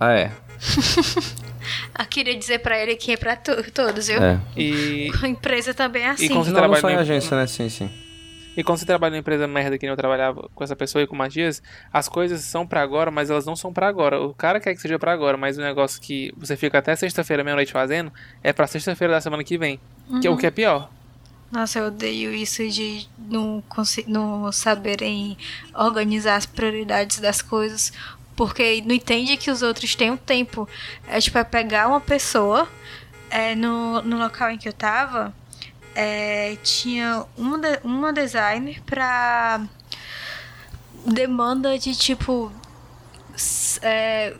Ah, 0.00 0.14
é. 0.14 0.32
eu 1.98 2.06
queria 2.06 2.36
dizer 2.36 2.58
para 2.60 2.78
ele 2.80 2.96
que 2.96 3.12
é 3.12 3.16
para 3.16 3.36
to 3.36 3.70
todos, 3.72 4.06
viu? 4.06 4.22
É. 4.22 4.40
E 4.56 5.10
a 5.22 5.28
empresa 5.28 5.72
também 5.74 6.04
é 6.04 6.10
assim. 6.10 6.26
E 6.26 6.28
quando 6.28 6.44
você 6.44 6.50
não, 6.50 6.58
trabalha 6.58 6.82
não 6.82 6.88
só 6.88 6.90
em 6.90 6.96
agência, 7.00 7.36
né? 7.36 7.46
Sim, 7.46 7.68
sim. 7.68 7.90
E 8.56 8.62
quando 8.62 8.78
você 8.78 8.86
trabalha 8.86 9.12
numa 9.12 9.20
empresa 9.20 9.46
merda 9.46 9.78
que 9.78 9.86
nem 9.86 9.90
eu 9.90 9.96
trabalhava 9.96 10.48
com 10.54 10.62
essa 10.62 10.76
pessoa 10.76 11.02
e 11.02 11.06
com 11.06 11.14
o 11.14 11.18
Matias, 11.18 11.62
as 11.92 12.08
coisas 12.08 12.42
são 12.42 12.66
para 12.66 12.82
agora, 12.82 13.10
mas 13.10 13.30
elas 13.30 13.46
não 13.46 13.56
são 13.56 13.72
para 13.72 13.88
agora. 13.88 14.20
O 14.20 14.34
cara 14.34 14.60
quer 14.60 14.74
que 14.74 14.80
seja 14.80 14.98
para 14.98 15.12
agora, 15.12 15.36
mas 15.36 15.56
o 15.56 15.60
negócio 15.60 16.00
que 16.00 16.32
você 16.36 16.56
fica 16.56 16.78
até 16.78 16.94
sexta-feira, 16.94 17.42
meia-noite 17.42 17.72
fazendo, 17.72 18.12
é 18.42 18.52
para 18.52 18.66
sexta-feira 18.66 19.14
da 19.14 19.20
semana 19.20 19.42
que 19.42 19.56
vem. 19.56 19.80
Uhum. 20.08 20.20
Que 20.20 20.26
é 20.26 20.30
o 20.30 20.36
que 20.36 20.46
é 20.46 20.50
pior. 20.50 20.90
Nossa, 21.50 21.78
eu 21.78 21.86
odeio 21.86 22.32
isso 22.32 22.66
de 22.68 23.06
não, 23.18 23.62
não 24.06 24.50
saberem 24.52 25.36
organizar 25.74 26.36
as 26.36 26.46
prioridades 26.46 27.20
das 27.20 27.42
coisas, 27.42 27.92
porque 28.36 28.82
não 28.86 28.94
entende 28.94 29.36
que 29.36 29.50
os 29.50 29.62
outros 29.62 29.94
têm 29.94 30.10
um 30.10 30.16
tempo. 30.16 30.68
É 31.06 31.20
tipo, 31.20 31.38
é 31.38 31.44
pegar 31.44 31.88
uma 31.88 32.00
pessoa 32.00 32.68
é, 33.30 33.54
no, 33.54 34.02
no 34.02 34.18
local 34.18 34.50
em 34.50 34.58
que 34.58 34.68
eu 34.68 34.72
tava 34.72 35.34
é, 35.94 36.56
tinha 36.62 37.24
uma, 37.36 37.58
de, 37.58 37.80
uma 37.84 38.12
designer 38.12 38.80
pra 38.84 39.60
demanda 41.06 41.78
de 41.78 41.94
tipo. 41.94 42.52
É, 43.82 44.34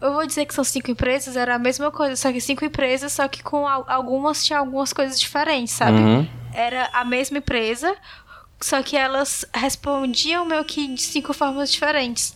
eu 0.00 0.12
vou 0.12 0.26
dizer 0.26 0.44
que 0.44 0.54
são 0.54 0.62
cinco 0.62 0.90
empresas, 0.90 1.36
era 1.36 1.54
a 1.54 1.58
mesma 1.58 1.90
coisa, 1.90 2.16
só 2.16 2.30
que 2.30 2.40
cinco 2.40 2.64
empresas, 2.64 3.12
só 3.12 3.26
que 3.26 3.42
com 3.42 3.66
algumas 3.66 4.44
tinha 4.44 4.58
algumas 4.58 4.92
coisas 4.92 5.18
diferentes, 5.18 5.74
sabe? 5.74 5.98
Uhum. 5.98 6.28
Era 6.52 6.88
a 6.92 7.04
mesma 7.04 7.38
empresa, 7.38 7.96
só 8.60 8.82
que 8.82 8.96
elas 8.96 9.44
respondiam 9.54 10.44
meio 10.44 10.64
que 10.64 10.86
de 10.86 11.02
cinco 11.02 11.32
formas 11.32 11.70
diferentes. 11.72 12.35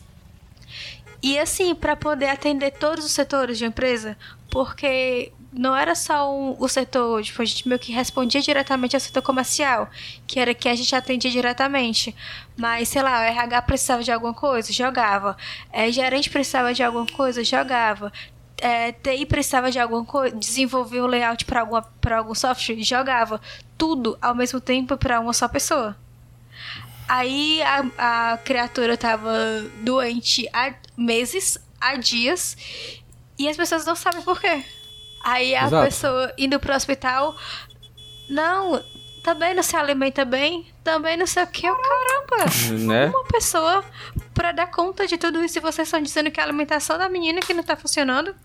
E 1.22 1.38
assim, 1.38 1.74
para 1.74 1.94
poder 1.96 2.28
atender 2.28 2.72
todos 2.72 3.04
os 3.04 3.12
setores 3.12 3.58
de 3.58 3.66
empresa, 3.66 4.16
porque 4.50 5.32
não 5.52 5.76
era 5.76 5.94
só 5.94 6.32
um, 6.32 6.56
o 6.58 6.68
setor, 6.68 7.22
tipo, 7.22 7.42
a 7.42 7.44
gente 7.44 7.68
meio 7.68 7.78
que 7.78 7.92
respondia 7.92 8.40
diretamente 8.40 8.94
ao 8.94 9.00
setor 9.00 9.22
comercial, 9.22 9.88
que 10.26 10.38
era 10.38 10.54
que 10.54 10.68
a 10.68 10.74
gente 10.74 10.94
atendia 10.94 11.30
diretamente. 11.30 12.14
Mas, 12.56 12.88
sei 12.88 13.02
lá, 13.02 13.20
o 13.20 13.22
RH 13.22 13.62
precisava 13.62 14.02
de 14.02 14.12
alguma 14.12 14.32
coisa, 14.32 14.72
jogava. 14.72 15.36
É, 15.72 15.90
gerente 15.90 16.30
precisava 16.30 16.72
de 16.72 16.82
alguma 16.82 17.06
coisa, 17.06 17.42
jogava. 17.42 18.12
É, 18.58 18.92
TI 18.92 19.26
precisava 19.26 19.70
de 19.70 19.78
alguma 19.78 20.04
coisa, 20.04 20.36
desenvolver 20.36 21.00
o 21.00 21.06
layout 21.06 21.44
para 21.44 22.16
algum 22.16 22.34
software, 22.34 22.82
jogava. 22.82 23.40
Tudo 23.76 24.16
ao 24.20 24.34
mesmo 24.34 24.60
tempo 24.60 24.96
para 24.96 25.18
uma 25.18 25.32
só 25.32 25.48
pessoa. 25.48 25.96
Aí 27.10 27.60
a, 27.62 28.32
a 28.32 28.38
criatura 28.38 28.96
tava 28.96 29.34
doente 29.82 30.48
há 30.52 30.72
meses, 30.96 31.58
há 31.80 31.96
dias, 31.96 32.56
e 33.36 33.48
as 33.48 33.56
pessoas 33.56 33.84
não 33.84 33.96
sabem 33.96 34.22
por 34.22 34.40
quê. 34.40 34.62
Aí 35.24 35.56
a 35.56 35.66
Exato. 35.66 35.84
pessoa 35.86 36.32
indo 36.38 36.60
pro 36.60 36.72
hospital, 36.72 37.36
não, 38.28 38.80
também 39.24 39.54
não 39.54 39.62
se 39.64 39.74
alimenta 39.74 40.24
bem, 40.24 40.72
também 40.84 41.16
não 41.16 41.26
sei 41.26 41.42
o 41.42 41.46
que, 41.48 41.62
caramba. 41.62 42.46
Né? 42.78 43.06
Uma 43.06 43.24
pessoa 43.24 43.84
para 44.32 44.52
dar 44.52 44.68
conta 44.68 45.04
de 45.04 45.18
tudo 45.18 45.44
isso 45.44 45.58
e 45.58 45.60
vocês 45.60 45.88
estão 45.88 46.00
dizendo 46.00 46.30
que 46.30 46.40
a 46.40 46.44
alimentação 46.44 46.96
da 46.96 47.08
menina 47.08 47.40
que 47.40 47.52
não 47.52 47.64
tá 47.64 47.74
funcionando. 47.74 48.36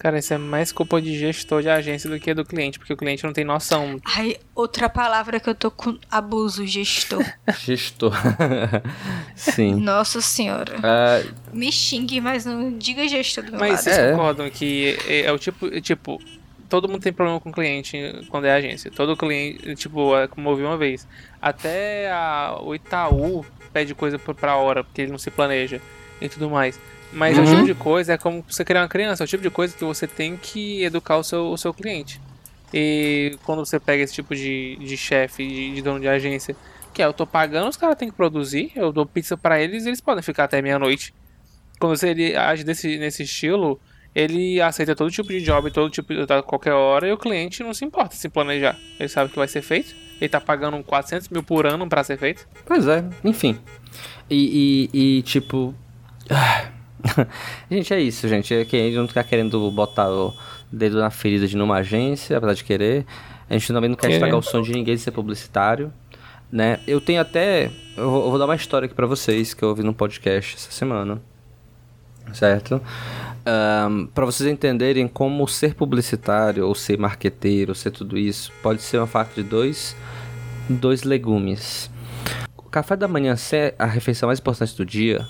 Cara, 0.00 0.18
isso 0.18 0.32
é 0.32 0.38
mais 0.38 0.72
culpa 0.72 0.98
de 0.98 1.14
gestor 1.14 1.60
de 1.60 1.68
agência 1.68 2.08
do 2.08 2.18
que 2.18 2.32
do 2.32 2.42
cliente, 2.42 2.78
porque 2.78 2.90
o 2.90 2.96
cliente 2.96 3.22
não 3.22 3.34
tem 3.34 3.44
noção. 3.44 4.00
Ai, 4.02 4.34
outra 4.54 4.88
palavra 4.88 5.38
que 5.38 5.50
eu 5.50 5.54
tô 5.54 5.70
com 5.70 5.98
abuso, 6.10 6.66
gestor. 6.66 7.22
gestor. 7.60 8.14
Sim. 9.36 9.74
Nossa 9.74 10.22
senhora. 10.22 10.78
Uh... 10.78 11.34
Me 11.52 11.70
xingue, 11.70 12.18
mas 12.18 12.46
não 12.46 12.78
diga 12.78 13.06
gestor 13.06 13.44
do 13.44 13.50
meu 13.50 13.60
Mas 13.60 13.72
lado. 13.72 13.82
vocês 13.82 13.98
é. 13.98 14.10
concordam 14.12 14.48
que 14.48 14.98
é, 15.06 15.20
é, 15.26 15.32
o 15.32 15.38
tipo, 15.38 15.80
tipo, 15.82 16.18
todo 16.66 16.88
mundo 16.88 17.02
tem 17.02 17.12
problema 17.12 17.38
com 17.38 17.50
o 17.50 17.52
cliente 17.52 18.26
quando 18.30 18.46
é 18.46 18.54
agência. 18.54 18.90
Todo 18.90 19.14
cliente, 19.14 19.74
tipo, 19.74 20.16
é 20.16 20.26
como 20.26 20.48
eu 20.48 20.52
ouvi 20.52 20.62
uma 20.62 20.78
vez. 20.78 21.06
Até 21.42 22.10
a, 22.10 22.58
o 22.58 22.74
Itaú 22.74 23.44
pede 23.70 23.94
coisa 23.94 24.18
pra 24.18 24.56
hora, 24.56 24.82
porque 24.82 25.02
ele 25.02 25.10
não 25.12 25.18
se 25.18 25.30
planeja 25.30 25.78
e 26.22 26.26
tudo 26.26 26.48
mais. 26.48 26.80
Mas 27.12 27.36
é 27.36 27.40
o 27.40 27.44
Uhum. 27.44 27.50
tipo 27.54 27.66
de 27.66 27.74
coisa, 27.74 28.12
é 28.12 28.18
como 28.18 28.44
você 28.48 28.64
criar 28.64 28.82
uma 28.82 28.88
criança, 28.88 29.22
é 29.22 29.24
o 29.24 29.28
tipo 29.28 29.42
de 29.42 29.50
coisa 29.50 29.76
que 29.76 29.84
você 29.84 30.06
tem 30.06 30.36
que 30.36 30.82
educar 30.84 31.16
o 31.16 31.24
seu, 31.24 31.50
o 31.50 31.56
seu 31.58 31.74
cliente. 31.74 32.20
E 32.72 33.36
quando 33.44 33.64
você 33.64 33.80
pega 33.80 34.02
esse 34.02 34.14
tipo 34.14 34.34
de, 34.34 34.76
de 34.76 34.96
chefe, 34.96 35.46
de, 35.46 35.74
de 35.74 35.82
dono 35.82 35.98
de 35.98 36.06
agência, 36.08 36.54
que 36.94 37.02
é, 37.02 37.06
eu 37.06 37.12
tô 37.12 37.26
pagando, 37.26 37.68
os 37.68 37.76
caras 37.76 37.96
têm 37.96 38.08
que 38.10 38.16
produzir, 38.16 38.70
eu 38.76 38.92
dou 38.92 39.04
pizza 39.04 39.36
pra 39.36 39.60
eles 39.60 39.84
e 39.84 39.88
eles 39.88 40.00
podem 40.00 40.22
ficar 40.22 40.44
até 40.44 40.62
meia-noite. 40.62 41.12
Quando 41.80 41.96
você 41.96 42.10
ele 42.10 42.36
age 42.36 42.62
desse, 42.62 42.96
nesse 42.98 43.24
estilo, 43.24 43.80
ele 44.14 44.60
aceita 44.60 44.94
todo 44.94 45.10
tipo 45.10 45.28
de 45.30 45.40
job, 45.40 45.68
todo 45.72 45.90
tipo 45.90 46.14
de 46.14 46.32
a 46.32 46.42
qualquer 46.42 46.72
hora, 46.74 47.08
e 47.08 47.12
o 47.12 47.18
cliente 47.18 47.62
não 47.64 47.74
se 47.74 47.84
importa 47.84 48.14
se 48.14 48.28
planejar. 48.28 48.76
Ele 49.00 49.08
sabe 49.08 49.30
que 49.30 49.36
vai 49.36 49.48
ser 49.48 49.62
feito, 49.62 49.94
ele 50.20 50.28
tá 50.28 50.40
pagando 50.40 50.80
400 50.84 51.28
mil 51.28 51.42
por 51.42 51.66
ano 51.66 51.88
pra 51.88 52.04
ser 52.04 52.18
feito. 52.18 52.46
Pois 52.66 52.86
é, 52.86 53.04
enfim. 53.24 53.58
E, 54.28 54.88
e, 54.92 55.18
e, 55.18 55.22
tipo. 55.22 55.74
gente, 57.70 57.94
é 57.94 58.00
isso, 58.00 58.28
gente. 58.28 58.54
É 58.54 58.64
que 58.64 58.76
a 58.76 58.80
gente 58.80 58.96
não 58.96 59.06
tá 59.06 59.22
querendo 59.22 59.70
botar 59.70 60.10
o 60.10 60.34
dedo 60.70 60.98
na 60.98 61.10
ferida 61.10 61.46
de 61.46 61.56
numa 61.56 61.76
agência, 61.76 62.36
apesar 62.36 62.54
de 62.54 62.64
querer. 62.64 63.06
A 63.48 63.54
gente 63.54 63.72
também 63.72 63.88
não 63.88 63.96
quer 63.96 64.02
Querer. 64.02 64.14
estragar 64.14 64.38
o 64.38 64.42
sonho 64.42 64.64
de 64.64 64.72
ninguém 64.72 64.94
de 64.94 65.00
ser 65.00 65.10
publicitário. 65.10 65.92
Né? 66.50 66.80
Eu 66.86 67.00
tenho 67.00 67.20
até. 67.20 67.70
Eu 67.96 68.10
vou, 68.10 68.24
eu 68.24 68.30
vou 68.30 68.38
dar 68.38 68.44
uma 68.44 68.54
história 68.56 68.86
aqui 68.86 68.94
pra 68.94 69.06
vocês 69.06 69.54
que 69.54 69.62
eu 69.62 69.68
ouvi 69.68 69.82
num 69.82 69.92
podcast 69.92 70.56
essa 70.56 70.70
semana. 70.70 71.20
Certo? 72.32 72.80
Ahn, 73.44 74.06
pra 74.06 74.24
vocês 74.24 74.48
entenderem 74.48 75.08
como 75.08 75.46
ser 75.48 75.74
publicitário, 75.74 76.66
ou 76.66 76.74
ser 76.74 76.98
marqueteiro, 76.98 77.72
ou 77.72 77.74
ser 77.74 77.90
tudo 77.90 78.16
isso, 78.16 78.52
pode 78.62 78.82
ser 78.82 78.98
uma 78.98 79.06
faca 79.06 79.32
de 79.34 79.42
dois, 79.42 79.96
dois 80.68 81.02
legumes. 81.02 81.90
O 82.56 82.62
café 82.70 82.94
da 82.94 83.08
manhã 83.08 83.34
ser 83.34 83.74
a 83.78 83.86
refeição 83.86 84.28
mais 84.28 84.38
importante 84.38 84.76
do 84.76 84.84
dia 84.84 85.26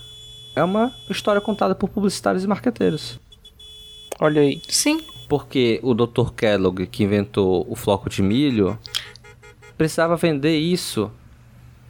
é 0.55 0.63
uma 0.65 0.93
história 1.09 1.41
contada 1.41 1.75
por 1.75 1.89
publicitários 1.89 2.45
e 2.45 2.47
marqueteiros. 2.47 3.19
Olha 4.19 4.43
aí. 4.43 4.61
Sim. 4.69 5.01
Porque 5.29 5.81
o 5.83 5.95
Dr. 5.95 6.31
Kellogg, 6.37 6.87
que 6.87 7.05
inventou 7.05 7.65
o 7.69 7.77
floco 7.77 8.11
de 8.11 8.21
milho, 8.23 8.79
precisava 9.79 10.17
vender 10.17 10.59
isso 10.59 11.11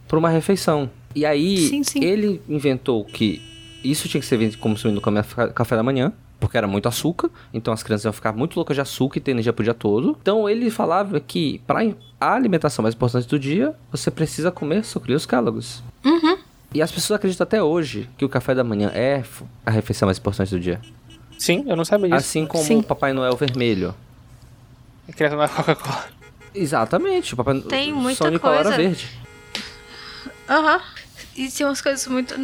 para 0.07 0.17
uma 0.17 0.29
refeição. 0.29 0.89
E 1.15 1.25
aí, 1.25 1.57
Sim, 1.57 1.83
sim. 1.83 2.03
ele 2.03 2.41
inventou 2.47 3.03
que 3.03 3.41
isso 3.83 4.07
tinha 4.07 4.21
que 4.21 4.27
ser 4.27 4.37
vendido 4.37 4.61
consumido 4.61 5.01
no 5.01 5.53
café 5.53 5.75
da 5.75 5.83
manhã, 5.83 6.13
porque 6.39 6.57
era 6.57 6.67
muito 6.67 6.87
açúcar, 6.87 7.29
então 7.53 7.73
as 7.73 7.83
crianças 7.83 8.05
iam 8.05 8.13
ficar 8.13 8.31
muito 8.33 8.55
loucas 8.55 8.75
de 8.75 8.81
açúcar 8.81 9.17
e 9.17 9.21
ter 9.21 9.31
energia 9.31 9.51
pro 9.51 9.63
dia 9.63 9.73
todo. 9.73 10.17
Então 10.21 10.47
ele 10.49 10.69
falava 10.69 11.19
que 11.19 11.59
para 11.67 11.81
a 12.19 12.33
alimentação 12.33 12.83
mais 12.83 12.95
importante 12.95 13.27
do 13.27 13.37
dia, 13.37 13.75
você 13.91 14.09
precisa 14.09 14.51
comer 14.51 14.83
sucrilhos 14.85 15.25
Kellogg's. 15.25 15.83
Uhum. 16.05 16.37
E 16.73 16.81
as 16.81 16.91
pessoas 16.91 17.17
acreditam 17.17 17.43
até 17.43 17.61
hoje 17.61 18.09
que 18.17 18.23
o 18.23 18.29
café 18.29 18.55
da 18.55 18.63
manhã 18.63 18.89
é 18.93 19.23
a 19.65 19.71
refeição 19.71 20.05
mais 20.05 20.17
importante 20.17 20.49
do 20.51 20.59
dia. 20.59 20.79
Sim, 21.37 21.65
eu 21.67 21.75
não 21.75 21.83
sabia 21.83 22.07
disso. 22.07 22.17
Assim 22.19 22.45
como 22.45 22.63
Sim. 22.63 22.77
o 22.79 22.83
Papai 22.83 23.13
Noel 23.13 23.35
vermelho. 23.35 23.93
Criação 25.15 25.37
da 25.37 25.49
Coca-Cola. 25.49 26.05
Exatamente, 26.53 27.33
o 27.33 27.37
Papai 27.37 27.59
Tem 27.61 27.91
muita 27.93 28.23
São 28.23 28.31
Nicolau 28.31 28.55
era 28.55 28.63
coisa. 28.65 28.77
verde. 28.77 29.09
Aham. 30.47 30.81
E 31.35 31.49
tem 31.49 31.65
umas 31.65 31.81
coisas 31.81 32.05
muito. 32.07 32.35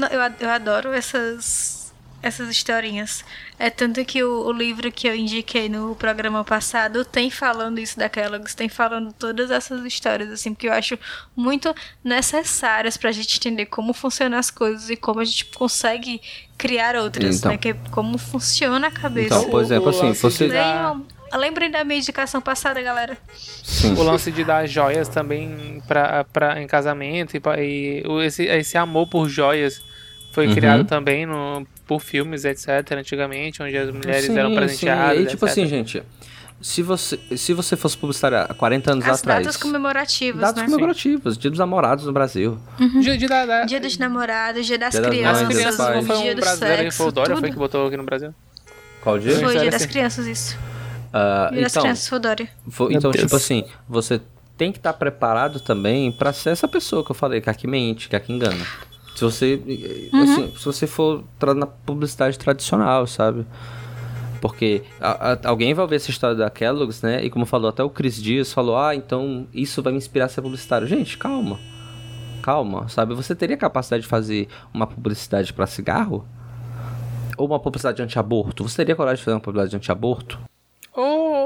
eu 0.42 0.50
adoro 0.50 0.92
essas, 0.94 1.77
essas 2.22 2.50
historinhas. 2.50 3.24
É 3.60 3.70
tanto 3.70 4.04
que 4.04 4.24
o, 4.24 4.46
o 4.48 4.52
livro 4.52 4.92
que 4.92 5.08
eu 5.08 5.16
indiquei 5.16 5.70
no 5.70 5.96
programa 5.96 6.44
passado 6.44 7.06
tem 7.06 7.30
falando 7.30 7.80
isso 7.80 7.98
da 7.98 8.10
Kellogg's, 8.10 8.56
tem 8.56 8.68
falando 8.68 9.14
todas 9.14 9.52
essas 9.52 9.84
histórias, 9.86 10.30
assim, 10.32 10.54
porque 10.54 10.68
eu 10.68 10.74
acho 10.74 10.98
muito 11.36 11.74
necessárias 12.04 12.98
pra 12.98 13.12
gente 13.12 13.38
entender 13.38 13.68
como 13.68 13.94
funcionam 13.94 14.38
as 14.38 14.50
coisas 14.50 14.90
e 14.90 14.96
como 14.96 15.20
a 15.20 15.26
gente 15.26 15.46
consegue 15.46 16.20
criar 16.58 16.96
outras, 16.96 17.38
Então. 17.38 17.52
né? 17.52 17.58
Que 17.58 17.70
é 17.70 17.74
como 17.92 18.18
funciona 18.18 18.88
a 18.88 18.92
cabeça. 18.92 19.36
Então, 19.36 19.50
por 19.50 19.62
exemplo, 19.62 19.90
assim, 19.90 20.14
você- 20.14 20.48
Leiam- 20.48 21.06
Lembrem 21.34 21.70
da 21.70 21.84
minha 21.84 22.00
indicação 22.00 22.40
passada, 22.40 22.82
galera. 22.82 23.18
Sim. 23.62 23.94
O 23.96 24.02
lance 24.02 24.32
de 24.32 24.46
dar 24.46 24.66
joias 24.66 25.10
também 25.10 25.84
pra, 25.86 26.24
pra, 26.24 26.62
em 26.62 26.66
casamento 26.68 27.36
e, 27.36 27.42
e 27.62 28.04
esse, 28.26 28.46
esse 28.46 28.78
amor 28.78 29.08
por 29.10 29.28
joias 29.28 29.82
foi 30.38 30.46
Uhum. 30.48 30.54
criado 30.54 30.84
também 30.86 31.26
no, 31.26 31.66
por 31.88 32.00
filmes, 32.00 32.46
etc. 32.46 32.68
Antigamente, 32.92 33.64
onde 33.64 33.76
as 33.76 33.90
mulheres 33.92 34.26
Sim, 34.26 34.38
eram 34.38 34.50
sim. 34.52 34.56
presenteadas. 34.56 35.18
E 35.24 35.26
tipo 35.26 35.46
etc. 35.46 35.50
assim, 35.50 35.66
gente, 35.68 36.04
se 36.62 36.84
você, 36.84 37.18
se 37.36 37.54
você 37.54 37.76
fosse 37.76 37.98
publicitário 37.98 38.38
há 38.38 38.54
40 38.54 38.92
anos 38.92 39.08
As 39.08 39.20
atrás. 39.20 39.40
datas 39.46 39.58
comemorativas, 39.58 40.42
datas 40.42 40.62
né? 40.62 40.70
comemorativas, 40.70 41.38
Dia 41.40 41.50
dos 41.50 41.58
Namorados 41.60 42.06
no 42.06 42.14
Brasil. 42.14 42.60
Dia, 43.02 43.18
dia 43.18 43.28
da- 43.28 43.46
da- 43.48 43.64
Dia 43.66 43.80
dos 43.80 43.98
namorados, 43.98 44.64
dia 44.68 44.78
das 44.78 44.92
Dia 44.92 45.02
das 45.02 45.10
crianças, 45.10 45.36
As 45.38 45.42
mães, 45.42 45.48
dos 45.48 45.58
crianças 45.58 45.80
não 45.80 45.86
pais. 45.94 46.06
foi 46.08 46.16
dia 46.22 46.32
um 46.32 46.36
do 46.36 46.42
brasileiro 46.42 46.82
sexo, 46.84 46.98
foi 46.98 47.08
o 47.08 47.12
Dória, 47.12 47.30
tudo. 47.36 47.40
foi 47.42 47.52
que 47.52 47.58
botou 47.58 47.88
aqui 47.88 47.98
no 47.98 48.04
Brasil? 48.04 48.36
Qual 49.02 49.18
dia? 49.18 49.34
Foi. 49.34 49.44
Foi 49.44 49.60
dia 49.60 49.72
das 49.72 49.82
assim. 49.82 49.92
crianças, 49.92 50.28
isso. 50.28 50.58
Ah, 51.12 51.50
Dia 51.52 51.62
das 51.64 51.72
então, 51.72 51.82
crianças 51.82 52.08
foi 52.08 52.18
o 52.18 52.22
Dória. 52.22 52.50
Meu 52.80 52.92
então 52.92 53.10
Deus. 53.12 53.24
tipo 53.24 53.36
assim, 53.36 53.64
você 53.90 54.22
tem 54.56 54.72
que 54.72 54.78
estar 54.78 54.94
preparado 54.94 55.60
também 55.60 56.12
pra 56.12 56.32
ser 56.34 56.50
essa 56.52 56.68
pessoa 56.68 57.04
que 57.04 57.10
eu 57.12 57.16
falei, 57.16 57.40
que 57.42 57.50
é 57.50 57.52
a 57.52 57.56
que 57.56 57.66
mente, 57.68 58.08
que 58.10 58.16
é 58.16 58.18
a 58.18 58.20
que 58.20 58.32
engana. 58.34 58.64
Se 59.18 59.24
você, 59.24 60.10
Uhum. 60.14 60.22
assim, 60.22 60.54
se 60.56 60.64
você 60.64 60.86
for 60.86 61.24
na 61.56 61.66
publicidade 61.66 62.38
tradicional, 62.38 63.08
sabe? 63.08 63.48
Porque 64.40 64.84
a- 65.02 65.32
a- 65.34 65.40
alguém 65.50 65.74
vai 65.74 65.88
ver 65.88 65.96
essa 65.96 66.12
história 66.12 66.36
da 66.36 66.52
Kellogg's, 66.52 67.02
né? 67.02 67.26
E 67.26 67.30
como 67.32 67.44
falou 67.44 67.68
até 67.68 67.84
o 67.84 67.90
Cris 67.90 68.22
Dias, 68.22 68.54
falou: 68.54 68.78
Ah, 68.78 68.94
então 68.96 69.48
isso 69.52 69.82
vai 69.82 69.92
me 69.92 69.98
inspirar 69.98 70.26
a 70.26 70.30
ser 70.30 70.44
publicitário. 70.44 70.86
Gente, 70.86 71.18
calma. 71.18 71.58
Calma, 72.44 72.88
sabe? 72.90 73.16
Você 73.16 73.34
teria 73.34 73.58
capacidade 73.58 74.04
de 74.04 74.08
fazer 74.08 74.48
uma 74.72 74.86
publicidade 74.86 75.52
pra 75.52 75.66
cigarro? 75.66 76.24
Ou 77.36 77.48
uma 77.48 77.60
publicidade 77.60 78.00
anti-aborto? 78.04 78.70
Você 78.70 78.78
teria 78.78 78.96
coragem 78.96 79.18
de 79.18 79.24
fazer 79.26 79.34
uma 79.36 79.42
publicidade 79.42 79.76
anti-aborto? 79.76 80.38
Ou, 81.00 81.04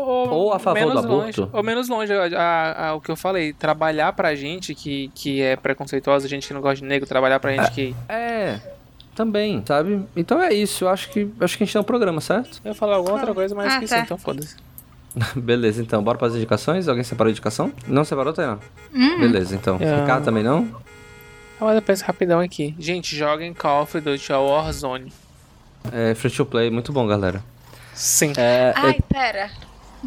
ou, 0.08 0.30
Ou 0.30 0.54
a 0.54 0.60
favor 0.60 0.80
menos 0.80 0.93
do 0.93 0.99
aborto. 0.99 1.41
Longe, 1.41 1.49
ou 1.54 1.62
menos 1.64 1.89
longe, 1.89 2.14
a, 2.14 2.24
a- 2.38 2.88
a- 2.88 2.93
o 2.95 3.02
que 3.02 3.12
eu 3.12 3.18
falei, 3.18 3.52
trabalhar 3.52 4.14
pra 4.14 4.34
gente 4.34 4.74
que, 4.74 5.12
que 5.14 5.41
é 5.41 5.58
preconceituosa, 5.58 6.26
gente 6.28 6.47
que 6.47 6.54
não 6.54 6.62
gosta 6.62 6.78
de 6.78 6.86
negro, 6.86 7.06
trabalhar 7.08 7.38
pra 7.39 7.52
gente 7.52 7.70
que... 7.72 7.93
É, 8.08 8.60
também, 9.14 9.62
sabe? 9.68 10.06
Então 10.16 10.41
é 10.41 10.54
isso, 10.54 10.86
eu 10.86 10.89
acho 10.89 11.10
que 11.10 11.28
acho 11.41 11.58
que 11.58 11.64
a 11.64 11.66
gente 11.66 11.74
tem 11.74 11.82
um 11.82 11.84
programa, 11.84 12.22
certo? 12.22 12.62
Eu 12.64 12.70
ia 12.70 12.76
falar 12.76 12.95
alguma 12.95 13.16
outra 13.18 13.34
coisa, 13.34 13.54
mas 13.54 13.66
Ah, 13.68 13.74
esqueci, 13.74 13.93
tá. 13.95 13.99
então 13.99 14.18
foda-se. 14.18 14.56
Beleza, 15.36 15.82
então, 15.82 16.02
bora 16.02 16.18
para 16.18 16.28
as 16.30 16.36
indicações? 16.36 16.88
Alguém 16.88 17.04
separou 17.04 17.28
a 17.28 17.32
indicação? 17.32 17.74
Não 17.86 18.06
separou, 18.06 18.32
Tainá? 18.32 18.58
Hum. 18.95 19.20
Beleza, 19.20 19.54
então. 19.54 19.78
É. 19.82 19.99
Ricardo 19.99 20.24
também 20.24 20.43
não? 20.43 20.66
Ah, 21.60 21.66
mas 21.66 21.76
eu 21.76 21.82
penso 21.82 22.06
rapidão 22.06 22.39
aqui. 22.39 22.74
Gente, 22.80 23.14
joguem 23.18 23.54
Call 23.54 23.84
of 23.84 23.99
Duty 23.99 24.32
ou 24.32 24.47
Warzone. 24.49 25.12
É, 25.91 26.16
free 26.16 26.32
to 26.32 26.45
play, 26.45 26.70
muito 26.72 26.93
bom, 26.93 27.06
galera. 27.06 27.43
Sim. 27.94 28.34
É, 28.38 28.74
Ai, 28.76 29.00
pera. 29.08 29.50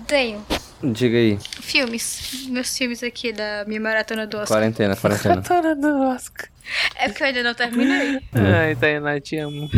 Tenho. 0.07 0.45
é, 0.51 0.87
diga 0.91 1.17
aí, 1.17 1.39
Filmes. 1.61 2.47
Meus 2.49 2.77
filmes 2.77 3.03
aqui 3.03 3.33
da 3.33 3.65
minha 3.67 3.81
maratona 3.81 4.27
do 4.27 4.37
Oscar. 4.39 4.59
quarentena, 4.59 4.97
quarentena. 4.97 5.37
Catara 5.37 5.75
do 5.77 6.03
Oscar. 6.03 6.49
É 6.97 7.09
porque 7.09 7.23
eu 7.23 7.27
ainda 7.29 7.43
não 7.43 7.55
terminei. 7.55 8.21
Ai, 8.35 8.75
Tainá, 8.75 9.21
te 9.21 9.37
amo. 9.37 9.71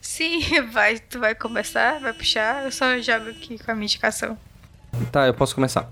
Sim, 0.00 0.40
vai, 0.72 0.98
tu 0.98 1.18
vai 1.18 1.34
começar, 1.34 1.98
vai 2.00 2.12
puxar, 2.12 2.64
eu 2.64 2.72
só 2.72 2.98
jogo 3.00 3.30
aqui 3.30 3.58
com 3.58 3.70
a 3.70 3.74
minha 3.74 3.84
indicação. 3.84 4.36
Tá, 5.12 5.26
eu 5.26 5.34
posso 5.34 5.54
começar. 5.54 5.90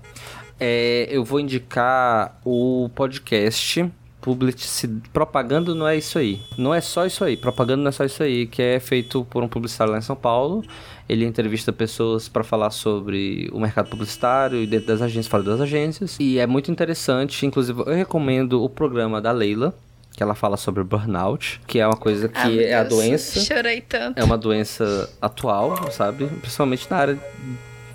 É, 0.59 1.07
eu 1.09 1.23
vou 1.23 1.39
indicar 1.39 2.37
o 2.43 2.89
podcast 2.93 3.89
Publici... 4.21 4.87
Propaganda 5.13 5.73
não 5.73 5.87
é 5.87 5.97
isso 5.97 6.19
aí. 6.19 6.41
Não 6.57 6.73
é 6.73 6.81
só 6.81 7.05
isso 7.05 7.23
aí. 7.23 7.37
Propaganda 7.37 7.81
não 7.83 7.89
é 7.89 7.91
só 7.91 8.03
isso 8.03 8.21
aí, 8.21 8.45
que 8.47 8.61
é 8.61 8.79
feito 8.79 9.25
por 9.29 9.43
um 9.43 9.47
publicitário 9.47 9.93
lá 9.93 9.99
em 9.99 10.01
São 10.01 10.15
Paulo. 10.15 10.63
Ele 11.07 11.25
entrevista 11.25 11.71
pessoas 11.71 12.27
para 12.27 12.43
falar 12.43 12.69
sobre 12.69 13.49
o 13.51 13.59
mercado 13.59 13.89
publicitário 13.89 14.61
e 14.61 14.67
dentro 14.67 14.87
das 14.87 15.01
agências, 15.01 15.27
fora 15.27 15.43
das 15.43 15.61
agências. 15.61 16.17
E 16.19 16.37
é 16.37 16.45
muito 16.45 16.69
interessante. 16.69 17.45
Inclusive, 17.45 17.81
eu 17.85 17.95
recomendo 17.95 18.63
o 18.63 18.69
programa 18.69 19.21
da 19.21 19.31
Leila, 19.31 19.73
que 20.15 20.21
ela 20.21 20.35
fala 20.35 20.57
sobre 20.57 20.83
burnout, 20.83 21.61
que 21.65 21.79
é 21.79 21.87
uma 21.87 21.95
coisa 21.95 22.27
que 22.27 22.37
Ah, 22.37 22.61
é 22.61 22.73
a 22.73 22.83
Deus, 22.83 22.95
doença. 22.95 23.39
Chorei 23.39 23.81
tanto. 23.81 24.19
É 24.19 24.23
uma 24.23 24.37
doença 24.37 25.09
atual, 25.21 25.89
sabe? 25.91 26.27
Principalmente 26.27 26.87
na 26.91 26.97
área 26.97 27.19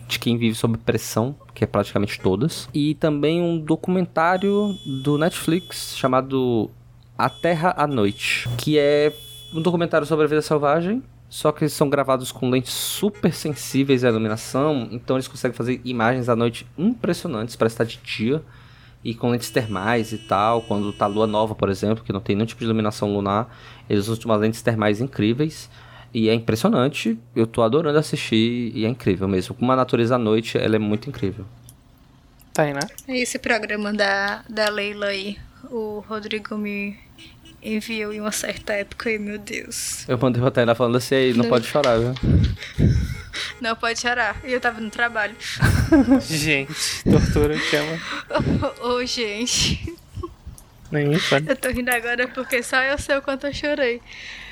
de 0.06 0.18
quem 0.18 0.36
vive 0.36 0.54
sob 0.54 0.76
pressão, 0.78 1.34
que 1.54 1.64
é 1.64 1.66
praticamente 1.66 2.20
todas. 2.20 2.68
E 2.72 2.94
também 2.94 3.40
um 3.42 3.58
documentário 3.58 4.76
do 5.02 5.18
Netflix 5.18 5.96
chamado 5.96 6.70
A 7.16 7.28
Terra 7.28 7.74
à 7.76 7.86
Noite, 7.86 8.48
que 8.58 8.78
é 8.78 9.12
um 9.52 9.62
documentário 9.62 10.06
sobre 10.06 10.24
a 10.24 10.28
vida 10.28 10.42
selvagem. 10.42 11.02
Só 11.28 11.50
que 11.50 11.64
eles 11.64 11.72
são 11.72 11.90
gravados 11.90 12.30
com 12.30 12.48
lentes 12.48 12.72
super 12.72 13.32
sensíveis 13.34 14.04
à 14.04 14.08
iluminação, 14.08 14.86
então 14.92 15.16
eles 15.16 15.26
conseguem 15.26 15.56
fazer 15.56 15.80
imagens 15.84 16.28
à 16.28 16.36
noite 16.36 16.64
impressionantes, 16.78 17.56
parece 17.56 17.74
estar 17.74 17.84
de 17.84 17.98
dia, 18.04 18.40
e 19.02 19.14
com 19.14 19.30
lentes 19.30 19.50
termais 19.50 20.12
e 20.12 20.18
tal. 20.18 20.62
Quando 20.62 20.92
tá 20.92 21.06
lua 21.06 21.26
nova, 21.26 21.54
por 21.54 21.68
exemplo, 21.68 22.04
que 22.04 22.12
não 22.12 22.20
tem 22.20 22.36
nenhum 22.36 22.46
tipo 22.46 22.60
de 22.60 22.64
iluminação 22.64 23.12
lunar, 23.12 23.54
eles 23.90 24.06
usam 24.06 24.26
umas 24.26 24.40
lentes 24.40 24.62
termais 24.62 25.00
incríveis. 25.00 25.68
E 26.14 26.28
é 26.28 26.34
impressionante, 26.34 27.18
eu 27.34 27.44
tô 27.44 27.60
adorando 27.60 27.98
assistir 27.98 28.70
e 28.72 28.84
é 28.84 28.88
incrível 28.88 29.26
mesmo. 29.26 29.52
Como 29.52 29.72
a 29.72 29.76
natureza 29.76 30.14
à 30.14 30.18
noite, 30.18 30.56
ela 30.56 30.76
é 30.76 30.78
muito 30.78 31.08
incrível. 31.08 31.44
Tainá. 32.52 32.78
É 33.08 33.18
esse 33.18 33.36
programa 33.36 33.92
da, 33.92 34.44
da 34.48 34.68
Leila 34.68 35.06
aí. 35.06 35.36
O 35.64 36.04
Rodrigo 36.08 36.56
me 36.56 36.96
enviou 37.60 38.12
em 38.12 38.20
uma 38.20 38.30
certa 38.30 38.74
época 38.74 39.10
e, 39.10 39.18
meu 39.18 39.38
Deus. 39.38 40.08
Eu 40.08 40.16
mandei 40.16 40.40
pra 40.40 40.52
Tainá 40.52 40.72
falando 40.76 40.96
assim, 40.96 41.16
aí, 41.16 41.32
não, 41.32 41.42
Não. 41.42 41.50
pode 41.50 41.66
chorar, 41.66 41.98
viu? 41.98 42.14
Não 43.60 43.74
pode 43.74 43.98
chorar. 44.00 44.36
E 44.44 44.52
eu 44.52 44.60
tava 44.60 44.80
no 44.80 44.90
trabalho. 44.90 45.34
Gente, 46.22 46.72
tortura 47.02 47.58
chama. 47.58 47.98
Ô, 48.80 49.04
gente. 49.04 49.92
Nem 50.92 51.08
me 51.08 51.18
fale. 51.18 51.50
Eu 51.50 51.56
tô 51.56 51.68
rindo 51.70 51.90
agora 51.90 52.28
porque 52.28 52.62
só 52.62 52.80
eu 52.82 52.96
sei 52.96 53.16
o 53.16 53.22
quanto 53.22 53.48
eu 53.48 53.52
chorei. 53.52 54.00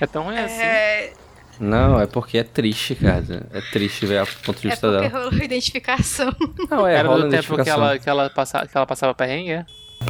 É 0.01 0.07
tão 0.07 0.25
ruim 0.25 0.37
assim. 0.37 1.15
É, 1.61 1.65
Não, 1.65 2.01
é 2.01 2.07
porque 2.07 2.39
é 2.39 2.45
triste, 2.45 2.95
cara. 2.95 3.47
É 3.53 3.61
triste 3.73 4.07
ver 4.07 4.23
o 4.23 4.27
ponto 4.45 4.61
de 4.61 4.69
é 4.69 4.70
vista 4.70 4.89
porque 4.91 5.09
dela. 5.09 5.24
rolou 5.24 5.43
identificação. 5.43 6.35
Não, 6.70 6.87
é, 6.87 6.95
Era 6.97 7.09
rola 7.09 7.24
do 7.24 7.31
tempo 7.31 7.62
que 7.62 7.70
ela, 7.70 7.99
que, 7.99 8.09
ela 8.09 8.31
passa, 8.31 8.66
que 8.66 8.77
ela 8.77 8.87
passava 8.87 9.15
perrengue, 9.15 9.53
é? 9.53 9.66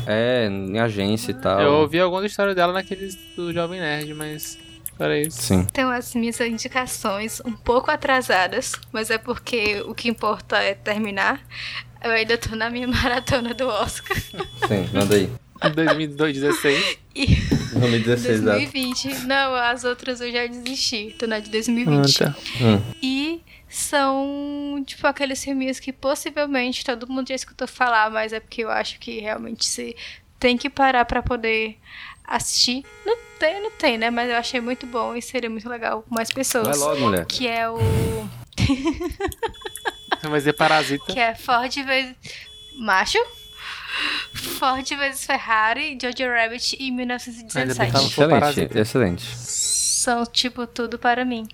É, 0.07 0.47
em 0.47 0.79
agência 0.79 1.33
e 1.33 1.35
tal. 1.35 1.61
Eu 1.61 1.73
ouvi 1.75 2.01
algumas 2.01 2.25
histórias 2.25 2.57
dela 2.57 2.73
naqueles 2.73 3.15
do 3.37 3.53
Jovem 3.53 3.81
Nerd, 3.81 4.15
mas. 4.15 4.59
Era 4.99 5.19
isso. 5.19 5.43
Sim. 5.43 5.67
Então, 5.71 5.91
as 5.91 6.15
minhas 6.15 6.41
indicações, 6.41 7.41
um 7.45 7.53
pouco 7.53 7.91
atrasadas, 7.91 8.73
mas 8.93 9.11
é 9.11 9.19
porque 9.19 9.83
o 9.87 9.95
que 9.95 10.09
importa 10.09 10.57
é 10.59 10.75
terminar. 10.75 11.41
Eu 12.03 12.11
ainda 12.11 12.37
tô 12.37 12.55
na 12.57 12.69
minha 12.71 12.87
maratona 12.89 13.55
do 13.55 13.67
Oscar. 13.67 14.17
Sim, 14.17 14.89
manda 14.93 15.15
aí. 15.15 15.31
2016. 15.71 16.99
E 17.15 17.27
2016, 17.75 18.27
exato. 18.41 18.59
2020. 18.59 19.09
Não, 19.27 19.55
as 19.55 19.85
outras 19.85 20.21
eu 20.21 20.31
já 20.33 20.47
desisti. 20.47 21.15
Tô 21.19 21.27
na 21.27 21.39
de 21.39 21.51
2020. 21.51 22.25
Ah, 22.25 22.27
tá. 22.31 22.37
Hum. 22.61 22.83
E 23.03 23.41
são, 23.69 24.83
tipo, 24.87 25.07
aqueles 25.07 25.43
filminhos 25.43 25.81
que 25.81 25.93
possivelmente 25.93 26.85
todo 26.85 27.09
mundo 27.09 27.29
já 27.29 27.35
escutou 27.35 27.67
falar, 27.67 28.11
mas 28.11 28.33
é 28.33 28.41
porque 28.41 28.63
eu 28.65 28.71
acho 28.71 28.99
que 28.99 29.21
realmente 29.21 29.65
você 29.65 29.95
tem 30.39 30.57
que 30.59 30.69
parar 30.69 31.05
pra 31.05 31.23
poder 31.23 31.77
assistir. 32.25 32.85
Não 33.07 33.17
tem, 33.39 33.63
não 33.63 33.71
tem, 33.73 33.97
né? 33.99 34.11
Mas 34.11 34.31
eu 34.31 34.37
achei 34.37 34.61
muito 34.61 34.87
bom 34.87 35.15
e 35.17 35.23
seria 35.23 35.49
muito 35.51 35.69
legal 35.69 36.03
com 36.03 36.15
mais 36.15 36.29
Vai 36.29 36.37
pessoas. 36.37 36.79
logo, 36.79 37.01
mulher. 37.01 37.27
Que 37.27 37.47
é 37.47 37.69
o. 37.69 37.79
Vai 40.23 40.39
dizer 40.39 40.53
Parasita. 40.55 41.05
Que 41.13 41.19
é 41.19 41.35
Ford 41.35 41.73
vezes. 41.75 42.15
Macho? 42.79 43.19
Ford 44.33 44.87
vezes 44.89 45.25
Ferrari, 45.25 45.99
Jojo 46.01 46.29
Rabbit 46.33 46.77
bem 46.77 46.87
que 46.87 46.91
1917. 46.93 47.93
tava- 47.93 48.09
for 48.09 48.23
Excelente, 48.25 48.79
excelente. 48.79 49.23
São, 49.37 50.25
tipo, 50.27 50.67
tudo 50.67 50.99
para 50.99 51.25
mim. 51.25 51.47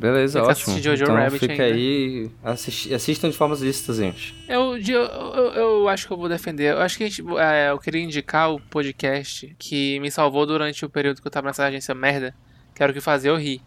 Beleza, 0.00 0.40
Tem 0.40 0.48
ótimo. 0.48 0.72
assistir 0.72 0.82
Jojo 0.82 1.04
então 1.04 1.14
Rabbit 1.14 1.38
fica 1.38 1.62
ainda. 1.62 1.74
aí, 1.76 2.30
assisti- 2.44 2.92
assistam 2.92 3.30
de 3.30 3.36
formas 3.36 3.60
lícitas, 3.60 3.96
gente. 3.96 4.34
Eu, 4.48 4.76
eu, 4.76 5.02
eu, 5.04 5.52
eu 5.54 5.88
acho 5.88 6.06
que 6.06 6.12
eu 6.12 6.16
vou 6.16 6.28
defender. 6.28 6.72
Eu 6.72 6.80
acho 6.82 6.98
que 6.98 7.04
a 7.04 7.08
gente, 7.08 7.22
é, 7.38 7.70
eu 7.70 7.78
queria 7.78 8.02
indicar 8.02 8.50
o 8.52 8.60
podcast 8.60 9.54
que 9.58 10.00
me 10.00 10.10
salvou 10.10 10.44
durante 10.44 10.84
o 10.84 10.90
período 10.90 11.22
que 11.22 11.26
eu 11.26 11.30
tava 11.30 11.46
nessa 11.46 11.64
agência 11.64 11.94
merda, 11.94 12.34
que 12.74 12.82
era 12.82 12.90
o 12.90 12.94
que 12.94 13.00
fazia 13.00 13.30
eu 13.30 13.36
rir. 13.36 13.62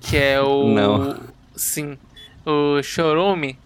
Que 0.00 0.16
é 0.18 0.40
o. 0.40 0.68
Não. 0.72 1.18
Sim. 1.56 1.96
O 2.46 2.82
Chorume. 2.82 3.58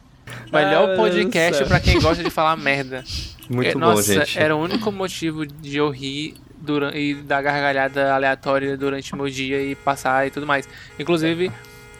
Ah, 0.53 0.59
Melhor 0.65 0.87
Deus 0.87 0.99
podcast 0.99 1.65
pra 1.67 1.81
quem 1.81 2.01
gosta 2.01 2.23
de 2.23 2.31
falar 2.31 2.57
merda. 2.57 3.05
Muito 3.53 3.69
É, 3.69 3.73
bom, 3.73 3.81
Nossa, 3.81 4.15
gente. 4.25 4.39
era 4.39 4.55
o 4.57 4.61
único 4.61 4.91
motivo 4.93 5.47
de 5.47 5.77
eu 5.77 5.91
rir 5.91 6.35
durante, 6.61 6.97
e 6.99 7.15
dar 7.15 7.43
gargalhada 7.43 8.15
aleatória 8.15 8.77
durante 8.77 9.13
o 9.13 9.17
meu 9.17 9.29
dia 9.29 9.61
e 9.63 9.75
passar 9.75 10.27
e 10.27 10.31
tudo 10.31 10.47
mais. 10.47 10.69
Inclusive, 10.99 11.51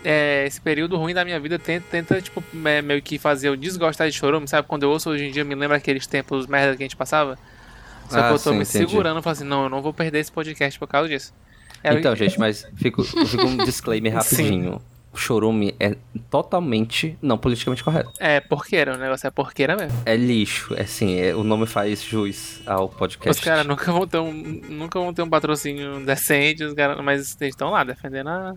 é, 0.05 0.45
esse 0.47 0.61
período 0.61 0.97
ruim 0.97 1.15
da 1.15 1.25
minha 1.25 1.39
vida 1.39 1.59
tenta, 1.59 1.85
tenta 1.91 2.21
tipo, 2.21 2.43
é, 2.65 2.81
meio 2.83 3.03
que 3.03 3.19
fazer 3.19 3.49
eu 3.49 3.57
desgostar 3.57 4.09
de 4.09 4.15
chorume, 4.17 4.49
sabe? 4.49 4.67
Quando 4.69 4.85
eu 4.85 4.91
ouço 4.91 5.11
hoje 5.11 5.25
em 5.27 5.31
dia, 5.33 5.45
me 5.45 5.55
lembra 5.55 5.77
aqueles 5.77 6.07
tempos 6.07 6.47
merda 6.47 6.77
que 6.77 6.83
a 6.83 6.87
gente 6.87 6.97
passava. 6.97 7.39
Só 8.09 8.19
Ah, 8.19 8.29
que 8.29 8.35
eu 8.35 8.39
tô 8.39 8.51
sim, 8.51 8.57
me 8.57 8.63
entendi. 8.63 8.67
segurando 8.91 9.21
e 9.21 9.23
falo 9.23 9.33
assim, 9.33 9.45
não, 9.45 9.65
eu 9.65 9.69
não 9.69 9.81
vou 9.83 9.93
perder 9.93 10.19
esse 10.21 10.31
podcast 10.33 10.79
por 10.79 10.87
causa 10.89 11.09
disso. 11.09 11.33
É, 11.83 11.93
Então, 11.95 12.15
gente, 12.15 12.39
mas 12.39 12.67
fica, 12.77 13.03
fica 13.03 13.45
um 13.45 13.57
disclaimer 13.65 14.13
rapidinho. 14.15 14.81
O 15.13 15.19
chorume 15.19 15.75
é 15.79 15.95
totalmente 16.31 17.19
não 17.21 17.37
politicamente 17.37 17.85
correto. 17.85 18.11
É 18.19 18.41
porqueira, 18.41 18.95
o 18.95 18.99
negócio 18.99 19.27
é 19.27 19.31
porqueira 19.31 19.77
mesmo. 19.77 20.01
É 20.07 20.17
lixo, 20.17 20.75
é 20.75 20.83
assim, 20.83 21.21
é- 21.21 21.35
o 21.35 21.45
nome 21.45 21.67
faz 21.67 22.03
jus 22.03 22.63
ao 22.67 22.89
podcast. 22.89 23.39
Os 23.39 23.45
caras 23.45 23.67
nunca 23.67 23.93
vão 23.93 24.07
ter 24.07 24.19
um, 24.19 24.33
nunca 24.33 24.99
vão 24.99 25.13
ter 25.13 25.21
um 25.23 25.29
patrocínio 25.29 26.05
decente, 26.05 26.65
os 26.65 26.73
cara, 26.73 27.03
mas 27.03 27.37
eles 27.41 27.53
estão 27.53 27.71
lá 27.71 27.85
defendendo 27.85 28.29
a. 28.29 28.55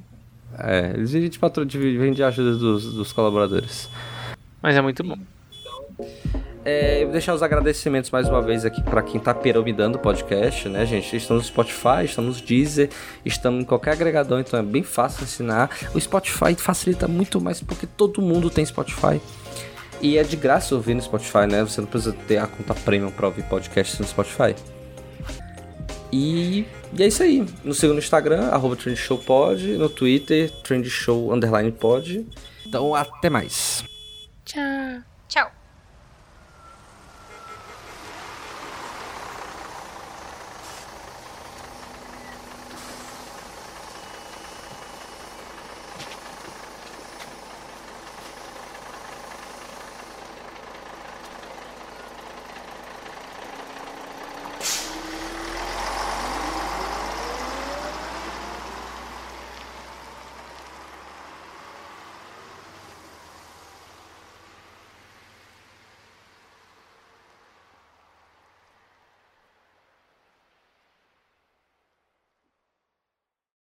É, 0.58 0.92
eles 0.96 1.12
vivem 1.12 1.30
de, 1.30 1.38
patro... 1.38 1.66
de, 1.66 2.12
de 2.12 2.24
ajuda 2.24 2.56
dos, 2.56 2.94
dos 2.94 3.12
colaboradores. 3.12 3.90
Mas 4.62 4.78
é 4.78 4.82
muito 4.82 5.04
bom. 5.04 5.18
É, 6.66 7.04
vou 7.04 7.12
deixar 7.12 7.36
os 7.36 7.44
agradecimentos 7.44 8.10
mais 8.10 8.28
uma 8.28 8.42
vez 8.42 8.66
aqui 8.66 8.82
para 8.82 9.04
quem 9.04 9.22
tá 9.22 9.36
piramidando 9.36 10.00
o 10.00 10.02
podcast, 10.02 10.68
né, 10.68 10.84
gente? 10.84 11.16
Estamos 11.16 11.44
no 11.44 11.48
Spotify, 11.48 12.04
estamos 12.06 12.42
no 12.42 12.48
Deezer, 12.48 12.90
estamos 13.24 13.62
em 13.62 13.66
qualquer 13.66 13.92
agregador, 13.92 14.40
então 14.40 14.60
é 14.60 14.64
bem 14.64 14.82
fácil 14.82 15.24
ensinar. 15.24 15.70
O 15.94 16.02
Spotify 16.02 16.56
facilita 16.56 17.08
muito 17.08 17.40
mais 17.40 17.62
porque 17.62 17.86
todo 17.86 18.20
mundo 18.20 18.50
tem 18.50 18.66
Spotify. 18.66 19.22
E 20.02 20.18
é 20.18 20.24
de 20.24 20.36
graça 20.36 20.74
ouvir 20.74 20.96
no 20.96 21.02
Spotify, 21.04 21.46
né? 21.48 21.64
Você 21.64 21.82
não 21.82 21.88
precisa 21.88 22.14
ter 22.28 22.38
a 22.38 22.48
conta 22.48 22.74
premium 22.74 23.12
para 23.12 23.28
ouvir 23.28 23.44
podcast 23.44 24.02
no 24.02 24.08
Spotify. 24.08 24.56
E, 26.12 26.66
e 26.98 27.04
é 27.04 27.08
isso 27.08 27.22
aí. 27.22 27.46
Nos 27.64 27.78
siga 27.78 27.94
no 27.94 28.00
Instagram, 28.00 28.48
arroba 28.50 28.76
trendshowpod, 28.76 29.78
no 29.78 29.88
Twitter, 29.88 30.50
trendshow 30.64 31.32
underline 31.32 31.72
pod. 31.72 32.26
Então 32.66 32.96
até 32.96 33.30
mais. 33.30 33.84
Tchau. 35.28 35.65